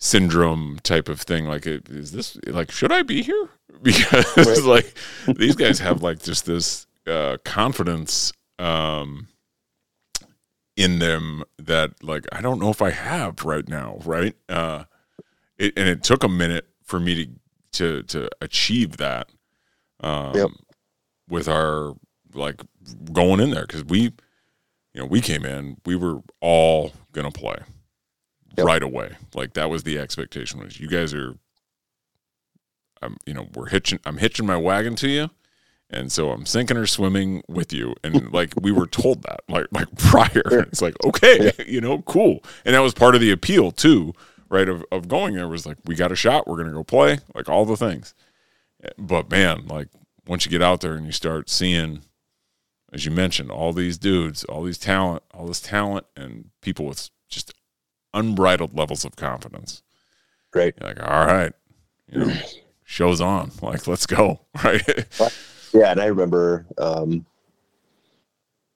syndrome 0.00 0.78
type 0.84 1.08
of 1.08 1.20
thing 1.20 1.46
like 1.46 1.66
is 1.66 2.12
this 2.12 2.36
like 2.46 2.70
should 2.70 2.92
i 2.92 3.02
be 3.02 3.22
here 3.22 3.48
because 3.82 4.36
Right. 4.36 4.62
like 4.62 4.94
these 5.38 5.56
guys 5.56 5.78
have 5.80 6.02
like 6.02 6.22
just 6.22 6.46
this 6.46 6.86
uh 7.06 7.38
confidence 7.44 8.32
um 8.58 9.28
in 10.78 11.00
them 11.00 11.42
that 11.58 12.02
like 12.04 12.24
I 12.30 12.40
don't 12.40 12.60
know 12.60 12.70
if 12.70 12.80
I 12.80 12.90
have 12.90 13.44
right 13.44 13.68
now, 13.68 13.98
right? 14.04 14.34
Uh 14.48 14.84
it, 15.58 15.72
and 15.76 15.88
it 15.88 16.04
took 16.04 16.22
a 16.22 16.28
minute 16.28 16.68
for 16.84 17.00
me 17.00 17.14
to 17.14 17.28
to 17.72 18.02
to 18.04 18.28
achieve 18.40 18.96
that 18.98 19.28
um 20.00 20.34
Yep. 20.34 20.50
with 21.28 21.48
our 21.48 21.94
like 22.32 22.62
going 23.12 23.40
in 23.40 23.50
there 23.50 23.66
cuz 23.66 23.84
we 23.84 24.12
you 24.94 25.02
know, 25.02 25.06
we 25.06 25.20
came 25.20 25.44
in, 25.44 25.76
we 25.84 25.94
were 25.96 26.22
all 26.40 26.92
to 27.30 27.38
play 27.38 27.56
Yep. 28.56 28.66
right 28.66 28.82
away. 28.82 29.16
Like 29.34 29.54
that 29.54 29.68
was 29.68 29.82
the 29.82 29.98
expectation 29.98 30.60
was 30.60 30.78
you 30.80 30.88
guys 30.88 31.12
are 31.12 31.34
I'm 33.02 33.16
you 33.26 33.34
know, 33.34 33.48
we're 33.54 33.68
hitching 33.68 33.98
I'm 34.06 34.18
hitching 34.18 34.46
my 34.46 34.56
wagon 34.56 34.94
to 34.96 35.08
you 35.08 35.30
and 35.90 36.12
so 36.12 36.30
I'm 36.30 36.46
sinking 36.46 36.76
or 36.76 36.86
swimming 36.86 37.42
with 37.48 37.72
you. 37.72 37.94
And 38.04 38.32
like 38.32 38.52
we 38.60 38.72
were 38.72 38.86
told 38.86 39.22
that 39.22 39.40
like 39.48 39.66
like 39.70 39.94
prior. 39.96 40.42
It's 40.44 40.82
like, 40.82 40.96
okay, 41.04 41.52
you 41.66 41.80
know, 41.80 42.02
cool. 42.02 42.40
And 42.64 42.74
that 42.74 42.80
was 42.80 42.94
part 42.94 43.14
of 43.14 43.20
the 43.20 43.30
appeal 43.30 43.72
too, 43.72 44.12
right? 44.48 44.68
Of 44.68 44.84
of 44.92 45.08
going 45.08 45.34
there 45.34 45.48
was 45.48 45.66
like, 45.66 45.78
we 45.84 45.94
got 45.94 46.12
a 46.12 46.16
shot, 46.16 46.46
we're 46.46 46.56
gonna 46.56 46.72
go 46.72 46.84
play, 46.84 47.18
like 47.34 47.48
all 47.48 47.64
the 47.64 47.76
things. 47.76 48.14
But 48.96 49.30
man, 49.30 49.66
like 49.66 49.88
once 50.26 50.44
you 50.44 50.50
get 50.50 50.62
out 50.62 50.82
there 50.82 50.94
and 50.94 51.06
you 51.06 51.12
start 51.12 51.48
seeing, 51.48 52.02
as 52.92 53.04
you 53.04 53.10
mentioned, 53.10 53.50
all 53.50 53.72
these 53.72 53.98
dudes, 53.98 54.44
all 54.44 54.62
these 54.62 54.78
talent, 54.78 55.22
all 55.32 55.46
this 55.46 55.60
talent 55.60 56.06
and 56.16 56.50
people 56.60 56.84
with 56.84 57.08
just 57.28 57.54
unbridled 58.12 58.76
levels 58.76 59.04
of 59.04 59.16
confidence. 59.16 59.82
Right. 60.54 60.74
You're 60.80 60.90
like, 60.90 61.02
all 61.02 61.26
right, 61.26 61.52
you 62.10 62.24
know, 62.24 62.34
show's 62.84 63.20
on. 63.20 63.52
Like, 63.62 63.86
let's 63.86 64.06
go. 64.06 64.40
Right. 64.64 64.82
Yeah, 65.72 65.90
and 65.90 66.00
I 66.00 66.06
remember, 66.06 66.66
um, 66.78 67.24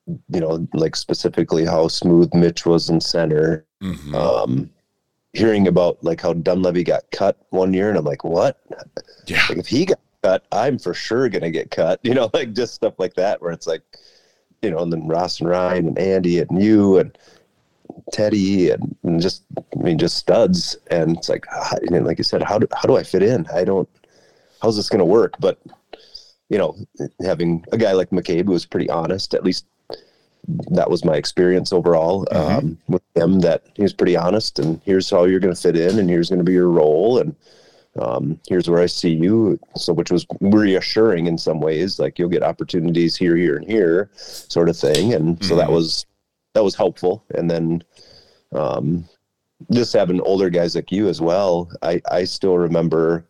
you 0.06 0.40
know, 0.40 0.66
like 0.74 0.96
specifically 0.96 1.64
how 1.64 1.88
smooth 1.88 2.32
Mitch 2.34 2.66
was 2.66 2.90
in 2.90 3.00
center. 3.00 3.66
Mhm. 3.82 4.14
Um, 4.14 4.70
hearing 5.32 5.66
about 5.68 6.02
like 6.04 6.20
how 6.20 6.32
Dunleavy 6.34 6.84
got 6.84 7.10
cut 7.10 7.38
one 7.50 7.72
year, 7.72 7.88
and 7.88 7.98
I'm 7.98 8.04
like, 8.04 8.24
what? 8.24 8.60
yeah. 9.26 9.44
Like 9.48 9.58
if 9.58 9.66
he 9.66 9.86
got 9.86 10.00
cut, 10.22 10.44
I'm 10.52 10.78
for 10.78 10.94
sure 10.94 11.28
gonna 11.28 11.50
get 11.50 11.70
cut. 11.70 12.00
You 12.04 12.14
know, 12.14 12.30
like 12.34 12.52
just 12.52 12.74
stuff 12.74 12.94
like 12.98 13.14
that, 13.14 13.40
where 13.40 13.52
it's 13.52 13.66
like, 13.66 13.82
you 14.60 14.70
know, 14.70 14.78
and 14.78 14.92
then 14.92 15.06
Ross 15.08 15.40
and 15.40 15.48
Ryan 15.48 15.88
and 15.88 15.98
Andy 15.98 16.40
and 16.40 16.62
you 16.62 16.98
and 16.98 17.16
Teddy 18.12 18.70
and, 18.70 18.96
and 19.02 19.20
just, 19.20 19.44
I 19.56 19.82
mean, 19.82 19.98
just 19.98 20.16
studs. 20.16 20.76
And 20.90 21.16
it's 21.16 21.28
like, 21.28 21.46
ah, 21.52 21.74
know, 21.90 22.00
like 22.00 22.18
you 22.18 22.24
said, 22.24 22.42
how 22.42 22.58
do 22.58 22.66
how 22.72 22.82
do 22.82 22.96
I 22.96 23.02
fit 23.02 23.22
in? 23.22 23.46
I 23.54 23.64
don't. 23.64 23.88
How's 24.60 24.76
this 24.76 24.88
gonna 24.88 25.04
work? 25.04 25.34
But 25.40 25.58
you 26.52 26.58
know, 26.58 26.76
having 27.24 27.64
a 27.72 27.78
guy 27.78 27.92
like 27.92 28.10
McCabe 28.10 28.44
who 28.44 28.52
was 28.52 28.66
pretty 28.66 28.90
honest, 28.90 29.32
at 29.32 29.42
least 29.42 29.64
that 30.70 30.90
was 30.90 31.02
my 31.02 31.14
experience 31.16 31.72
overall 31.72 32.26
Mhm. 32.26 32.58
um, 32.58 32.78
with 32.88 33.02
him. 33.14 33.40
That 33.40 33.62
he 33.74 33.82
was 33.82 33.94
pretty 33.94 34.18
honest, 34.18 34.58
and 34.58 34.78
here's 34.84 35.08
how 35.08 35.24
you're 35.24 35.40
going 35.40 35.54
to 35.54 35.60
fit 35.60 35.78
in, 35.78 35.98
and 35.98 36.10
here's 36.10 36.28
going 36.28 36.40
to 36.40 36.44
be 36.44 36.52
your 36.52 36.68
role, 36.68 37.18
and 37.18 37.34
um, 37.98 38.38
here's 38.46 38.68
where 38.68 38.82
I 38.82 38.86
see 38.86 39.14
you. 39.14 39.58
So, 39.76 39.94
which 39.94 40.10
was 40.12 40.26
reassuring 40.42 41.26
in 41.26 41.38
some 41.38 41.60
ways, 41.60 41.98
like 41.98 42.18
you'll 42.18 42.28
get 42.28 42.42
opportunities 42.42 43.16
here, 43.16 43.34
here, 43.36 43.56
and 43.56 43.66
here, 43.66 44.10
sort 44.14 44.68
of 44.68 44.76
thing. 44.76 45.14
And 45.14 45.42
so 45.42 45.56
that 45.56 45.68
Mhm. 45.68 45.72
was 45.72 46.04
that 46.52 46.64
was 46.64 46.74
helpful. 46.74 47.24
And 47.34 47.50
then 47.50 47.82
um, 48.52 49.08
just 49.70 49.94
having 49.94 50.20
older 50.20 50.50
guys 50.50 50.74
like 50.74 50.92
you 50.92 51.08
as 51.08 51.22
well. 51.22 51.70
I 51.80 52.02
I 52.10 52.24
still 52.24 52.58
remember 52.58 53.24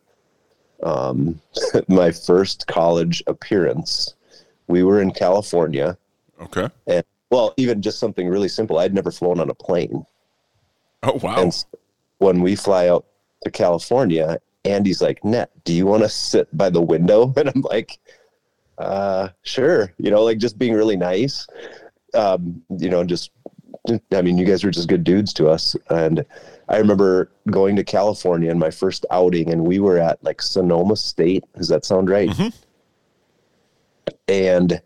um, 0.82 1.40
my 1.88 2.10
first 2.10 2.66
college 2.66 3.22
appearance. 3.26 4.14
We 4.66 4.82
were 4.82 5.00
in 5.00 5.12
California. 5.12 5.96
Okay. 6.40 6.68
And 6.86 7.04
well, 7.30 7.54
even 7.56 7.82
just 7.82 7.98
something 7.98 8.28
really 8.28 8.48
simple. 8.48 8.78
I'd 8.78 8.94
never 8.94 9.10
flown 9.10 9.40
on 9.40 9.50
a 9.50 9.54
plane. 9.54 10.06
Oh 11.02 11.18
wow. 11.22 11.40
And 11.40 11.64
when 12.18 12.42
we 12.42 12.54
fly 12.54 12.88
out 12.88 13.06
to 13.44 13.50
California, 13.50 14.38
Andy's 14.64 15.02
like, 15.02 15.24
Net, 15.24 15.50
do 15.64 15.72
you 15.72 15.86
want 15.86 16.02
to 16.02 16.08
sit 16.08 16.48
by 16.56 16.70
the 16.70 16.82
window? 16.82 17.32
And 17.36 17.48
I'm 17.48 17.62
like, 17.62 17.98
uh, 18.78 19.28
sure. 19.42 19.92
You 19.98 20.10
know, 20.10 20.22
like 20.22 20.38
just 20.38 20.58
being 20.58 20.74
really 20.74 20.96
nice. 20.96 21.46
Um, 22.14 22.62
you 22.78 22.90
know, 22.90 23.04
just, 23.04 23.30
I 24.12 24.22
mean, 24.22 24.38
you 24.38 24.44
guys 24.44 24.62
were 24.62 24.70
just 24.70 24.88
good 24.88 25.04
dudes 25.04 25.32
to 25.34 25.48
us. 25.48 25.74
And 25.90 26.24
I 26.68 26.76
remember 26.76 27.30
going 27.50 27.76
to 27.76 27.84
California 27.84 28.50
in 28.50 28.58
my 28.58 28.70
first 28.70 29.04
outing, 29.10 29.50
and 29.50 29.66
we 29.66 29.80
were 29.80 29.98
at 29.98 30.22
like 30.22 30.40
Sonoma 30.40 30.96
State. 30.96 31.44
Does 31.56 31.68
that 31.68 31.84
sound 31.84 32.08
right? 32.08 32.30
Mhm. 32.30 32.52
And 34.28 34.80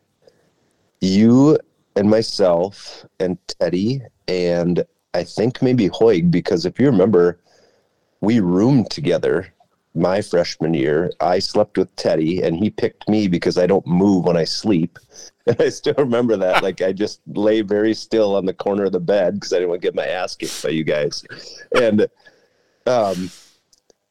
you 1.01 1.59
and 1.94 2.09
myself 2.09 3.05
and 3.20 3.39
Teddy 3.47 4.02
and 4.28 4.85
I 5.14 5.24
think 5.24 5.62
maybe 5.62 5.89
Hoig, 5.89 6.31
because 6.31 6.66
if 6.66 6.78
you 6.78 6.86
remember, 6.86 7.39
we 8.20 8.40
roomed 8.40 8.90
together 8.90 9.52
my 9.94 10.20
freshman 10.20 10.74
year. 10.74 11.10
I 11.20 11.39
slept 11.39 11.78
with 11.78 11.94
Teddy 11.97 12.43
and 12.43 12.56
he 12.56 12.68
picked 12.68 13.09
me 13.09 13.28
because 13.28 13.56
I 13.56 13.66
don't 13.66 13.86
move 13.86 14.24
when 14.24 14.36
I 14.36 14.44
sleep. 14.44 14.98
And 15.47 15.60
I 15.60 15.68
still 15.68 15.94
remember 15.97 16.36
that. 16.36 16.62
Like 16.62 16.82
I 16.82 16.93
just 16.93 17.20
lay 17.27 17.60
very 17.60 17.94
still 17.94 18.36
on 18.36 18.47
the 18.47 18.55
corner 18.55 18.85
of 18.85 18.93
the 18.93 19.01
bed 19.01 19.35
because 19.35 19.52
I 19.52 19.56
didn't 19.56 19.70
want 19.70 19.82
to 19.82 19.86
get 19.86 19.94
my 19.94 20.06
ass 20.06 20.36
kicked 20.36 20.62
by 20.62 20.70
you 20.70 20.85
guys. 20.85 21.24
And 21.81 22.06
um 22.86 23.31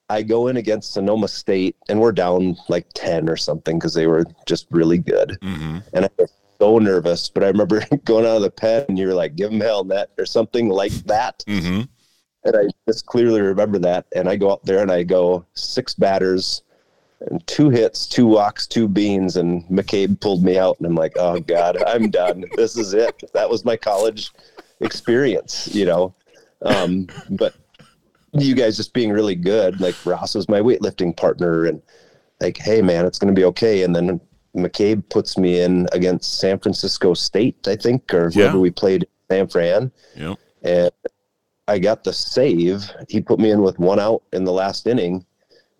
I 0.07 0.21
go 0.21 0.47
in 0.47 0.57
against 0.57 0.93
Sonoma 0.93 1.27
State 1.27 1.75
and 1.89 1.99
we're 1.99 2.11
down 2.11 2.55
like 2.69 2.85
10 2.93 3.27
or 3.27 3.37
something 3.37 3.79
because 3.79 3.95
they 3.95 4.05
were 4.05 4.23
just 4.45 4.67
really 4.69 4.99
good 4.99 5.37
hmm 5.41 5.79
and 5.93 6.05
I 6.05 6.09
was 6.17 6.31
so 6.59 6.79
nervous. 6.79 7.29
But 7.29 7.43
I 7.43 7.47
remember 7.47 7.83
going 8.05 8.25
out 8.25 8.37
of 8.37 8.41
the 8.41 8.51
pen, 8.51 8.85
and 8.89 8.97
you 8.97 9.07
were 9.07 9.13
like, 9.13 9.35
"Give 9.35 9.51
him 9.51 9.59
hell, 9.59 9.83
net," 9.83 10.09
or 10.17 10.25
something 10.25 10.69
like 10.69 10.91
that. 11.05 11.43
hmm 11.47 11.81
And 12.43 12.55
I 12.55 12.63
just 12.87 13.05
clearly 13.05 13.41
remember 13.41 13.79
that. 13.79 14.05
And 14.15 14.29
I 14.29 14.35
go 14.35 14.51
out 14.51 14.63
there 14.63 14.81
and 14.81 14.91
I 14.91 15.03
go 15.03 15.45
six 15.55 15.95
batters, 15.95 16.61
and 17.29 17.45
two 17.47 17.69
hits, 17.69 18.07
two 18.07 18.25
walks, 18.27 18.67
two 18.67 18.87
beans, 18.87 19.35
and 19.37 19.63
McCabe 19.67 20.19
pulled 20.19 20.43
me 20.43 20.57
out, 20.57 20.77
and 20.77 20.87
I'm 20.87 20.95
like, 20.95 21.13
"Oh 21.17 21.39
God, 21.39 21.81
I'm 21.83 22.09
done. 22.09 22.45
This 22.55 22.77
is 22.77 22.93
it." 22.93 23.23
That 23.33 23.49
was 23.49 23.65
my 23.65 23.75
college 23.75 24.31
experience, 24.81 25.73
you 25.73 25.85
know. 25.85 26.13
Um, 26.61 27.07
but 27.29 27.55
you 28.33 28.55
guys 28.55 28.75
just 28.77 28.93
being 28.93 29.11
really 29.11 29.35
good. 29.35 29.79
Like 29.79 29.95
Ross 30.05 30.35
was 30.35 30.49
my 30.49 30.59
weightlifting 30.59 31.15
partner, 31.15 31.65
and 31.65 31.81
like, 32.41 32.57
hey 32.57 32.81
man, 32.81 33.05
it's 33.05 33.19
gonna 33.19 33.33
be 33.33 33.45
okay. 33.45 33.83
And 33.83 33.95
then 33.95 34.19
McCabe 34.55 35.07
puts 35.09 35.37
me 35.37 35.61
in 35.61 35.87
against 35.91 36.39
San 36.39 36.59
Francisco 36.59 37.13
State, 37.13 37.67
I 37.67 37.75
think, 37.75 38.13
or 38.13 38.29
Yeah. 38.29 38.43
whoever 38.43 38.59
we 38.59 38.71
played 38.71 39.07
San 39.29 39.47
Fran. 39.47 39.91
Yep. 40.15 40.37
And 40.63 40.91
I 41.67 41.79
got 41.79 42.03
the 42.03 42.13
save. 42.13 42.89
He 43.09 43.21
put 43.21 43.39
me 43.39 43.51
in 43.51 43.61
with 43.61 43.79
one 43.79 43.99
out 43.99 44.23
in 44.33 44.43
the 44.43 44.51
last 44.51 44.85
inning. 44.87 45.25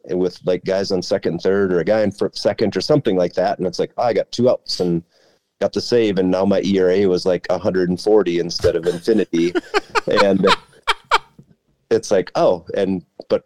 With 0.09 0.39
like 0.45 0.63
guys 0.63 0.91
on 0.91 1.01
second 1.01 1.33
and 1.33 1.41
third 1.41 1.73
or 1.73 1.79
a 1.79 1.83
guy 1.83 2.01
in 2.01 2.11
second 2.33 2.75
or 2.75 2.81
something 2.81 3.17
like 3.17 3.33
that. 3.33 3.57
And 3.57 3.67
it's 3.67 3.79
like, 3.79 3.91
oh, 3.97 4.03
I 4.03 4.13
got 4.13 4.31
two 4.31 4.49
outs 4.49 4.79
and 4.79 5.03
got 5.59 5.73
the 5.73 5.81
save. 5.81 6.17
And 6.17 6.29
now 6.29 6.45
my 6.45 6.61
ERA 6.61 7.07
was 7.07 7.25
like 7.25 7.45
140 7.49 8.39
instead 8.39 8.75
of 8.75 8.85
infinity. 8.85 9.53
and 10.21 10.45
it's 11.89 12.11
like, 12.11 12.31
oh, 12.35 12.65
and, 12.75 13.05
but 13.29 13.45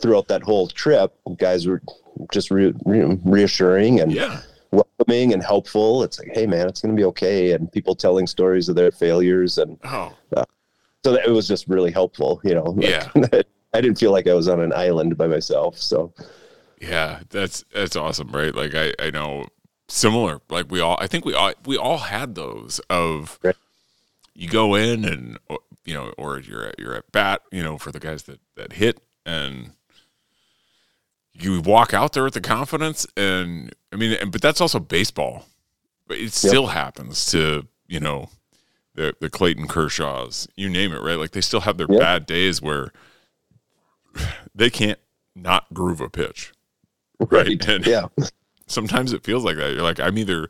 throughout 0.00 0.28
that 0.28 0.42
whole 0.42 0.68
trip, 0.68 1.14
guys 1.38 1.66
were 1.66 1.82
just 2.32 2.50
re- 2.50 2.74
re- 2.84 3.18
reassuring 3.24 4.00
and 4.00 4.12
yeah. 4.12 4.40
welcoming 4.70 5.32
and 5.32 5.42
helpful. 5.42 6.02
It's 6.02 6.18
like, 6.18 6.30
hey, 6.32 6.46
man, 6.46 6.68
it's 6.68 6.80
going 6.80 6.94
to 6.94 7.00
be 7.00 7.06
okay. 7.06 7.52
And 7.52 7.70
people 7.70 7.94
telling 7.94 8.26
stories 8.26 8.68
of 8.68 8.76
their 8.76 8.90
failures. 8.90 9.58
And 9.58 9.78
oh. 9.84 10.14
uh, 10.36 10.44
so 11.04 11.12
that, 11.12 11.26
it 11.26 11.30
was 11.30 11.48
just 11.48 11.68
really 11.68 11.90
helpful, 11.90 12.40
you 12.44 12.54
know. 12.54 12.64
Like, 12.64 12.88
yeah. 12.88 13.42
I 13.74 13.80
didn't 13.80 13.98
feel 13.98 14.12
like 14.12 14.28
I 14.28 14.34
was 14.34 14.48
on 14.48 14.60
an 14.60 14.72
island 14.72 15.18
by 15.18 15.26
myself. 15.26 15.76
So, 15.78 16.12
yeah, 16.80 17.20
that's 17.28 17.64
that's 17.74 17.96
awesome, 17.96 18.30
right? 18.30 18.54
Like 18.54 18.74
I 18.74 18.94
I 18.98 19.10
know 19.10 19.46
similar. 19.88 20.40
Like 20.48 20.70
we 20.70 20.80
all, 20.80 20.96
I 21.00 21.06
think 21.06 21.24
we 21.24 21.34
all 21.34 21.52
we 21.66 21.76
all 21.76 21.98
had 21.98 22.34
those 22.34 22.80
of 22.90 23.38
right. 23.42 23.56
you 24.34 24.48
go 24.48 24.74
in 24.74 25.04
and 25.04 25.38
you 25.84 25.94
know, 25.94 26.12
or 26.16 26.38
you're 26.38 26.66
at 26.66 26.78
you're 26.78 26.94
at 26.94 27.10
bat, 27.12 27.42
you 27.50 27.62
know, 27.62 27.78
for 27.78 27.90
the 27.90 28.00
guys 28.00 28.24
that 28.24 28.40
that 28.56 28.74
hit 28.74 29.00
and 29.26 29.72
you 31.32 31.60
walk 31.60 31.92
out 31.92 32.12
there 32.12 32.24
with 32.24 32.34
the 32.34 32.40
confidence 32.40 33.06
and 33.16 33.74
I 33.92 33.96
mean, 33.96 34.16
but 34.30 34.40
that's 34.40 34.60
also 34.60 34.78
baseball. 34.78 35.46
But 36.06 36.18
it 36.18 36.32
still 36.32 36.64
yep. 36.64 36.72
happens 36.72 37.26
to 37.26 37.66
you 37.86 38.00
know 38.00 38.28
the 38.94 39.14
the 39.20 39.30
Clayton 39.30 39.68
Kershaws, 39.68 40.48
you 40.56 40.68
name 40.68 40.92
it, 40.92 41.02
right? 41.02 41.18
Like 41.18 41.32
they 41.32 41.40
still 41.40 41.60
have 41.60 41.76
their 41.76 41.90
yep. 41.90 42.00
bad 42.00 42.26
days 42.26 42.62
where 42.62 42.92
they 44.54 44.70
can't 44.70 44.98
not 45.34 45.72
groove 45.72 46.00
a 46.00 46.10
pitch. 46.10 46.52
Right. 47.20 47.46
right. 47.46 47.68
And 47.68 47.86
yeah. 47.86 48.06
Sometimes 48.66 49.12
it 49.12 49.22
feels 49.22 49.44
like 49.44 49.56
that. 49.56 49.72
You're 49.72 49.82
like, 49.82 50.00
I'm 50.00 50.18
either 50.18 50.48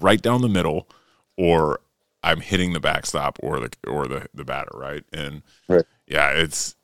right 0.00 0.20
down 0.20 0.40
the 0.40 0.48
middle 0.48 0.88
or 1.36 1.80
I'm 2.22 2.40
hitting 2.40 2.72
the 2.72 2.80
backstop 2.80 3.38
or 3.42 3.60
the 3.60 3.70
or 3.86 4.08
the, 4.08 4.26
the 4.32 4.44
batter, 4.44 4.70
right? 4.74 5.04
And 5.12 5.42
right. 5.68 5.84
yeah, 6.06 6.30
it's 6.30 6.74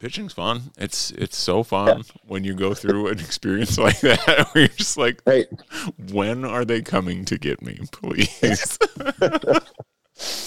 pitching's 0.00 0.32
fun. 0.32 0.72
It's 0.78 1.10
it's 1.12 1.36
so 1.36 1.62
fun 1.62 1.98
yeah. 1.98 2.02
when 2.26 2.42
you 2.42 2.54
go 2.54 2.74
through 2.74 3.08
an 3.08 3.18
experience 3.20 3.76
like 3.76 4.00
that 4.00 4.48
where 4.52 4.64
you're 4.64 4.68
just 4.68 4.96
like, 4.96 5.20
right. 5.26 5.46
when 6.10 6.44
are 6.44 6.64
they 6.64 6.80
coming 6.80 7.24
to 7.26 7.38
get 7.38 7.60
me, 7.60 7.80
please? 7.92 8.78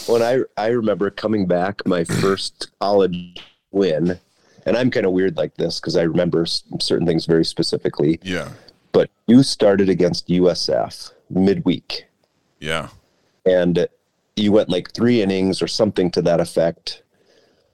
when 0.07 0.21
I 0.21 0.39
I 0.57 0.67
remember 0.67 1.09
coming 1.11 1.45
back 1.45 1.85
my 1.85 2.03
first 2.03 2.71
college 2.79 3.37
win 3.71 4.19
and 4.67 4.75
I'm 4.75 4.91
kind 4.91 5.05
of 5.05 5.13
weird 5.13 5.37
like 5.37 5.55
this 5.55 5.79
because 5.79 5.95
I 5.95 6.01
remember 6.01 6.45
certain 6.45 7.07
things 7.07 7.25
very 7.25 7.45
specifically. 7.45 8.19
Yeah. 8.21 8.49
But 8.91 9.09
you 9.25 9.41
started 9.41 9.87
against 9.87 10.27
USF 10.27 11.13
midweek. 11.29 12.05
Yeah. 12.59 12.89
And 13.45 13.87
you 14.35 14.51
went 14.51 14.69
like 14.69 14.91
three 14.91 15.21
innings 15.21 15.61
or 15.61 15.67
something 15.67 16.11
to 16.11 16.21
that 16.23 16.41
effect, 16.41 17.03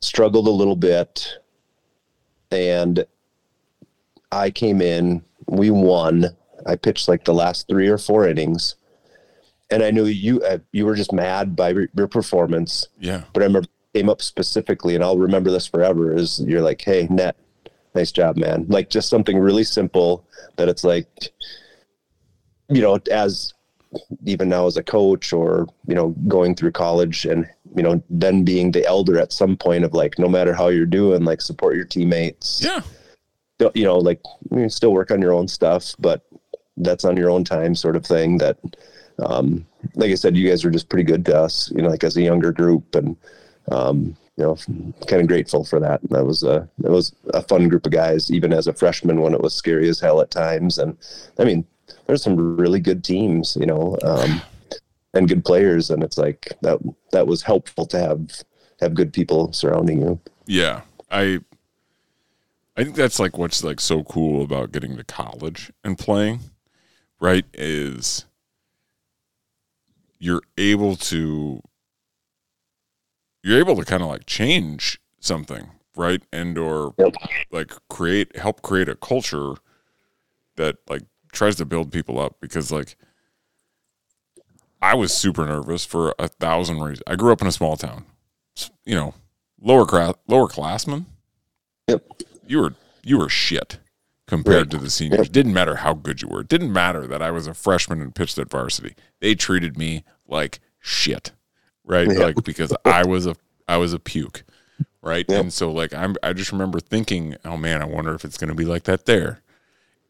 struggled 0.02 0.48
a 0.48 0.52
little 0.52 0.76
bit. 0.76 1.28
And 2.52 3.04
I 4.32 4.52
came 4.52 4.80
in, 4.80 5.24
we 5.48 5.72
won. 5.72 6.28
I 6.68 6.76
pitched 6.76 7.08
like 7.08 7.26
the 7.26 7.34
last 7.34 7.68
three 7.68 7.88
or 7.88 7.98
four 7.98 8.28
innings. 8.28 8.76
And 9.72 9.82
I 9.82 9.90
knew 9.90 10.06
you 10.06 10.42
uh, 10.44 10.60
you 10.72 10.86
were 10.86 10.94
just 10.94 11.12
mad 11.12 11.56
by 11.56 11.74
your 11.96 12.08
performance. 12.08 12.88
Yeah. 13.00 13.24
But 13.34 13.42
I 13.42 13.46
remember 13.48 13.68
came 13.94 14.10
up 14.10 14.22
specifically, 14.22 14.96
and 14.96 15.04
I'll 15.04 15.18
remember 15.18 15.52
this 15.52 15.68
forever. 15.68 16.16
Is 16.16 16.40
you're 16.46 16.62
like, 16.62 16.82
hey, 16.82 17.08
net, 17.10 17.36
nice 17.96 18.12
job, 18.12 18.38
man. 18.38 18.66
Like 18.68 18.90
just 18.90 19.10
something 19.10 19.38
really 19.38 19.64
simple 19.64 20.26
that 20.58 20.70
it's 20.70 20.84
like, 20.84 21.08
you 22.70 22.82
know, 22.82 23.00
as 23.12 23.54
even 24.26 24.50
now 24.50 24.66
as 24.68 24.78
a 24.78 24.84
coach 24.84 25.34
or 25.34 25.68
you 25.88 25.96
know 25.96 26.10
going 26.28 26.56
through 26.56 26.72
college 26.72 27.26
and 27.26 27.48
you 27.76 27.84
know 27.84 28.02
then 28.10 28.44
being 28.44 28.72
the 28.72 28.86
elder 28.86 29.20
at 29.20 29.32
some 29.32 29.56
point 29.56 29.84
of 29.84 29.94
like 29.94 30.18
no 30.18 30.28
matter 30.28 30.54
how 30.54 30.68
you're 30.68 30.86
doing 30.86 31.24
like 31.24 31.42
support 31.42 31.76
your 31.76 31.86
teammates 31.86 32.62
yeah 32.64 32.82
you 33.76 33.84
know 33.84 33.98
like 33.98 34.22
you 34.52 34.70
still 34.70 34.94
work 34.94 35.12
on 35.12 35.22
your 35.22 35.34
own 35.34 35.48
stuff 35.48 35.94
but 36.00 36.26
that's 36.78 37.06
on 37.06 37.16
your 37.16 37.30
own 37.30 37.44
time 37.44 37.76
sort 37.76 37.96
of 37.96 38.06
thing 38.06 38.38
that 38.38 38.58
um 39.20 39.66
like 39.96 40.12
i 40.12 40.16
said 40.16 40.36
you 40.36 40.50
guys 40.50 40.64
were 40.64 40.72
just 40.72 40.90
pretty 40.90 41.04
good 41.04 41.26
to 41.26 41.38
us 41.38 41.72
you 41.76 41.82
know 41.82 41.90
like 41.90 42.04
as 42.04 42.18
a 42.18 42.22
younger 42.22 42.52
group 42.52 42.96
and 42.96 43.16
um, 43.72 44.16
you 44.38 44.44
know, 44.44 44.56
kind 45.08 45.22
of 45.22 45.28
grateful 45.28 45.64
for 45.64 45.80
that. 45.80 46.02
That 46.10 46.26
was 46.26 46.44
a 46.44 46.68
it 46.84 46.90
was 46.90 47.14
a 47.34 47.42
fun 47.44 47.68
group 47.70 47.86
of 47.86 47.92
guys, 47.92 48.32
even 48.32 48.52
as 48.52 48.68
a 48.68 48.74
freshman 48.74 49.22
when 49.22 49.34
it 49.34 49.42
was 49.42 49.54
scary 49.54 49.88
as 49.90 50.00
hell 50.00 50.22
at 50.22 50.32
times. 50.32 50.78
And 50.78 50.98
I 51.40 51.44
mean, 51.44 51.66
there's 52.08 52.24
some 52.24 52.58
really 52.58 52.80
good 52.80 53.04
teams, 53.04 53.56
you 53.60 53.66
know, 53.66 53.98
um, 54.04 54.42
and 55.14 55.28
good 55.28 55.46
players, 55.46 55.92
and 55.92 56.04
it's 56.04 56.18
like 56.18 56.52
that 56.62 56.80
that 57.12 57.28
was 57.28 57.44
helpful 57.44 57.86
to 57.88 58.00
have 58.00 58.44
have 58.82 58.96
good 58.96 59.14
people 59.14 59.54
surrounding 59.54 60.02
you. 60.02 60.20
Yeah, 60.48 60.82
I 61.12 61.40
I 62.76 62.84
think 62.84 62.96
that's 62.96 63.20
like 63.20 63.38
what's 63.38 63.64
like 63.64 63.80
so 63.80 64.04
cool 64.04 64.44
about 64.44 64.72
getting 64.72 64.98
to 64.98 65.04
college 65.04 65.72
and 65.84 65.98
playing, 65.98 66.40
right? 67.20 67.46
Is 67.54 68.26
you're 70.18 70.42
able 70.58 70.96
to 70.96 71.62
you're 73.44 73.60
able 73.60 73.76
to 73.76 73.86
kind 73.86 74.02
of 74.02 74.10
like 74.10 74.26
change 74.26 75.00
something, 75.20 75.70
right? 75.96 76.24
And 76.32 76.58
or 76.58 76.96
yep. 76.98 77.14
like 77.52 77.74
create 77.90 78.36
help 78.38 78.62
create 78.62 78.90
a 78.90 78.96
culture 78.96 79.54
that 80.56 80.78
like 80.90 81.04
tries 81.32 81.58
to 81.58 81.66
build 81.66 81.92
people 81.92 82.20
up 82.20 82.38
because 82.40 82.72
like 82.72 82.96
I 84.82 84.96
was 84.96 85.14
super 85.14 85.46
nervous 85.46 85.86
for 85.86 86.16
a 86.18 86.28
thousand 86.28 86.80
reasons. 86.80 87.04
I 87.06 87.16
grew 87.16 87.32
up 87.32 87.42
in 87.42 87.48
a 87.48 87.52
small 87.52 87.76
town, 87.78 88.06
you 88.86 88.96
know, 88.96 89.14
lower 89.62 89.86
class, 89.86 90.14
lower 90.28 90.48
classmen. 90.48 91.06
Yep. 91.88 92.06
You 92.48 92.60
were 92.60 92.74
you 93.04 93.18
were 93.18 93.30
shit 93.30 93.80
compared 94.28 94.68
right. 94.68 94.72
to 94.72 94.78
the 94.78 94.90
seniors. 94.90 95.28
Yep. 95.28 95.32
Didn't 95.32 95.54
matter 95.54 95.78
how 95.78 95.94
good 95.94 96.22
you 96.22 96.30
were. 96.30 96.44
Didn't 96.44 96.72
matter 96.72 97.06
that 97.08 97.22
I 97.22 97.32
was 97.32 97.46
a 97.46 97.54
freshman 97.54 98.02
and 98.02 98.16
pitched 98.16 98.38
at 98.38 98.50
varsity. 98.50 98.96
They 99.20 99.36
treated 99.36 99.78
me 99.78 100.06
like 100.28 100.60
shit 100.80 101.34
right? 101.86 102.08
Yeah. 102.12 102.20
Like 102.20 102.44
because 102.44 102.74
I 102.86 103.06
was 103.06 103.28
a 103.28 103.36
I 103.68 103.78
was 103.78 103.94
a 103.94 104.00
puke, 104.00 104.44
right? 105.02 105.26
Yep. 105.28 105.42
And 105.42 105.54
so 105.54 105.72
like 105.72 105.94
I'm 105.94 106.16
I 106.24 106.34
just 106.34 106.52
remember 106.52 106.80
thinking, 106.80 107.36
oh 107.46 107.58
man, 107.58 107.82
I 107.82 107.86
wonder 107.86 108.14
if 108.14 108.26
it's 108.26 108.38
going 108.38 108.50
to 108.50 108.56
be 108.56 108.66
like 108.66 108.84
that 108.84 109.06
there. 109.06 109.42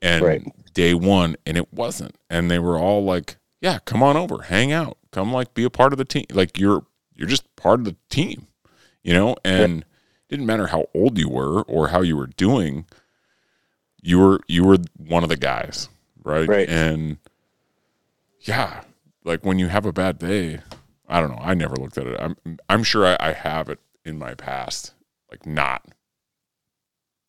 And 0.01 0.25
right. 0.25 0.73
day 0.73 0.93
one, 0.93 1.37
and 1.45 1.57
it 1.57 1.73
wasn't. 1.73 2.15
And 2.29 2.51
they 2.51 2.59
were 2.59 2.77
all 2.77 3.05
like, 3.05 3.37
"Yeah, 3.61 3.79
come 3.85 4.03
on 4.03 4.17
over, 4.17 4.43
hang 4.43 4.73
out, 4.73 4.97
come 5.11 5.31
like 5.31 5.53
be 5.53 5.63
a 5.63 5.69
part 5.69 5.93
of 5.93 5.97
the 5.97 6.03
team. 6.03 6.25
Like 6.29 6.59
you're 6.59 6.85
you're 7.15 7.27
just 7.27 7.55
part 7.55 7.79
of 7.79 7.85
the 7.85 7.95
team, 8.09 8.47
you 9.01 9.13
know." 9.13 9.37
And 9.45 9.75
yep. 9.77 9.85
didn't 10.27 10.45
matter 10.45 10.67
how 10.67 10.87
old 10.93 11.17
you 11.17 11.29
were 11.29 11.61
or 11.61 11.87
how 11.87 12.01
you 12.01 12.17
were 12.17 12.27
doing. 12.27 12.85
You 14.01 14.19
were 14.19 14.39
you 14.49 14.65
were 14.65 14.79
one 14.97 15.23
of 15.23 15.29
the 15.29 15.37
guys, 15.37 15.87
right? 16.21 16.49
Right. 16.49 16.67
And 16.67 17.17
yeah, 18.41 18.81
like 19.23 19.45
when 19.45 19.57
you 19.57 19.69
have 19.69 19.85
a 19.85 19.93
bad 19.93 20.17
day, 20.17 20.59
I 21.07 21.19
don't 21.19 21.31
know. 21.31 21.41
I 21.41 21.53
never 21.53 21.75
looked 21.75 21.97
at 21.97 22.07
it. 22.07 22.19
I'm 22.19 22.35
I'm 22.69 22.83
sure 22.83 23.05
I, 23.05 23.17
I 23.19 23.33
have 23.33 23.69
it 23.69 23.79
in 24.05 24.17
my 24.17 24.33
past, 24.35 24.93
like 25.29 25.45
not 25.45 25.85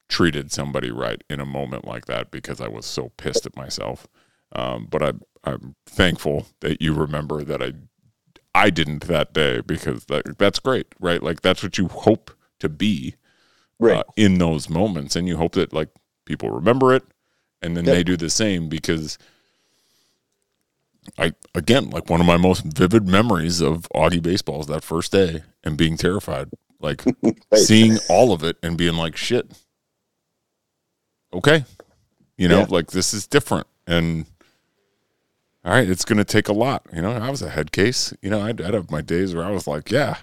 treated 0.09 0.52
somebody 0.52 0.90
right 0.90 1.22
in 1.28 1.40
a 1.40 1.46
moment 1.46 1.84
like 1.84 2.06
that 2.06 2.30
because 2.30 2.60
I 2.60 2.68
was 2.68 2.86
so 2.86 3.10
pissed 3.16 3.46
at 3.46 3.56
myself. 3.56 4.06
Um, 4.52 4.86
but 4.88 5.02
I, 5.02 5.12
I'm 5.42 5.74
thankful 5.86 6.46
that 6.60 6.80
you 6.80 6.94
remember 6.94 7.42
that 7.42 7.62
I 7.62 7.72
I 8.55 8.70
didn't 8.70 9.09
that 9.09 9.32
day 9.32 9.60
because 9.60 10.05
that 10.06 10.38
that's 10.38 10.60
great, 10.60 10.86
right? 11.01 11.22
Like 11.22 11.42
that's 11.42 11.62
what 11.62 11.78
you 11.78 11.88
hope 11.88 12.30
to 12.60 12.68
be 12.68 13.16
right. 13.78 13.98
uh, 13.98 14.02
in 14.16 14.38
those 14.38 14.70
moments, 14.70 15.16
and 15.16 15.26
you 15.26 15.36
hope 15.36 15.52
that 15.52 15.72
like 15.72 15.88
people 16.24 16.51
remember 16.51 16.94
it, 16.94 17.02
and 17.60 17.76
then 17.76 17.84
yep. 17.84 17.94
they 17.94 18.05
do 18.05 18.16
the 18.16 18.30
same 18.30 18.68
because 18.68 19.18
I 21.18 21.32
again 21.55 21.90
like 21.90 22.09
one 22.09 22.20
of 22.20 22.26
my 22.26 22.36
most 22.36 22.64
vivid 22.64 23.06
memories 23.06 23.60
of 23.60 23.89
Augie 23.94 24.22
baseball 24.22 24.60
is 24.60 24.66
that 24.66 24.85
first 24.85 25.12
day 25.12 25.43
and 25.62 25.76
being 25.76 25.97
terrified, 25.97 26.51
like 26.81 27.05
seeing 27.55 27.98
all 28.09 28.32
of 28.32 28.43
it 28.43 28.56
and 28.62 28.76
being 28.76 28.94
like, 28.94 29.16
"Shit, 29.16 29.52
okay," 31.32 31.64
you 32.36 32.48
know, 32.48 32.60
yeah. 32.60 32.66
like 32.68 32.90
this 32.90 33.12
is 33.14 33.26
different, 33.26 33.66
and 33.86 34.26
all 35.64 35.72
right, 35.72 35.89
it's 35.89 36.05
going 36.05 36.18
to 36.18 36.24
take 36.24 36.48
a 36.48 36.52
lot. 36.52 36.86
You 36.93 37.02
know, 37.02 37.12
I 37.12 37.31
was 37.31 37.43
a 37.43 37.51
head 37.51 37.72
case. 37.72 38.12
You 38.20 38.31
know, 38.31 38.40
I'd, 38.40 38.60
I'd 38.60 38.74
have 38.74 38.90
my 38.90 39.01
days 39.01 39.35
where 39.35 39.44
I 39.44 39.51
was 39.51 39.66
like, 39.66 39.90
"Yeah, 39.90 40.16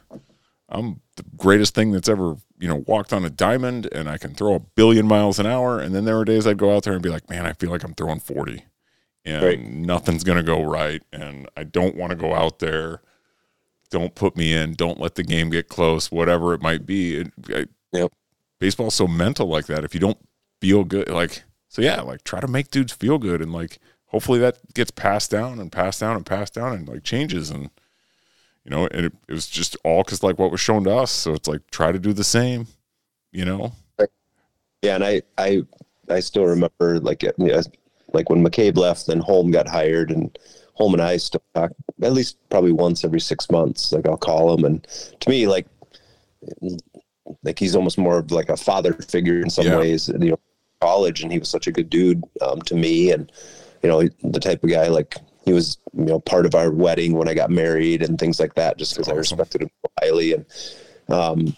I'm 0.70 1.02
the 1.16 1.24
greatest 1.38 1.74
thing 1.76 1.91
that's 1.91 2.10
ever 2.10 2.38
you 2.60 2.68
know 2.68 2.84
walked 2.88 3.14
on 3.14 3.24
a 3.24 3.30
diamond, 3.30 3.88
and 3.91 4.10
I 4.10 4.18
can 4.18 4.34
throw 4.34 4.56
a 4.56 4.60
billion 4.60 5.08
miles 5.08 5.40
an 5.40 5.45
hour," 5.45 5.80
and 5.80 5.94
then 5.95 6.06
there 6.06 6.18
were 6.18 6.26
days 6.26 6.48
I'd 6.48 6.58
go 6.58 6.76
out 6.76 6.84
there 6.84 6.94
and 6.94 7.02
be 7.02 7.10
like, 7.10 7.30
"Man, 7.30 7.45
I 7.45 7.53
feel 7.53 7.70
like 7.70 7.84
I'm 7.84 7.94
throwing 7.94 8.20
40." 8.20 8.66
And 9.26 9.43
right. 9.43 9.60
nothing's 9.60 10.23
going 10.23 10.38
to 10.38 10.43
go 10.43 10.64
right. 10.64 11.03
And 11.11 11.49
I 11.56 11.64
don't 11.64 11.95
want 11.95 12.11
to 12.11 12.15
go 12.15 12.34
out 12.34 12.60
there. 12.60 13.02
Don't 13.89 14.15
put 14.15 14.38
me 14.38 14.53
in. 14.53 14.73
Don't 14.73 14.99
let 14.99 15.15
the 15.15 15.23
game 15.23 15.49
get 15.49 15.68
close, 15.68 16.11
whatever 16.11 16.53
it 16.53 16.61
might 16.61 16.85
be. 16.85 17.18
It, 17.18 17.34
I, 17.49 17.65
yep. 17.91 18.11
Baseball's 18.60 18.95
so 18.95 19.07
mental 19.07 19.48
like 19.48 19.65
that. 19.68 19.84
If 19.84 19.93
you 19.93 19.99
don't 19.99 20.18
feel 20.61 20.84
good. 20.84 21.10
Like, 21.10 21.43
so 21.68 21.81
yeah, 21.81 22.02
like 22.02 22.23
try 22.23 22.39
to 22.39 22.48
make 22.48 22.72
dudes 22.72 22.93
feel 22.93 23.18
good 23.18 23.41
and 23.41 23.52
like 23.52 23.80
hopefully 24.07 24.39
that 24.39 24.73
gets 24.73 24.91
passed 24.91 25.31
down 25.31 25.60
and 25.60 25.72
passed 25.72 25.99
down 25.99 26.15
and 26.15 26.26
passed 26.26 26.53
down 26.53 26.73
and 26.73 26.88
like 26.88 27.03
changes 27.03 27.49
and 27.49 27.69
you 28.64 28.69
know, 28.69 28.88
and 28.88 29.07
it, 29.07 29.14
it 29.27 29.34
was 29.34 29.48
just 29.48 29.76
all 29.84 30.03
because 30.03 30.22
like 30.22 30.38
what 30.38 30.52
was 30.52 30.61
shown 30.61 30.84
to 30.84 30.95
us. 30.95 31.11
So 31.11 31.34
it's 31.34 31.48
like 31.48 31.69
try 31.72 31.91
to 31.91 31.98
do 31.98 32.14
the 32.14 32.23
same, 32.23 32.68
you 33.31 33.43
know. 33.43 33.73
Yeah, 34.81 34.95
and 34.95 35.03
I 35.03 35.22
I 35.38 35.64
I 36.10 36.19
still 36.19 36.45
remember 36.45 36.99
like 36.99 37.23
you 37.23 37.31
know, 37.38 37.61
like 38.14 38.30
when 38.30 38.44
McCabe 38.44 38.78
left, 38.78 39.08
then 39.08 39.20
Holm 39.20 39.52
got 39.52 39.68
hired, 39.68 40.12
and 40.12 40.38
Holm 40.74 40.94
and 40.94 41.02
I 41.02 41.18
still 41.18 41.44
talk 41.56 41.72
at 42.02 42.14
least 42.14 42.38
probably 42.50 42.72
once 42.72 43.04
every 43.04 43.20
six 43.20 43.50
months. 43.50 43.92
Like 43.92 44.08
I'll 44.08 44.18
call 44.18 44.54
him, 44.54 44.66
and 44.66 44.88
to 45.20 45.30
me, 45.30 45.48
like 45.48 45.68
like 47.44 47.60
he's 47.60 47.76
almost 47.76 47.98
more 47.98 48.18
of 48.18 48.32
like 48.32 48.50
a 48.50 48.58
father 48.58 48.94
figure 48.94 49.42
in 49.42 49.50
some 49.50 49.66
Yeah. 49.66 49.78
ways. 49.78 50.08
You 50.10 50.32
know, 50.32 50.40
college, 50.82 51.22
and 51.24 51.32
he 51.32 51.40
was 51.40 51.50
such 51.50 51.68
a 51.68 51.72
good 51.72 51.90
dude 51.90 52.24
um, 52.42 52.62
to 52.64 52.76
me, 52.76 53.12
and 53.12 53.32
you 53.84 53.90
know 53.90 54.04
the 54.24 54.40
type 54.40 54.64
of 54.64 54.70
guy 54.70 54.88
like 54.88 55.16
he 55.46 55.54
was 55.54 55.78
you 55.94 56.06
know 56.06 56.20
part 56.20 56.46
of 56.46 56.56
our 56.56 56.72
wedding 56.72 57.14
when 57.14 57.28
I 57.28 57.34
got 57.34 57.50
married 57.50 58.02
and 58.04 58.20
things 58.20 58.40
like 58.40 58.56
that, 58.56 58.78
just 58.78 58.96
because 58.96 59.10
I 59.10 59.14
respected 59.14 59.62
him 59.64 59.70
highly, 60.02 60.34
and 60.34 60.46
um, 61.10 61.56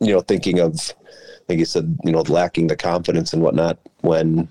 you 0.00 0.12
know 0.12 0.20
thinking 0.20 0.60
of 0.60 0.94
like 1.48 1.58
you 1.58 1.66
said, 1.66 1.98
you 2.04 2.12
know, 2.12 2.22
lacking 2.22 2.68
the 2.68 2.76
confidence 2.76 3.34
and 3.34 3.42
whatnot 3.42 3.78
when 4.00 4.48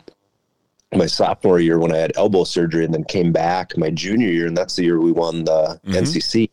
my 0.98 1.06
sophomore 1.06 1.60
year 1.60 1.80
when 1.80 1.94
I 1.94 1.98
had 1.98 2.12
elbow 2.16 2.44
surgery 2.44 2.86
and 2.86 2.94
then 2.94 3.04
came 3.04 3.32
back 3.32 3.78
my 3.78 3.90
junior 3.90 4.30
year, 4.30 4.48
and 4.48 4.58
that's 4.58 4.76
the 4.76 4.84
year 4.84 5.00
we 5.00 5.12
won 5.12 5.44
the 5.46 5.80
Mhm. 5.86 5.96
NCC. 5.96 6.50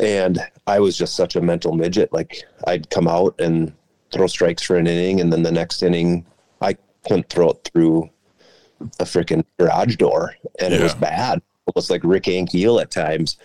And 0.00 0.40
I 0.66 0.80
was 0.80 0.96
just 0.96 1.14
such 1.14 1.36
a 1.36 1.40
mental 1.40 1.72
midget. 1.72 2.12
Like 2.12 2.44
I'd 2.66 2.90
come 2.90 3.06
out 3.06 3.34
and 3.40 3.72
throw 4.12 4.26
strikes 4.26 4.62
for 4.62 4.76
an 4.76 4.86
inning, 4.86 5.20
and 5.20 5.32
then 5.32 5.42
the 5.42 5.52
next 5.52 5.82
inning 5.82 6.26
I 6.60 6.76
couldn't 7.06 7.28
throw 7.28 7.50
it 7.50 7.70
through 7.72 8.10
a 8.98 9.04
freaking 9.04 9.44
garage 9.58 9.96
door, 9.96 10.34
and 10.60 10.74
it 10.74 10.80
was 10.82 10.92
Yeah. 10.94 10.98
bad. 11.00 11.42
Almost 11.74 11.90
like 11.90 12.02
Rick 12.04 12.24
Ankiel 12.24 12.80
at 12.80 12.90
times. 12.90 13.36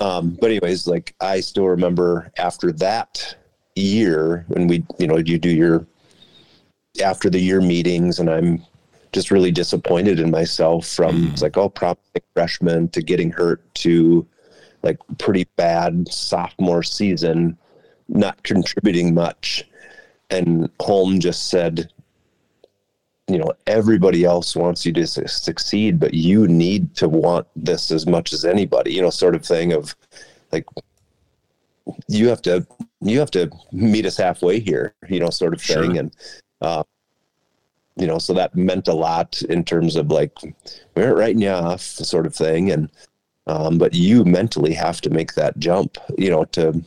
Um, 0.00 0.36
but 0.40 0.50
anyways, 0.50 0.86
like 0.86 1.14
I 1.20 1.40
still 1.40 1.66
remember 1.66 2.30
after 2.36 2.72
that 2.72 3.36
year 3.74 4.44
when 4.48 4.66
we, 4.66 4.84
you 4.98 5.06
know, 5.06 5.16
you 5.18 5.38
do 5.38 5.48
your 5.50 5.86
after 7.02 7.30
the 7.30 7.38
year 7.38 7.60
meetings, 7.60 8.18
and 8.18 8.28
I'm 8.28 8.64
just 9.12 9.30
really 9.30 9.50
disappointed 9.50 10.20
in 10.20 10.30
myself 10.30 10.86
from 10.86 11.28
it's 11.28 11.42
like 11.42 11.56
oh 11.56 11.68
promising 11.68 12.22
freshman 12.34 12.88
to 12.88 13.02
getting 13.02 13.30
hurt 13.30 13.62
to 13.74 14.26
like 14.82 14.98
pretty 15.18 15.46
bad 15.56 16.10
sophomore 16.12 16.82
season, 16.82 17.56
not 18.08 18.42
contributing 18.42 19.14
much. 19.14 19.64
And 20.30 20.70
Holm 20.80 21.20
just 21.20 21.48
said, 21.48 21.90
you 23.28 23.38
know, 23.38 23.52
everybody 23.66 24.24
else 24.24 24.54
wants 24.54 24.86
you 24.86 24.92
to 24.94 25.06
su- 25.06 25.26
succeed, 25.26 25.98
but 25.98 26.14
you 26.14 26.46
need 26.46 26.94
to 26.96 27.08
want 27.08 27.46
this 27.56 27.90
as 27.90 28.06
much 28.06 28.32
as 28.32 28.44
anybody, 28.44 28.92
you 28.92 29.02
know, 29.02 29.10
sort 29.10 29.34
of 29.34 29.44
thing 29.44 29.72
of 29.72 29.94
like, 30.52 30.66
you 32.06 32.28
have 32.28 32.42
to, 32.42 32.66
you 33.00 33.18
have 33.18 33.30
to 33.32 33.50
meet 33.72 34.06
us 34.06 34.16
halfway 34.16 34.60
here, 34.60 34.94
you 35.08 35.20
know, 35.20 35.30
sort 35.30 35.54
of 35.54 35.60
thing. 35.60 35.92
Sure. 35.92 36.00
And, 36.00 36.16
uh, 36.60 36.84
you 37.98 38.06
know, 38.06 38.18
so 38.18 38.32
that 38.34 38.54
meant 38.54 38.88
a 38.88 38.94
lot 38.94 39.42
in 39.42 39.64
terms 39.64 39.96
of 39.96 40.10
like, 40.10 40.32
we 40.94 41.02
aren't 41.02 41.18
writing 41.18 41.42
you 41.42 41.50
off 41.50 41.80
sort 41.80 42.26
of 42.26 42.34
thing. 42.34 42.70
And, 42.70 42.90
um, 43.46 43.78
but 43.78 43.94
you 43.94 44.24
mentally 44.24 44.72
have 44.74 45.00
to 45.02 45.10
make 45.10 45.34
that 45.34 45.58
jump, 45.58 45.98
you 46.16 46.30
know, 46.30 46.44
to, 46.46 46.80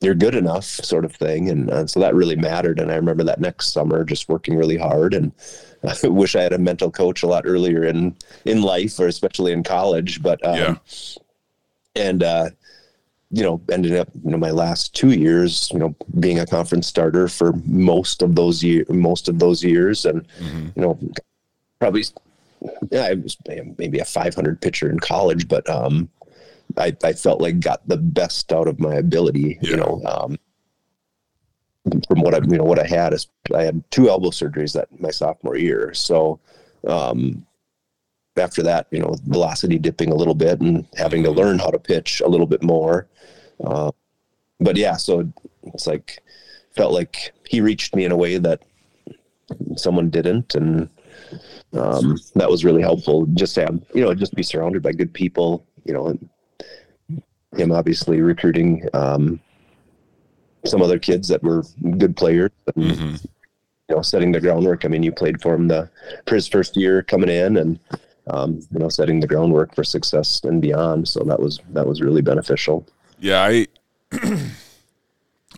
you're 0.00 0.14
good 0.14 0.34
enough 0.34 0.64
sort 0.64 1.04
of 1.04 1.14
thing. 1.14 1.50
And 1.50 1.70
uh, 1.70 1.86
so 1.86 2.00
that 2.00 2.14
really 2.14 2.36
mattered. 2.36 2.80
And 2.80 2.90
I 2.90 2.96
remember 2.96 3.24
that 3.24 3.40
next 3.40 3.72
summer 3.72 4.04
just 4.04 4.28
working 4.28 4.56
really 4.56 4.78
hard 4.78 5.14
and 5.14 5.32
I 6.04 6.08
wish 6.08 6.34
I 6.34 6.42
had 6.42 6.54
a 6.54 6.58
mental 6.58 6.90
coach 6.90 7.22
a 7.22 7.26
lot 7.26 7.44
earlier 7.46 7.84
in, 7.84 8.16
in 8.46 8.62
life 8.62 8.98
or 8.98 9.06
especially 9.06 9.52
in 9.52 9.62
college, 9.62 10.22
but, 10.22 10.44
um, 10.44 10.56
Yeah. 10.56 10.76
and, 11.94 12.22
uh, 12.22 12.50
you 13.34 13.42
know, 13.42 13.60
ended 13.72 13.96
up, 13.96 14.08
you 14.24 14.30
know, 14.30 14.36
my 14.36 14.52
last 14.52 14.94
two 14.94 15.10
years, 15.10 15.68
you 15.72 15.78
know, 15.80 15.94
being 16.20 16.38
a 16.38 16.46
conference 16.46 16.86
starter 16.86 17.26
for 17.26 17.52
most 17.66 18.22
of 18.22 18.36
those 18.36 18.62
year, 18.62 18.84
most 18.88 19.28
of 19.28 19.40
those 19.40 19.62
years. 19.64 20.04
And, 20.04 20.24
hmm 20.38 20.68
you 20.76 20.82
know, 20.82 20.98
probably, 21.80 22.04
yeah, 22.90 23.06
I 23.06 23.14
was 23.14 23.36
maybe 23.76 23.98
a 23.98 24.04
500 24.04 24.60
pitcher 24.60 24.88
in 24.88 25.00
college, 25.00 25.48
but, 25.48 25.68
um, 25.68 26.08
I, 26.76 26.96
I 27.02 27.12
felt 27.12 27.40
like 27.40 27.58
got 27.60 27.86
the 27.88 27.96
best 27.96 28.52
out 28.52 28.68
of 28.68 28.78
my 28.78 28.94
ability, 28.94 29.58
Yeah. 29.60 29.70
you 29.70 29.76
know, 29.78 30.02
um, 30.06 30.38
from 32.08 32.20
what 32.20 32.34
I, 32.34 32.38
you 32.38 32.56
know, 32.56 32.64
what 32.64 32.78
I 32.78 32.86
had 32.86 33.12
is 33.12 33.26
I 33.54 33.62
had 33.62 33.82
two 33.90 34.08
elbow 34.08 34.30
surgeries 34.30 34.72
that 34.74 34.88
my 35.00 35.10
sophomore 35.10 35.56
year. 35.56 35.92
So, 35.92 36.38
um, 36.86 37.44
after 38.36 38.62
that, 38.62 38.86
you 38.90 38.98
know, 39.00 39.14
velocity 39.26 39.78
dipping 39.78 40.10
a 40.10 40.14
little 40.14 40.34
bit 40.34 40.60
and 40.60 40.86
having 40.96 41.22
to 41.24 41.30
learn 41.30 41.58
how 41.58 41.70
to 41.70 41.78
pitch 41.78 42.20
a 42.20 42.28
little 42.28 42.46
bit 42.46 42.62
more. 42.62 43.06
Uh, 43.62 43.90
but 44.60 44.76
yeah, 44.76 44.96
so 44.96 45.30
it's 45.64 45.86
like, 45.86 46.22
felt 46.74 46.92
like 46.92 47.32
he 47.48 47.60
reached 47.60 47.94
me 47.94 48.04
in 48.04 48.12
a 48.12 48.16
way 48.16 48.38
that 48.38 48.62
someone 49.76 50.10
didn't. 50.10 50.54
And, 50.54 50.88
um, 51.72 52.18
that 52.34 52.50
was 52.50 52.64
really 52.64 52.82
helpful 52.82 53.26
just 53.34 53.54
to 53.56 53.62
have, 53.62 53.80
you 53.94 54.02
know, 54.02 54.14
just 54.14 54.34
be 54.34 54.42
surrounded 54.42 54.82
by 54.82 54.92
good 54.92 55.12
people, 55.12 55.64
you 55.84 55.92
know, 55.92 56.06
and 56.06 56.28
him 57.56 57.72
obviously 57.72 58.20
recruiting, 58.20 58.88
um, 58.94 59.40
some 60.64 60.82
other 60.82 60.98
kids 60.98 61.28
that 61.28 61.42
were 61.42 61.62
good 61.98 62.16
players 62.16 62.50
and, 62.74 62.96
hmm 62.96 63.16
you 63.86 63.94
know, 63.94 64.00
setting 64.00 64.32
the 64.32 64.40
groundwork. 64.40 64.86
I 64.86 64.88
mean, 64.88 65.02
you 65.02 65.12
played 65.12 65.42
for 65.42 65.52
him 65.52 65.68
the, 65.68 65.90
for 66.26 66.36
his 66.36 66.48
first 66.48 66.74
year 66.74 67.02
coming 67.02 67.28
in 67.28 67.58
and, 67.58 67.78
um, 68.28 68.66
you 68.72 68.78
know, 68.78 68.88
setting 68.88 69.20
the 69.20 69.26
groundwork 69.26 69.74
for 69.74 69.84
success 69.84 70.40
and 70.42 70.62
beyond. 70.62 71.06
So 71.06 71.22
that 71.24 71.38
was, 71.38 71.60
that 71.74 71.86
was 71.86 72.00
really 72.00 72.22
beneficial. 72.22 72.86
Yeah, 73.18 73.42
I 73.42 73.66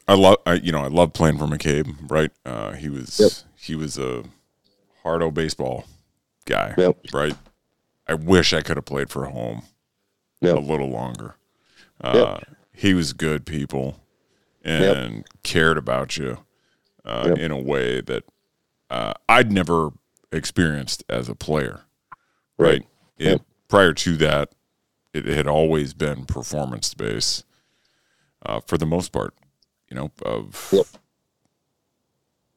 I 0.08 0.14
love 0.14 0.36
I 0.46 0.54
you 0.54 0.72
know, 0.72 0.80
I 0.82 0.88
love 0.88 1.12
playing 1.12 1.38
for 1.38 1.46
McCabe, 1.46 2.10
right? 2.10 2.30
Uh 2.44 2.72
he 2.72 2.88
was 2.88 3.18
Yep. 3.20 3.30
he 3.60 3.74
was 3.74 3.98
a 3.98 4.22
hard 5.02 5.20
hardo 5.22 5.30
baseball 5.30 5.84
guy, 6.44 6.74
Yep. 6.76 6.98
right? 7.12 7.34
I 8.08 8.14
wish 8.14 8.52
I 8.52 8.62
could 8.62 8.76
have 8.76 8.84
played 8.84 9.10
for 9.10 9.24
Holm 9.26 9.62
Yep. 10.40 10.56
a 10.56 10.60
little 10.60 10.88
longer. 10.90 11.36
Uh 12.00 12.38
he 12.72 12.92
was 12.94 13.12
good 13.12 13.46
people 13.46 14.00
and 14.62 15.24
cared 15.42 15.78
about 15.78 16.16
you 16.16 16.38
uh, 17.04 17.34
in 17.38 17.52
a 17.52 17.58
way 17.58 18.00
that 18.00 18.24
uh, 18.90 19.12
I'd 19.28 19.50
never 19.52 19.90
experienced 20.32 21.04
as 21.08 21.28
a 21.28 21.34
player. 21.36 21.82
Right. 22.58 22.82
Right. 22.82 22.86
It. 23.18 23.42
Prior 23.68 23.92
to 23.94 24.16
that, 24.16 24.50
it 25.16 25.36
had 25.36 25.46
always 25.46 25.94
been 25.94 26.24
performance 26.26 26.92
based 26.94 27.44
uh, 28.44 28.60
for 28.60 28.76
the 28.76 28.86
most 28.86 29.12
part. 29.12 29.34
You 29.90 29.96
know, 29.96 30.10
of 30.24 30.68
Yep. 30.72 30.86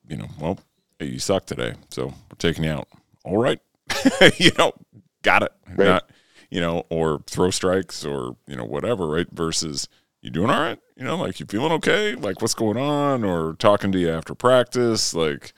you 0.08 0.18
know, 0.18 0.28
well, 0.40 0.60
hey, 0.98 1.06
you 1.08 1.20
suck 1.20 1.46
today, 1.46 1.76
so 1.92 2.08
we're 2.08 2.38
taking 2.38 2.64
you 2.64 2.72
out. 2.72 2.88
All 3.24 3.38
right, 3.38 3.60
you 4.38 4.52
know, 4.58 4.74
got 5.22 5.44
it. 5.44 5.52
Right. 5.76 5.86
Not, 5.86 6.10
you 6.50 6.60
know, 6.60 6.84
or 6.90 7.22
throw 7.28 7.52
strikes 7.52 8.04
or 8.04 8.36
you 8.48 8.56
know 8.56 8.66
whatever. 8.66 9.08
Right. 9.08 9.28
Versus 9.32 9.88
you 10.22 10.30
doing 10.32 10.50
all 10.50 10.60
right. 10.60 10.80
You 10.98 11.04
know, 11.06 11.16
like 11.18 11.40
you 11.40 11.46
feeling 11.46 11.72
okay. 11.74 12.16
Like 12.16 12.42
what's 12.42 12.56
going 12.56 12.78
on, 12.78 13.24
or 13.24 13.54
talking 13.54 13.92
to 13.92 14.00
you 14.00 14.10
after 14.10 14.34
practice. 14.34 15.14
Like, 15.14 15.54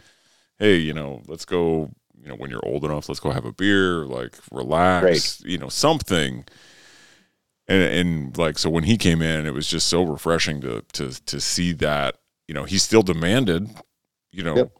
hey, 0.59 0.75
you 0.75 0.93
know, 0.93 1.21
let's 1.27 1.45
go. 1.45 1.91
You 2.21 2.27
know, 2.27 2.35
when 2.35 2.51
you're 2.51 2.65
old 2.65 2.83
enough, 2.83 3.09
let's 3.09 3.19
go 3.19 3.31
have 3.31 3.45
a 3.45 3.53
beer. 3.53 4.05
Like, 4.05 4.35
relax. 4.51 5.03
Right. 5.41 5.49
You 5.49 5.57
know, 5.57 5.69
something 5.69 6.45
and 7.67 7.83
and 7.83 8.37
like 8.37 8.57
so 8.57 8.69
when 8.69 8.83
he 8.85 8.97
came 8.97 9.21
in 9.21 9.45
it 9.45 9.53
was 9.53 9.67
just 9.67 9.87
so 9.87 10.03
refreshing 10.03 10.61
to 10.61 10.83
to 10.93 11.11
to 11.25 11.39
see 11.41 11.71
that 11.73 12.17
you 12.47 12.53
know 12.53 12.63
he 12.65 12.77
still 12.77 13.01
demanded 13.03 13.69
you 14.31 14.43
know 14.43 14.55
Yep. 14.55 14.71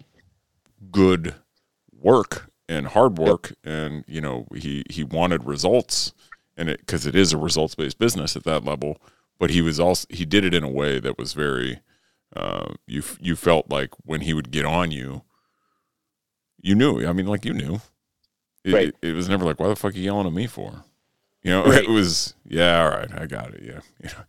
good 0.92 1.36
work 1.94 2.50
and 2.68 2.88
hard 2.88 3.18
work. 3.18 3.54
And 3.64 4.04
you 4.08 4.22
know 4.22 4.48
he 4.56 4.84
he 4.90 5.04
wanted 5.04 5.44
results 5.46 6.14
and 6.58 6.70
it 6.70 6.80
because 6.80 7.06
it 7.06 7.16
is 7.16 7.34
a 7.34 7.38
results 7.38 7.76
based 7.76 8.00
business 8.00 8.36
at 8.36 8.44
that 8.46 8.64
level. 8.64 8.98
But 9.40 9.50
he 9.52 9.62
was 9.62 9.80
also 9.80 10.06
he 10.10 10.26
did 10.26 10.44
it 10.46 10.54
in 10.54 10.64
a 10.64 10.70
way 10.70 11.00
that 11.00 11.18
was 11.18 11.34
very 11.34 11.80
uh 12.36 12.74
you 12.88 13.04
you 13.20 13.36
felt 13.36 13.70
like 13.70 13.92
when 14.04 14.22
he 14.22 14.34
would 14.34 14.52
get 14.52 14.66
on 14.66 14.92
you 14.92 15.24
you 16.62 16.76
knew. 16.76 17.06
I 17.06 17.14
mean 17.14 17.28
like 17.28 17.46
you 17.46 17.54
knew. 17.54 17.82
It, 18.64 18.74
Right. 18.74 18.88
it, 19.02 19.10
it 19.10 19.14
was 19.14 19.28
never 19.28 19.44
like 19.46 19.60
why 19.60 19.68
the 19.68 19.76
fuck 19.76 19.94
are 19.94 19.98
you 19.98 20.04
yelling 20.06 20.28
at 20.28 20.34
me 20.34 20.48
for 20.48 20.84
you 21.44 21.52
know, 21.52 21.64
Right. 21.66 21.84
it 21.84 21.90
was 21.90 22.34
yeah, 22.48 22.82
all 22.84 22.90
right, 22.90 23.10
I 23.20 23.26
got 23.28 23.54
it. 23.54 23.64
Yeah, 23.64 23.80
you 24.02 24.10
know, 24.10 24.24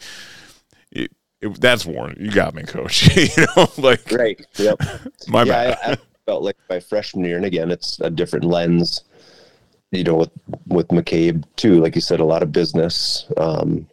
it, 0.93 1.11
it 1.41 1.61
that's 1.61 1.85
Warren. 1.87 2.17
You 2.21 2.31
got 2.31 2.55
me, 2.55 2.63
coach. 2.63 3.15
you 3.37 3.47
know, 3.57 3.69
like 3.79 4.11
Right. 4.11 4.45
Yep. 4.59 4.81
my 5.29 5.43
yeah, 5.45 5.75
bad. 5.75 5.79
I, 5.85 5.93
I 5.93 5.97
felt 6.27 6.43
like 6.43 6.57
my 6.71 6.81
freshman 6.81 7.25
year, 7.25 7.37
and 7.37 7.47
again, 7.47 7.71
it's 7.71 7.99
a 8.01 8.11
different 8.11 8.45
lens. 8.45 9.03
You 9.91 10.05
know, 10.05 10.15
with 10.15 10.31
with 10.69 10.89
McCabe 10.89 11.45
too, 11.57 11.81
like 11.81 11.95
you 11.95 12.01
said, 12.01 12.21
a 12.21 12.25
lot 12.25 12.43
of 12.43 12.51
business, 12.53 13.27
um, 13.37 13.87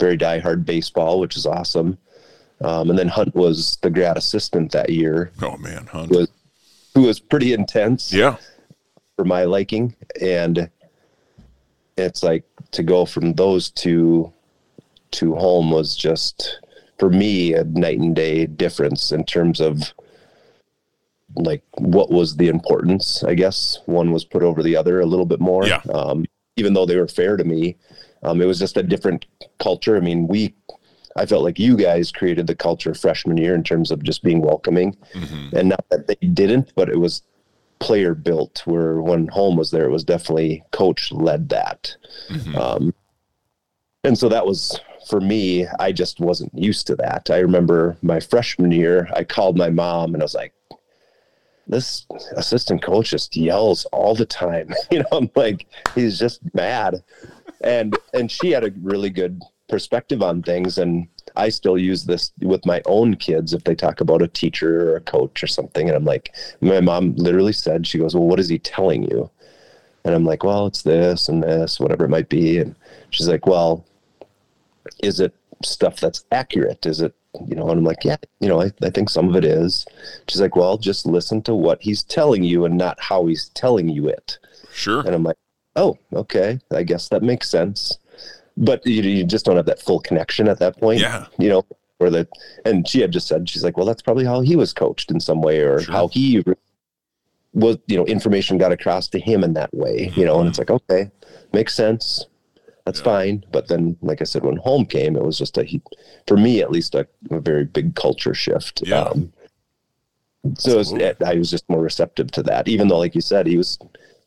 very 0.00 0.16
diehard 0.16 0.64
baseball, 0.64 1.20
which 1.20 1.36
is 1.36 1.44
awesome. 1.46 1.98
Um, 2.62 2.88
and 2.90 2.98
then 2.98 3.08
Hunt 3.08 3.34
was 3.34 3.76
the 3.82 3.90
grad 3.90 4.16
assistant 4.16 4.70
that 4.72 4.88
year. 4.90 5.32
oh 5.42 5.56
man, 5.58 5.86
Hunt. 5.88 6.10
Was 6.10 6.28
who 6.94 7.02
was 7.02 7.18
pretty 7.20 7.52
intense 7.52 8.12
Yeah. 8.12 8.36
for 9.16 9.24
my 9.24 9.44
liking. 9.44 9.94
And 10.20 10.70
it's 11.96 12.22
like 12.22 12.44
to 12.72 12.82
go 12.82 13.04
from 13.04 13.34
those 13.34 13.70
two 13.70 14.32
to 15.12 15.34
Holm 15.36 15.70
was 15.70 15.94
just 15.94 16.60
for 16.98 17.10
me 17.10 17.54
a 17.54 17.64
night 17.64 17.98
and 17.98 18.14
day 18.16 18.46
difference 18.46 19.12
in 19.12 19.24
terms 19.24 19.60
of 19.60 19.92
like 21.36 21.62
what 21.78 22.10
was 22.10 22.36
the 22.36 22.48
importance 22.48 23.24
i 23.24 23.32
guess 23.34 23.78
one 23.86 24.12
was 24.12 24.22
put 24.24 24.42
over 24.42 24.62
the 24.62 24.76
other 24.76 25.00
a 25.00 25.06
little 25.06 25.24
bit 25.24 25.40
more 25.40 25.66
Yeah. 25.66 25.80
um, 25.94 26.26
even 26.56 26.74
though 26.74 26.84
they 26.84 26.96
were 26.98 27.08
fair 27.08 27.38
to 27.38 27.44
me 27.44 27.76
um, 28.22 28.42
it 28.42 28.44
was 28.44 28.58
just 28.58 28.76
a 28.76 28.82
different 28.82 29.24
culture 29.58 29.96
i 29.96 30.00
mean 30.00 30.28
we 30.28 30.54
i 31.16 31.24
felt 31.24 31.42
like 31.42 31.58
you 31.58 31.74
guys 31.76 32.12
created 32.12 32.46
the 32.46 32.54
culture 32.54 32.92
freshman 32.94 33.38
year 33.38 33.54
in 33.54 33.64
terms 33.64 33.90
of 33.90 34.02
just 34.02 34.22
being 34.22 34.42
welcoming 34.42 34.94
Mhm. 35.14 35.52
and 35.54 35.68
not 35.70 35.84
that 35.90 36.06
they 36.06 36.16
didn't 36.16 36.70
but 36.76 36.90
it 36.90 36.98
was 37.00 37.22
player 37.82 38.14
built 38.14 38.62
where 38.66 39.00
when 39.00 39.28
Holm 39.28 39.56
was 39.56 39.70
there 39.70 39.84
it 39.86 39.90
was 39.90 40.04
definitely 40.04 40.62
coach 40.72 41.12
led 41.12 41.48
that. 41.50 41.96
Mhm. 42.28 42.56
um, 42.56 42.94
and 44.04 44.18
so 44.18 44.28
that 44.28 44.44
was 44.46 44.80
for 45.08 45.20
me 45.20 45.66
i 45.78 45.92
just 45.92 46.18
wasn't 46.20 46.52
used 46.54 46.86
to 46.88 46.96
that. 46.96 47.30
I 47.30 47.38
remember 47.38 47.96
my 48.02 48.20
freshman 48.20 48.72
year 48.72 49.08
i 49.14 49.24
called 49.24 49.56
my 49.56 49.70
mom 49.70 50.14
and 50.14 50.22
i 50.22 50.24
was 50.24 50.34
like 50.34 50.52
this 51.68 52.06
assistant 52.36 52.82
coach 52.82 53.10
just 53.10 53.36
yells 53.36 53.84
all 53.92 54.14
the 54.14 54.26
time. 54.26 54.74
You 54.90 54.98
know 55.00 55.06
i'm 55.12 55.30
like 55.36 55.66
he's 55.94 56.18
just 56.18 56.40
mad. 56.54 57.02
And 57.62 57.96
and 58.12 58.30
she 58.30 58.50
had 58.50 58.64
a 58.64 58.72
really 58.82 59.10
good 59.10 59.40
perspective 59.68 60.22
on 60.22 60.42
things 60.42 60.76
and 60.76 61.06
i 61.36 61.48
still 61.48 61.78
use 61.78 62.04
this 62.04 62.32
with 62.40 62.66
my 62.66 62.82
own 62.86 63.14
kids 63.14 63.54
if 63.54 63.64
they 63.64 63.74
talk 63.74 64.00
about 64.00 64.20
a 64.20 64.28
teacher 64.28 64.90
or 64.90 64.96
a 64.96 65.00
coach 65.00 65.42
or 65.42 65.46
something 65.46 65.88
and 65.88 65.96
i'm 65.96 66.04
like 66.04 66.34
my 66.60 66.80
mom 66.80 67.14
literally 67.16 67.52
said 67.52 67.86
she 67.86 67.98
goes 67.98 68.14
well 68.14 68.26
what 68.26 68.40
is 68.40 68.48
he 68.48 68.58
telling 68.58 69.02
you? 69.10 69.30
And 70.04 70.14
i'm 70.14 70.24
like 70.24 70.42
well 70.42 70.66
it's 70.66 70.82
this 70.82 71.28
and 71.28 71.42
this 71.42 71.78
whatever 71.78 72.04
it 72.04 72.10
might 72.10 72.28
be. 72.28 72.58
And 72.58 72.74
she's 73.10 73.28
like 73.28 73.46
well 73.46 73.84
is 75.02 75.20
it 75.20 75.34
stuff 75.62 76.00
that's 76.00 76.24
accurate? 76.32 76.86
Is 76.86 77.00
it 77.00 77.14
you 77.46 77.54
know? 77.54 77.68
And 77.68 77.78
i'm 77.78 77.84
like 77.84 78.04
yeah 78.04 78.16
you 78.40 78.48
know 78.48 78.60
I, 78.60 78.72
I 78.82 78.90
think 78.90 79.10
some 79.10 79.28
of 79.28 79.36
it 79.36 79.44
is. 79.44 79.86
She's 80.28 80.40
like 80.40 80.56
well 80.56 80.78
just 80.78 81.06
listen 81.06 81.42
to 81.42 81.54
what 81.54 81.82
he's 81.82 82.02
telling 82.02 82.42
you 82.42 82.64
and 82.64 82.76
not 82.76 83.00
how 83.00 83.26
he's 83.26 83.50
telling 83.50 83.88
you 83.88 84.08
it. 84.08 84.38
Sure. 84.72 85.00
and 85.00 85.14
I'm 85.14 85.22
like, 85.22 85.36
oh, 85.76 85.98
okay, 86.14 86.58
I 86.70 86.82
guess 86.82 87.08
that 87.10 87.22
makes 87.22 87.50
sense. 87.50 87.98
But 88.56 88.84
you, 88.86 89.02
you 89.02 89.24
just 89.24 89.44
don't 89.44 89.56
have 89.56 89.66
that 89.66 89.80
full 89.80 90.00
connection 90.00 90.48
at 90.48 90.58
that 90.58 90.78
point, 90.78 91.00
Yeah. 91.00 91.26
you 91.38 91.48
know, 91.48 91.64
or 92.00 92.10
that. 92.10 92.28
And 92.64 92.86
she 92.86 93.00
had 93.00 93.10
just 93.12 93.26
said, 93.28 93.48
she's 93.48 93.64
like, 93.64 93.76
well, 93.76 93.86
that's 93.86 94.02
probably 94.02 94.24
how 94.24 94.40
he 94.40 94.56
was 94.56 94.72
coached 94.72 95.10
in 95.10 95.20
some 95.20 95.40
way, 95.42 95.60
or 95.60 95.80
Sure. 95.80 95.92
how 95.92 96.08
he 96.08 96.44
was, 97.54 97.78
you 97.86 97.96
know, 97.96 98.04
information 98.06 98.58
got 98.58 98.72
across 98.72 99.08
to 99.08 99.18
him 99.20 99.42
in 99.44 99.54
that 99.54 99.72
way, 99.74 100.12
you 100.16 100.24
know. 100.24 100.38
And 100.40 100.48
it's 100.48 100.58
like, 100.58 100.70
okay, 100.70 101.10
makes 101.52 101.74
sense. 101.74 102.26
That's 102.84 102.98
Yeah. 102.98 103.04
fine. 103.04 103.44
But 103.52 103.68
then, 103.68 103.96
like 104.02 104.20
I 104.20 104.24
said, 104.24 104.42
when 104.44 104.56
Holm 104.56 104.84
came, 104.86 105.16
it 105.16 105.22
was 105.22 105.38
just 105.38 105.56
a, 105.56 105.80
for 106.26 106.36
me 106.36 106.60
at 106.60 106.70
least, 106.70 106.94
a, 106.94 107.06
a 107.30 107.40
very 107.40 107.64
big 107.64 107.94
culture 107.94 108.34
shift. 108.34 108.82
Yeah. 108.84 109.02
Um, 109.04 109.32
so 110.58 110.78
was, 110.78 110.92
I 110.92 111.34
was 111.34 111.50
just 111.50 111.68
more 111.68 111.80
receptive 111.80 112.32
to 112.32 112.42
that, 112.42 112.66
even 112.66 112.88
though, 112.88 112.98
like 112.98 113.14
you 113.14 113.20
said, 113.20 113.46
he 113.46 113.56
was 113.56 113.78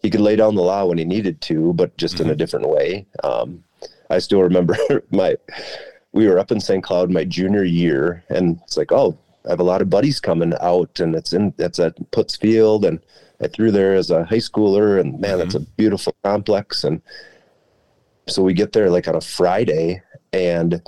he 0.02 0.10
could 0.10 0.22
lay 0.22 0.36
down 0.38 0.56
the 0.56 0.62
law 0.62 0.86
when 0.86 0.98
he 0.98 1.04
needed 1.04 1.42
to, 1.42 1.74
but 1.74 1.98
just 1.98 2.20
in 2.22 2.30
a 2.30 2.36
different 2.36 2.70
way. 2.70 3.06
Um, 3.24 3.65
I 4.10 4.20
still 4.20 4.42
remember 4.42 4.78
my 5.12 5.36
we 6.12 6.28
were 6.28 6.40
up 6.40 6.52
in 6.52 6.62
St. 6.62 6.84
Cloud 6.84 7.12
my 7.12 7.26
junior 7.26 7.64
year, 7.64 8.24
and 8.30 8.60
it's 8.64 8.78
like, 8.78 8.92
oh, 8.92 9.18
I 9.46 9.50
have 9.50 9.60
a 9.60 9.64
lot 9.64 9.82
of 9.82 9.90
buddies 9.90 10.20
coming 10.20 10.54
out, 10.62 11.00
and 11.00 11.16
it's 11.16 11.34
in 11.34 11.54
it's 11.58 11.80
at 11.80 11.96
Putz 12.12 12.40
Field, 12.40 12.86
and 12.86 13.00
I 13.42 13.48
threw 13.48 13.72
there 13.72 13.94
as 13.94 14.12
a 14.12 14.26
high 14.26 14.38
schooler, 14.38 15.00
and 15.00 15.20
man, 15.20 15.38
that's 15.40 15.56
a 15.56 15.60
beautiful 15.60 16.16
complex, 16.24 16.84
and 16.84 17.02
so 18.28 18.42
we 18.42 18.54
get 18.54 18.72
there 18.72 18.90
like 18.90 19.08
on 19.08 19.16
a 19.16 19.22
Friday, 19.22 20.02
and 20.34 20.82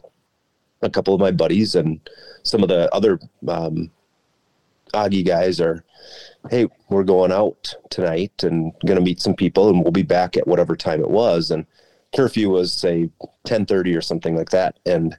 a 0.82 0.90
couple 0.90 1.14
of 1.14 1.20
my 1.20 1.32
buddies 1.32 1.76
and 1.76 2.00
some 2.44 2.64
of 2.64 2.70
the 2.70 2.94
other 2.94 3.20
um, 3.48 3.90
Augie 4.94 5.26
guys 5.26 5.60
are, 5.60 5.84
hey, 6.50 6.68
we're 6.90 7.04
going 7.04 7.32
out 7.32 7.74
tonight 7.90 8.44
and 8.44 8.72
going 8.86 8.98
to 8.98 9.04
meet 9.04 9.22
some 9.22 9.36
people, 9.36 9.70
and 9.70 9.82
we'll 9.82 9.92
be 9.92 10.04
back 10.04 10.38
at 10.38 10.48
whatever 10.48 10.76
time 10.76 11.02
it 11.02 11.10
was. 11.10 11.52
And 11.52 11.66
curfew 12.16 12.50
was 12.50 12.74
say 12.74 13.10
ten 13.46 13.66
thirty 13.66 13.96
or 13.96 14.02
something 14.02 14.36
like 14.36 14.50
that, 14.50 14.80
and 14.86 15.18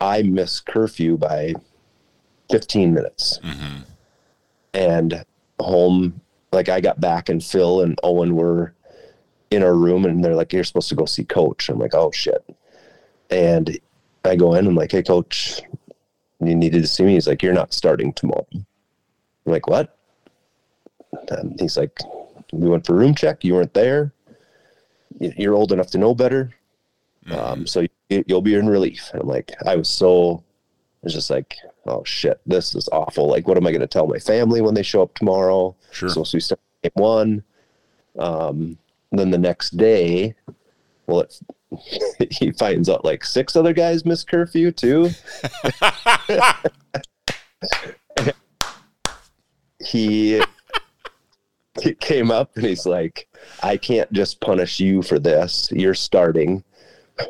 I 0.00 0.22
missed 0.22 0.66
curfew 0.66 1.16
by 1.16 1.54
fifteen 2.50 2.92
minutes, 2.94 3.38
Mhm. 3.42 3.84
and 4.74 5.24
Holm 5.60 6.20
like 6.52 6.68
I 6.68 6.80
got 6.80 7.00
back 7.00 7.28
and 7.28 7.44
Phil 7.44 7.82
and 7.82 7.98
Owen 8.02 8.34
were 8.34 8.72
in 9.50 9.62
our 9.62 9.74
room 9.74 10.04
and 10.04 10.24
they're 10.24 10.34
like, 10.34 10.52
You're 10.52 10.64
supposed 10.64 10.88
to 10.88 10.94
go 10.96 11.04
see 11.04 11.22
coach. 11.24 11.68
I'm 11.68 11.78
like, 11.78 11.94
Oh 11.94 12.10
shit. 12.12 12.42
And 13.30 13.78
I 14.24 14.34
go 14.36 14.54
in, 14.54 14.66
I'm 14.66 14.74
like, 14.74 14.90
Hey 14.90 15.02
coach, 15.02 15.60
you 16.40 16.54
needed 16.56 16.80
to 16.82 16.88
see 16.88 17.04
me. 17.04 17.12
He's 17.14 17.28
like, 17.28 17.42
You're 17.42 17.52
not 17.52 17.72
starting 17.74 18.12
tomorrow. 18.14 18.46
I'm 18.54 18.64
like, 19.44 19.68
What? 19.68 19.96
And 21.28 21.60
he's 21.60 21.76
like, 21.76 21.98
We 22.52 22.68
went 22.68 22.86
for 22.86 22.94
room 22.96 23.14
check, 23.14 23.44
you 23.44 23.54
weren't 23.54 23.74
there. 23.74 24.12
You- 25.18 25.32
You're 25.36 25.54
old 25.54 25.72
enough 25.72 25.90
to 25.92 25.98
know 25.98 26.14
better. 26.14 26.54
Um, 27.30 27.66
so 27.66 27.80
you, 28.08 28.24
you'll 28.26 28.40
be 28.42 28.54
in 28.54 28.68
relief. 28.68 29.10
And 29.12 29.22
I'm 29.22 29.28
like, 29.28 29.52
I 29.66 29.76
was 29.76 29.88
so 29.90 30.42
I 31.02 31.04
was 31.04 31.14
just 31.14 31.30
like, 31.30 31.56
oh 31.86 32.02
shit, 32.04 32.40
this 32.46 32.74
is 32.74 32.88
awful. 32.92 33.26
Like, 33.28 33.46
what 33.48 33.56
am 33.56 33.66
I 33.66 33.70
going 33.70 33.80
to 33.80 33.86
tell 33.86 34.06
my 34.06 34.18
family 34.18 34.60
when 34.60 34.74
they 34.74 34.82
show 34.82 35.02
up 35.02 35.14
tomorrow? 35.14 35.74
Sure. 35.90 36.08
So, 36.08 36.24
so 36.24 36.36
we 36.36 36.40
start 36.40 36.60
game 36.82 36.90
one. 36.94 37.42
Um, 38.18 38.78
then 39.12 39.30
the 39.30 39.38
next 39.38 39.76
day, 39.76 40.34
well, 41.06 41.20
it, 41.20 41.40
he 42.32 42.50
finds 42.52 42.88
out 42.88 43.04
like 43.04 43.24
six 43.24 43.54
other 43.56 43.72
guys 43.72 44.04
missed 44.04 44.28
curfew 44.28 44.72
too. 44.72 45.10
he 49.84 50.42
came 52.00 52.30
up 52.30 52.56
and 52.56 52.64
he's 52.66 52.86
like, 52.86 53.28
I 53.62 53.76
can't 53.76 54.10
just 54.12 54.40
punish 54.40 54.80
you 54.80 55.02
for 55.02 55.18
this. 55.18 55.68
You're 55.72 55.94
starting. 55.94 56.62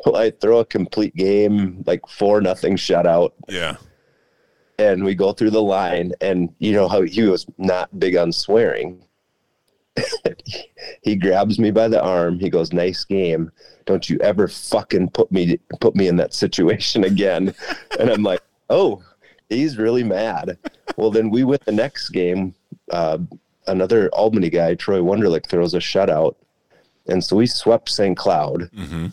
Well, 0.05 0.15
I 0.23 0.31
throw 0.31 0.59
a 0.59 0.65
complete 0.65 1.15
game, 1.15 1.83
like 1.85 2.07
four 2.07 2.41
nothing 2.41 2.75
shutout 2.77 3.31
Yeah. 3.47 3.75
and 4.79 5.03
we 5.03 5.15
go 5.15 5.31
through 5.33 5.51
the 5.51 5.61
line 5.61 6.13
and 6.21 6.53
you 6.59 6.71
know 6.73 6.87
how 6.87 7.01
he 7.01 7.23
was 7.23 7.45
not 7.57 7.99
big 7.99 8.15
on 8.15 8.31
swearing 8.31 9.03
he 11.03 11.15
grabs 11.15 11.59
me 11.59 11.69
by 11.69 11.87
the 11.87 12.01
arm 12.01 12.39
he 12.39 12.49
goes 12.49 12.71
nice 12.71 13.03
game 13.03 13.51
don't 13.85 14.09
you 14.09 14.17
ever 14.19 14.47
fucking 14.47 15.09
put 15.09 15.29
me 15.31 15.57
put 15.81 15.95
me 15.95 16.07
in 16.07 16.15
that 16.15 16.33
situation 16.33 17.03
again 17.03 17.53
and 17.99 18.09
i'm 18.09 18.23
like 18.23 18.41
oh 18.69 19.03
he's 19.49 19.77
really 19.77 20.03
mad 20.03 20.57
well 20.95 21.11
then 21.11 21.29
we 21.29 21.43
win 21.43 21.59
the 21.65 21.71
next 21.73 22.09
game 22.09 22.55
uh, 22.91 23.17
another 23.67 24.09
albany 24.09 24.49
guy 24.49 24.73
troy 24.75 24.99
wonderlick 24.99 25.45
throws 25.45 25.73
a 25.73 25.79
shutout 25.79 26.35
and 27.07 27.23
so 27.23 27.35
we 27.35 27.45
swept 27.45 27.89
st 27.89 28.17
cloud 28.17 28.69
hmm 28.75 29.07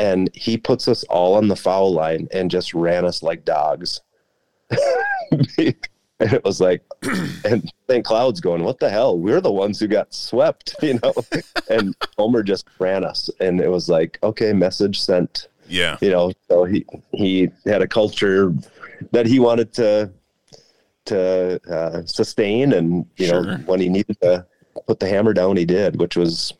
and 0.00 0.30
he 0.32 0.56
puts 0.56 0.86
us 0.86 1.02
all 1.04 1.34
on 1.34 1.48
the 1.48 1.56
foul 1.56 1.92
line 1.92 2.28
and 2.32 2.52
just 2.52 2.72
ran 2.72 3.04
us 3.04 3.20
like 3.20 3.44
dogs. 3.44 4.00
and 5.58 5.74
it 6.20 6.44
was 6.44 6.60
like, 6.60 6.82
and 7.44 7.68
St. 7.88 8.04
Cloud's 8.04 8.40
going, 8.40 8.62
what 8.62 8.78
the 8.78 8.90
hell? 8.90 9.18
We're 9.18 9.40
the 9.40 9.50
ones 9.50 9.80
who 9.80 9.88
got 9.88 10.14
swept, 10.14 10.76
you 10.82 11.00
know? 11.02 11.12
and 11.68 11.96
Homer 12.16 12.44
just 12.44 12.66
ran 12.78 13.04
us. 13.04 13.28
And 13.40 13.60
it 13.60 13.68
was 13.70 13.88
like, 13.88 14.18
okay, 14.22 14.52
message 14.52 15.00
sent, 15.00 15.48
Yeah. 15.68 15.96
you 16.00 16.10
know? 16.10 16.32
So 16.48 16.62
he, 16.64 16.86
he 17.12 17.48
had 17.66 17.82
a 17.82 17.88
culture 17.88 18.54
that 19.10 19.26
he 19.26 19.40
wanted 19.40 19.72
to, 19.74 20.12
to 21.08 21.60
uh, 21.70 22.02
sustain. 22.06 22.72
And, 22.72 23.04
you 23.16 23.26
Sure. 23.26 23.42
know, 23.44 23.56
when 23.66 23.80
he 23.80 23.88
needed 23.88 24.20
to 24.22 24.46
put 24.86 25.00
the 25.00 25.08
hammer 25.08 25.32
down, 25.34 25.56
he 25.56 25.64
did, 25.64 25.98
which 26.00 26.16
was, 26.16 26.52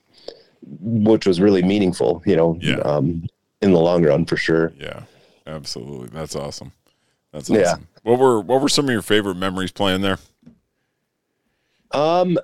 which 0.80 1.26
was 1.26 1.40
really 1.40 1.62
meaningful, 1.62 2.22
you 2.26 2.36
know, 2.36 2.58
Yeah. 2.60 2.76
um, 2.80 3.26
in 3.62 3.72
the 3.72 3.80
long 3.80 4.04
run 4.04 4.24
for 4.26 4.36
sure. 4.36 4.72
Yeah. 4.78 5.02
Absolutely. 5.46 6.08
That's 6.08 6.36
awesome. 6.36 6.72
That's 7.32 7.48
Yeah. 7.48 7.72
awesome. 7.72 7.88
What 8.02 8.18
were 8.18 8.40
what 8.40 8.60
were 8.60 8.68
some 8.68 8.84
of 8.86 8.90
your 8.90 9.02
favorite 9.02 9.36
memories 9.36 9.70
playing 9.72 10.00
there? 10.02 10.18
Um, 11.92 12.38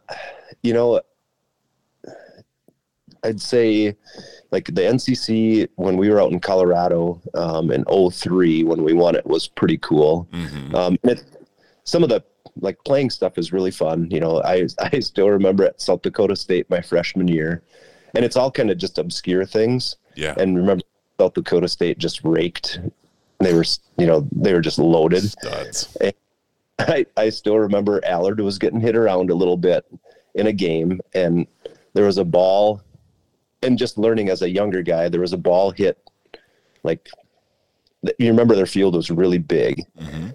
you 0.62 0.72
know, 0.72 1.00
I'd 3.22 3.40
say 3.40 3.96
like 4.50 4.66
the 4.66 4.82
NCC 4.82 5.68
when 5.76 5.96
we 5.96 6.10
were 6.10 6.20
out 6.20 6.32
in 6.32 6.40
Colorado 6.40 7.20
um, 7.34 7.70
in 7.70 7.84
03 7.84 8.64
when 8.64 8.82
we 8.82 8.92
won 8.92 9.14
it 9.16 9.26
was 9.26 9.48
pretty 9.48 9.78
cool. 9.78 10.28
hmm 10.32 10.74
Um, 10.74 10.98
and 11.02 11.12
it, 11.12 11.24
some 11.84 12.02
of 12.02 12.08
the 12.08 12.22
like 12.60 12.82
playing 12.84 13.10
stuff 13.10 13.38
is 13.38 13.52
really 13.52 13.70
fun. 13.70 14.08
You 14.10 14.20
know, 14.20 14.42
I 14.42 14.66
I 14.92 15.00
still 15.00 15.30
remember 15.30 15.64
at 15.64 15.80
South 15.80 16.02
Dakota 16.02 16.36
State 16.36 16.68
my 16.68 16.80
freshman 16.80 17.28
year, 17.28 17.62
and 18.14 18.24
it's 18.24 18.36
all 18.36 18.50
kind 18.50 18.70
of 18.70 18.78
just 18.78 18.98
obscure 18.98 19.44
things. 19.44 19.96
Yeah. 20.16 20.34
And 20.36 20.56
remember, 20.56 20.84
South 21.20 21.34
Dakota 21.34 21.68
State 21.68 21.98
just 21.98 22.24
raked. 22.24 22.80
They 23.40 23.52
were, 23.52 23.64
you 23.98 24.06
know, 24.06 24.26
they 24.32 24.54
were 24.54 24.60
just 24.60 24.78
loaded. 24.78 25.24
Studs. 25.24 25.96
I, 26.78 27.06
I 27.16 27.28
still 27.30 27.58
remember 27.58 28.04
Allard 28.04 28.40
was 28.40 28.58
getting 28.58 28.80
hit 28.80 28.96
around 28.96 29.30
a 29.30 29.34
little 29.34 29.56
bit 29.56 29.84
in 30.34 30.48
a 30.48 30.52
game, 30.52 31.00
and 31.14 31.46
there 31.92 32.04
was 32.04 32.18
a 32.18 32.24
ball, 32.24 32.82
and 33.62 33.78
just 33.78 33.96
learning 33.96 34.28
as 34.28 34.42
a 34.42 34.50
younger 34.50 34.82
guy, 34.82 35.08
there 35.08 35.20
was 35.20 35.32
a 35.32 35.38
ball 35.38 35.70
hit, 35.70 35.98
like 36.82 37.08
you 38.18 38.28
remember 38.28 38.54
their 38.54 38.66
field 38.66 38.94
was 38.94 39.10
really 39.10 39.38
big, 39.38 39.84
Mm-hmm. 39.98 40.30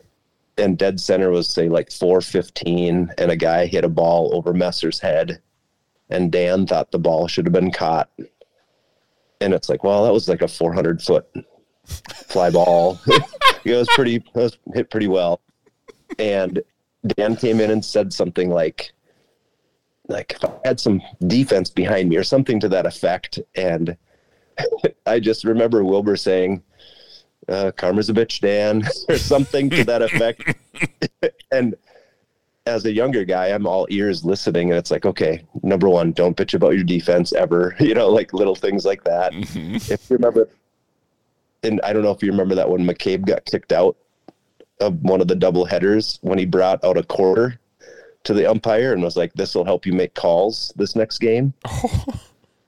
And 0.60 0.78
dead 0.78 1.00
center 1.00 1.30
was 1.30 1.50
say 1.50 1.70
like 1.70 1.92
415, 1.92 3.12
and 3.18 3.32
a 3.32 3.36
guy 3.36 3.66
hit 3.66 3.84
a 3.84 3.90
ball 3.90 4.36
over 4.36 4.54
Messer's 4.54 5.00
head, 5.00 5.42
and 6.10 6.32
Dan 6.32 6.68
thought 6.68 6.92
the 6.92 7.00
ball 7.00 7.28
should 7.28 7.46
have 7.46 7.54
been 7.54 7.72
caught, 7.72 8.10
and 9.42 9.54
it's 9.54 9.70
like, 9.70 9.84
well, 9.84 10.04
that 10.04 10.14
was 10.14 10.28
like 10.28 10.42
a 10.42 10.48
400 10.48 11.02
foot 11.02 11.28
fly 12.28 12.50
ball. 12.50 13.00
it 13.64 13.76
was 13.76 13.90
pretty, 13.96 14.16
it 14.16 14.36
was 14.36 14.58
hit 14.74 14.90
pretty 14.92 15.08
well 15.08 15.42
and 16.18 16.62
Dan 17.06 17.36
came 17.36 17.60
in 17.60 17.72
and 17.72 17.84
said 17.84 18.12
something 18.12 18.50
like, 18.50 18.92
like 20.08 20.34
if 20.34 20.44
I 20.44 20.52
had 20.66 20.80
some 20.80 21.02
defense 21.28 21.70
behind 21.70 22.10
me 22.10 22.18
or 22.18 22.24
something 22.24 22.60
to 22.62 22.70
that 22.70 22.86
effect. 22.86 23.40
And 23.56 23.96
I 25.06 25.20
just 25.20 25.44
remember 25.44 25.84
Wilbur 25.84 26.16
saying, 26.16 26.64
uh, 27.50 27.72
"Karma's 27.76 28.10
a 28.10 28.14
bitch, 28.14 28.40
Dan," 28.40 28.84
or 29.10 29.18
something 29.18 29.70
to 29.72 29.84
that 29.86 30.02
effect. 30.02 30.56
and 31.52 31.76
as 32.66 32.86
a 32.86 32.92
younger 32.92 33.26
guy, 33.26 33.48
I'm 33.48 33.66
all 33.66 33.88
ears 33.90 34.24
listening, 34.24 34.70
and 34.70 34.78
it's 34.78 34.92
like, 34.92 35.06
okay, 35.06 35.46
number 35.64 35.90
one, 35.90 36.12
don't 36.12 36.38
bitch 36.38 36.54
about 36.54 36.76
your 36.76 36.84
defense 36.84 37.34
ever. 37.34 37.76
You 37.90 37.96
know, 37.96 38.10
like 38.10 38.34
little 38.34 38.56
things 38.56 38.86
like 38.86 39.04
that. 39.06 39.34
Mm-hmm. 39.34 39.76
If 39.92 40.10
you 40.10 40.18
remember, 40.18 40.48
and 41.64 41.82
I 41.84 41.92
don't 41.92 42.04
know 42.04 42.12
if 42.12 42.22
you 42.22 42.32
remember 42.32 42.54
that 42.56 42.70
when 42.70 42.86
McCabe 42.86 43.26
got 43.26 43.46
kicked 43.46 43.72
out 43.72 43.98
of 44.80 45.02
one 45.02 45.22
of 45.22 45.28
the 45.28 45.36
double 45.36 45.66
headers 45.66 46.20
when 46.22 46.38
he 46.38 46.46
brought 46.46 46.84
out 46.84 46.98
a 46.98 47.04
quarter 47.04 47.60
to 48.26 48.34
the 48.34 48.46
umpire 48.50 48.94
and 48.94 49.02
was 49.02 49.18
like, 49.18 49.34
"This 49.34 49.56
will 49.56 49.66
help 49.66 49.88
you 49.88 49.94
make 49.94 50.14
calls 50.14 50.72
this 50.76 50.96
next 50.96 51.18
game," 51.18 51.54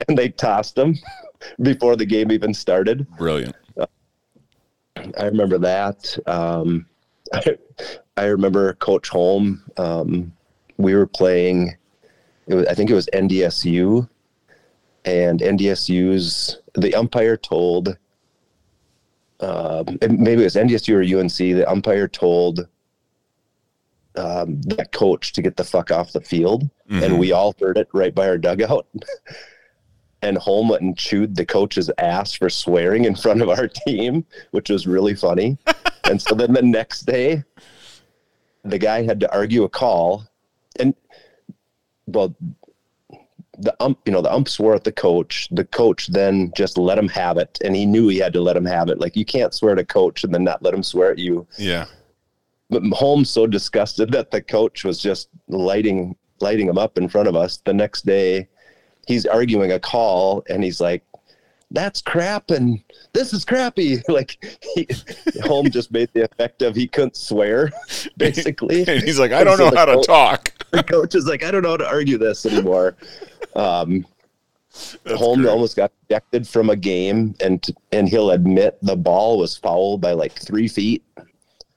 and 0.08 0.18
they 0.18 0.30
tossed 0.30 0.76
him 0.76 0.96
before 1.62 1.96
the 1.96 2.06
game 2.06 2.32
even 2.32 2.54
started. 2.54 3.08
Brilliant. 3.18 3.56
I 5.18 5.26
remember 5.26 5.58
that. 5.60 6.18
Um, 6.28 6.86
I, 7.34 7.58
I 8.18 8.26
remember 8.26 8.74
Coach 8.76 9.10
Holm. 9.10 9.64
Um, 9.78 10.34
we 10.78 10.96
were 10.96 11.08
playing. 11.08 11.76
It 12.48 12.56
was, 12.56 12.66
I 12.68 12.74
think 12.74 12.90
it 12.90 12.94
was 12.96 13.08
NDSU, 13.14 14.08
and 15.06 15.40
NDSU's 15.40 16.60
the 16.76 16.94
umpire 16.96 17.38
told. 17.38 17.98
Um, 19.40 19.98
maybe 20.02 20.42
it 20.42 20.46
was 20.46 20.56
NDSU 20.56 20.94
or 21.16 21.20
UNC. 21.20 21.36
The 21.38 21.66
umpire 21.70 22.08
told 22.08 22.68
um, 24.16 24.62
that 24.64 24.92
coach 24.92 25.34
to 25.34 25.42
get 25.42 25.56
the 25.58 25.64
fuck 25.64 25.90
off 25.90 26.12
the 26.12 26.22
field, 26.22 26.70
Mhm. 26.90 27.04
and 27.04 27.20
we 27.20 27.32
all 27.32 27.56
heard 27.60 27.78
it 27.78 27.88
right 27.94 28.14
by 28.14 28.28
our 28.28 28.38
dugout. 28.38 28.86
and 30.22 30.38
Holm 30.38 30.72
and 30.72 30.98
chewed 30.98 31.36
the 31.36 31.46
coach's 31.46 31.90
ass 31.98 32.34
for 32.34 32.50
swearing 32.50 33.06
in 33.06 33.16
front 33.16 33.42
of 33.42 33.50
our 33.50 33.68
team, 33.68 34.26
which 34.52 34.70
was 34.70 34.88
really 34.88 35.16
funny. 35.16 35.58
and 36.06 36.22
so 36.22 36.36
then 36.36 36.54
the 36.54 36.62
next 36.62 37.02
day, 37.02 37.44
the 38.64 38.78
guy 38.78 39.04
had 39.04 39.20
to 39.22 39.34
argue 39.34 39.64
a 39.64 39.70
call, 39.70 40.28
and 40.80 40.94
well, 42.06 42.36
the 43.58 43.76
ump, 43.80 44.00
you 44.06 44.12
know, 44.12 44.22
the 44.22 44.34
ump 44.34 44.48
swore 44.48 44.76
at 44.76 44.84
the 44.84 44.92
coach. 44.92 45.48
The 45.52 45.66
coach 45.66 46.08
then 46.08 46.52
just 46.56 46.78
let 46.78 46.98
him 46.98 47.08
have 47.10 47.38
it, 47.38 47.58
and 47.64 47.76
he 47.76 47.86
knew 47.86 48.08
he 48.08 48.18
had 48.18 48.34
to 48.34 48.42
let 48.42 48.58
him 48.58 48.66
have 48.66 48.90
it. 48.90 49.00
Like 49.00 49.16
you 49.16 49.26
can't 49.26 49.54
swear 49.54 49.74
at 49.74 49.80
a 49.80 49.86
coach 49.86 50.24
and 50.24 50.34
then 50.34 50.44
not 50.44 50.62
let 50.62 50.74
him 50.74 50.84
swear 50.84 51.12
at 51.12 51.18
you. 51.18 51.48
Yeah. 51.58 51.86
But 52.70 52.84
Holm's 52.94 53.30
so 53.30 53.48
disgusted 53.48 54.12
that 54.12 54.32
the 54.32 54.42
coach 54.42 54.84
was 54.84 55.02
just 55.02 55.30
lighting 55.48 56.16
lighting 56.40 56.68
him 56.68 56.78
up 56.78 56.98
in 56.98 57.08
front 57.08 57.28
of 57.28 57.36
us. 57.36 57.58
The 57.66 57.74
next 57.74 58.06
day, 58.06 58.48
he's 59.08 59.26
arguing 59.26 59.72
a 59.72 59.80
call, 59.80 60.44
and 60.50 60.64
he's 60.64 60.80
like, 60.82 61.04
"That's 61.72 62.02
crap," 62.02 62.52
and 62.52 62.80
this 63.14 63.34
is 63.34 63.46
crappy. 63.46 64.02
Like 64.10 64.58
he, 64.76 64.88
Holm's 65.44 65.72
just 65.72 65.92
made 65.92 66.10
the 66.14 66.24
effect 66.26 66.62
of 66.62 66.76
he 66.76 66.88
couldn't 66.88 67.16
swear, 67.16 67.72
basically. 68.18 68.82
And 68.88 69.02
he's 69.04 69.20
like, 69.20 69.32
I 69.32 69.44
don't 69.44 69.58
know 69.58 69.72
how 69.76 69.86
to 69.86 70.02
talk. 70.02 70.54
the 70.72 70.84
coach 70.84 71.16
is 71.16 71.26
like, 71.28 71.44
"I 71.44 71.52
don't 71.52 71.62
know 71.64 71.72
how 71.72 71.78
to 71.78 71.88
argue 71.88 72.18
this 72.18 72.46
anymore." 72.46 72.96
Um, 73.56 74.06
That's 75.04 75.22
great. 75.22 75.46
almost 75.48 75.76
got 75.76 75.92
ejected 76.10 76.48
from 76.48 76.70
a 76.70 76.76
game, 76.76 77.36
and 77.42 77.66
and 77.92 78.08
he'll 78.08 78.32
admit 78.32 78.78
the 78.82 78.96
ball 78.96 79.38
was 79.38 79.58
fouled 79.58 80.00
by 80.02 80.14
like 80.14 80.34
three 80.34 80.68
feet, 80.68 81.04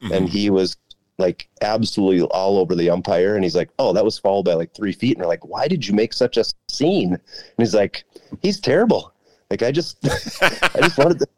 Mm-hmm. 0.03 0.13
and 0.13 0.29
he 0.29 0.51
was 0.51 0.77
like 1.19 1.49
absolutely 1.61 2.23
all 2.23 2.59
over 2.59 2.75
the 2.75 2.91
umpire, 2.91 3.35
and 3.35 3.45
he's 3.45 3.55
like, 3.57 3.71
"Oh, 3.79 3.93
that 3.93 4.05
was 4.05 4.19
fouled 4.19 4.47
by 4.47 4.55
like 4.55 4.75
three 4.75 4.93
feet," 4.93 5.13
and 5.13 5.21
they're 5.21 5.29
like, 5.29 5.47
"Why 5.47 5.69
did 5.69 5.87
you 5.87 5.95
make 5.95 6.13
such 6.13 6.37
a 6.37 6.45
scene?" 6.69 7.13
And 7.13 7.21
he's 7.59 7.75
like, 7.75 8.05
"He's 8.43 8.61
terrible. 8.61 9.13
Like 9.51 9.63
I 9.63 9.71
just, 9.73 9.99
I 10.43 10.81
just 10.81 10.99
wanted 10.99 11.19
to." 11.21 11.27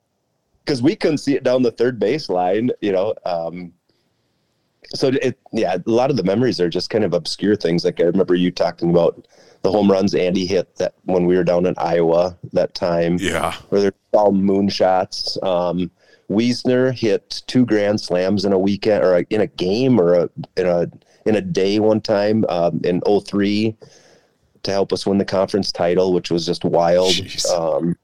Because 0.65 0.83
we 0.83 0.97
couldn't 0.97 1.19
see 1.19 1.37
it 1.37 1.45
down 1.45 1.63
the 1.63 1.71
third 1.71 2.01
base 2.01 2.29
line, 2.29 2.73
you 2.81 2.91
know. 2.91 3.15
Um, 3.25 3.73
so 4.95 5.13
it, 5.23 5.39
yeah, 5.53 5.77
a 5.77 5.89
lot 5.89 6.11
of 6.11 6.17
the 6.17 6.25
memories 6.25 6.61
are 6.61 6.69
just 6.69 6.91
kind 6.91 7.05
of 7.05 7.15
obscure 7.15 7.55
things. 7.55 7.85
Like 7.85 8.01
I 8.01 8.03
remember 8.03 8.35
you 8.35 8.51
talking 8.51 8.91
about 8.91 9.29
the 9.63 9.71
home 9.71 9.89
runs 9.89 10.13
Andy 10.13 10.45
hit 10.45 10.75
that 10.79 10.95
when 11.05 11.25
we 11.27 11.37
were 11.37 11.45
down 11.45 11.67
in 11.67 11.75
Iowa 11.79 12.37
that 12.53 12.75
time, 12.75 13.17
Yeah. 13.21 13.53
where 13.69 13.81
they're 13.81 13.93
all 14.13 14.33
moonshots. 14.33 15.41
Um, 15.45 15.89
Wiesner 16.31 16.93
hit 16.93 17.43
two 17.47 17.65
grand 17.65 18.01
slams 18.01 18.45
in 18.45 18.53
a 18.53 18.59
weekend 18.59 19.05
or 19.05 19.17
a, 19.19 19.27
in 19.31 19.41
a 19.41 19.47
game 19.47 20.01
or 20.01 20.15
a, 20.15 20.31
in 20.57 20.67
a 20.67 20.87
in 21.25 21.37
a 21.37 21.41
day 21.41 21.79
one 21.81 22.01
time 22.01 22.45
um, 22.49 22.81
in 22.85 23.01
03 23.01 23.77
to 24.63 24.71
help 24.71 24.93
us 24.93 25.07
win 25.07 25.19
the 25.19 25.25
conference 25.25 25.71
title, 25.73 26.13
which 26.13 26.31
was 26.31 26.47
just 26.47 26.65
wild. 26.65 27.13
Um, 27.53 27.97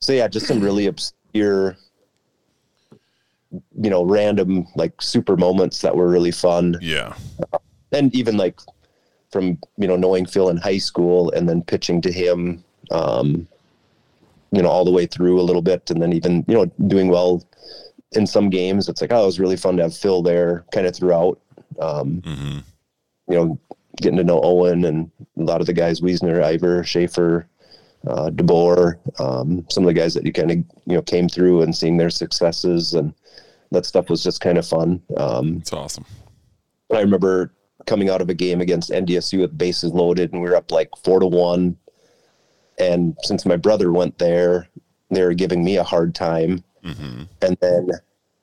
so 0.00 0.12
yeah, 0.12 0.28
just 0.28 0.46
some 0.46 0.60
really 0.60 0.86
obscure, 0.86 1.76
you 3.50 3.90
know, 3.90 4.04
random 4.04 4.66
like 4.76 5.00
super 5.00 5.36
moments 5.36 5.80
that 5.82 5.96
were 5.96 6.08
really 6.08 6.30
fun 6.30 6.76
Yeah. 6.80 7.14
and 7.92 8.14
even 8.14 8.36
like 8.36 8.60
from 9.30 9.58
you 9.76 9.88
know 9.88 9.96
knowing 9.96 10.24
Phil 10.26 10.48
in 10.50 10.56
high 10.56 10.78
school 10.78 11.30
and 11.32 11.48
then 11.48 11.62
pitching 11.62 12.00
to 12.02 12.12
him, 12.12 12.62
um, 12.90 13.46
you 14.52 14.62
know, 14.62 14.68
all 14.68 14.84
the 14.84 14.90
way 14.90 15.06
through 15.06 15.40
a 15.40 15.42
little 15.42 15.62
bit, 15.62 15.90
and 15.90 16.00
then 16.00 16.12
even 16.12 16.44
you 16.48 16.54
know 16.54 16.66
doing 16.86 17.08
well 17.08 17.44
in 18.12 18.26
some 18.26 18.50
games. 18.50 18.88
It's 18.88 19.00
like 19.00 19.12
oh, 19.12 19.22
it 19.22 19.26
was 19.26 19.40
really 19.40 19.56
fun 19.56 19.76
to 19.76 19.82
have 19.84 19.96
Phil 19.96 20.22
there, 20.22 20.64
kind 20.72 20.86
of 20.86 20.94
throughout. 20.94 21.40
Um, 21.80 22.22
hmm 22.24 22.58
you 23.28 23.34
know, 23.34 23.58
getting 23.96 24.18
to 24.18 24.24
know 24.24 24.40
Owen 24.42 24.84
and 24.84 25.10
a 25.36 25.42
lot 25.42 25.60
of 25.60 25.66
the 25.66 25.72
guys, 25.72 26.00
Wiesner, 26.00 26.42
Ivor, 26.42 26.84
Schaefer, 26.84 27.48
uh, 28.06 28.30
DeBoer, 28.30 28.98
um, 29.20 29.66
some 29.68 29.82
of 29.82 29.88
the 29.88 29.94
guys 29.94 30.14
that 30.14 30.24
you 30.24 30.32
kind 30.32 30.50
of 30.50 30.56
you 30.58 30.94
know 30.94 31.02
came 31.02 31.28
through 31.28 31.62
and 31.62 31.74
seeing 31.74 31.96
their 31.96 32.10
successes 32.10 32.94
and 32.94 33.12
that 33.72 33.84
stuff 33.84 34.08
was 34.08 34.22
just 34.22 34.40
kind 34.40 34.58
of 34.58 34.66
fun. 34.66 35.02
Um, 35.16 35.56
It's 35.56 35.72
awesome. 35.72 36.04
I 36.94 37.00
remember 37.00 37.52
coming 37.86 38.10
out 38.10 38.20
of 38.20 38.28
a 38.30 38.34
game 38.34 38.60
against 38.60 38.90
NDSU 38.90 39.40
with 39.40 39.58
bases 39.58 39.92
loaded, 39.92 40.32
and 40.32 40.40
we 40.40 40.48
were 40.48 40.56
up 40.56 40.70
like 40.70 40.90
four 41.02 41.18
to 41.18 41.26
one. 41.26 41.76
And 42.78 43.16
since 43.22 43.46
my 43.46 43.56
brother 43.56 43.92
went 43.92 44.18
there, 44.18 44.68
they 45.10 45.22
were 45.22 45.34
giving 45.34 45.64
me 45.64 45.76
a 45.76 45.84
hard 45.84 46.14
time. 46.14 46.62
hmm 46.84 47.22
And 47.42 47.56
then 47.60 47.90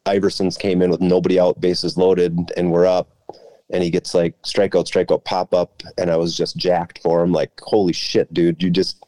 Iversons 0.06 0.58
came 0.60 0.82
in 0.82 0.90
with 0.92 1.02
nobody 1.02 1.40
out, 1.40 1.62
bases 1.62 1.98
loaded, 1.98 2.52
and 2.58 2.72
we're 2.72 2.86
up. 2.86 3.10
And 3.70 3.84
he 3.84 3.90
gets 3.90 4.14
like 4.14 4.40
strikeout, 4.44 4.86
strikeout, 4.92 5.24
pop 5.24 5.54
up, 5.54 5.82
and 5.98 6.12
I 6.12 6.18
was 6.18 6.36
just 6.36 6.58
jacked 6.58 7.00
for 7.02 7.24
him. 7.24 7.32
Like, 7.32 7.52
holy 7.62 7.94
shit, 7.94 8.32
dude! 8.34 8.62
You 8.62 8.70
just 8.70 9.02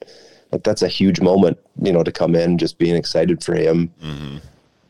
like 0.51 0.63
that's 0.63 0.81
a 0.81 0.87
huge 0.87 1.19
moment, 1.21 1.57
you 1.81 1.91
know, 1.91 2.03
to 2.03 2.11
come 2.11 2.33
in, 2.35 2.57
just 2.57 2.77
being 2.79 2.95
excited 2.95 3.43
for 3.43 3.53
him. 3.53 3.91
hmm 4.01 4.37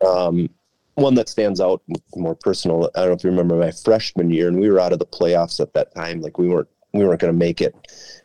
Um, 0.05 0.49
one 0.93 1.15
that 1.15 1.27
stands 1.27 1.59
out 1.59 1.81
more 2.15 2.35
personal. 2.35 2.89
I 2.95 2.99
don't 3.01 3.09
know 3.09 3.15
if 3.15 3.23
you 3.23 3.29
remember 3.31 3.55
my 3.55 3.71
freshman 3.71 4.29
year, 4.29 4.47
and 4.47 4.59
we 4.59 4.69
were 4.69 4.79
out 4.79 4.93
of 4.93 4.99
the 4.99 5.05
playoffs 5.05 5.59
at 5.59 5.73
that 5.73 5.93
time. 5.95 6.21
Like 6.21 6.37
we 6.37 6.47
weren't 6.47 6.69
we 6.93 7.05
weren't 7.05 7.19
going 7.19 7.33
to 7.33 7.37
make 7.37 7.59
it. 7.59 7.75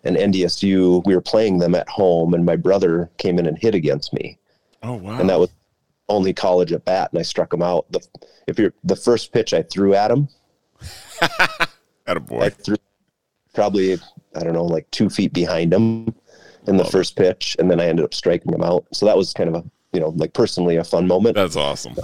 And 0.04 0.16
NDSU, 0.16 1.04
we 1.04 1.14
were 1.14 1.20
playing 1.20 1.58
them 1.58 1.74
at 1.74 1.88
home, 1.88 2.32
and 2.34 2.44
my 2.44 2.56
brother 2.56 3.10
came 3.18 3.38
in 3.38 3.46
and 3.46 3.58
hit 3.58 3.74
against 3.74 4.12
me, 4.14 4.38
Oh 4.82 4.94
wow. 4.94 5.18
and 5.20 5.28
that 5.28 5.38
was 5.38 5.50
only 6.08 6.32
college 6.32 6.72
at 6.72 6.84
bat, 6.86 7.10
and 7.12 7.18
I 7.18 7.22
struck 7.22 7.52
him 7.52 7.62
out. 7.62 7.90
The 7.92 8.00
if 8.46 8.58
you're 8.58 8.72
the 8.82 8.96
first 8.96 9.32
pitch 9.32 9.52
I 9.52 9.62
threw 9.62 9.94
at 9.94 10.10
him, 10.10 10.28
at 12.06 12.16
a 12.16 12.20
boy, 12.20 12.40
I 12.46 12.50
threw 12.50 12.76
probably 13.54 13.94
I 14.34 14.40
don't 14.42 14.54
know 14.54 14.64
like 14.64 14.90
two 14.90 15.10
feet 15.10 15.32
behind 15.32 15.72
him 15.72 16.14
in 16.66 16.76
the 16.76 16.84
Love 16.84 16.88
it. 16.88 16.92
first 16.92 17.16
pitch, 17.16 17.56
and 17.58 17.70
then 17.70 17.80
I 17.80 17.86
ended 17.86 18.04
up 18.04 18.14
striking 18.14 18.52
him 18.52 18.62
out. 18.62 18.86
So 18.92 19.06
that 19.06 19.16
was 19.16 19.32
kind 19.32 19.48
of 19.54 19.54
a 19.56 19.64
you 19.92 20.00
know 20.00 20.08
like 20.10 20.32
personally 20.32 20.76
a 20.76 20.84
fun 20.84 21.06
moment. 21.06 21.34
That's 21.34 21.56
awesome. 21.56 21.94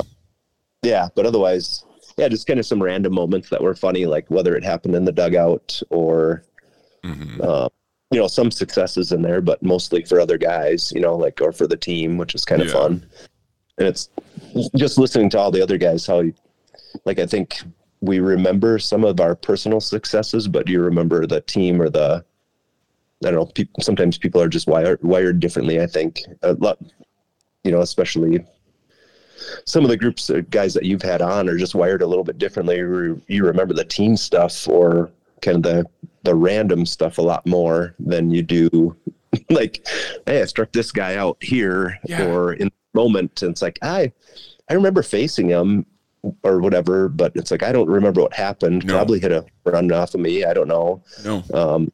yeah 0.82 1.08
but 1.14 1.24
otherwise 1.26 1.84
yeah 2.18 2.28
just 2.28 2.46
kind 2.46 2.60
of 2.60 2.66
some 2.66 2.82
random 2.82 3.12
moments 3.14 3.48
that 3.50 3.62
were 3.62 3.74
funny 3.74 4.06
like 4.06 4.30
whether 4.30 4.54
it 4.56 4.64
happened 4.64 4.94
in 4.94 5.04
the 5.04 5.12
dugout 5.12 5.80
or 5.90 6.44
hmm 7.04 7.40
uh, 7.42 7.68
you 8.10 8.20
know 8.20 8.26
some 8.28 8.50
successes 8.50 9.12
in 9.12 9.22
there 9.22 9.40
but 9.40 9.62
mostly 9.62 10.02
for 10.04 10.20
other 10.20 10.38
guys 10.38 10.92
you 10.94 11.00
know 11.00 11.16
like 11.16 11.40
or 11.40 11.52
for 11.52 11.66
the 11.66 11.76
team 11.76 12.16
which 12.16 12.34
is 12.34 12.44
kind 12.44 12.62
of 12.62 12.68
Yeah. 12.68 12.74
fun 12.74 13.06
and 13.78 13.88
it's 13.88 14.10
just 14.76 14.96
listening 14.98 15.28
to 15.30 15.38
all 15.38 15.50
the 15.50 15.62
other 15.62 15.76
guys 15.78 16.06
how 16.06 16.20
you, 16.20 16.34
like 17.04 17.18
i 17.18 17.26
think 17.26 17.56
we 18.00 18.20
remember 18.20 18.78
some 18.78 19.04
of 19.04 19.20
our 19.20 19.34
personal 19.34 19.80
successes, 19.80 20.46
but 20.48 20.66
do 20.66 20.72
you 20.72 20.82
remember 20.82 21.26
the 21.26 21.40
team 21.40 21.80
or 21.80 21.88
the 21.88 22.24
I 23.24 23.30
don't 23.30 23.34
know. 23.34 23.46
People, 23.46 23.82
sometimes 23.82 24.18
people 24.18 24.40
are 24.42 24.48
just 24.48 24.68
wired 24.68 25.02
wired 25.02 25.40
differently. 25.40 25.80
I 25.80 25.86
think 25.86 26.20
a 26.42 26.52
lot, 26.52 26.78
you 27.64 27.72
know, 27.72 27.80
especially 27.80 28.44
some 29.64 29.82
of 29.82 29.88
the 29.88 29.96
groups 29.96 30.28
of 30.28 30.50
guys 30.50 30.74
that 30.74 30.84
you've 30.84 31.00
had 31.02 31.22
on 31.22 31.48
are 31.48 31.56
just 31.56 31.74
wired 31.74 32.02
a 32.02 32.06
little 32.06 32.22
bit 32.24 32.36
differently. 32.36 32.76
You 32.76 33.44
remember 33.44 33.72
the 33.72 33.84
team 33.86 34.16
stuff 34.16 34.68
or 34.68 35.10
kind 35.40 35.56
of 35.56 35.62
the 35.62 35.86
the 36.26 36.34
random 36.34 36.84
stuff 36.84 37.18
a 37.18 37.22
lot 37.22 37.46
more 37.46 37.94
than 37.98 38.30
you 38.30 38.42
do 38.42 38.96
like, 39.50 39.86
hey, 40.26 40.42
I 40.42 40.44
struck 40.44 40.72
this 40.72 40.92
guy 40.92 41.16
out 41.16 41.42
here 41.42 41.98
yeah. 42.04 42.26
or 42.26 42.52
in 42.52 42.68
the 42.68 43.00
moment. 43.00 43.42
And 43.42 43.52
it's 43.52 43.62
like 43.62 43.78
I 43.82 44.12
I 44.68 44.74
remember 44.74 45.02
facing 45.02 45.48
him 45.48 45.86
or 46.42 46.60
whatever, 46.60 47.08
but 47.08 47.32
it's 47.34 47.50
like 47.50 47.62
I 47.62 47.72
don't 47.72 47.88
remember 47.88 48.20
what 48.20 48.34
happened. 48.34 48.84
No. 48.84 48.94
Probably 48.94 49.20
hit 49.20 49.32
a 49.32 49.44
run 49.64 49.90
off 49.92 50.14
of 50.14 50.20
me. 50.20 50.44
I 50.44 50.52
don't 50.52 50.68
know. 50.68 51.02
No. 51.24 51.42
Um, 51.54 51.92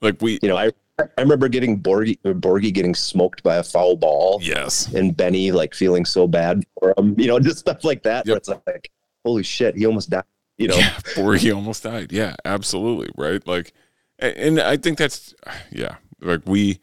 like 0.00 0.20
we, 0.22 0.38
you 0.42 0.48
know, 0.48 0.56
I 0.56 0.72
I 0.98 1.20
remember 1.20 1.48
getting 1.48 1.80
Borgie 1.80 2.18
Borgie 2.24 2.72
getting 2.72 2.94
smoked 2.94 3.42
by 3.42 3.56
a 3.56 3.62
foul 3.62 3.96
ball. 3.96 4.40
Yes. 4.42 4.92
And 4.94 5.16
Benny 5.16 5.52
like 5.52 5.74
feeling 5.74 6.04
so 6.04 6.26
bad 6.26 6.64
for 6.78 6.94
him. 6.96 7.14
You 7.18 7.28
know, 7.28 7.38
just 7.40 7.58
stuff 7.58 7.84
like 7.84 8.02
that. 8.04 8.26
Yep. 8.26 8.36
It's 8.36 8.48
like, 8.48 8.90
holy 9.24 9.42
shit, 9.42 9.76
he 9.76 9.86
almost 9.86 10.10
died. 10.10 10.24
You 10.58 10.68
know, 10.68 10.76
yeah, 10.76 11.36
he 11.38 11.52
almost 11.52 11.84
died. 11.84 12.12
Yeah, 12.12 12.36
absolutely. 12.44 13.10
Right. 13.16 13.44
Like, 13.46 13.72
and 14.18 14.60
I 14.60 14.76
think 14.76 14.98
that's 14.98 15.34
yeah. 15.70 15.96
Like 16.20 16.42
we, 16.44 16.80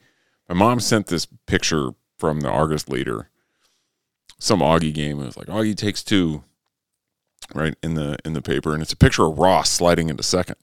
my 0.50 0.56
mom 0.56 0.80
sent 0.80 1.08
this 1.08 1.28
picture 1.46 1.92
from 2.18 2.42
the 2.42 2.50
Argus 2.50 2.88
leader, 2.88 3.30
some 4.40 4.62
Augie 4.62 4.94
game. 4.94 5.20
It 5.20 5.26
was 5.26 5.38
like 5.38 5.48
Augie 5.48 5.76
takes 5.76 6.04
two, 6.04 6.44
right 7.54 7.76
in 7.84 7.96
the 7.96 8.18
in 8.26 8.34
the 8.34 8.42
paper, 8.42 8.74
and 8.74 8.82
it's 8.82 8.94
a 8.94 8.98
picture 8.98 9.26
of 9.26 9.38
Ross 9.38 9.70
sliding 9.70 10.10
into 10.10 10.24
second 10.24 10.56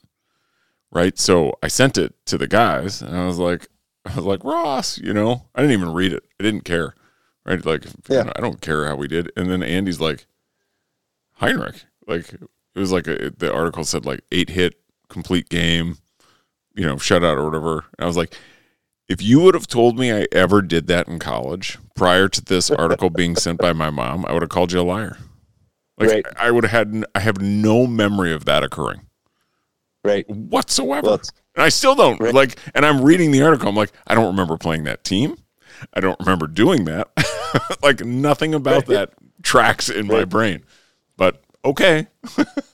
right? 0.93 1.19
So 1.19 1.55
I 1.63 1.69
sent 1.69 1.99
it 1.99 2.15
to 2.27 2.39
the 2.39 2.47
guys, 2.47 3.03
and 3.03 3.17
I 3.17 3.27
was 3.27 3.39
like, 3.39 3.67
I 4.05 4.15
was 4.15 4.25
like 4.25 4.45
Ross, 4.45 4.99
you 4.99 5.13
know, 5.13 5.47
I 5.55 5.63
didn't 5.63 5.73
even 5.73 5.93
read 5.93 6.13
it. 6.13 6.23
I 6.39 6.45
didn't 6.45 6.65
care, 6.65 6.95
right? 7.45 7.65
Like, 7.65 7.85
yeah. 8.09 8.19
You 8.19 8.25
know, 8.25 8.33
I 8.37 8.41
don't 8.41 8.61
care 8.61 8.87
how 8.87 8.97
we 8.97 9.09
did. 9.09 9.33
And 9.37 9.51
then 9.51 9.63
Andy's 9.63 10.01
like, 10.01 10.27
Heinrich, 11.35 11.85
like 12.07 12.35
it 12.75 12.79
was 12.79 12.93
like 12.93 13.07
a, 13.07 13.31
the 13.37 13.53
article 13.53 13.85
said 13.85 14.07
like 14.07 14.21
eight 14.33 14.51
hit 14.51 14.75
complete 15.09 15.49
game, 15.49 15.99
you 16.75 16.87
know, 16.87 16.97
shutout 16.97 17.37
or 17.37 17.45
whatever. 17.45 17.85
And 17.99 18.05
I 18.05 18.07
was 18.07 18.17
like, 18.17 18.35
if 19.09 19.21
you 19.21 19.41
would 19.41 19.55
have 19.55 19.67
told 19.67 19.99
me 19.99 20.13
I 20.13 20.27
ever 20.33 20.63
did 20.63 20.87
that 20.87 21.09
in 21.09 21.19
college 21.19 21.79
prior 21.95 22.29
to 22.29 22.45
this 22.45 22.71
article 22.73 23.11
being 23.11 23.37
sent 23.37 23.59
by 23.59 23.73
my 23.73 23.91
mom, 23.91 24.25
I 24.27 24.33
would 24.33 24.43
have 24.43 24.49
called 24.49 24.73
you 24.73 24.81
a 24.81 24.83
liar. 24.83 25.19
Like 25.99 26.11
right. 26.11 26.27
I 26.37 26.51
would 26.51 26.65
have 26.65 26.71
had, 26.71 27.05
I 27.15 27.21
have 27.21 27.41
no 27.41 27.87
memory 27.87 28.33
of 28.33 28.47
that 28.47 28.65
occurring 28.65 29.03
right 30.05 30.29
whatsoever 30.29 31.07
well, 31.07 31.21
and 31.55 31.63
i 31.63 31.69
still 31.69 31.95
don't 31.95 32.21
right. 32.21 32.35
like 32.35 32.59
and 32.75 32.85
i'm 32.85 33.03
reading 33.03 33.31
the 33.31 33.43
article 33.43 33.69
i'm 33.69 33.77
like 33.77 33.93
i 34.07 34.15
don't 34.15 34.27
remember 34.27 34.57
playing 34.57 34.85
that 34.85 35.05
team 35.05 35.37
i 35.95 36.01
don't 36.01 36.19
remember 36.21 36.47
doing 36.47 36.85
that 36.85 37.09
like 37.83 38.05
nothing 38.05 38.55
about 38.55 38.75
right. 38.75 38.87
that 38.87 39.13
tracks 39.43 39.89
in 39.89 40.07
my 40.07 40.25
brain 40.25 40.63
but 41.17 41.43
okay 41.65 42.07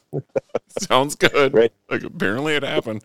sounds 0.79 1.15
good 1.15 1.53
right 1.55 1.73
like 1.91 2.03
apparently 2.03 2.55
it 2.55 2.63
happened 2.63 3.05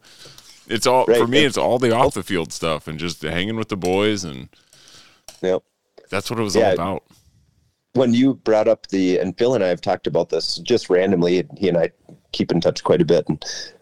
it's 0.68 0.88
all 0.88 1.06
for 1.06 1.28
me 1.28 1.44
it's 1.44 1.58
all 1.58 1.80
the 1.80 1.94
off 1.94 2.14
the 2.14 2.24
field 2.24 2.54
stuff 2.54 2.88
and 2.88 3.00
just 3.00 3.22
hanging 3.22 3.56
with 3.56 3.70
the 3.70 3.78
boys 3.78 4.24
and 4.24 4.50
yep 5.42 5.64
that's 6.10 6.30
what 6.30 6.40
it 6.40 6.44
was 6.44 6.56
yeah. 6.56 6.68
all 6.68 6.74
about 6.74 7.04
when 7.94 8.14
you 8.14 8.36
brought 8.36 8.68
up 8.68 8.88
the 8.88 9.20
and 9.20 9.38
Phil 9.38 9.56
and 9.56 9.64
I 9.64 9.68
have 9.68 9.82
talked 9.82 10.08
about 10.08 10.30
this 10.30 10.58
just 10.58 10.90
randomly. 10.90 11.48
He 11.58 11.70
and 11.70 11.78
I 11.78 11.92
keep 12.32 12.52
in 12.52 12.60
touch 12.60 12.84
quite 12.84 13.02
a 13.02 13.06
bit. 13.06 13.28
And 13.30 13.44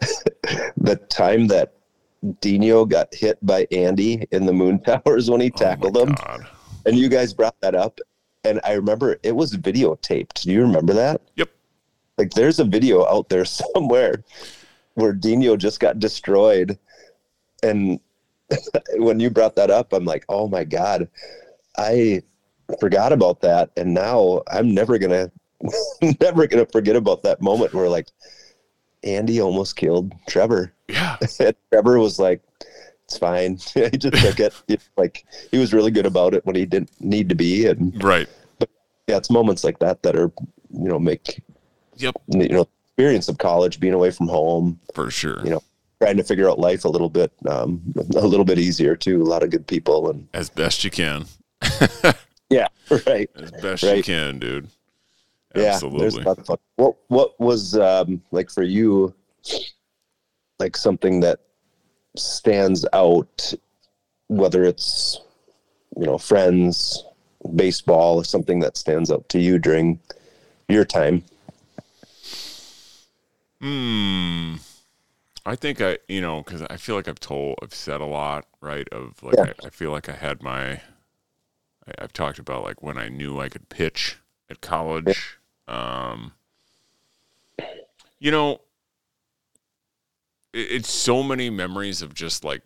the 0.76 0.96
time 1.08 1.48
that 1.48 1.74
Dino 2.40 2.84
got 2.84 3.12
hit 3.12 3.44
by 3.44 3.66
Andy 3.72 4.26
in 4.30 4.46
the 4.46 4.52
Moon 4.52 4.80
Towers 4.84 5.30
when 5.30 5.40
he 5.40 5.50
oh 5.54 5.58
tackled 5.58 5.96
oh 5.96 6.04
him, 6.04 6.12
God. 6.14 6.46
and 6.86 6.96
you 6.96 7.08
guys 7.08 7.32
brought 7.32 7.60
that 7.60 7.74
up, 7.74 7.98
and 8.44 8.60
I 8.64 8.72
remember 8.72 9.18
it 9.22 9.34
was 9.34 9.56
videotaped. 9.56 10.42
Do 10.42 10.52
you 10.52 10.62
remember 10.62 10.92
that? 10.92 11.22
Yep. 11.36 11.48
Like 12.18 12.32
there's 12.34 12.58
a 12.58 12.64
video 12.64 13.06
out 13.06 13.28
there 13.28 13.44
somewhere 13.74 14.22
where 14.94 15.12
Dino 15.12 15.56
just 15.56 15.80
got 15.80 15.98
destroyed, 15.98 16.78
and 17.62 17.98
when 18.96 19.20
you 19.20 19.30
brought 19.30 19.56
that 19.56 19.70
up, 19.70 19.92
I'm 19.92 20.04
like, 20.04 20.24
oh 20.28 20.48
my 20.48 20.64
God, 20.64 21.08
I 21.76 22.22
forgot 22.80 23.12
about 23.12 23.40
that, 23.40 23.70
and 23.76 23.94
now 23.94 24.42
I'm 24.50 24.74
never 24.74 24.98
gonna 24.98 25.30
never 26.20 26.46
gonna 26.46 26.66
forget 26.66 26.96
about 26.96 27.22
that 27.22 27.40
moment 27.40 27.74
where 27.74 27.88
like 27.88 28.08
Andy 29.04 29.40
almost 29.40 29.76
killed 29.76 30.12
Trevor. 30.28 30.72
Yeah, 30.88 31.16
Trevor 31.70 31.98
was 31.98 32.18
like, 32.18 32.42
"It's 33.04 33.18
fine." 33.18 33.58
he 33.74 33.90
just 33.90 34.16
took 34.16 34.40
it. 34.40 34.82
Like 34.96 35.24
he 35.50 35.58
was 35.58 35.72
really 35.72 35.90
good 35.90 36.06
about 36.06 36.34
it 36.34 36.44
when 36.44 36.56
he 36.56 36.66
didn't 36.66 36.90
need 37.00 37.28
to 37.28 37.34
be, 37.34 37.66
and 37.66 38.02
right. 38.02 38.28
But 38.58 38.68
yeah, 39.06 39.16
it's 39.16 39.30
moments 39.30 39.64
like 39.64 39.78
that 39.78 40.02
that 40.02 40.16
are 40.16 40.30
you 40.70 40.88
know 40.88 40.98
make 40.98 41.42
yep 41.96 42.14
you 42.28 42.48
know 42.48 42.68
experience 42.96 43.28
of 43.28 43.38
college, 43.38 43.80
being 43.80 43.94
away 43.94 44.10
from 44.10 44.28
home 44.28 44.78
for 44.94 45.10
sure. 45.10 45.42
You 45.44 45.50
know, 45.50 45.62
trying 46.00 46.16
to 46.18 46.24
figure 46.24 46.48
out 46.48 46.58
life 46.58 46.84
a 46.84 46.88
little 46.88 47.08
bit 47.08 47.32
um, 47.48 47.80
a 48.16 48.26
little 48.26 48.44
bit 48.44 48.58
easier 48.58 48.96
too. 48.96 49.22
A 49.22 49.24
lot 49.24 49.42
of 49.42 49.50
good 49.50 49.66
people 49.66 50.10
and 50.10 50.28
as 50.34 50.50
best 50.50 50.84
you 50.84 50.90
can. 50.90 51.26
Yeah, 52.52 52.68
right. 53.06 53.30
As 53.34 53.50
best 53.50 53.82
right. 53.82 53.96
you 53.96 54.02
can, 54.02 54.38
dude. 54.38 54.68
Absolutely. 55.54 56.22
Yeah, 56.22 56.56
what 56.76 56.96
what 57.08 57.40
was 57.40 57.78
um, 57.78 58.22
like 58.30 58.50
for 58.50 58.62
you, 58.62 59.14
like 60.58 60.76
something 60.76 61.20
that 61.20 61.40
stands 62.14 62.86
out, 62.92 63.54
whether 64.28 64.64
it's 64.64 65.18
you 65.98 66.04
know 66.04 66.18
friends, 66.18 67.04
baseball, 67.56 68.16
or 68.16 68.24
something 68.24 68.60
that 68.60 68.76
stands 68.76 69.10
out 69.10 69.26
to 69.30 69.40
you 69.40 69.58
during 69.58 69.98
your 70.68 70.84
time. 70.84 71.24
Hmm. 73.62 74.56
I 75.46 75.56
think 75.56 75.80
I, 75.80 75.98
you 76.08 76.20
know, 76.20 76.42
because 76.42 76.62
I 76.62 76.76
feel 76.76 76.96
like 76.96 77.08
I've 77.08 77.20
told, 77.20 77.58
I've 77.62 77.74
said 77.74 78.00
a 78.00 78.06
lot, 78.06 78.46
right? 78.60 78.88
Of 78.90 79.22
like, 79.22 79.36
yeah. 79.36 79.52
I, 79.62 79.66
I 79.66 79.70
feel 79.70 79.92
like 79.92 80.08
I 80.08 80.12
had 80.12 80.42
my 80.42 80.80
I, 81.86 81.92
have 82.00 82.12
talked 82.12 82.38
about 82.38 82.64
like 82.64 82.82
when 82.82 82.98
I 82.98 83.08
knew 83.08 83.40
I 83.40 83.48
could 83.48 83.68
pitch 83.68 84.18
at 84.50 84.60
college. 84.60 85.38
Um, 85.68 86.32
you 88.18 88.30
know, 88.30 88.60
it, 90.52 90.70
it's 90.70 90.90
so 90.90 91.22
many 91.22 91.50
memories 91.50 92.02
of 92.02 92.14
just 92.14 92.44
like, 92.44 92.62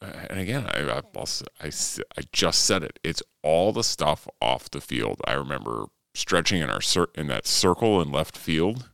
and 0.00 0.38
again, 0.38 0.66
I, 0.66 0.82
I, 0.82 1.02
also, 1.16 1.44
I, 1.60 1.66
I 1.66 2.22
just 2.32 2.64
said 2.64 2.82
it. 2.82 2.98
It's 3.02 3.22
all 3.42 3.72
the 3.72 3.82
stuff 3.82 4.28
off 4.40 4.70
the 4.70 4.80
field. 4.80 5.20
I 5.26 5.32
remember 5.32 5.86
stretching 6.14 6.60
in 6.60 6.70
our 6.70 6.80
cir- 6.80 7.10
in 7.14 7.26
that 7.28 7.46
circle 7.46 8.00
in 8.00 8.12
left 8.12 8.36
field 8.36 8.90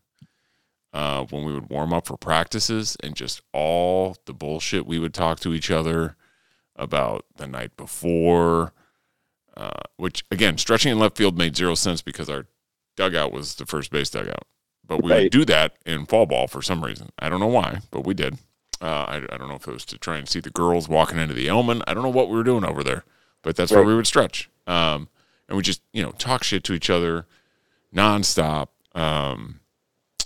uh, 0.94 1.26
when 1.28 1.44
we 1.44 1.52
would 1.52 1.68
warm 1.68 1.92
up 1.92 2.06
for 2.06 2.16
practices, 2.16 2.96
and 3.02 3.14
just 3.14 3.42
all 3.52 4.16
the 4.24 4.32
bullshit 4.32 4.86
we 4.86 4.98
would 4.98 5.12
talk 5.12 5.40
to 5.40 5.52
each 5.52 5.70
other 5.70 6.16
about 6.76 7.26
the 7.36 7.46
night 7.46 7.76
before 7.76 8.72
uh, 9.56 9.70
which 9.96 10.24
again, 10.30 10.58
stretching 10.58 10.92
in 10.92 10.98
left 10.98 11.16
field 11.16 11.38
made 11.38 11.56
zero 11.56 11.74
sense 11.74 12.02
because 12.02 12.28
our 12.28 12.46
dugout 12.96 13.32
was 13.32 13.54
the 13.54 13.66
first 13.66 13.90
base 13.90 14.10
dugout. 14.10 14.46
But 14.86 15.02
we 15.02 15.10
right. 15.10 15.22
would 15.24 15.32
do 15.32 15.44
that 15.46 15.76
in 15.86 16.06
fall 16.06 16.26
ball 16.26 16.46
for 16.46 16.60
some 16.60 16.84
reason. 16.84 17.10
I 17.18 17.28
don't 17.28 17.40
know 17.40 17.46
why, 17.46 17.78
but 17.90 18.04
we 18.04 18.14
did. 18.14 18.38
Uh, 18.82 19.04
I, 19.08 19.16
I, 19.16 19.38
don't 19.38 19.48
know 19.48 19.54
if 19.54 19.66
it 19.66 19.72
was 19.72 19.84
to 19.86 19.98
try 19.98 20.18
and 20.18 20.28
see 20.28 20.40
the 20.40 20.50
girls 20.50 20.88
walking 20.88 21.18
into 21.18 21.32
the 21.32 21.46
Elmen. 21.46 21.82
I 21.86 21.94
don't 21.94 22.02
know 22.02 22.10
what 22.10 22.28
we 22.28 22.36
were 22.36 22.42
doing 22.42 22.64
over 22.64 22.82
there, 22.82 23.04
but 23.40 23.56
that's 23.56 23.70
right. 23.72 23.78
where 23.78 23.86
we 23.86 23.94
would 23.94 24.06
stretch. 24.06 24.50
Um, 24.66 25.08
and 25.48 25.56
we 25.56 25.62
just, 25.62 25.80
you 25.92 26.02
know, 26.02 26.10
talk 26.12 26.42
shit 26.42 26.64
to 26.64 26.74
each 26.74 26.90
other 26.90 27.26
nonstop. 27.94 28.68
Um, 28.94 29.60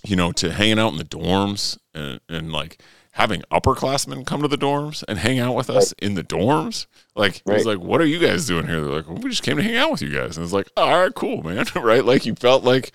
you 0.04 0.16
know, 0.16 0.32
to 0.32 0.52
hanging 0.52 0.78
out 0.78 0.92
in 0.92 0.98
the 0.98 1.04
dorms 1.04 1.78
and, 1.94 2.20
and 2.28 2.52
like 2.52 2.80
having 3.18 3.42
upperclassmen 3.50 4.24
come 4.24 4.42
to 4.42 4.48
the 4.48 4.56
dorms 4.56 5.02
and 5.08 5.18
hang 5.18 5.40
out 5.40 5.56
with 5.56 5.68
us 5.68 5.92
right. 5.92 6.06
in 6.06 6.14
the 6.14 6.22
dorms. 6.22 6.86
Like 7.16 7.42
right. 7.44 7.54
it 7.54 7.56
was 7.58 7.66
like, 7.66 7.80
what 7.80 8.00
are 8.00 8.06
you 8.06 8.20
guys 8.20 8.46
doing 8.46 8.68
here? 8.68 8.80
They're 8.80 8.94
like, 8.94 9.08
well, 9.08 9.18
we 9.18 9.30
just 9.30 9.42
came 9.42 9.56
to 9.56 9.62
hang 9.62 9.74
out 9.74 9.90
with 9.90 10.02
you 10.02 10.14
guys. 10.14 10.36
And 10.36 10.44
it's 10.44 10.52
like, 10.52 10.70
oh, 10.76 10.84
all 10.84 11.00
right, 11.00 11.14
cool, 11.14 11.42
man. 11.42 11.66
right? 11.74 12.04
Like 12.04 12.26
you 12.26 12.36
felt 12.36 12.62
like, 12.62 12.92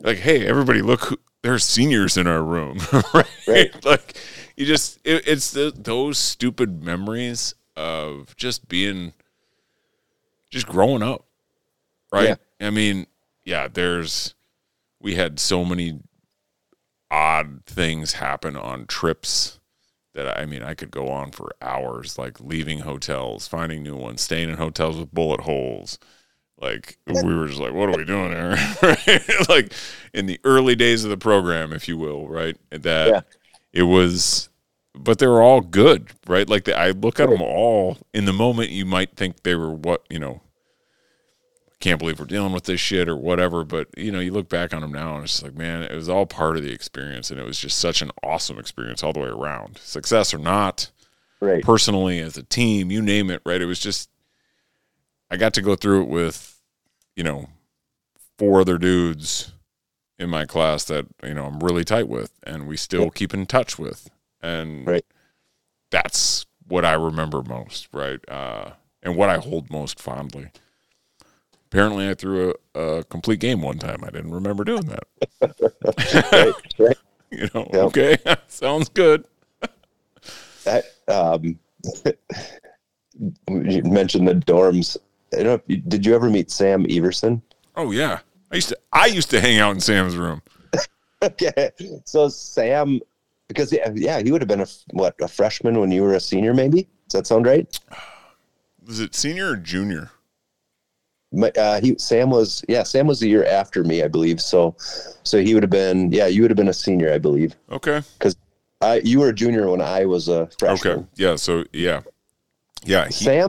like, 0.00 0.18
hey, 0.18 0.44
everybody, 0.46 0.82
look, 0.82 1.04
who, 1.04 1.16
there's 1.42 1.64
seniors 1.64 2.16
in 2.16 2.26
our 2.26 2.42
room, 2.42 2.78
right? 3.14 3.26
right? 3.46 3.70
Like 3.84 4.16
you 4.56 4.66
just, 4.66 4.98
it, 5.04 5.28
it's 5.28 5.52
the, 5.52 5.72
those 5.76 6.18
stupid 6.18 6.82
memories 6.82 7.54
of 7.76 8.36
just 8.36 8.68
being, 8.68 9.12
just 10.50 10.66
growing 10.66 11.04
up, 11.04 11.24
right? 12.12 12.36
Yeah. 12.60 12.66
I 12.66 12.70
mean, 12.70 13.06
yeah, 13.44 13.68
there's, 13.72 14.34
we 15.00 15.14
had 15.14 15.38
so 15.38 15.64
many 15.64 16.00
odd 17.12 17.62
things 17.66 18.14
happen 18.14 18.56
on 18.56 18.86
trips 18.88 19.60
that 20.14 20.38
I 20.38 20.46
mean 20.46 20.62
I 20.64 20.74
could 20.74 20.90
go 20.92 21.08
on 21.10 21.32
for 21.32 21.52
hours, 21.62 22.18
like 22.18 22.40
leaving 22.40 22.80
hotels, 22.80 23.48
finding 23.48 23.82
new 23.84 23.96
ones, 23.96 24.22
staying 24.22 24.50
in 24.50 24.56
hotels 24.56 24.98
with 24.98 25.12
bullet 25.14 25.42
holes, 25.42 25.98
Like 26.60 26.98
we 27.06 27.34
were 27.34 27.48
just 27.48 27.60
like, 27.60 27.74
what 27.74 27.88
are 27.88 27.94
we 27.96 28.04
doing 28.04 28.30
here? 28.32 28.56
right? 28.82 29.48
Like 29.48 29.72
in 30.14 30.26
the 30.26 30.40
early 30.44 30.76
days 30.76 31.04
of 31.04 31.10
the 31.10 31.16
program, 31.16 31.72
if 31.72 31.88
you 31.88 31.98
will, 31.98 32.28
right? 32.28 32.56
That 32.70 33.08
Yeah. 33.08 33.20
it 33.72 33.82
was, 33.84 34.48
but 34.94 35.18
they 35.18 35.26
were 35.26 35.42
all 35.42 35.60
good, 35.60 36.10
right? 36.28 36.48
Like 36.48 36.64
the, 36.64 36.78
I 36.78 36.90
look 36.92 37.20
at 37.20 37.28
them 37.30 37.42
all 37.42 37.98
in 38.14 38.26
the 38.26 38.32
moment. 38.32 38.70
You 38.70 38.86
might 38.86 39.16
think 39.16 39.42
they 39.42 39.56
were 39.56 39.72
what 39.72 40.04
you 40.10 40.18
know. 40.20 40.42
Can't 41.82 41.98
believe 41.98 42.20
we're 42.20 42.26
dealing 42.26 42.52
with 42.52 42.62
this 42.62 42.80
shit 42.80 43.08
or 43.08 43.16
whatever, 43.16 43.64
but 43.64 43.88
you 43.96 44.12
know, 44.12 44.20
you 44.20 44.30
look 44.32 44.48
back 44.48 44.72
on 44.72 44.82
them 44.82 44.92
now 44.92 45.16
and 45.16 45.24
it's 45.24 45.42
like, 45.42 45.56
man, 45.56 45.82
it 45.82 45.92
was 45.92 46.08
all 46.08 46.26
part 46.26 46.56
of 46.56 46.62
the 46.62 46.70
experience, 46.72 47.28
and 47.32 47.40
it 47.40 47.44
was 47.44 47.58
just 47.58 47.76
such 47.76 48.00
an 48.02 48.12
awesome 48.22 48.56
experience 48.56 49.02
all 49.02 49.12
the 49.12 49.18
way 49.18 49.26
around, 49.28 49.78
success 49.78 50.32
or 50.32 50.38
not 50.38 50.92
Right. 51.40 51.60
personally 51.64 52.20
as 52.20 52.36
a 52.36 52.44
team, 52.44 52.92
you 52.92 53.02
name 53.02 53.30
it, 53.30 53.42
right? 53.44 53.60
It 53.60 53.66
was 53.66 53.80
just 53.80 54.08
I 55.28 55.36
got 55.36 55.54
to 55.54 55.60
go 55.60 55.74
through 55.74 56.02
it 56.02 56.08
with, 56.08 56.56
you 57.16 57.24
know, 57.24 57.48
four 58.38 58.60
other 58.60 58.78
dudes 58.78 59.50
in 60.20 60.30
my 60.30 60.44
class 60.46 60.84
that, 60.84 61.06
you 61.24 61.34
know, 61.34 61.46
I'm 61.46 61.58
really 61.58 61.82
tight 61.84 62.06
with 62.06 62.30
and 62.44 62.68
we 62.68 62.76
still 62.76 63.10
keep 63.10 63.34
in 63.34 63.46
touch 63.46 63.76
with. 63.76 64.08
And 64.40 64.86
Right. 64.86 65.04
that's 65.90 66.46
what 66.68 66.84
I 66.84 66.92
remember 66.92 67.42
most, 67.42 67.88
right? 67.92 68.20
Uh 68.28 68.74
and 69.02 69.16
what 69.16 69.28
I 69.30 69.38
hold 69.38 69.68
most 69.68 69.98
fondly. 69.98 70.52
Apparently 71.72 72.06
I 72.06 72.12
threw 72.12 72.54
a, 72.74 72.78
a 72.78 73.04
complete 73.04 73.40
game 73.40 73.62
one 73.62 73.78
time. 73.78 74.04
I 74.04 74.10
didn't 74.10 74.30
remember 74.32 74.62
doing 74.62 74.84
that. 74.84 75.04
right. 76.32 76.54
Right. 76.78 76.96
You 77.34 77.48
know, 77.54 77.66
Yep. 77.72 77.82
okay, 77.84 78.18
sounds 78.48 78.90
good. 78.90 79.24
That, 80.64 80.84
um, 81.08 81.58
you 83.48 83.82
mentioned 83.84 84.28
the 84.28 84.34
dorms. 84.34 84.98
Don't 85.30 85.44
know 85.44 85.60
did 85.88 86.04
you 86.04 86.14
ever 86.14 86.28
meet 86.28 86.50
Sam 86.50 86.84
Everson? 86.90 87.40
Oh 87.74 87.90
yeah. 87.90 88.18
I 88.50 88.56
used 88.56 88.68
to 88.68 88.78
I 88.92 89.06
used 89.06 89.30
to 89.30 89.40
hang 89.40 89.58
out 89.58 89.70
in 89.74 89.80
Sam's 89.80 90.14
room. 90.14 90.42
okay. 91.22 91.70
So 92.04 92.28
Sam, 92.28 93.00
because 93.48 93.72
yeah, 93.72 93.90
yeah, 93.94 94.20
he 94.22 94.30
would 94.30 94.42
have 94.42 94.48
been 94.48 94.60
a 94.60 94.66
what 94.90 95.14
a 95.22 95.26
freshman 95.28 95.80
when 95.80 95.90
you 95.90 96.02
were 96.02 96.12
a 96.12 96.20
senior, 96.20 96.52
maybe. 96.52 96.82
Does 97.08 97.20
that 97.20 97.26
sound 97.26 97.46
right? 97.46 97.66
Was 98.86 99.00
it 99.00 99.14
senior 99.14 99.52
or 99.52 99.56
junior? 99.56 100.10
My, 101.32 101.50
uh, 101.50 101.80
he 101.80 101.96
Sam 101.98 102.30
was 102.30 102.64
yeah 102.68 102.82
Sam 102.82 103.06
was 103.06 103.22
a 103.22 103.28
year 103.28 103.44
after 103.46 103.84
me, 103.84 104.02
I 104.02 104.08
believe. 104.08 104.40
So, 104.40 104.76
so 105.22 105.40
he 105.40 105.54
would 105.54 105.62
have 105.62 105.70
been 105.70 106.12
yeah 106.12 106.26
you 106.26 106.42
would 106.42 106.50
have 106.50 106.56
been 106.56 106.68
a 106.68 106.74
senior, 106.74 107.12
I 107.12 107.18
believe. 107.18 107.54
Okay. 107.70 108.02
Because 108.18 108.36
I 108.80 109.00
you 109.04 109.20
were 109.20 109.28
a 109.28 109.34
junior 109.34 109.70
when 109.70 109.80
I 109.80 110.04
was 110.04 110.28
a 110.28 110.48
freshman. 110.58 110.92
Okay. 110.92 111.06
Yeah. 111.16 111.36
So 111.36 111.64
yeah, 111.72 112.02
yeah. 112.84 113.06
He, 113.06 113.12
Sam, 113.12 113.48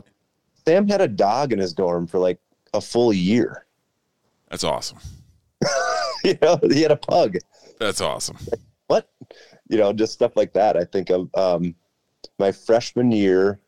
Sam 0.64 0.88
had 0.88 1.00
a 1.00 1.08
dog 1.08 1.52
in 1.52 1.58
his 1.58 1.72
dorm 1.72 2.06
for 2.06 2.18
like 2.18 2.38
a 2.72 2.80
full 2.80 3.12
year. 3.12 3.66
that's 4.48 4.64
awesome. 4.64 4.98
you 6.24 6.38
know, 6.40 6.58
he 6.70 6.82
had 6.82 6.92
a 6.92 6.96
pug. 6.96 7.36
That's 7.78 8.00
awesome. 8.00 8.38
What? 8.86 9.10
You 9.68 9.78
know, 9.78 9.92
just 9.92 10.12
stuff 10.12 10.36
like 10.36 10.52
that. 10.52 10.76
I 10.76 10.84
think 10.84 11.10
of 11.10 11.28
um, 11.34 11.74
my 12.38 12.52
freshman 12.52 13.10
year 13.10 13.60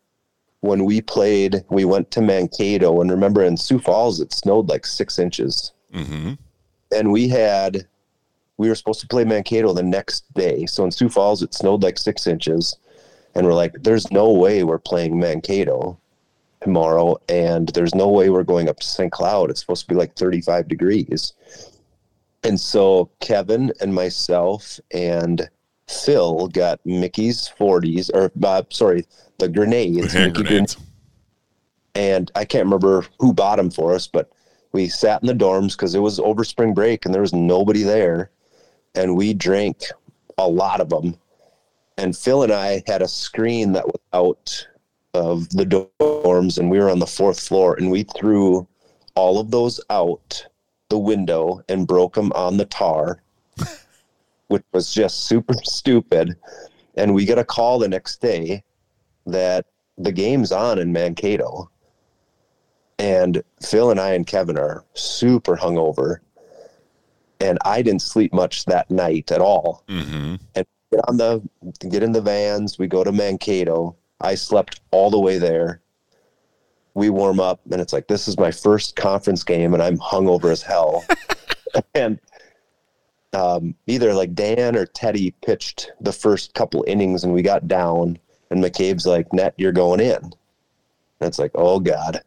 when 0.60 0.84
we 0.84 1.00
played. 1.00 1.64
We 1.70 1.84
went 1.84 2.10
to 2.12 2.20
Mankato, 2.22 3.00
and 3.00 3.10
remember 3.10 3.42
in 3.42 3.56
Sioux 3.56 3.78
Falls 3.78 4.20
it 4.20 4.32
snowed 4.32 4.68
like 4.68 4.86
six 4.86 5.18
inches, 5.18 5.72
Mm-hmm. 5.94 6.32
and 6.94 7.12
we 7.12 7.28
had 7.28 7.86
we 8.58 8.68
were 8.68 8.74
supposed 8.74 9.00
to 9.00 9.06
play 9.06 9.24
Mankato 9.24 9.72
the 9.74 9.82
next 9.82 10.24
day. 10.34 10.66
So 10.66 10.84
in 10.84 10.90
Sioux 10.90 11.08
Falls 11.08 11.42
it 11.42 11.54
snowed 11.54 11.82
like 11.82 11.98
six 11.98 12.26
inches, 12.26 12.76
and 13.34 13.46
we're 13.46 13.54
like, 13.54 13.72
"There's 13.82 14.10
no 14.10 14.32
way 14.32 14.64
we're 14.64 14.78
playing 14.78 15.18
Mankato." 15.18 15.98
tomorrow 16.62 17.16
and 17.28 17.68
there's 17.68 17.94
no 17.94 18.08
way 18.08 18.28
we're 18.30 18.42
going 18.42 18.68
up 18.68 18.80
to 18.80 18.86
St. 18.86 19.12
Cloud. 19.12 19.50
It's 19.50 19.60
supposed 19.60 19.86
to 19.86 19.94
be 19.94 19.94
like 19.94 20.16
35 20.16 20.66
degrees. 20.66 21.32
And 22.42 22.58
so 22.58 23.08
Kevin 23.20 23.72
and 23.80 23.94
myself 23.94 24.80
and 24.90 25.48
Phil 25.88 26.48
got 26.48 26.80
Mickey's 26.84 27.50
40s 27.58 28.10
or 28.12 28.30
uh, 28.44 28.62
sorry, 28.70 29.06
the 29.38 29.48
grenades, 29.48 30.12
Hand 30.14 30.34
grenades. 30.34 30.76
and 31.94 32.30
I 32.34 32.44
can't 32.44 32.64
remember 32.64 33.04
who 33.18 33.32
bought 33.32 33.56
them 33.56 33.70
for 33.70 33.94
us, 33.94 34.06
but 34.06 34.30
we 34.72 34.88
sat 34.88 35.22
in 35.22 35.26
the 35.26 35.34
dorms 35.34 35.72
because 35.72 35.94
it 35.94 36.00
was 36.00 36.18
over 36.18 36.44
spring 36.44 36.74
break 36.74 37.04
and 37.04 37.14
there 37.14 37.22
was 37.22 37.32
nobody 37.32 37.82
there, 37.82 38.30
and 38.94 39.16
we 39.16 39.32
drank 39.32 39.84
a 40.38 40.48
lot 40.48 40.80
of 40.80 40.88
them. 40.88 41.16
And 41.98 42.16
Phil 42.16 42.42
and 42.42 42.52
I 42.52 42.82
had 42.86 43.00
a 43.00 43.08
screen 43.08 43.72
that 43.72 43.86
was 43.86 44.00
out 44.12 44.66
of 45.14 45.48
the 45.50 45.64
dorms, 45.64 46.58
and 46.58 46.70
we 46.70 46.78
were 46.78 46.90
on 46.90 46.98
the 46.98 47.06
fourth 47.06 47.40
floor, 47.40 47.74
and 47.74 47.90
we 47.90 48.02
threw 48.02 48.66
all 49.14 49.38
of 49.38 49.50
those 49.50 49.80
out 49.88 50.46
the 50.90 50.98
window 50.98 51.62
and 51.68 51.86
broke 51.86 52.14
them 52.14 52.32
on 52.34 52.58
the 52.58 52.66
tar, 52.66 53.22
which 54.48 54.64
was 54.72 54.92
just 54.92 55.24
super 55.24 55.54
stupid. 55.64 56.36
And 56.96 57.14
we 57.14 57.24
get 57.24 57.38
a 57.38 57.44
call 57.44 57.78
the 57.78 57.88
next 57.88 58.20
day 58.20 58.62
that 59.26 59.66
the 59.98 60.12
game's 60.12 60.52
on 60.52 60.78
in 60.78 60.92
Mankato. 60.92 61.70
And 62.98 63.42
Phil 63.62 63.90
and 63.90 64.00
I 64.00 64.14
and 64.14 64.26
Kevin 64.26 64.56
are 64.56 64.84
super 64.94 65.56
hungover. 65.56 66.18
And 67.40 67.58
I 67.64 67.82
didn't 67.82 68.02
sleep 68.02 68.32
much 68.32 68.64
that 68.64 68.90
night 68.90 69.30
at 69.30 69.42
all. 69.42 69.84
Mm-hmm. 69.88 70.36
And 70.54 70.66
get 70.90 71.00
on 71.08 71.16
the 71.18 71.42
get 71.90 72.02
in 72.02 72.12
the 72.12 72.22
vans, 72.22 72.78
we 72.78 72.86
go 72.86 73.04
to 73.04 73.12
Mankato. 73.12 73.96
I 74.20 74.34
slept 74.34 74.80
all 74.90 75.10
the 75.10 75.20
way 75.20 75.38
there. 75.38 75.82
We 76.94 77.10
warm 77.10 77.40
up 77.40 77.60
and 77.70 77.80
it's 77.80 77.92
like 77.92 78.08
this 78.08 78.26
is 78.26 78.38
my 78.38 78.50
first 78.50 78.96
conference 78.96 79.44
game 79.44 79.74
and 79.74 79.82
I'm 79.82 79.98
hungover 79.98 80.50
as 80.50 80.62
hell. 80.62 81.04
and 81.94 82.18
um, 83.36 83.74
either 83.86 84.14
like 84.14 84.34
Dan 84.34 84.76
or 84.76 84.86
Teddy 84.86 85.32
pitched 85.44 85.92
the 86.00 86.12
first 86.12 86.54
couple 86.54 86.84
innings 86.86 87.22
and 87.22 87.34
we 87.34 87.42
got 87.42 87.68
down 87.68 88.18
and 88.50 88.64
McCabe's 88.64 89.06
like, 89.06 89.30
Net, 89.32 89.52
you're 89.58 89.72
going 89.72 90.00
in. 90.00 90.32
It's 91.20 91.38
like, 91.38 91.50
oh 91.54 91.78
God. 91.78 92.22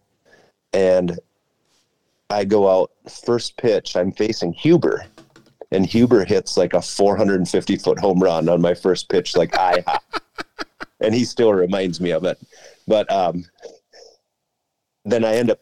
And 0.71 1.17
I 2.29 2.45
go 2.45 2.69
out 2.69 2.91
first 3.25 3.57
pitch, 3.57 3.95
I'm 3.95 4.11
facing 4.11 4.53
Huber. 4.53 5.07
And 5.71 5.83
Huber 5.83 6.25
hits 6.25 6.57
like 6.57 6.73
a 6.73 6.81
450 6.81 7.77
foot 7.77 7.99
home 7.99 8.19
run 8.19 8.47
on 8.47 8.61
my 8.61 8.75
first 8.75 9.09
pitch, 9.09 9.35
like 9.35 9.57
I 9.57 9.83
and 10.99 11.15
he 11.15 11.25
still 11.25 11.53
reminds 11.53 11.99
me 11.99 12.11
of 12.11 12.23
it. 12.23 12.37
But 12.87 13.11
um, 13.11 13.45
then 15.05 15.25
I 15.25 15.37
end 15.37 15.49
up 15.49 15.59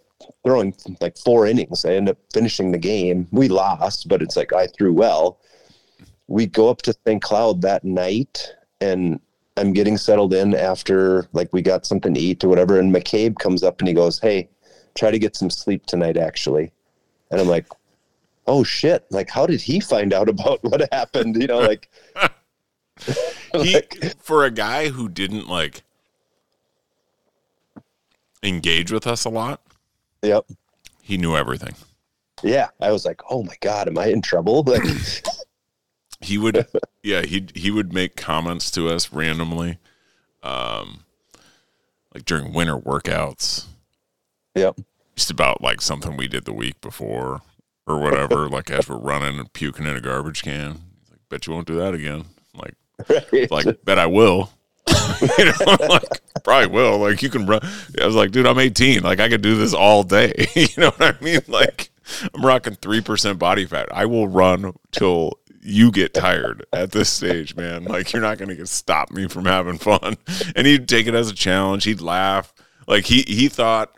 throwing 0.47 0.73
like 1.01 1.17
four 1.17 1.45
innings. 1.45 1.83
I 1.83 1.95
end 1.95 2.07
up 2.07 2.17
finishing 2.33 2.71
the 2.71 2.77
game. 2.77 3.27
We 3.31 3.49
lost, 3.49 4.07
but 4.07 4.21
it's 4.21 4.37
like 4.37 4.53
I 4.53 4.67
threw 4.67 4.93
well. 4.93 5.39
We 6.27 6.45
go 6.45 6.69
up 6.69 6.81
to 6.83 6.95
St. 7.05 7.21
Cloud 7.21 7.61
that 7.63 7.83
night, 7.83 8.53
and 8.79 9.19
I'm 9.57 9.73
getting 9.73 9.97
settled 9.97 10.33
in 10.33 10.55
after 10.55 11.27
like 11.33 11.51
we 11.51 11.61
got 11.61 11.85
something 11.85 12.13
to 12.13 12.19
eat 12.19 12.45
or 12.45 12.47
whatever. 12.47 12.79
And 12.79 12.95
McCabe 12.95 13.37
comes 13.39 13.61
up 13.61 13.81
and 13.81 13.89
he 13.89 13.93
goes, 13.93 14.19
"Hey, 14.19 14.47
try 14.95 15.11
to 15.11 15.19
get 15.19 15.35
some 15.35 15.49
sleep 15.49 15.85
tonight, 15.85 16.15
actually." 16.15 16.71
And 17.29 17.41
I'm 17.41 17.47
like, 17.49 17.67
"Oh 18.45 18.63
shit! 18.63 19.05
Like, 19.09 19.29
how 19.29 19.45
did 19.47 19.59
he 19.59 19.81
find 19.81 20.13
out 20.13 20.29
about 20.29 20.59
what 20.63 20.87
happened? 20.93 21.35
You 21.41 21.47
know, 21.47 21.59
like." 21.59 21.89
He 23.53 23.75
like- 23.75 24.15
for 24.19 24.43
a 24.43 24.49
guy 24.51 24.89
who 24.89 25.07
didn't 25.07 25.47
like 25.47 25.83
engage 28.41 28.91
with 28.91 29.05
us 29.05 29.23
a 29.23 29.29
lot, 29.29 29.61
Yep. 30.27 30.45
he 31.01 31.17
knew 31.17 31.35
everything. 31.35 31.75
Yeah, 32.43 32.67
I 32.79 32.91
was 32.91 33.05
like, 33.05 33.21
"Oh 33.29 33.43
my 33.43 33.55
god, 33.61 33.87
am 33.87 33.97
I 33.97 34.07
in 34.07 34.21
trouble?" 34.21 34.63
Like, 34.63 34.83
He 36.19 36.37
would, 36.37 36.65
yeah, 37.03 37.21
he 37.21 37.45
he 37.53 37.69
would 37.69 37.93
make 37.93 38.15
comments 38.15 38.71
to 38.71 38.89
us 38.89 39.13
randomly, 39.13 39.77
um, 40.41 41.03
like 42.13 42.25
during 42.25 42.53
winter 42.53 42.75
workouts, 42.75 43.65
yep. 44.55 44.79
just 45.15 45.29
about 45.29 45.61
like 45.61 45.79
something 45.79 46.17
we 46.17 46.27
did 46.27 46.45
the 46.45 46.53
week 46.53 46.81
before 46.81 47.41
or 47.85 47.99
whatever. 47.99 48.49
like 48.49 48.71
as 48.71 48.89
we're 48.89 48.97
running 48.97 49.39
and 49.39 49.53
puking 49.53 49.85
in 49.85 49.95
a 49.95 50.01
garbage 50.01 50.41
can. 50.41 50.81
He's 51.01 51.11
like, 51.11 51.19
"Bet 51.29 51.45
you 51.45 51.53
won't 51.53 51.67
do 51.67 51.77
that 51.77 51.93
again." 51.93 52.25
I'm 52.53 52.61
like. 52.61 52.73
Right. 53.31 53.51
like 53.51 53.85
bet 53.85 53.99
I 53.99 54.07
will. 54.07 54.51
you 55.37 55.45
know, 55.45 55.77
like 55.87 56.16
probably 56.47 56.67
will. 56.67 56.97
Like 56.99 57.21
you 57.21 57.29
can 57.29 57.45
run. 57.45 57.59
I 58.01 58.05
was 58.05 58.15
like, 58.15 58.31
dude, 58.31 58.47
I'm 58.47 58.57
18. 58.57 59.03
Like 59.03 59.19
I 59.19 59.27
could 59.27 59.41
do 59.41 59.55
this 59.57 59.73
all 59.73 60.03
day. 60.03 60.47
you 60.55 60.67
know 60.77 60.91
what 60.91 61.17
I 61.19 61.23
mean? 61.23 61.41
Like 61.47 61.89
I'm 62.33 62.45
rocking 62.45 62.75
three 62.75 63.01
percent 63.01 63.37
body 63.37 63.65
fat. 63.65 63.89
I 63.91 64.05
will 64.05 64.27
run 64.27 64.73
till 64.91 65.33
you 65.61 65.91
get 65.91 66.13
tired 66.13 66.65
at 66.71 66.91
this 66.91 67.09
stage, 67.09 67.55
man. 67.57 67.83
Like 67.83 68.13
you're 68.13 68.21
not 68.21 68.37
gonna 68.37 68.55
get 68.55 68.69
stop 68.69 69.11
me 69.11 69.27
from 69.27 69.43
having 69.45 69.77
fun. 69.77 70.15
And 70.55 70.65
he'd 70.65 70.87
take 70.87 71.07
it 71.07 71.13
as 71.13 71.29
a 71.29 71.35
challenge. 71.35 71.83
He'd 71.83 71.99
laugh. 72.01 72.53
Like 72.87 73.05
he 73.05 73.23
he 73.23 73.49
thought 73.49 73.91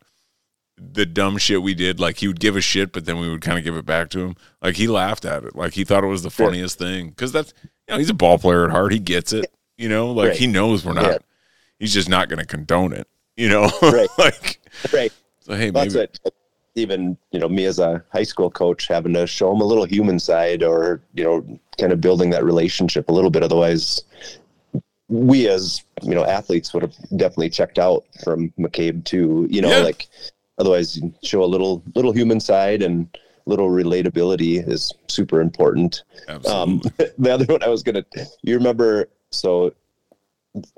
the 0.81 1.05
dumb 1.05 1.37
shit 1.37 1.61
we 1.61 1.75
did, 1.75 1.99
like 1.99 2.17
he 2.17 2.27
would 2.27 2.39
give 2.39 2.55
a 2.55 2.61
shit, 2.61 2.91
but 2.93 3.05
then 3.05 3.19
we 3.19 3.29
would 3.29 3.41
kind 3.41 3.59
of 3.59 3.63
give 3.63 3.75
it 3.75 3.85
back 3.85 4.09
to 4.09 4.19
him. 4.21 4.35
Like 4.61 4.75
he 4.77 4.87
laughed 4.87 5.25
at 5.25 5.43
it. 5.43 5.55
Like 5.55 5.73
he 5.73 5.83
thought 5.83 6.03
it 6.03 6.07
was 6.07 6.23
the 6.23 6.29
funniest 6.31 6.79
thing. 6.79 7.11
Cause 7.11 7.31
that's 7.31 7.53
you 7.63 7.93
know, 7.93 7.97
he's 7.99 8.09
a 8.09 8.13
ball 8.15 8.39
player 8.39 8.65
at 8.65 8.71
heart. 8.71 8.91
He 8.91 8.99
gets 8.99 9.33
it. 9.33 9.53
You 9.77 9.87
know, 9.89 10.11
like 10.11 10.29
Right. 10.29 10.37
he 10.37 10.47
knows 10.47 10.83
we're 10.83 10.93
not 10.93 11.05
Yeah. 11.05 11.17
He's 11.79 11.93
just 11.93 12.09
not 12.09 12.29
gonna 12.29 12.45
condone 12.45 12.93
it. 12.93 13.07
You 13.35 13.49
know? 13.49 13.71
Right. 13.81 14.09
like 14.17 14.59
right. 14.93 15.13
so 15.39 15.55
hey, 15.55 15.69
That's 15.71 15.93
maybe 15.95 16.09
it. 16.25 16.33
even 16.75 17.17
you 17.31 17.39
know 17.39 17.49
me 17.49 17.65
as 17.65 17.79
a 17.79 18.03
high 18.11 18.23
school 18.23 18.51
coach 18.51 18.87
having 18.87 19.13
to 19.13 19.25
show 19.25 19.51
him 19.53 19.61
a 19.61 19.65
little 19.65 19.85
human 19.85 20.19
side 20.19 20.61
or 20.63 21.01
you 21.13 21.23
know 21.23 21.59
kind 21.79 21.91
of 21.91 22.01
building 22.01 22.29
that 22.31 22.43
relationship 22.43 23.09
a 23.09 23.13
little 23.13 23.29
bit 23.31 23.43
otherwise 23.43 24.01
we 25.07 25.47
as 25.47 25.81
you 26.03 26.13
know 26.13 26.23
athletes 26.25 26.73
would 26.73 26.83
have 26.83 26.95
definitely 27.17 27.49
checked 27.49 27.79
out 27.79 28.03
from 28.23 28.51
mccabe 28.59 29.03
too 29.05 29.47
you 29.49 29.61
know 29.61 29.69
Yeah. 29.69 29.77
like 29.83 30.07
otherwise 30.59 30.97
you 30.97 31.11
show 31.23 31.43
a 31.43 31.45
little 31.47 31.81
little 31.95 32.11
human 32.11 32.39
side 32.39 32.81
and 32.83 33.07
little 33.45 33.69
relatability 33.69 34.67
is 34.67 34.93
super 35.07 35.41
important 35.41 36.03
um, 36.45 36.81
the 37.17 37.31
other 37.33 37.45
one 37.45 37.63
I 37.63 37.69
was 37.69 37.81
gonna, 37.81 38.05
you 38.43 38.55
remember? 38.55 39.09
So, 39.31 39.73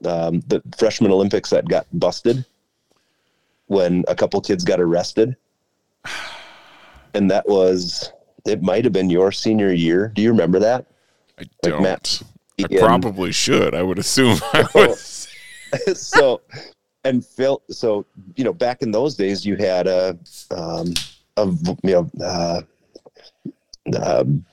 um, 0.05 0.41
the 0.47 0.61
freshman 0.77 1.11
Olympics 1.11 1.49
that 1.49 1.67
got 1.67 1.87
busted 1.93 2.45
when 3.67 4.03
a 4.07 4.15
couple 4.15 4.41
kids 4.41 4.63
got 4.63 4.79
arrested, 4.79 5.35
and 7.13 7.31
that 7.31 7.47
was 7.47 8.11
it. 8.45 8.61
Might 8.61 8.83
have 8.83 8.93
been 8.93 9.09
your 9.09 9.31
senior 9.31 9.71
year. 9.71 10.09
Do 10.09 10.21
you 10.21 10.31
remember 10.31 10.59
that? 10.59 10.85
I 11.39 11.45
don't. 11.63 11.81
Matt 11.81 12.21
I 12.59 12.67
Ian. 12.69 12.83
probably 12.83 13.31
should. 13.31 13.73
I 13.73 13.81
would 13.81 13.99
assume. 13.99 14.39
I 14.53 14.67
would. 14.75 14.97
so, 15.97 16.41
and 17.03 17.25
Phil. 17.25 17.61
So 17.69 18.05
you 18.35 18.43
know, 18.43 18.53
back 18.53 18.81
in 18.81 18.91
those 18.91 19.15
days, 19.15 19.45
you 19.45 19.55
had 19.55 19.87
a, 19.87 20.17
um, 20.51 20.93
a 21.37 21.45
you 21.83 21.91
know, 21.91 22.11
uh, 22.23 22.61
um, 24.01 24.45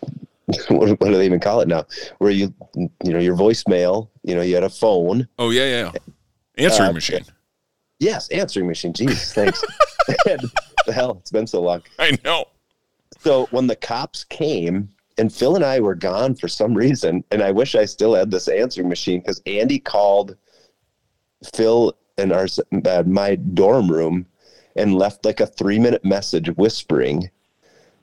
what, 0.69 0.89
what 1.01 1.09
do 1.09 1.17
they 1.17 1.27
even 1.27 1.41
call 1.41 1.61
it 1.61 1.69
now? 1.69 1.85
Where 2.19 2.31
you, 2.31 2.55
you 2.75 3.13
know, 3.13 3.19
your 3.19 3.37
voicemail. 3.37 4.09
You 4.23 4.35
know, 4.35 4.43
you 4.43 4.55
had 4.55 4.65
a 4.65 4.71
phone. 4.71 5.29
Oh 5.39 5.51
yeah, 5.51 5.65
yeah. 5.93 5.93
Answering 6.65 6.91
Uh, 6.91 6.93
machine. 6.93 7.25
Yes, 7.99 8.29
answering 8.29 8.67
machine. 8.67 8.93
Jeez, 8.93 9.33
thanks. 9.33 9.65
the 10.87 10.93
hell, 10.93 11.19
it's 11.21 11.31
been 11.31 11.47
so 11.47 11.61
long. 11.61 11.83
I 11.99 12.17
know. 12.25 12.47
So 13.21 13.47
when 13.51 13.67
the 13.67 13.77
cops 13.77 14.25
came, 14.25 14.89
and 15.19 15.33
Phil 15.33 15.57
and 15.57 15.65
I 15.65 15.81
were 15.81 15.95
gone 15.95 16.35
for 16.35 16.47
some 16.49 16.75
reason, 16.75 17.25
and 17.31 17.43
I 17.43 17.51
wish 17.51 17.75
I 17.75 17.85
still 17.85 18.15
had 18.15 18.31
this 18.31 18.49
answering 18.49 18.89
machine 18.89 19.21
because 19.21 19.43
Andy 19.47 19.79
called 19.79 20.37
Phil 21.55 21.97
in 22.17 22.33
our 22.33 22.47
uh, 22.87 23.03
my 23.07 23.37
dorm 23.37 23.91
room 23.91 24.27
and 24.77 24.95
left 24.95 25.25
like 25.25 25.41
a 25.41 25.47
three 25.47 25.79
minute 25.79 26.05
message 26.05 26.49
whispering 26.57 27.31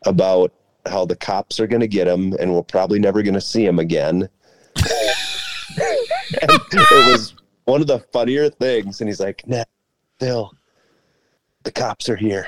about 0.05 0.53
how 0.87 1.05
the 1.05 1.15
cops 1.15 1.59
are 1.59 1.67
going 1.67 1.81
to 1.81 1.87
get 1.87 2.07
him 2.07 2.33
and 2.39 2.53
we're 2.53 2.63
probably 2.63 2.99
never 2.99 3.23
going 3.23 3.33
to 3.33 3.41
see 3.41 3.65
him 3.65 3.79
again. 3.79 4.29
it 4.75 6.49
was 7.11 7.33
one 7.65 7.81
of 7.81 7.87
the 7.87 7.99
funnier 8.11 8.49
things. 8.49 9.01
And 9.01 9.09
he's 9.09 9.19
like, 9.19 9.45
nah, 9.47 9.63
Phil, 10.19 10.53
the 11.63 11.71
cops 11.71 12.09
are 12.09 12.15
here. 12.15 12.47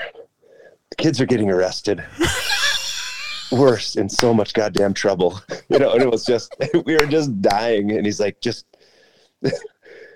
The 0.90 0.96
kids 0.96 1.20
are 1.20 1.26
getting 1.26 1.50
arrested. 1.50 2.04
We're 3.52 3.78
in 3.96 4.08
so 4.08 4.34
much 4.34 4.52
goddamn 4.52 4.94
trouble. 4.94 5.40
You 5.70 5.78
know, 5.78 5.92
and 5.92 6.00
it 6.00 6.10
was 6.10 6.24
just, 6.24 6.56
we 6.86 6.94
were 6.94 7.06
just 7.06 7.42
dying. 7.42 7.92
And 7.92 8.06
he's 8.06 8.20
like, 8.20 8.40
just, 8.40 8.64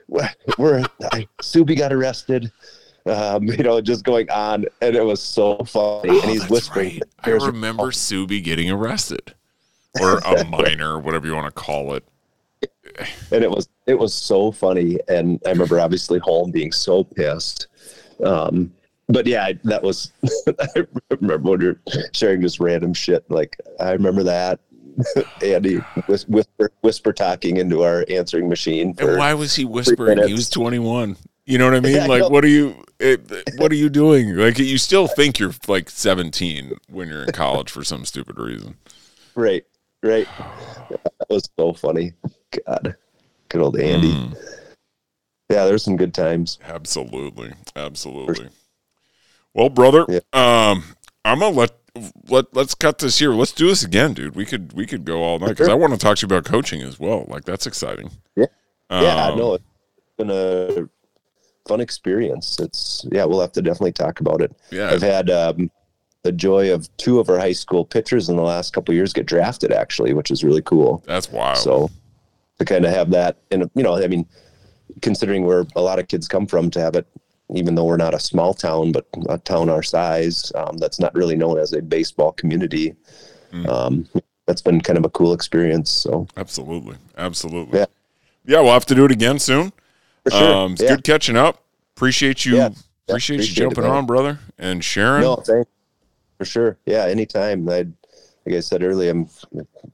we're, 0.09 0.83
I, 1.13 1.29
Subi 1.43 1.77
got 1.77 1.93
arrested. 1.93 2.51
Um, 3.07 3.45
you 3.49 3.57
know, 3.59 3.81
just 3.81 4.05
going 4.05 4.31
on. 4.31 4.67
And 4.81 4.95
it 4.97 5.05
was 5.05 5.21
so 5.21 5.59
funny. 5.59 6.11
and 6.21 6.31
he's 6.31 6.45
Oh, 6.45 6.49
whispering, 6.49 6.89
right. 6.95 7.03
I 7.21 7.29
"There's 7.31 7.43
your 7.43 7.53
remember 7.53 7.85
Subi 7.85 8.43
getting 8.43 8.71
arrested, 8.71 9.35
or 10.01 10.19
a 10.27 10.45
minor, 10.45 10.99
whatever 10.99 11.27
you 11.27 11.35
want 11.35 11.47
to 11.47 11.61
call 11.61 11.95
it. 11.95 12.05
and 13.31 13.43
it 13.43 13.51
was 13.51 13.69
it 13.87 13.99
was 13.99 14.13
so 14.13 14.53
funny 14.53 14.99
and 15.09 15.41
i 15.47 15.49
remember 15.51 15.81
obviously 15.81 16.19
holm 16.19 16.51
being 16.51 16.71
so 16.71 17.03
pissed 17.05 17.69
um 18.23 18.71
but 19.09 19.27
yeah 19.27 19.45
I, 19.45 19.59
that 19.65 19.83
was 19.83 20.13
i 20.77 20.85
remember 21.21 21.51
when 21.51 21.61
you're 21.63 21.81
sharing 22.13 22.43
just 22.43 22.61
random 22.61 22.93
shit 22.93 23.25
like 23.31 23.57
i 23.81 23.93
remember 23.93 24.23
that 24.25 24.61
andy 25.43 25.77
whisper 26.07 26.71
whisper 26.83 27.13
talking 27.15 27.57
into 27.57 27.83
our 27.83 28.05
answering 28.11 28.49
machine 28.49 28.93
for 28.95 29.11
And 29.11 29.19
why 29.19 29.33
was 29.35 29.55
he 29.55 29.65
whispering? 29.65 30.27
He 30.27 30.35
was 30.35 30.51
21. 30.51 31.17
You 31.53 31.59
know 31.59 31.67
what 31.67 31.75
I 31.75 31.81
mean? 31.89 31.97
Yeah, 31.97 32.07
like, 32.07 32.21
know. 32.23 32.29
what 32.31 32.45
are 32.45 32.49
you? 32.49 32.83
It, 32.99 33.21
what 33.59 33.71
are 33.71 33.75
you 33.77 33.91
doing? 33.91 34.35
Like, 34.37 34.59
you 34.59 34.79
still 34.79 35.07
think 35.07 35.39
you're 35.39 35.53
like 35.69 35.91
17 35.91 36.73
when 36.89 37.09
you're 37.09 37.25
in 37.25 37.33
college 37.33 37.71
for 37.71 37.85
some 37.85 38.05
stupid 38.07 38.39
reason. 38.39 38.77
right 39.35 39.65
right 40.03 40.27
that 40.89 41.27
was 41.31 41.49
so 41.59 41.73
funny 41.73 42.13
god 42.67 42.97
good 43.49 43.61
old 43.61 43.79
andy 43.79 44.09
Mm, 44.13 44.37
yeah 45.51 45.65
there's 45.65 45.85
some 45.85 45.97
good 45.97 46.13
times 46.15 46.59
absolutely, 46.65 47.53
absolutely. 47.77 48.49
Well, 49.55 49.69
brother, 49.69 50.07
Yeah. 50.09 50.21
um, 50.33 50.83
I'm 51.25 51.39
gonna 51.41 51.55
let 51.55 51.73
let 52.29 52.47
let's 52.55 52.75
cut 52.75 52.99
this 52.99 53.19
here. 53.19 53.33
Let's 53.33 53.53
do 53.53 53.67
this 53.69 53.85
again, 53.85 54.15
dude. 54.15 54.35
We 54.35 54.47
could 54.47 54.73
we 54.73 54.87
could 54.87 55.05
go 55.05 55.23
all 55.23 55.39
night 55.39 55.51
because 55.51 55.69
I 55.69 55.75
want 55.75 55.93
to 55.93 55.99
talk 55.99 56.17
to 56.19 56.23
you 56.23 56.27
about 56.27 56.45
coaching 56.47 56.81
as 56.83 56.99
well. 56.99 57.27
Like, 57.29 57.45
that's 57.45 57.67
exciting. 57.67 58.11
Yeah. 58.35 58.47
yeah 58.91 59.27
Um, 59.27 59.39
no 59.39 59.55
it's 59.55 59.65
been 60.17 60.31
a 60.31 60.89
fun 61.67 61.81
experience 61.81 62.59
it's 62.59 63.07
yeah 63.13 63.25
we'll 63.25 63.41
have 63.41 63.53
to 63.53 63.63
definitely 63.63 63.93
talk 63.93 64.21
about 64.21 64.41
it 64.43 64.55
Yeah, 64.71 64.91
I've 64.91 65.03
had 65.03 65.31
um, 65.31 65.71
the 66.23 66.33
joy 66.33 66.73
of 66.73 66.95
two 66.97 67.19
of 67.19 67.29
our 67.29 67.39
high 67.39 67.53
school 67.53 67.85
pitchers 67.85 68.29
in 68.29 68.37
the 68.37 68.43
last 68.43 68.73
couple 68.73 68.93
of 68.93 68.97
years 68.97 69.13
get 69.13 69.27
drafted, 69.27 69.73
actually, 69.73 70.15
which 70.15 70.31
is 70.31 70.45
really 70.45 70.63
cool. 70.63 71.03
that's 71.07 71.31
wild. 71.31 71.59
So 71.59 71.91
to 72.59 72.65
kind 72.65 72.85
of 72.85 72.93
have 72.93 73.11
that, 73.11 73.39
and 73.51 73.69
you 73.75 73.83
know, 73.83 73.97
I 73.97 74.07
mean, 74.07 74.27
considering 75.01 75.45
where 75.45 75.67
a 75.75 75.81
lot 75.81 75.99
of 75.99 76.09
kids 76.09 76.29
come 76.29 76.47
from, 76.47 76.71
to 76.71 76.81
have 76.81 76.95
it, 76.95 77.07
even 77.55 77.75
though 77.75 77.85
we're 77.85 77.97
not 77.97 78.15
a 78.15 78.21
small 78.21 78.55
town, 78.55 78.93
but 78.93 79.07
a 79.29 79.39
town 79.39 79.69
our 79.69 79.83
size, 79.83 80.53
um, 80.55 80.79
that's 80.79 81.01
not 81.01 81.15
really 81.15 81.37
known 81.37 81.59
as 81.59 81.73
a 81.73 81.83
baseball 81.83 82.33
community. 82.33 82.95
Mm. 83.53 83.69
Um, 83.69 84.09
that's 84.47 84.63
been 84.63 84.81
kind 84.81 84.99
of 84.99 85.05
a 85.05 85.11
cool 85.11 85.33
experience. 85.33 85.91
So 85.91 86.27
Absolutely. 86.37 86.97
Absolutely. 87.17 87.81
Yeah. 87.81 87.87
Yeah. 88.45 88.61
we'll 88.61 88.73
have 88.73 88.87
to 88.87 88.95
do 88.95 89.05
it 89.05 89.13
again 89.13 89.39
soon. 89.39 89.73
Sure, 90.31 90.55
Um, 90.55 90.77
yeah. 90.79 90.89
good 90.89 91.05
catching 91.05 91.37
up. 91.37 91.63
Appreciate 91.97 92.45
you. 92.45 92.57
Yeah. 92.57 92.71
Appreciate, 93.09 93.37
appreciate 93.37 93.49
you 93.49 93.55
jumping 93.65 93.85
man. 93.85 93.93
on, 93.93 94.07
brother, 94.07 94.39
and 94.59 94.83
sharing. 94.85 95.23
No, 95.23 95.37
thanks. 95.37 95.69
For 96.39 96.45
sure. 96.45 96.79
Yeah, 96.87 97.05
anytime. 97.07 97.69
I, 97.69 97.87
like 98.47 98.57
I 98.57 98.61
said 98.61 98.83
earlier, 98.83 99.11
I'm 99.11 99.29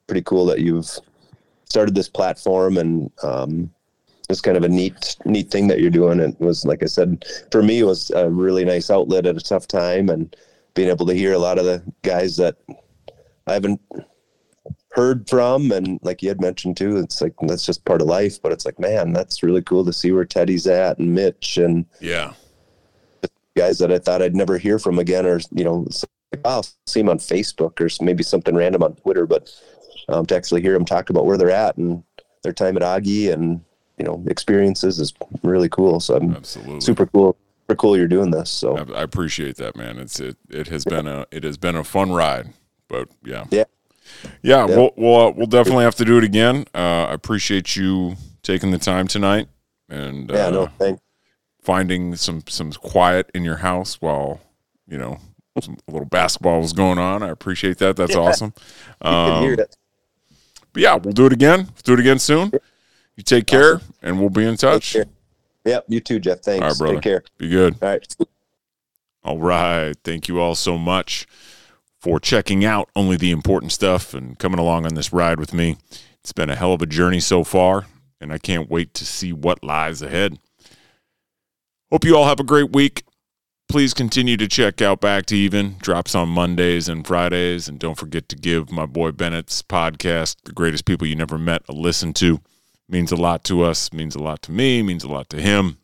pretty 0.07 0.23
cool 0.23 0.47
that 0.47 0.61
you've 0.61 0.89
started 1.65 1.95
this 1.95 2.09
platform 2.09 2.79
and 2.79 3.11
um, 3.23 3.71
it's 4.31 4.41
kind 4.41 4.57
of 4.57 4.63
a 4.65 4.69
neat, 4.69 5.17
neat 5.25 5.51
thing 5.51 5.69
that 5.69 5.81
you're 5.81 5.91
doing. 5.91 6.21
It 6.21 6.39
was, 6.41 6.65
like 6.65 6.83
I 6.83 6.87
said, 6.87 7.25
for 7.51 7.63
me, 7.63 7.81
it 7.81 7.85
was 7.85 8.11
a 8.11 8.29
really 8.29 8.65
nice 8.65 8.91
outlet 8.91 9.27
at 9.27 9.37
a 9.37 9.41
tough 9.41 9.67
time 9.67 10.09
and 10.11 10.35
being 10.75 10.89
able 10.89 11.07
to 11.07 11.15
hear 11.15 11.33
a 11.33 11.39
lot 11.39 11.59
of 11.59 11.65
the 11.65 11.83
guys 12.03 12.37
that 12.37 12.57
I 13.47 13.55
haven't 13.55 13.81
heard 14.93 15.29
from. 15.29 15.71
And 15.73 15.99
like 16.03 16.23
you 16.23 16.29
had 16.29 16.41
mentioned 16.41 16.77
too, 16.77 16.97
it's 16.99 17.21
like, 17.21 17.35
that's 17.43 17.65
just 17.67 17.85
part 17.85 18.01
of 18.01 18.07
life, 18.09 18.41
but 18.43 18.53
it's 18.53 18.65
like, 18.65 18.79
man, 18.79 19.13
that's 19.13 19.43
really 19.43 19.63
cool 19.63 19.85
to 19.85 19.93
see 19.93 20.13
where 20.13 20.25
Teddy's 20.25 20.67
at 20.67 20.99
and 20.99 21.15
Mitch 21.15 21.59
and, 21.59 21.85
Yeah. 22.01 22.33
guys 23.57 23.79
that 23.79 23.93
I 23.93 23.99
thought 23.99 24.23
I'd 24.23 24.37
never 24.37 24.57
hear 24.59 24.79
from 24.79 24.99
again, 24.99 25.27
or 25.27 25.41
you 25.53 25.65
know, 25.65 25.87
like, 26.33 26.41
oh, 26.45 26.51
I'll 26.51 26.67
see 26.87 27.01
them 27.01 27.09
on 27.09 27.19
Facebook 27.19 27.81
or 27.81 28.05
maybe 28.05 28.23
something 28.23 28.55
random 28.55 28.83
on 28.83 28.95
Twitter, 28.95 29.27
but 29.27 29.51
um, 30.09 30.27
to 30.27 30.37
actually 30.37 30.63
hear 30.63 30.73
them 30.73 30.85
talk 30.85 31.11
about 31.11 31.27
where 31.27 31.37
they're 31.37 31.51
at 31.51 31.77
and 31.77 32.03
their 32.43 32.53
time 32.53 32.77
at 32.77 32.83
Augie 32.83 33.33
and 33.33 33.61
you 33.99 34.05
know 34.05 34.23
experiences 34.29 35.01
is 35.01 35.13
really 35.43 35.69
cool. 35.69 35.99
So 36.01 36.17
I'm 36.17 36.37
Absolutely. 36.37 36.81
super 36.81 37.07
cool, 37.07 37.37
super 37.63 37.77
cool 37.77 37.97
you're 37.97 38.07
doing 38.07 38.31
this. 38.31 38.49
So 38.49 38.77
I, 38.79 39.01
I 39.01 39.03
appreciate 39.03 39.57
that, 39.57 39.75
man. 39.77 39.99
It's 39.99 40.21
it. 40.21 40.37
It 40.49 40.69
has 40.69 40.85
been 40.85 41.09
a 41.09 41.27
it 41.33 41.43
has 41.45 41.59
been 41.59 41.75
a 41.77 41.83
fun 41.85 42.13
ride, 42.13 42.53
but 42.89 43.09
yeah, 43.25 43.47
Yeah. 43.51 43.65
Yeah. 44.43 44.67
Yeah. 44.67 44.77
We'll 44.77 44.91
we'll 44.97 45.17
uh, 45.17 45.31
we'll 45.31 45.47
definitely 45.47 45.85
have 45.85 45.95
to 45.97 46.05
do 46.05 46.19
it 46.19 46.25
again. 46.25 46.65
Uh, 46.75 47.05
I 47.05 47.13
appreciate 47.13 47.77
you 47.77 48.17
taking 48.43 48.71
the 48.71 48.79
time 48.79 49.07
tonight 49.09 49.49
and 49.89 50.31
yeah, 50.31 50.47
uh, 50.47 50.51
no, 50.51 50.67
thanks. 50.79 51.03
finding 51.63 52.15
some 52.17 52.43
some 52.49 52.73
quiet 52.73 53.31
in 53.35 53.45
your 53.45 53.57
house 53.57 54.01
while 54.01 54.41
you 54.87 54.99
know 54.99 55.19
some, 55.61 55.77
a 55.89 55.91
little 55.93 56.07
basketball 56.09 56.61
was 56.61 56.73
going 56.73 56.99
on. 56.99 57.23
I 57.23 57.29
appreciate 57.29 57.79
that. 57.79 57.97
That's 57.97 58.15
Yeah. 58.15 58.21
awesome. 58.21 58.53
You 59.05 59.11
can 59.11 59.43
hear 59.43 59.53
Um, 59.53 59.67
but 60.73 60.83
yeah, 60.83 60.95
we'll 60.97 61.13
do 61.13 61.27
it 61.27 61.33
again. 61.33 61.69
Do 61.85 61.95
it 61.95 62.01
again 62.01 62.19
soon. 62.19 62.53
You 63.17 63.23
take 63.25 63.47
care, 63.47 63.81
and 64.03 64.21
we'll 64.21 64.31
be 64.31 64.45
in 64.45 64.57
touch. 64.57 64.97
Yep, 65.65 65.85
you 65.89 66.01
too, 66.01 66.21
Jeff. 66.21 66.41
Thanks. 66.41 66.63
All 66.63 66.69
right, 66.69 66.79
brother. 66.79 66.95
Take 66.95 67.03
care. 67.03 67.23
Be 67.37 67.49
good. 67.49 67.77
All 67.83 67.89
right. 67.89 68.17
All 69.25 69.39
right. 69.39 69.95
Thank 70.05 70.29
you 70.29 70.41
all 70.41 70.55
so 70.55 70.79
much 70.79 71.27
for 72.01 72.21
checking 72.21 72.65
out 72.65 72.89
only 72.95 73.17
the 73.17 73.31
important 73.31 73.73
stuff 73.73 74.15
and 74.15 74.39
coming 74.39 74.61
along 74.61 74.87
on 74.87 74.95
this 74.95 75.13
ride 75.13 75.39
with 75.41 75.53
me. 75.53 75.77
It's 76.23 76.33
been 76.33 76.51
a 76.51 76.57
hell 76.57 76.73
of 76.73 76.83
a 76.83 76.87
journey 76.87 77.21
so 77.21 77.45
far, 77.45 77.87
and 78.21 78.33
I 78.33 78.39
can't 78.39 78.71
wait 78.71 78.95
to 78.95 79.05
see 79.05 79.33
what 79.33 79.65
lies 79.65 80.03
ahead. 80.03 80.39
Hope 81.91 82.05
you 82.05 82.17
all 82.17 82.27
have 82.27 82.41
a 82.41 82.45
great 82.45 82.73
week. 82.73 83.05
Please 83.69 83.93
continue 83.93 84.37
to 84.39 84.49
check 84.49 84.81
out 84.81 85.01
Back 85.01 85.27
to 85.27 85.37
Even. 85.37 85.77
Drops 85.81 86.15
on 86.15 86.31
Mondays 86.31 86.89
and 86.89 87.07
Fridays. 87.07 87.69
And 87.69 87.79
don't 87.79 87.99
forget 87.99 88.29
to 88.31 88.37
give 88.37 88.71
my 88.71 88.87
boy 88.87 89.13
Bennett's 89.13 89.63
podcast, 89.63 90.37
The 90.45 90.53
Greatest 90.53 90.87
People 90.87 91.07
You 91.07 91.17
Never 91.17 91.37
Met, 91.37 91.63
a 91.69 91.73
listen 91.73 92.15
to. 92.15 92.41
Means 92.89 93.13
a 93.13 93.17
lot 93.17 93.45
to 93.45 93.63
us, 93.63 93.93
means 93.93 94.15
a 94.15 94.23
lot 94.23 94.41
to 94.43 94.53
me, 94.53 94.83
means 94.83 95.05
a 95.05 95.09
lot 95.09 95.29
to 95.31 95.41
him. 95.41 95.79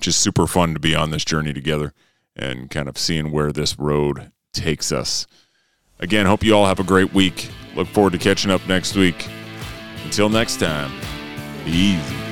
Just 0.00 0.20
super 0.20 0.46
fun 0.46 0.72
to 0.72 0.80
be 0.80 0.94
on 0.94 1.10
this 1.10 1.24
journey 1.24 1.52
together 1.52 1.92
and 2.34 2.70
kind 2.70 2.88
of 2.88 2.96
seeing 2.96 3.32
where 3.32 3.52
this 3.52 3.78
road 3.78 4.30
takes 4.52 4.92
us. 4.92 5.26
Again, 6.00 6.26
hope 6.26 6.44
you 6.44 6.54
all 6.54 6.66
have 6.66 6.80
a 6.80 6.84
great 6.84 7.12
week. 7.12 7.50
Look 7.74 7.88
forward 7.88 8.12
to 8.12 8.18
catching 8.18 8.50
up 8.50 8.66
next 8.68 8.96
week. 8.96 9.28
Until 10.04 10.28
next 10.28 10.58
time, 10.60 10.92
easy. 11.66 12.27